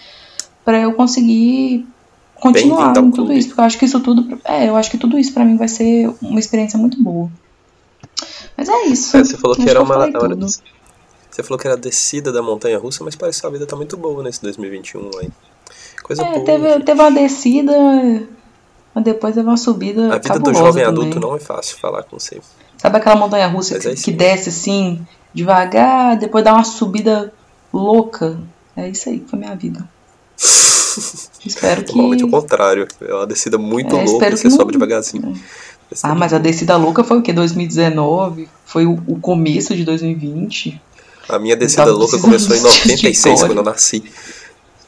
Pra 0.64 0.80
eu 0.80 0.92
conseguir 0.94 1.86
continuar 2.34 2.96
em 2.96 3.10
tudo 3.12 3.32
isso, 3.32 3.48
porque 3.48 3.60
eu 3.60 3.64
acho 3.64 3.78
que 3.78 3.84
isso 3.84 4.00
tudo, 4.00 4.40
é, 4.44 4.68
eu 4.68 4.76
acho 4.76 4.90
que 4.90 4.98
tudo 4.98 5.16
isso 5.16 5.32
para 5.32 5.44
mim 5.44 5.56
vai 5.56 5.68
ser 5.68 6.12
uma 6.20 6.40
experiência 6.40 6.76
muito 6.76 7.00
boa. 7.00 7.30
Mas 8.56 8.68
é 8.68 8.86
isso. 8.86 9.16
É, 9.16 9.22
você 9.22 9.36
falou 9.36 9.56
que 9.56 9.70
era 9.70 9.80
uma 9.80 9.96
hora, 9.96 10.10
você 11.30 11.42
falou 11.42 11.58
que 11.58 11.66
era 11.66 11.76
a 11.76 11.80
descida 11.80 12.32
da 12.32 12.42
montanha 12.42 12.78
russa, 12.78 13.04
mas 13.04 13.14
parece 13.14 13.40
que 13.40 13.46
a 13.46 13.50
vida 13.50 13.66
tá 13.66 13.76
muito 13.76 13.96
boa 13.96 14.22
nesse 14.22 14.42
2021 14.42 15.10
aí. 15.20 15.30
Coisa 16.06 16.22
é, 16.22 16.34
boa. 16.34 16.44
Teve, 16.44 16.84
teve 16.84 17.00
uma 17.00 17.10
descida, 17.10 17.72
mas 18.94 19.04
depois 19.04 19.34
teve 19.34 19.48
uma 19.48 19.56
subida. 19.56 20.14
A 20.14 20.18
vida 20.18 20.38
do 20.38 20.54
jovem 20.54 20.84
também. 20.84 21.02
adulto 21.08 21.18
não 21.18 21.34
é 21.34 21.40
fácil 21.40 21.76
falar 21.78 22.04
com 22.04 22.16
você. 22.16 22.40
Sabe 22.78 22.98
aquela 22.98 23.16
montanha 23.16 23.48
russa 23.48 23.76
que, 23.76 23.88
é 23.88 23.94
que 23.96 24.12
desce 24.12 24.50
assim, 24.50 25.04
devagar, 25.34 26.16
depois 26.16 26.44
dá 26.44 26.54
uma 26.54 26.62
subida 26.62 27.32
louca? 27.72 28.38
É 28.76 28.88
isso 28.88 29.08
aí 29.08 29.18
que 29.18 29.28
foi 29.28 29.36
minha 29.36 29.56
vida. 29.56 29.84
espero 31.44 31.82
que. 31.82 31.92
Normalmente 31.92 32.24
o 32.24 32.30
contrário. 32.30 32.86
É 33.00 33.12
uma 33.12 33.26
descida 33.26 33.58
muito 33.58 33.96
é, 33.96 34.04
louca 34.04 34.28
e 34.28 34.36
você 34.36 34.48
não... 34.48 34.56
sobe 34.56 34.72
devagarzinho. 34.74 35.34
É. 35.90 35.96
Ah, 36.04 36.14
mas 36.14 36.32
a 36.32 36.38
descida 36.38 36.76
louca 36.76 37.02
foi 37.02 37.18
o 37.18 37.22
quê? 37.22 37.32
2019? 37.32 38.48
Foi 38.64 38.86
o, 38.86 38.92
o 39.08 39.18
começo 39.18 39.74
de 39.74 39.84
2020? 39.84 40.80
A 41.28 41.40
minha 41.40 41.56
descida 41.56 41.90
louca 41.90 42.16
começou 42.20 42.54
em 42.54 42.60
96, 42.60 43.40
quando 43.40 43.56
eu 43.56 43.64
nasci. 43.64 44.04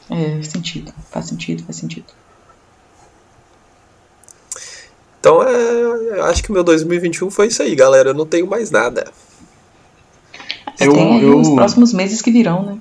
É, 0.09 0.31
faz 0.33 0.47
sentido. 0.47 0.93
Faz 1.11 1.25
sentido, 1.27 1.63
faz 1.63 1.77
sentido. 1.77 2.05
Então, 5.19 5.43
é, 5.43 5.81
eu 6.19 6.25
acho 6.25 6.41
que 6.41 6.49
o 6.49 6.53
meu 6.53 6.63
2021 6.63 7.29
foi 7.29 7.47
isso 7.47 7.61
aí, 7.61 7.75
galera. 7.75 8.09
Eu 8.09 8.13
não 8.13 8.25
tenho 8.25 8.47
mais 8.47 8.71
nada. 8.71 9.11
Eu, 10.79 10.93
tem 10.93 11.21
eu... 11.21 11.39
os 11.39 11.49
próximos 11.49 11.93
meses 11.93 12.21
que 12.21 12.31
virão, 12.31 12.63
né? 12.63 12.77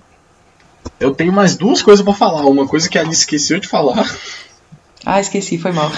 Eu 1.00 1.14
tenho 1.14 1.32
mais 1.32 1.56
duas 1.56 1.82
coisas 1.82 2.04
para 2.04 2.14
falar. 2.14 2.46
Uma 2.46 2.66
coisa 2.66 2.88
que 2.88 2.96
a 2.96 3.02
Alice 3.02 3.20
esqueceu 3.20 3.58
de 3.58 3.68
falar. 3.68 4.16
Ah, 5.04 5.20
esqueci, 5.20 5.58
foi 5.58 5.72
mal. 5.72 5.90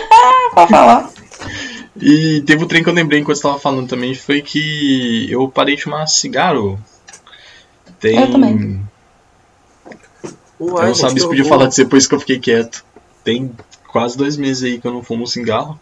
Pode 0.54 0.70
falar. 0.70 1.10
E 2.00 2.42
teve 2.46 2.64
um 2.64 2.68
trem 2.68 2.82
que 2.82 2.88
eu 2.88 2.94
lembrei 2.94 3.20
enquanto 3.20 3.36
você 3.36 3.42
tava 3.42 3.58
falando 3.58 3.88
também, 3.88 4.14
foi 4.14 4.40
que 4.40 5.30
eu 5.30 5.48
parei 5.48 5.76
de 5.76 5.82
fumar 5.82 6.06
cigarro 6.06 6.78
tem. 8.00 8.18
Eu 8.18 8.30
também. 8.30 8.80
Uai, 10.60 10.84
eu 10.84 10.88
não 10.88 10.94
sabia 10.94 11.20
se 11.20 11.28
podia 11.28 11.44
falar 11.44 11.66
disso 11.66 11.82
depois 11.82 12.06
que 12.06 12.14
eu 12.14 12.20
fiquei 12.20 12.38
quieto. 12.38 12.84
Tem 13.22 13.50
quase 13.86 14.16
dois 14.16 14.36
meses 14.36 14.62
aí 14.64 14.80
que 14.80 14.86
eu 14.86 14.92
não 14.92 15.02
fumo 15.02 15.26
cigarro. 15.26 15.78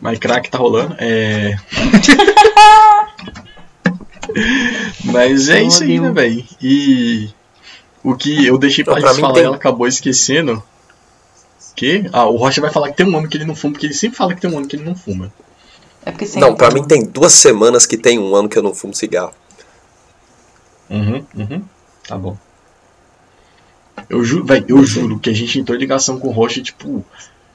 Mas 0.00 0.18
crack 0.18 0.50
tá 0.50 0.58
rolando. 0.58 0.96
É. 0.98 1.56
Mas 5.04 5.48
é 5.48 5.62
isso 5.62 5.82
aí, 5.82 5.98
né, 6.00 6.10
velho? 6.10 6.44
E 6.62 7.30
o 8.02 8.14
que 8.14 8.46
eu 8.46 8.56
deixei 8.56 8.84
pra 8.84 9.00
gente 9.00 9.20
falar, 9.20 9.34
tem... 9.34 9.44
ela 9.44 9.56
acabou 9.56 9.86
esquecendo. 9.86 10.62
Que? 11.74 12.08
Ah, 12.12 12.26
o 12.26 12.36
Rocha 12.36 12.60
vai 12.60 12.70
falar 12.70 12.90
que 12.90 12.96
tem 12.96 13.06
um 13.06 13.16
ano 13.16 13.28
que 13.28 13.36
ele 13.36 13.44
não 13.44 13.54
fuma, 13.54 13.72
porque 13.72 13.86
ele 13.86 13.94
sempre 13.94 14.16
fala 14.16 14.34
que 14.34 14.40
tem 14.40 14.50
um 14.50 14.58
ano 14.58 14.66
que 14.66 14.76
ele 14.76 14.84
não 14.84 14.94
fuma. 14.94 15.32
É 16.04 16.10
porque 16.10 16.38
Não, 16.38 16.54
pra 16.54 16.70
mim 16.70 16.82
tem 16.84 17.04
duas 17.04 17.32
semanas 17.32 17.86
que 17.86 17.96
tem 17.96 18.18
um 18.18 18.34
ano 18.34 18.48
que 18.48 18.58
eu 18.58 18.62
não 18.62 18.74
fumo 18.74 18.94
cigarro. 18.94 19.32
Uhum, 20.88 21.24
uhum. 21.36 21.62
Tá 22.06 22.16
bom. 22.16 22.36
Eu, 24.10 24.24
ju 24.24 24.44
véio, 24.44 24.64
eu 24.68 24.84
juro 24.84 25.20
que 25.20 25.30
a 25.30 25.32
gente 25.32 25.60
entrou 25.60 25.76
em 25.76 25.80
ligação 25.80 26.18
com 26.18 26.28
o 26.28 26.32
Rocha, 26.32 26.60
tipo, 26.60 27.04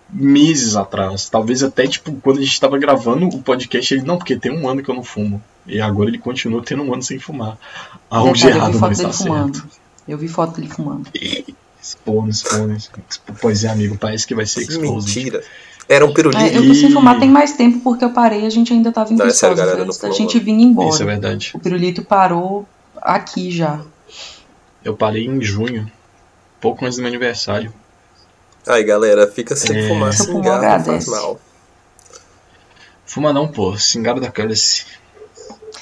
meses 0.09 0.77
atrás. 0.77 1.29
Talvez 1.29 1.61
até, 1.61 1.85
tipo, 1.85 2.13
quando 2.21 2.39
a 2.39 2.41
gente 2.41 2.59
tava 2.59 2.77
gravando 2.77 3.27
o 3.27 3.41
podcast, 3.41 3.93
ele, 3.93 4.03
não, 4.03 4.17
porque 4.17 4.37
tem 4.37 4.57
um 4.57 4.67
ano 4.67 4.81
que 4.81 4.89
eu 4.89 4.95
não 4.95 5.03
fumo. 5.03 5.43
E 5.67 5.81
agora 5.81 6.09
ele 6.09 6.17
continua 6.17 6.63
tendo 6.63 6.83
um 6.83 6.93
ano 6.93 7.03
sem 7.03 7.19
fumar. 7.19 7.57
Algo 8.09 8.33
de 8.33 8.47
errado 8.47 8.79
não 8.79 8.91
está 8.91 9.11
certo. 9.11 9.67
Eu 10.07 10.17
vi 10.17 10.29
foto 10.29 10.55
dele 10.55 10.69
fumando. 10.69 11.09
Expondo, 11.81 12.29
expondo. 12.29 12.77
Pois 13.41 13.63
é, 13.65 13.69
amigo, 13.69 13.97
parece 13.97 14.25
que 14.25 14.33
vai 14.33 14.45
ser 14.45 14.61
exposto. 14.61 15.07
Mentira. 15.07 15.43
Era 15.89 16.05
um 16.05 16.13
pirulito. 16.13 16.41
É, 16.41 16.57
eu 16.57 16.65
tô 16.65 16.73
sem 16.73 16.91
fumar 16.91 17.19
tem 17.19 17.29
mais 17.29 17.53
tempo 17.53 17.79
porque 17.81 18.05
eu 18.05 18.11
parei 18.11 18.41
e 18.41 18.45
a 18.45 18.49
gente 18.49 18.71
ainda 18.71 18.91
tava 18.91 19.13
em 19.13 19.17
não, 19.17 19.25
é 19.25 19.29
sério, 19.29 19.55
galera, 19.55 19.83
antes 19.83 19.97
da 19.99 20.09
gente 20.09 20.39
vinha 20.39 20.63
embora. 20.63 20.89
Isso 20.89 21.03
é 21.03 21.05
verdade. 21.05 21.51
O 21.53 21.59
pirulito 21.59 22.01
parou 22.03 22.65
aqui 23.01 23.51
já. 23.51 23.81
Eu 24.83 24.95
parei 24.95 25.25
em 25.25 25.41
junho, 25.41 25.91
pouco 26.59 26.85
antes 26.85 26.97
do 26.97 27.01
meu 27.01 27.09
aniversário. 27.09 27.73
Aí 28.67 28.83
galera, 28.83 29.27
fica 29.27 29.55
sem 29.55 29.77
é... 29.77 29.87
fumar 29.87 30.13
cigarro, 30.13 30.83
faz 30.83 31.07
mal. 31.07 31.39
Fuma 33.05 33.31
não, 33.31 33.47
pô, 33.47 33.77
cigarro 33.77 34.19
da 34.19 34.31
cálice. 34.31 34.85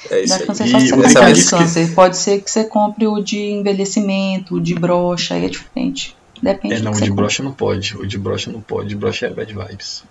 É 0.10 0.22
isso 0.22 0.38
da 0.38 0.46
câncer 0.46 0.64
aí. 0.64 0.90
Só 0.90 0.96
você 0.96 1.34
de 1.34 1.50
câncer. 1.50 1.88
Que... 1.88 1.96
Pode 1.96 2.18
ser 2.18 2.42
que 2.42 2.52
você 2.52 2.66
compre 2.66 3.08
o 3.08 3.22
de 3.22 3.40
envelhecimento, 3.40 4.56
o 4.56 4.62
de 4.62 4.76
brocha, 4.76 5.36
aí 5.36 5.46
é 5.46 5.50
diferente. 5.50 6.16
Depende 6.42 6.76
É, 6.76 6.80
não, 6.80 6.92
o 6.92 7.00
de 7.00 7.12
brocha 7.12 7.42
não 7.42 7.54
pode. 7.54 7.98
O 7.98 8.06
de 8.06 8.18
brocha 8.18 8.52
não 8.52 8.60
pode. 8.60 8.88
O 8.88 8.90
de 8.90 8.96
brocha 8.98 9.28
é 9.28 9.30
bad 9.30 9.54
vibes. 9.54 10.04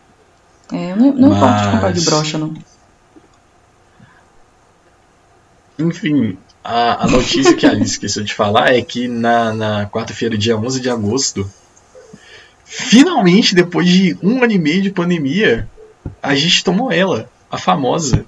É, 0.72 0.96
não, 0.96 1.12
não 1.12 1.28
Mas... 1.28 1.38
importa 1.38 1.70
comprar 1.70 1.90
o 1.90 1.92
de 1.92 2.00
brocha, 2.00 2.38
não. 2.38 2.54
Enfim, 5.78 6.38
a, 6.64 7.04
a 7.04 7.06
notícia 7.08 7.54
que 7.56 7.66
a 7.66 7.70
Alice 7.70 7.92
esqueceu 7.92 8.22
de 8.22 8.34
falar 8.34 8.74
é 8.74 8.82
que 8.82 9.08
na, 9.08 9.52
na 9.52 9.86
quarta-feira, 9.86 10.38
dia 10.38 10.56
11 10.56 10.80
de 10.80 10.90
agosto, 10.90 11.50
finalmente, 12.64 13.54
depois 13.54 13.88
de 13.88 14.16
um 14.22 14.42
ano 14.42 14.52
e 14.52 14.58
meio 14.58 14.82
de 14.82 14.90
pandemia, 14.90 15.68
a 16.22 16.34
gente 16.34 16.62
tomou 16.62 16.92
ela, 16.92 17.28
a 17.50 17.58
famosa, 17.58 18.24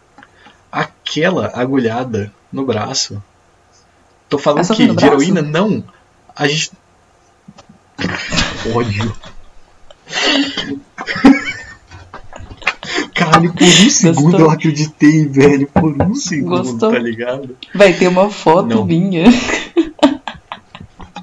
aquela 0.70 1.52
agulhada 1.54 2.32
no 2.52 2.64
braço. 2.64 3.22
Tô 4.28 4.38
falando 4.38 4.74
que 4.74 4.86
de 4.88 5.04
heroína? 5.04 5.42
Não. 5.42 5.84
A 6.34 6.48
gente. 6.48 6.72
Ódio. 8.74 9.16
Caralho, 13.24 13.52
por 13.52 13.62
um 13.62 13.90
segundo 13.90 14.22
Gostou? 14.22 14.40
eu 14.40 14.50
acreditei, 14.50 15.26
velho. 15.26 15.66
Por 15.68 16.02
um 16.02 16.14
segundo, 16.14 16.58
Gostou? 16.58 16.92
tá 16.92 16.98
ligado? 16.98 17.56
Vai 17.74 17.92
ter 17.92 18.08
uma 18.08 18.30
foto 18.30 18.68
não. 18.68 18.84
minha. 18.84 19.24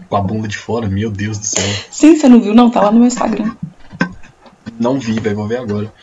Com 0.10 0.16
a 0.18 0.22
bunda 0.22 0.48
de 0.48 0.58
fora, 0.58 0.88
meu 0.88 1.10
Deus 1.10 1.38
do 1.38 1.46
céu. 1.46 1.64
Sim, 1.90 2.16
você 2.18 2.28
não 2.28 2.42
viu? 2.42 2.54
Não, 2.54 2.70
tá 2.70 2.82
lá 2.82 2.92
no 2.92 3.00
meu 3.00 3.08
Instagram. 3.08 3.56
Não 4.80 5.00
vi, 5.00 5.20
velho, 5.20 5.36
vou 5.36 5.48
ver 5.48 5.60
agora. 5.60 5.94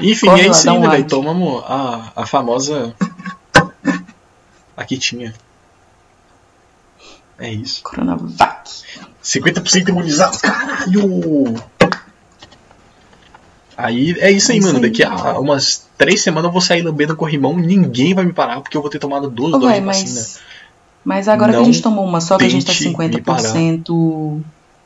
Enfim, 0.00 0.26
Corre 0.26 0.42
é 0.42 0.48
isso 0.48 0.68
aí, 0.68 0.76
um 0.76 0.80
né, 0.80 0.88
velho? 0.88 1.04
Tomamos 1.04 1.62
a, 1.66 2.12
a 2.16 2.26
famosa. 2.26 2.94
Aqui 4.76 4.98
tinha. 4.98 5.34
É 7.38 7.52
isso. 7.52 7.82
Coronavac. 7.82 8.70
50% 9.22 9.88
imunizado, 9.88 10.38
caralho! 10.38 11.54
Aí 13.76 14.16
é 14.18 14.30
isso 14.30 14.52
aí, 14.52 14.58
é 14.58 14.60
mano. 14.60 14.76
Aí. 14.76 14.82
Daqui 14.82 15.02
a 15.02 15.38
umas 15.38 15.86
três 15.96 16.22
semanas 16.22 16.48
eu 16.48 16.52
vou 16.52 16.60
sair 16.60 16.82
lambendo 16.82 17.16
corrimão, 17.16 17.56
ninguém 17.56 18.14
vai 18.14 18.24
me 18.24 18.32
parar 18.32 18.60
porque 18.60 18.76
eu 18.76 18.80
vou 18.80 18.90
ter 18.90 18.98
tomado 18.98 19.30
duas 19.30 19.52
doses 19.52 19.74
de 19.74 19.80
vacina. 19.80 20.10
Mas, 20.10 20.40
mas 21.04 21.28
agora 21.28 21.52
Não 21.52 21.58
que 21.58 21.62
a 21.62 21.72
gente 21.72 21.82
tomou 21.82 22.04
uma 22.04 22.20
só, 22.20 22.36
que 22.36 22.44
a 22.44 22.48
gente 22.48 22.66
tá 22.66 22.72
50% 22.72 24.40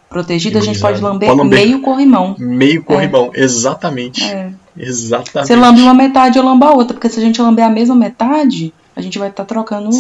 protegida, 0.09 0.59
a 0.59 0.63
gente 0.63 0.79
pode 0.79 1.01
lamber, 1.01 1.29
pode 1.29 1.41
lamber, 1.41 1.59
meio 1.59 1.81
corrimão. 1.81 2.37
Meio 2.39 2.83
corrimão, 2.83 3.31
é. 3.35 3.41
exatamente. 3.43 4.25
É. 4.25 4.51
Exatamente. 4.79 5.49
Você 5.49 5.57
lambe 5.57 5.81
uma 5.81 5.95
metade, 5.95 6.39
eu 6.39 6.45
lambo 6.45 6.65
a 6.65 6.73
outra, 6.73 6.95
porque 6.95 7.09
se 7.09 7.19
a 7.19 7.23
gente 7.23 7.41
lamber 7.41 7.65
a 7.65 7.71
mesma 7.71 7.95
metade, 7.95 8.73
a 8.95 9.01
gente 9.01 9.19
vai 9.19 9.29
estar 9.29 9.45
tá 9.45 9.49
trocando. 9.49 9.91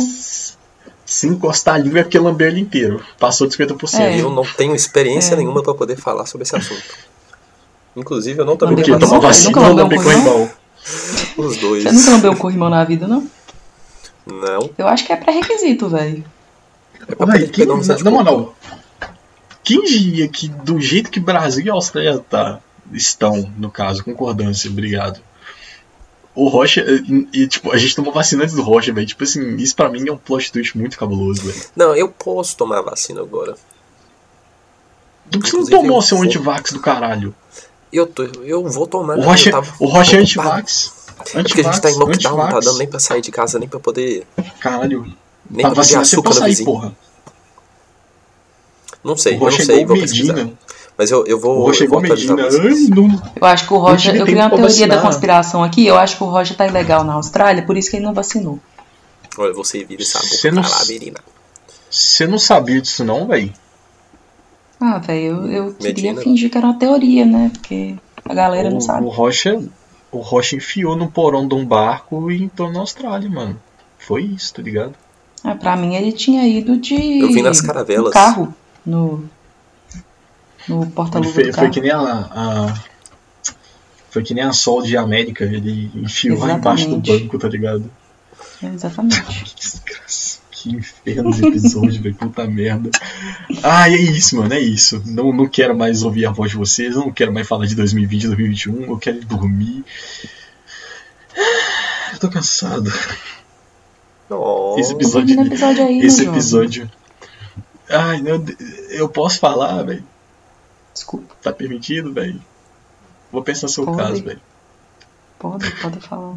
Se 1.04 1.26
encostar 1.28 1.76
a 1.76 1.78
língua 1.78 2.00
é 2.00 2.02
porque 2.02 2.18
lamber 2.18 2.48
ele 2.48 2.60
inteiro. 2.60 3.02
Passou 3.18 3.46
de 3.46 3.56
50%. 3.56 4.00
É. 4.00 4.20
Eu 4.20 4.30
não 4.30 4.44
tenho 4.44 4.74
experiência 4.74 5.34
é. 5.34 5.36
nenhuma 5.36 5.62
para 5.62 5.74
poder 5.74 5.96
falar 5.96 6.26
sobre 6.26 6.42
esse 6.44 6.56
assunto. 6.56 6.82
Inclusive, 7.96 8.38
eu 8.38 8.44
não 8.44 8.56
tomei 8.56 8.76
Porque 8.76 8.98
tomar 8.98 9.20
vacina 9.20 9.60
não 9.60 9.72
lambei 9.72 9.98
corrimão. 9.98 10.50
Os 11.36 11.56
dois. 11.56 11.82
Você 11.82 11.92
nunca 11.92 12.10
lambeu 12.10 12.36
corrimão 12.36 12.68
na 12.68 12.84
vida, 12.84 13.08
não? 13.08 13.28
Não. 14.26 14.70
Eu 14.76 14.86
acho 14.86 15.06
que 15.06 15.12
é 15.12 15.16
pré-requisito, 15.16 15.88
velho. 15.88 16.24
É 17.08 17.14
pra 17.14 17.26
Véi, 17.26 17.48
quem, 17.48 17.64
na, 17.64 17.76
na 17.76 18.10
moral, 18.10 18.54
quem 19.64 19.82
diria 19.82 20.28
que 20.28 20.48
do 20.48 20.80
jeito 20.80 21.10
que 21.10 21.20
Brasil 21.20 21.64
e 21.64 21.70
Austrália 21.70 22.18
tá, 22.18 22.60
estão, 22.92 23.50
no 23.56 23.70
caso, 23.70 24.04
concordância, 24.04 24.70
obrigado. 24.70 25.20
O 26.34 26.48
Rocha, 26.48 26.84
e, 26.84 27.28
e, 27.32 27.46
tipo, 27.48 27.72
a 27.72 27.78
gente 27.78 27.96
tomou 27.96 28.12
vacina 28.12 28.42
antes 28.42 28.54
do 28.54 28.62
Rocha, 28.62 28.92
velho. 28.92 29.06
Tipo 29.06 29.24
assim, 29.24 29.56
isso 29.56 29.74
pra 29.74 29.88
mim 29.88 30.06
é 30.06 30.12
um 30.12 30.18
plot 30.18 30.52
twist 30.52 30.76
muito 30.76 30.98
cabuloso, 30.98 31.42
velho. 31.42 31.64
Não, 31.74 31.96
eu 31.96 32.08
posso 32.08 32.56
tomar 32.56 32.82
vacina 32.82 33.22
agora. 33.22 33.54
Do 35.26 35.40
que 35.40 35.50
você 35.50 35.56
não 35.56 35.82
tomou 35.82 36.02
seu 36.02 36.20
antivax 36.22 36.72
do 36.72 36.80
caralho? 36.80 37.34
Eu, 37.96 38.06
tô, 38.06 38.24
eu 38.24 38.62
vou 38.68 38.86
tomar. 38.86 39.16
O 39.16 39.22
Rocha, 39.22 39.50
o 39.80 39.86
Rocha 39.86 40.16
é 40.16 40.20
antivax. 40.20 40.92
É 41.34 41.42
porque 41.42 41.62
a 41.62 41.64
gente 41.64 41.80
tá 41.80 41.90
em 41.90 41.94
lockdown, 41.94 42.36
não 42.36 42.48
tá 42.50 42.60
dando 42.60 42.76
nem 42.76 42.86
pra 42.86 42.98
sair 42.98 43.22
de 43.22 43.30
casa, 43.30 43.58
nem 43.58 43.66
pra 43.66 43.80
poder. 43.80 44.26
Caralho. 44.60 45.06
Nem 45.50 45.64
pra 45.64 45.82
pedir 45.82 45.96
açúcar 45.96 46.34
no 46.34 46.44
vizinho. 46.44 46.66
Porra. 46.66 46.94
Não 49.02 49.16
sei, 49.16 49.36
eu 49.36 49.40
não 49.40 49.50
sei, 49.50 49.86
vou 49.86 49.96
pesquisar. 49.98 50.46
Mas 50.98 51.10
eu, 51.10 51.26
eu 51.26 51.40
vou. 51.40 51.58
O 51.58 51.62
Rocha 51.64 51.84
igual 51.84 52.02
Medina. 52.02 52.42
Eu 52.42 53.46
acho 53.46 53.66
que 53.66 53.72
o 53.72 53.78
Rocha. 53.78 54.14
Eu 54.14 54.26
criei 54.26 54.42
uma 54.42 54.50
teoria 54.50 54.66
vacinar. 54.66 54.96
da 54.98 55.02
conspiração 55.02 55.64
aqui. 55.64 55.86
Eu 55.86 55.96
acho 55.96 56.18
que 56.18 56.22
o 56.22 56.26
Rocha 56.26 56.54
tá 56.54 56.66
ilegal 56.66 57.02
na 57.02 57.14
Austrália, 57.14 57.64
por 57.64 57.78
isso 57.78 57.88
que 57.88 57.96
ele 57.96 58.04
não 58.04 58.12
vacinou. 58.12 58.60
Olha, 59.38 59.54
você 59.54 59.82
vira 59.84 60.02
essa 60.02 60.18
boca 60.18 60.50
não... 60.52 60.62
lá, 60.62 60.84
menina. 60.86 61.20
Você 61.90 62.26
não 62.26 62.38
sabia 62.38 62.78
disso, 62.78 63.04
não, 63.04 63.26
velho? 63.26 63.50
Ah, 64.80 64.98
velho, 64.98 65.46
eu, 65.46 65.66
eu 65.66 65.74
queria 65.74 66.14
fingir 66.16 66.50
que 66.50 66.58
era 66.58 66.66
uma 66.66 66.78
teoria, 66.78 67.24
né? 67.24 67.50
Porque 67.52 67.96
a 68.24 68.34
galera 68.34 68.68
o, 68.68 68.72
não 68.72 68.80
sabe. 68.80 69.06
O 69.06 69.08
Rocha, 69.08 69.62
o 70.12 70.18
Rocha 70.18 70.56
enfiou 70.56 70.96
no 70.96 71.10
porão 71.10 71.48
de 71.48 71.54
um 71.54 71.64
barco 71.64 72.30
e 72.30 72.42
entrou 72.42 72.70
na 72.70 72.80
Austrália, 72.80 73.28
mano. 73.28 73.58
Foi 73.98 74.22
isso, 74.22 74.54
tá 74.54 74.62
ligado? 74.62 74.94
Ah, 75.42 75.54
pra 75.54 75.76
mim 75.76 75.94
ele 75.94 76.12
tinha 76.12 76.46
ido 76.46 76.78
de. 76.78 77.20
Eu 77.20 77.32
vi 77.32 77.42
nas 77.42 77.60
caravelas. 77.60 78.12
carro. 78.12 78.54
No. 78.84 79.24
No 80.68 80.86
porta-luva 80.90 81.32
foi, 81.32 81.52
foi 81.52 81.70
que 81.70 81.80
nem 81.80 81.92
a, 81.92 82.00
a, 82.00 82.74
Foi 84.10 84.22
que 84.22 84.34
nem 84.34 84.42
a 84.42 84.52
Sol 84.52 84.82
de 84.82 84.96
América, 84.96 85.44
ele 85.44 85.90
enfiou 85.94 86.40
lá 86.40 86.54
embaixo 86.54 86.88
do 86.88 86.96
banco, 86.96 87.38
tá 87.38 87.48
ligado? 87.48 87.88
Exatamente. 88.62 89.22
que 89.44 89.54
desgraça. 89.54 90.35
Que 90.66 90.74
inferno 90.74 91.32
de 91.32 91.46
episódio, 91.46 92.02
velho. 92.02 92.14
Puta 92.16 92.44
merda. 92.46 92.90
Ah, 93.62 93.88
é 93.88 93.94
isso, 93.94 94.36
mano. 94.36 94.52
É 94.52 94.58
isso. 94.58 95.00
Não, 95.06 95.32
não 95.32 95.46
quero 95.46 95.76
mais 95.76 96.02
ouvir 96.02 96.26
a 96.26 96.32
voz 96.32 96.50
de 96.50 96.56
vocês. 96.56 96.96
Não 96.96 97.12
quero 97.12 97.32
mais 97.32 97.46
falar 97.46 97.66
de 97.66 97.76
2020, 97.76 98.26
2021. 98.26 98.90
Eu 98.90 98.98
quero 98.98 99.24
dormir. 99.24 99.84
Eu 102.12 102.18
tô 102.18 102.28
cansado. 102.28 102.92
Oh, 104.28 104.74
esse 104.76 104.92
episódio. 104.92 105.40
episódio 105.40 105.86
aí, 105.86 106.00
esse 106.00 106.26
episódio. 106.26 106.90
Ai, 107.88 108.20
não, 108.20 108.44
eu 108.90 109.08
posso 109.08 109.38
falar, 109.38 109.84
velho. 109.84 110.04
Desculpa. 110.92 111.32
Tá 111.40 111.52
permitido, 111.52 112.12
velho? 112.12 112.42
Vou 113.30 113.42
pensar 113.42 113.68
seu 113.68 113.84
pode. 113.84 113.98
caso, 113.98 114.24
velho. 114.24 114.40
Pode, 115.38 115.70
pode 115.80 116.00
falar. 116.00 116.34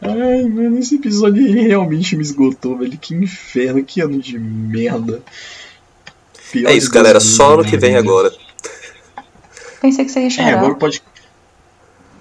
Ai, 0.00 0.44
mano, 0.44 0.78
esse 0.78 0.96
episódio 0.96 1.52
realmente 1.52 2.16
me 2.16 2.22
esgotou, 2.22 2.78
velho. 2.78 2.96
Que 2.98 3.14
inferno, 3.14 3.84
que 3.84 4.00
ano 4.00 4.18
de 4.18 4.38
merda. 4.38 5.22
Pior 6.52 6.70
é 6.70 6.76
isso, 6.76 6.90
galera. 6.90 7.20
Só 7.20 7.54
ano 7.54 7.64
que 7.64 7.76
vem 7.76 7.96
agora. 7.96 8.32
Pensei 9.80 10.04
que 10.04 10.10
você 10.10 10.20
ia 10.20 10.30
chorar. 10.30 10.50
É, 10.50 10.54
agora 10.54 10.74
pode. 10.74 11.02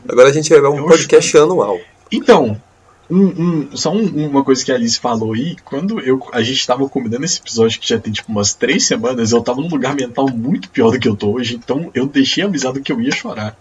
Agora 0.07 0.29
a 0.29 0.33
gente 0.33 0.49
vai 0.49 0.61
ver 0.61 0.67
um 0.67 0.85
podcast 0.85 1.37
anual. 1.37 1.79
Então, 2.11 2.61
um, 3.09 3.25
um, 3.25 3.77
só 3.77 3.91
um, 3.91 4.27
uma 4.27 4.43
coisa 4.43 4.63
que 4.63 4.71
a 4.71 4.75
Alice 4.75 4.99
falou 4.99 5.33
aí, 5.33 5.55
quando 5.63 5.99
eu, 5.99 6.21
a 6.31 6.41
gente 6.41 6.65
tava 6.65 6.87
combinando 6.89 7.25
esse 7.25 7.39
episódio 7.39 7.79
que 7.79 7.87
já 7.87 7.99
tem 7.99 8.11
tipo 8.11 8.31
umas 8.31 8.53
três 8.53 8.85
semanas, 8.85 9.31
eu 9.31 9.41
tava 9.41 9.61
num 9.61 9.69
lugar 9.69 9.95
mental 9.95 10.29
muito 10.29 10.69
pior 10.69 10.91
do 10.91 10.99
que 10.99 11.07
eu 11.07 11.15
tô 11.15 11.33
hoje, 11.33 11.55
então 11.55 11.89
eu 11.93 12.05
deixei 12.05 12.43
avisado 12.43 12.81
que 12.81 12.91
eu 12.91 13.01
ia 13.01 13.11
chorar. 13.11 13.57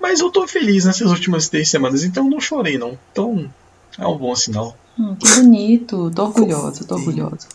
Mas 0.00 0.20
eu 0.20 0.30
tô 0.30 0.46
feliz 0.46 0.84
nessas 0.84 1.10
últimas 1.10 1.48
três 1.48 1.68
semanas, 1.68 2.04
então 2.04 2.28
não 2.28 2.40
chorei 2.40 2.78
não. 2.78 2.98
Então 3.12 3.50
é 3.98 4.06
um 4.06 4.16
bom 4.16 4.34
sinal. 4.34 4.76
Hum, 4.98 5.14
que 5.14 5.28
bonito, 5.36 6.10
tô 6.14 6.24
orgulhoso, 6.24 6.86
tô 6.86 6.94
orgulhoso. 6.94 7.48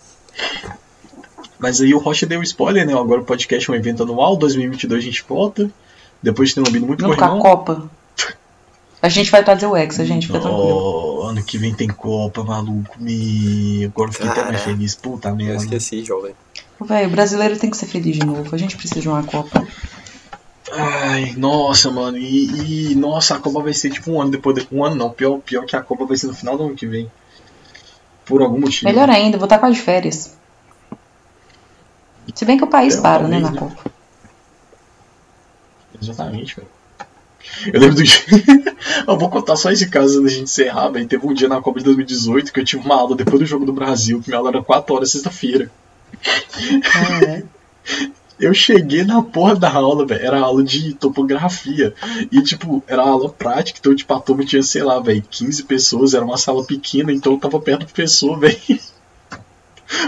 Mas 1.60 1.80
aí 1.80 1.94
o 1.94 2.00
Rocha 2.00 2.26
deu 2.26 2.42
spoiler, 2.42 2.86
né? 2.86 2.94
Agora 2.94 3.22
o 3.22 3.26
podcast 3.26 3.70
é 3.70 3.74
um 3.74 3.76
evento 3.76 4.04
anual, 4.04 4.36
2022 4.36 5.02
a 5.02 5.06
gente 5.06 5.24
volta. 5.28 5.72
Depois 6.22 6.50
de 6.50 6.56
ter 6.56 6.62
lambido 6.62 6.86
muito 6.86 7.02
Não 7.02 7.16
com 7.16 7.24
a 7.24 7.40
Copa. 7.40 7.90
A 9.02 9.10
gente 9.10 9.32
vai 9.32 9.44
trazer 9.44 9.66
o 9.66 9.76
Hexa, 9.76 10.06
gente, 10.06 10.28
fica 10.28 10.40
tranquilo. 10.40 11.24
Ano 11.24 11.44
que 11.44 11.58
vem 11.58 11.74
tem 11.74 11.88
Copa, 11.88 12.44
maluco. 12.44 12.96
Me... 13.00 13.86
Agora 13.86 14.10
eu 14.10 14.14
fiquei 14.14 14.30
até 14.30 14.44
mais 14.44 14.62
feliz. 14.62 14.96
Puta 14.96 15.34
merda. 15.34 15.54
Eu 15.54 15.58
esqueci, 15.58 16.04
jovem. 16.04 16.34
Véi, 16.80 17.08
o 17.08 17.10
brasileiro 17.10 17.58
tem 17.58 17.70
que 17.70 17.78
ser 17.78 17.88
feliz 17.88 18.18
de 18.18 18.26
novo. 18.26 18.54
A 18.54 18.58
gente 18.58 18.78
precisa 18.78 19.02
de 19.02 19.10
uma 19.10 19.24
Copa. 19.24 19.68
Ai, 20.72 21.34
nossa, 21.38 21.92
mano. 21.92 22.18
E, 22.18 22.92
e, 22.92 22.96
nossa, 22.96 23.36
a 23.36 23.40
Copa 23.40 23.62
vai 23.62 23.74
ser 23.74 23.90
tipo 23.90 24.12
um 24.12 24.22
ano 24.22 24.32
depois. 24.32 24.56
De, 24.56 24.68
um 24.72 24.84
ano 24.84 24.96
não, 24.96 25.10
pior, 25.10 25.40
pior 25.40 25.66
que 25.66 25.76
a 25.76 25.82
Copa 25.82 26.06
vai 26.06 26.16
ser 26.16 26.28
no 26.28 26.34
final 26.34 26.58
do 26.58 26.64
ano 26.64 26.76
que 26.76 26.88
vem. 26.88 27.12
Por 28.26 28.42
algum 28.42 28.60
motivo. 28.60 28.86
Melhor 28.86 29.10
ainda, 29.10 29.38
vou 29.38 29.46
estar 29.46 29.60
quase 29.60 29.76
de 29.76 29.82
férias. 29.82 30.38
Se 32.34 32.46
bem 32.46 32.58
que 32.58 32.64
o 32.64 32.68
país 32.68 32.96
é, 32.98 33.02
para, 33.02 33.28
né, 33.28 33.40
na 33.40 33.52
né? 33.52 33.60
Copa. 33.60 33.92
Exatamente, 36.02 36.56
velho. 36.56 36.68
Eu 37.74 37.80
lembro 37.80 37.96
do 37.96 38.04
dia. 38.04 38.16
eu 39.08 39.18
vou 39.18 39.30
contar 39.30 39.56
só 39.58 39.72
esse 39.72 39.90
caso 39.90 40.20
antes 40.20 40.32
de 40.32 40.38
gente 40.40 40.44
encerrar, 40.46 40.90
velho. 40.90 41.08
Teve 41.08 41.28
um 41.28 41.34
dia 41.34 41.50
na 41.50 41.62
Copa 41.62 41.80
de 41.80 41.86
2018 41.86 42.54
que 42.54 42.60
eu 42.60 42.66
tive 42.66 42.86
uma 42.86 42.96
aula 42.96 43.16
depois 43.16 43.40
do 43.40 43.46
jogo 43.46 43.66
do 43.66 43.74
Brasil, 43.74 44.22
que 44.22 44.30
minha 44.30 44.38
aula 44.38 44.50
era 44.50 44.64
4 44.64 44.96
horas 44.96 45.12
sexta-feira. 45.12 45.70
Ah, 46.96 47.24
é. 47.26 47.44
Eu 48.42 48.54
cheguei 48.54 49.04
na 49.04 49.22
porra 49.22 49.56
da 49.56 49.72
aula, 49.72 50.06
velho. 50.06 50.26
Era 50.26 50.40
aula 50.40 50.64
de 50.64 50.94
topografia. 50.96 51.94
E, 52.32 52.42
tipo, 52.42 52.84
era 52.88 53.02
aula 53.04 53.30
prática. 53.30 53.80
Então, 53.80 53.96
tipo, 53.96 54.14
a 54.14 54.20
turma 54.20 54.44
tinha, 54.44 54.64
sei 54.64 54.84
lá, 54.84 55.00
velho, 55.00 55.24
15 55.30 55.64
pessoas. 55.64 56.14
Era 56.14 56.26
uma 56.26 56.38
sala 56.38 56.64
pequena. 56.64 57.12
Então, 57.12 57.34
eu 57.34 57.40
tava 57.40 57.60
perto 57.60 57.82
do 57.82 57.86
professor, 57.86 58.40
velho. 58.40 58.58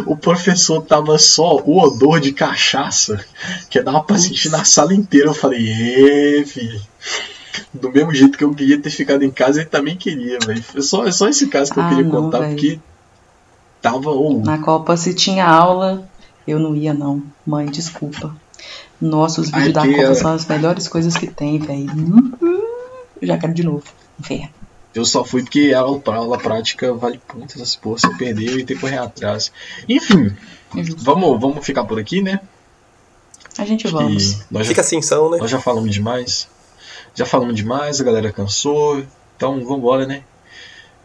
O 0.06 0.16
professor 0.16 0.82
tava 0.82 1.18
só 1.20 1.58
o 1.58 1.78
odor 1.78 2.22
de 2.22 2.32
cachaça. 2.32 3.24
Que 3.70 3.82
dava 3.82 4.02
pra 4.02 4.18
sentir 4.18 4.50
na 4.50 4.64
sala 4.64 4.94
inteira. 4.94 5.28
Eu 5.28 5.34
falei, 5.34 5.68
ê, 5.68 6.46
filho 6.46 6.82
do 7.74 7.92
mesmo 7.92 8.14
jeito 8.14 8.38
que 8.38 8.44
eu 8.44 8.54
queria 8.54 8.80
ter 8.80 8.90
ficado 8.90 9.24
em 9.24 9.32
casa, 9.32 9.62
ele 9.62 9.70
também 9.70 9.96
queria, 9.96 10.40
velho. 10.40 10.64
É 10.76 10.82
só, 10.82 11.06
é 11.06 11.12
só 11.12 11.28
esse 11.28 11.48
caso 11.48 11.72
que 11.72 11.80
eu 11.80 11.84
ah, 11.84 11.90
queria 11.90 12.04
não, 12.04 12.12
contar, 12.12 12.40
véio. 12.40 12.52
porque 12.52 12.80
tava. 13.82 14.12
Oh. 14.12 14.42
Na 14.44 14.58
Copa, 14.60 14.96
se 14.96 15.14
tinha 15.14 15.46
aula, 15.46 16.08
eu 16.48 16.60
não 16.60 16.76
ia, 16.76 16.94
não. 16.94 17.24
Mãe, 17.46 17.66
desculpa. 17.66 18.36
Nossa, 19.00 19.42
os 19.42 19.50
vídeos 19.50 19.74
da 19.74 19.82
Copa 19.82 20.02
é... 20.02 20.14
são 20.14 20.34
as 20.34 20.46
melhores 20.46 20.88
coisas 20.88 21.16
que 21.16 21.28
tem, 21.28 21.60
velho. 21.60 21.90
Eu 23.22 23.28
já 23.28 23.38
quero 23.38 23.54
de 23.54 23.64
novo. 23.64 23.84
Inferno. 24.20 24.50
Eu 24.94 25.06
só 25.06 25.26
fui 25.26 25.42
porque 25.42 25.74
a 25.76 25.80
aula, 25.80 26.02
a 26.06 26.16
aula 26.16 26.38
prática 26.38 26.94
vale 26.94 27.20
pontos, 27.28 27.60
essa 27.60 27.80
porra, 27.80 27.98
você 27.98 28.16
perdeu 28.16 28.60
e 28.60 28.64
tem 28.64 28.76
que 28.76 28.82
correr 28.82 29.00
atrás. 29.00 29.52
Enfim, 29.90 30.36
vamos, 30.98 31.42
vamos 31.42 31.66
ficar 31.66 31.84
por 31.84 32.00
aqui, 32.00 32.22
né? 32.22 32.40
A 33.58 33.66
gente 33.66 33.88
vamos. 33.88 34.44
Nós 34.52 34.68
Fica 34.68 34.82
já, 34.82 34.88
assim, 34.88 35.02
são, 35.02 35.32
né? 35.32 35.38
Nós 35.40 35.50
já 35.50 35.60
falamos 35.60 35.94
demais. 35.94 36.48
Já 37.16 37.26
falamos 37.26 37.56
demais, 37.56 38.00
a 38.00 38.04
galera 38.04 38.32
cansou. 38.32 39.04
Então 39.36 39.64
vambora, 39.66 40.06
né? 40.06 40.24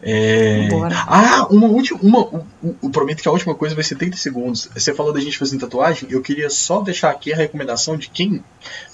É... 0.01 0.69
Ah, 1.07 1.47
uma 1.49 1.67
última. 1.67 1.99
Uma, 2.01 2.45
eu 2.81 2.89
prometo 2.89 3.21
que 3.21 3.27
a 3.27 3.31
última 3.31 3.53
coisa 3.53 3.75
vai 3.75 3.83
ser 3.83 3.95
30 3.95 4.17
segundos. 4.17 4.69
Você 4.73 4.93
falou 4.93 5.11
da 5.11 5.19
gente 5.19 5.37
fazer 5.37 5.57
tatuagem. 5.57 6.09
Eu 6.09 6.21
queria 6.21 6.49
só 6.49 6.81
deixar 6.81 7.09
aqui 7.09 7.33
a 7.33 7.35
recomendação 7.35 7.97
de 7.97 8.09
quem 8.09 8.43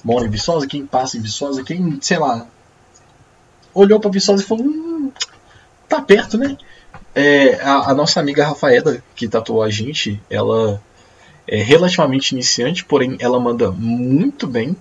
mora 0.04 0.26
em 0.26 0.30
Viçosa, 0.30 0.68
quem 0.68 0.86
passa 0.86 1.18
em 1.18 1.22
Viçosa, 1.22 1.64
quem, 1.64 2.00
sei 2.02 2.18
lá, 2.18 2.48
olhou 3.74 4.00
pra 4.00 4.10
Viçosa 4.10 4.42
e 4.42 4.46
falou: 4.46 4.66
hum, 4.66 5.12
tá 5.88 6.02
perto, 6.02 6.38
né? 6.38 6.58
É, 7.14 7.62
a, 7.62 7.92
a, 7.92 7.94
nossa 7.94 8.20
amiga 8.20 8.46
Rafaela, 8.46 9.02
que 9.16 9.28
tatuou 9.28 9.62
a 9.62 9.70
gente, 9.70 10.22
ela 10.30 10.82
é 11.48 11.62
relativamente 11.62 12.32
iniciante, 12.32 12.84
porém 12.84 13.16
ela 13.20 13.40
manda 13.40 13.72
muito 13.72 14.48
bem. 14.48 14.76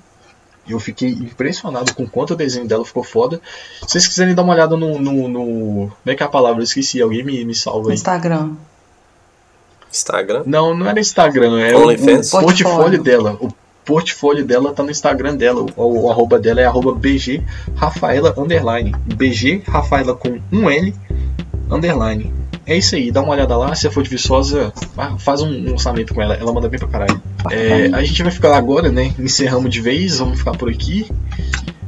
Eu 0.68 0.80
fiquei 0.80 1.10
impressionado 1.10 1.94
com 1.94 2.06
quanto 2.06 2.32
o 2.32 2.36
desenho 2.36 2.66
dela 2.66 2.84
ficou 2.84 3.04
foda. 3.04 3.40
Se 3.82 3.92
vocês 3.92 4.08
quiserem 4.08 4.34
dar 4.34 4.42
uma 4.42 4.54
olhada 4.54 4.76
no. 4.76 4.98
no, 4.98 5.28
no 5.28 5.40
como 5.42 5.92
é 6.06 6.14
que 6.14 6.22
é 6.22 6.26
a 6.26 6.28
palavra? 6.28 6.60
Eu 6.60 6.64
esqueci, 6.64 7.00
alguém 7.00 7.22
me, 7.22 7.44
me 7.44 7.54
salva 7.54 7.90
aí. 7.90 7.94
Instagram. 7.94 8.52
Instagram? 9.90 10.42
Não, 10.46 10.74
não 10.74 10.88
era 10.88 10.98
Instagram, 10.98 11.60
é 11.60 11.76
o, 11.76 11.82
o, 11.82 11.96
portfólio. 11.96 12.26
portfólio 12.28 13.02
dela. 13.02 13.38
O 13.40 13.48
portfólio 13.84 14.44
dela 14.44 14.72
tá 14.72 14.82
no 14.82 14.90
Instagram 14.90 15.36
dela. 15.36 15.64
O, 15.76 16.04
o 16.04 16.10
arroba 16.10 16.38
dela 16.38 16.60
é 16.60 16.64
arroba 16.64 16.92
BG 16.92 17.42
Rafaela 17.76 18.34
underline. 18.36 18.94
BG 19.14 19.62
Rafaela 19.66 20.14
com 20.14 20.40
um 20.50 20.68
L 20.68 20.94
underline. 21.70 22.32
É 22.66 22.76
isso 22.76 22.94
aí, 22.94 23.10
dá 23.12 23.20
uma 23.20 23.32
olhada 23.32 23.56
lá. 23.56 23.74
Se 23.74 23.90
for 23.90 24.02
de 24.02 24.08
Viçosa, 24.08 24.72
faz 25.18 25.42
um, 25.42 25.72
orçamento 25.72 26.14
com 26.14 26.22
ela. 26.22 26.34
Ela 26.34 26.52
manda 26.52 26.68
bem 26.68 26.78
pra 26.78 26.88
caralho. 26.88 27.22
É, 27.50 27.90
a 27.92 28.02
gente 28.02 28.22
vai 28.22 28.32
ficar 28.32 28.56
agora, 28.56 28.90
né? 28.90 29.12
Encerramos 29.18 29.70
de 29.70 29.80
vez, 29.80 30.18
vamos 30.18 30.38
ficar 30.38 30.52
por 30.52 30.70
aqui. 30.70 31.06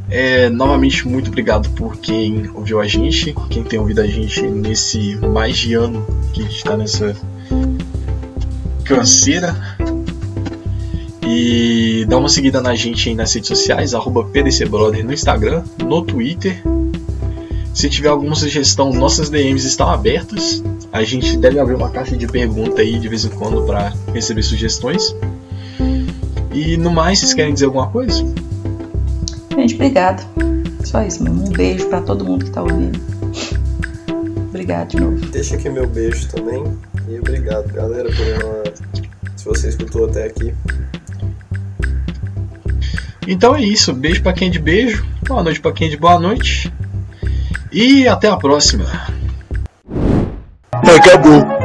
É, 0.09 0.49
novamente, 0.51 1.09
muito 1.09 1.29
obrigado 1.29 1.69
por 1.71 1.97
quem 1.97 2.49
ouviu 2.55 2.81
a 2.81 2.87
gente, 2.87 3.35
quem 3.51 3.65
tem 3.65 3.79
ouvido 3.79 4.01
a 4.01 4.07
gente 4.07 4.41
nesse 4.43 5.17
mais 5.17 5.57
de 5.57 5.75
ano 5.75 6.07
que 6.33 6.43
a 6.43 6.45
gente 6.45 6.63
tá 6.63 6.77
nessa 6.77 7.17
canseira. 8.85 9.57
E 11.27 12.07
dá 12.09 12.19
uma 12.19 12.29
seguida 12.29 12.61
na 12.61 12.75
gente 12.77 13.09
aí 13.09 13.15
nas 13.17 13.35
redes 13.35 13.49
sociais, 13.49 13.95
arroba 13.95 14.25
PDCBrother 14.25 15.05
no 15.05 15.13
Instagram, 15.13 15.65
no 15.83 16.03
Twitter 16.03 16.63
se 17.77 17.91
tiver 17.91 18.09
alguma 18.09 18.35
sugestão, 18.35 18.91
nossas 18.91 19.29
DMs 19.29 19.67
estão 19.67 19.91
abertas. 19.91 20.63
A 20.91 21.05
gente 21.05 21.37
deve 21.37 21.61
abrir 21.61 21.75
uma 21.75 21.91
caixa 21.91 22.17
de 22.17 22.27
pergunta 22.27 22.81
aí 22.81 22.99
de 22.99 23.07
vez 23.07 23.27
em 23.27 23.29
quando 23.29 23.67
para 23.67 23.93
receber 24.15 24.43
sugestões. 24.43 25.15
E 26.55 26.79
no 26.79 26.91
mais, 26.91 27.19
vocês 27.19 27.35
querem 27.35 27.53
dizer 27.53 27.67
alguma 27.67 27.89
coisa? 27.89 28.25
Gente, 29.55 29.75
obrigado. 29.75 30.27
Só 30.85 31.03
isso 31.03 31.23
mesmo. 31.23 31.49
Um 31.49 31.51
beijo 31.51 31.87
para 31.91 32.01
todo 32.01 32.25
mundo 32.25 32.45
que 32.45 32.51
está 32.51 32.63
ouvindo. 32.63 32.99
Obrigado 34.49 34.89
de 34.89 34.97
novo. 34.99 35.27
Deixa 35.27 35.57
aqui 35.57 35.69
meu 35.69 35.87
beijo 35.87 36.29
também. 36.29 36.65
E 37.11 37.19
obrigado, 37.19 37.71
galera, 37.75 38.09
por 38.09 38.47
uma... 38.47 39.37
se 39.37 39.45
você 39.45 39.69
escutou 39.69 40.07
até 40.07 40.25
aqui. 40.25 40.55
Então 43.29 43.55
é 43.55 43.61
isso. 43.61 43.93
Beijo 43.93 44.23
para 44.23 44.33
quem 44.33 44.49
é 44.49 44.51
de 44.51 44.59
beijo. 44.59 45.05
Boa 45.29 45.43
noite 45.43 45.61
para 45.61 45.73
quem 45.73 45.89
é 45.89 45.91
de 45.91 45.99
boa 45.99 46.19
noite. 46.19 46.73
E 47.73 48.07
até 48.07 48.29
a 48.29 48.37
próxima. 48.37 48.87
Acabou. 50.73 51.56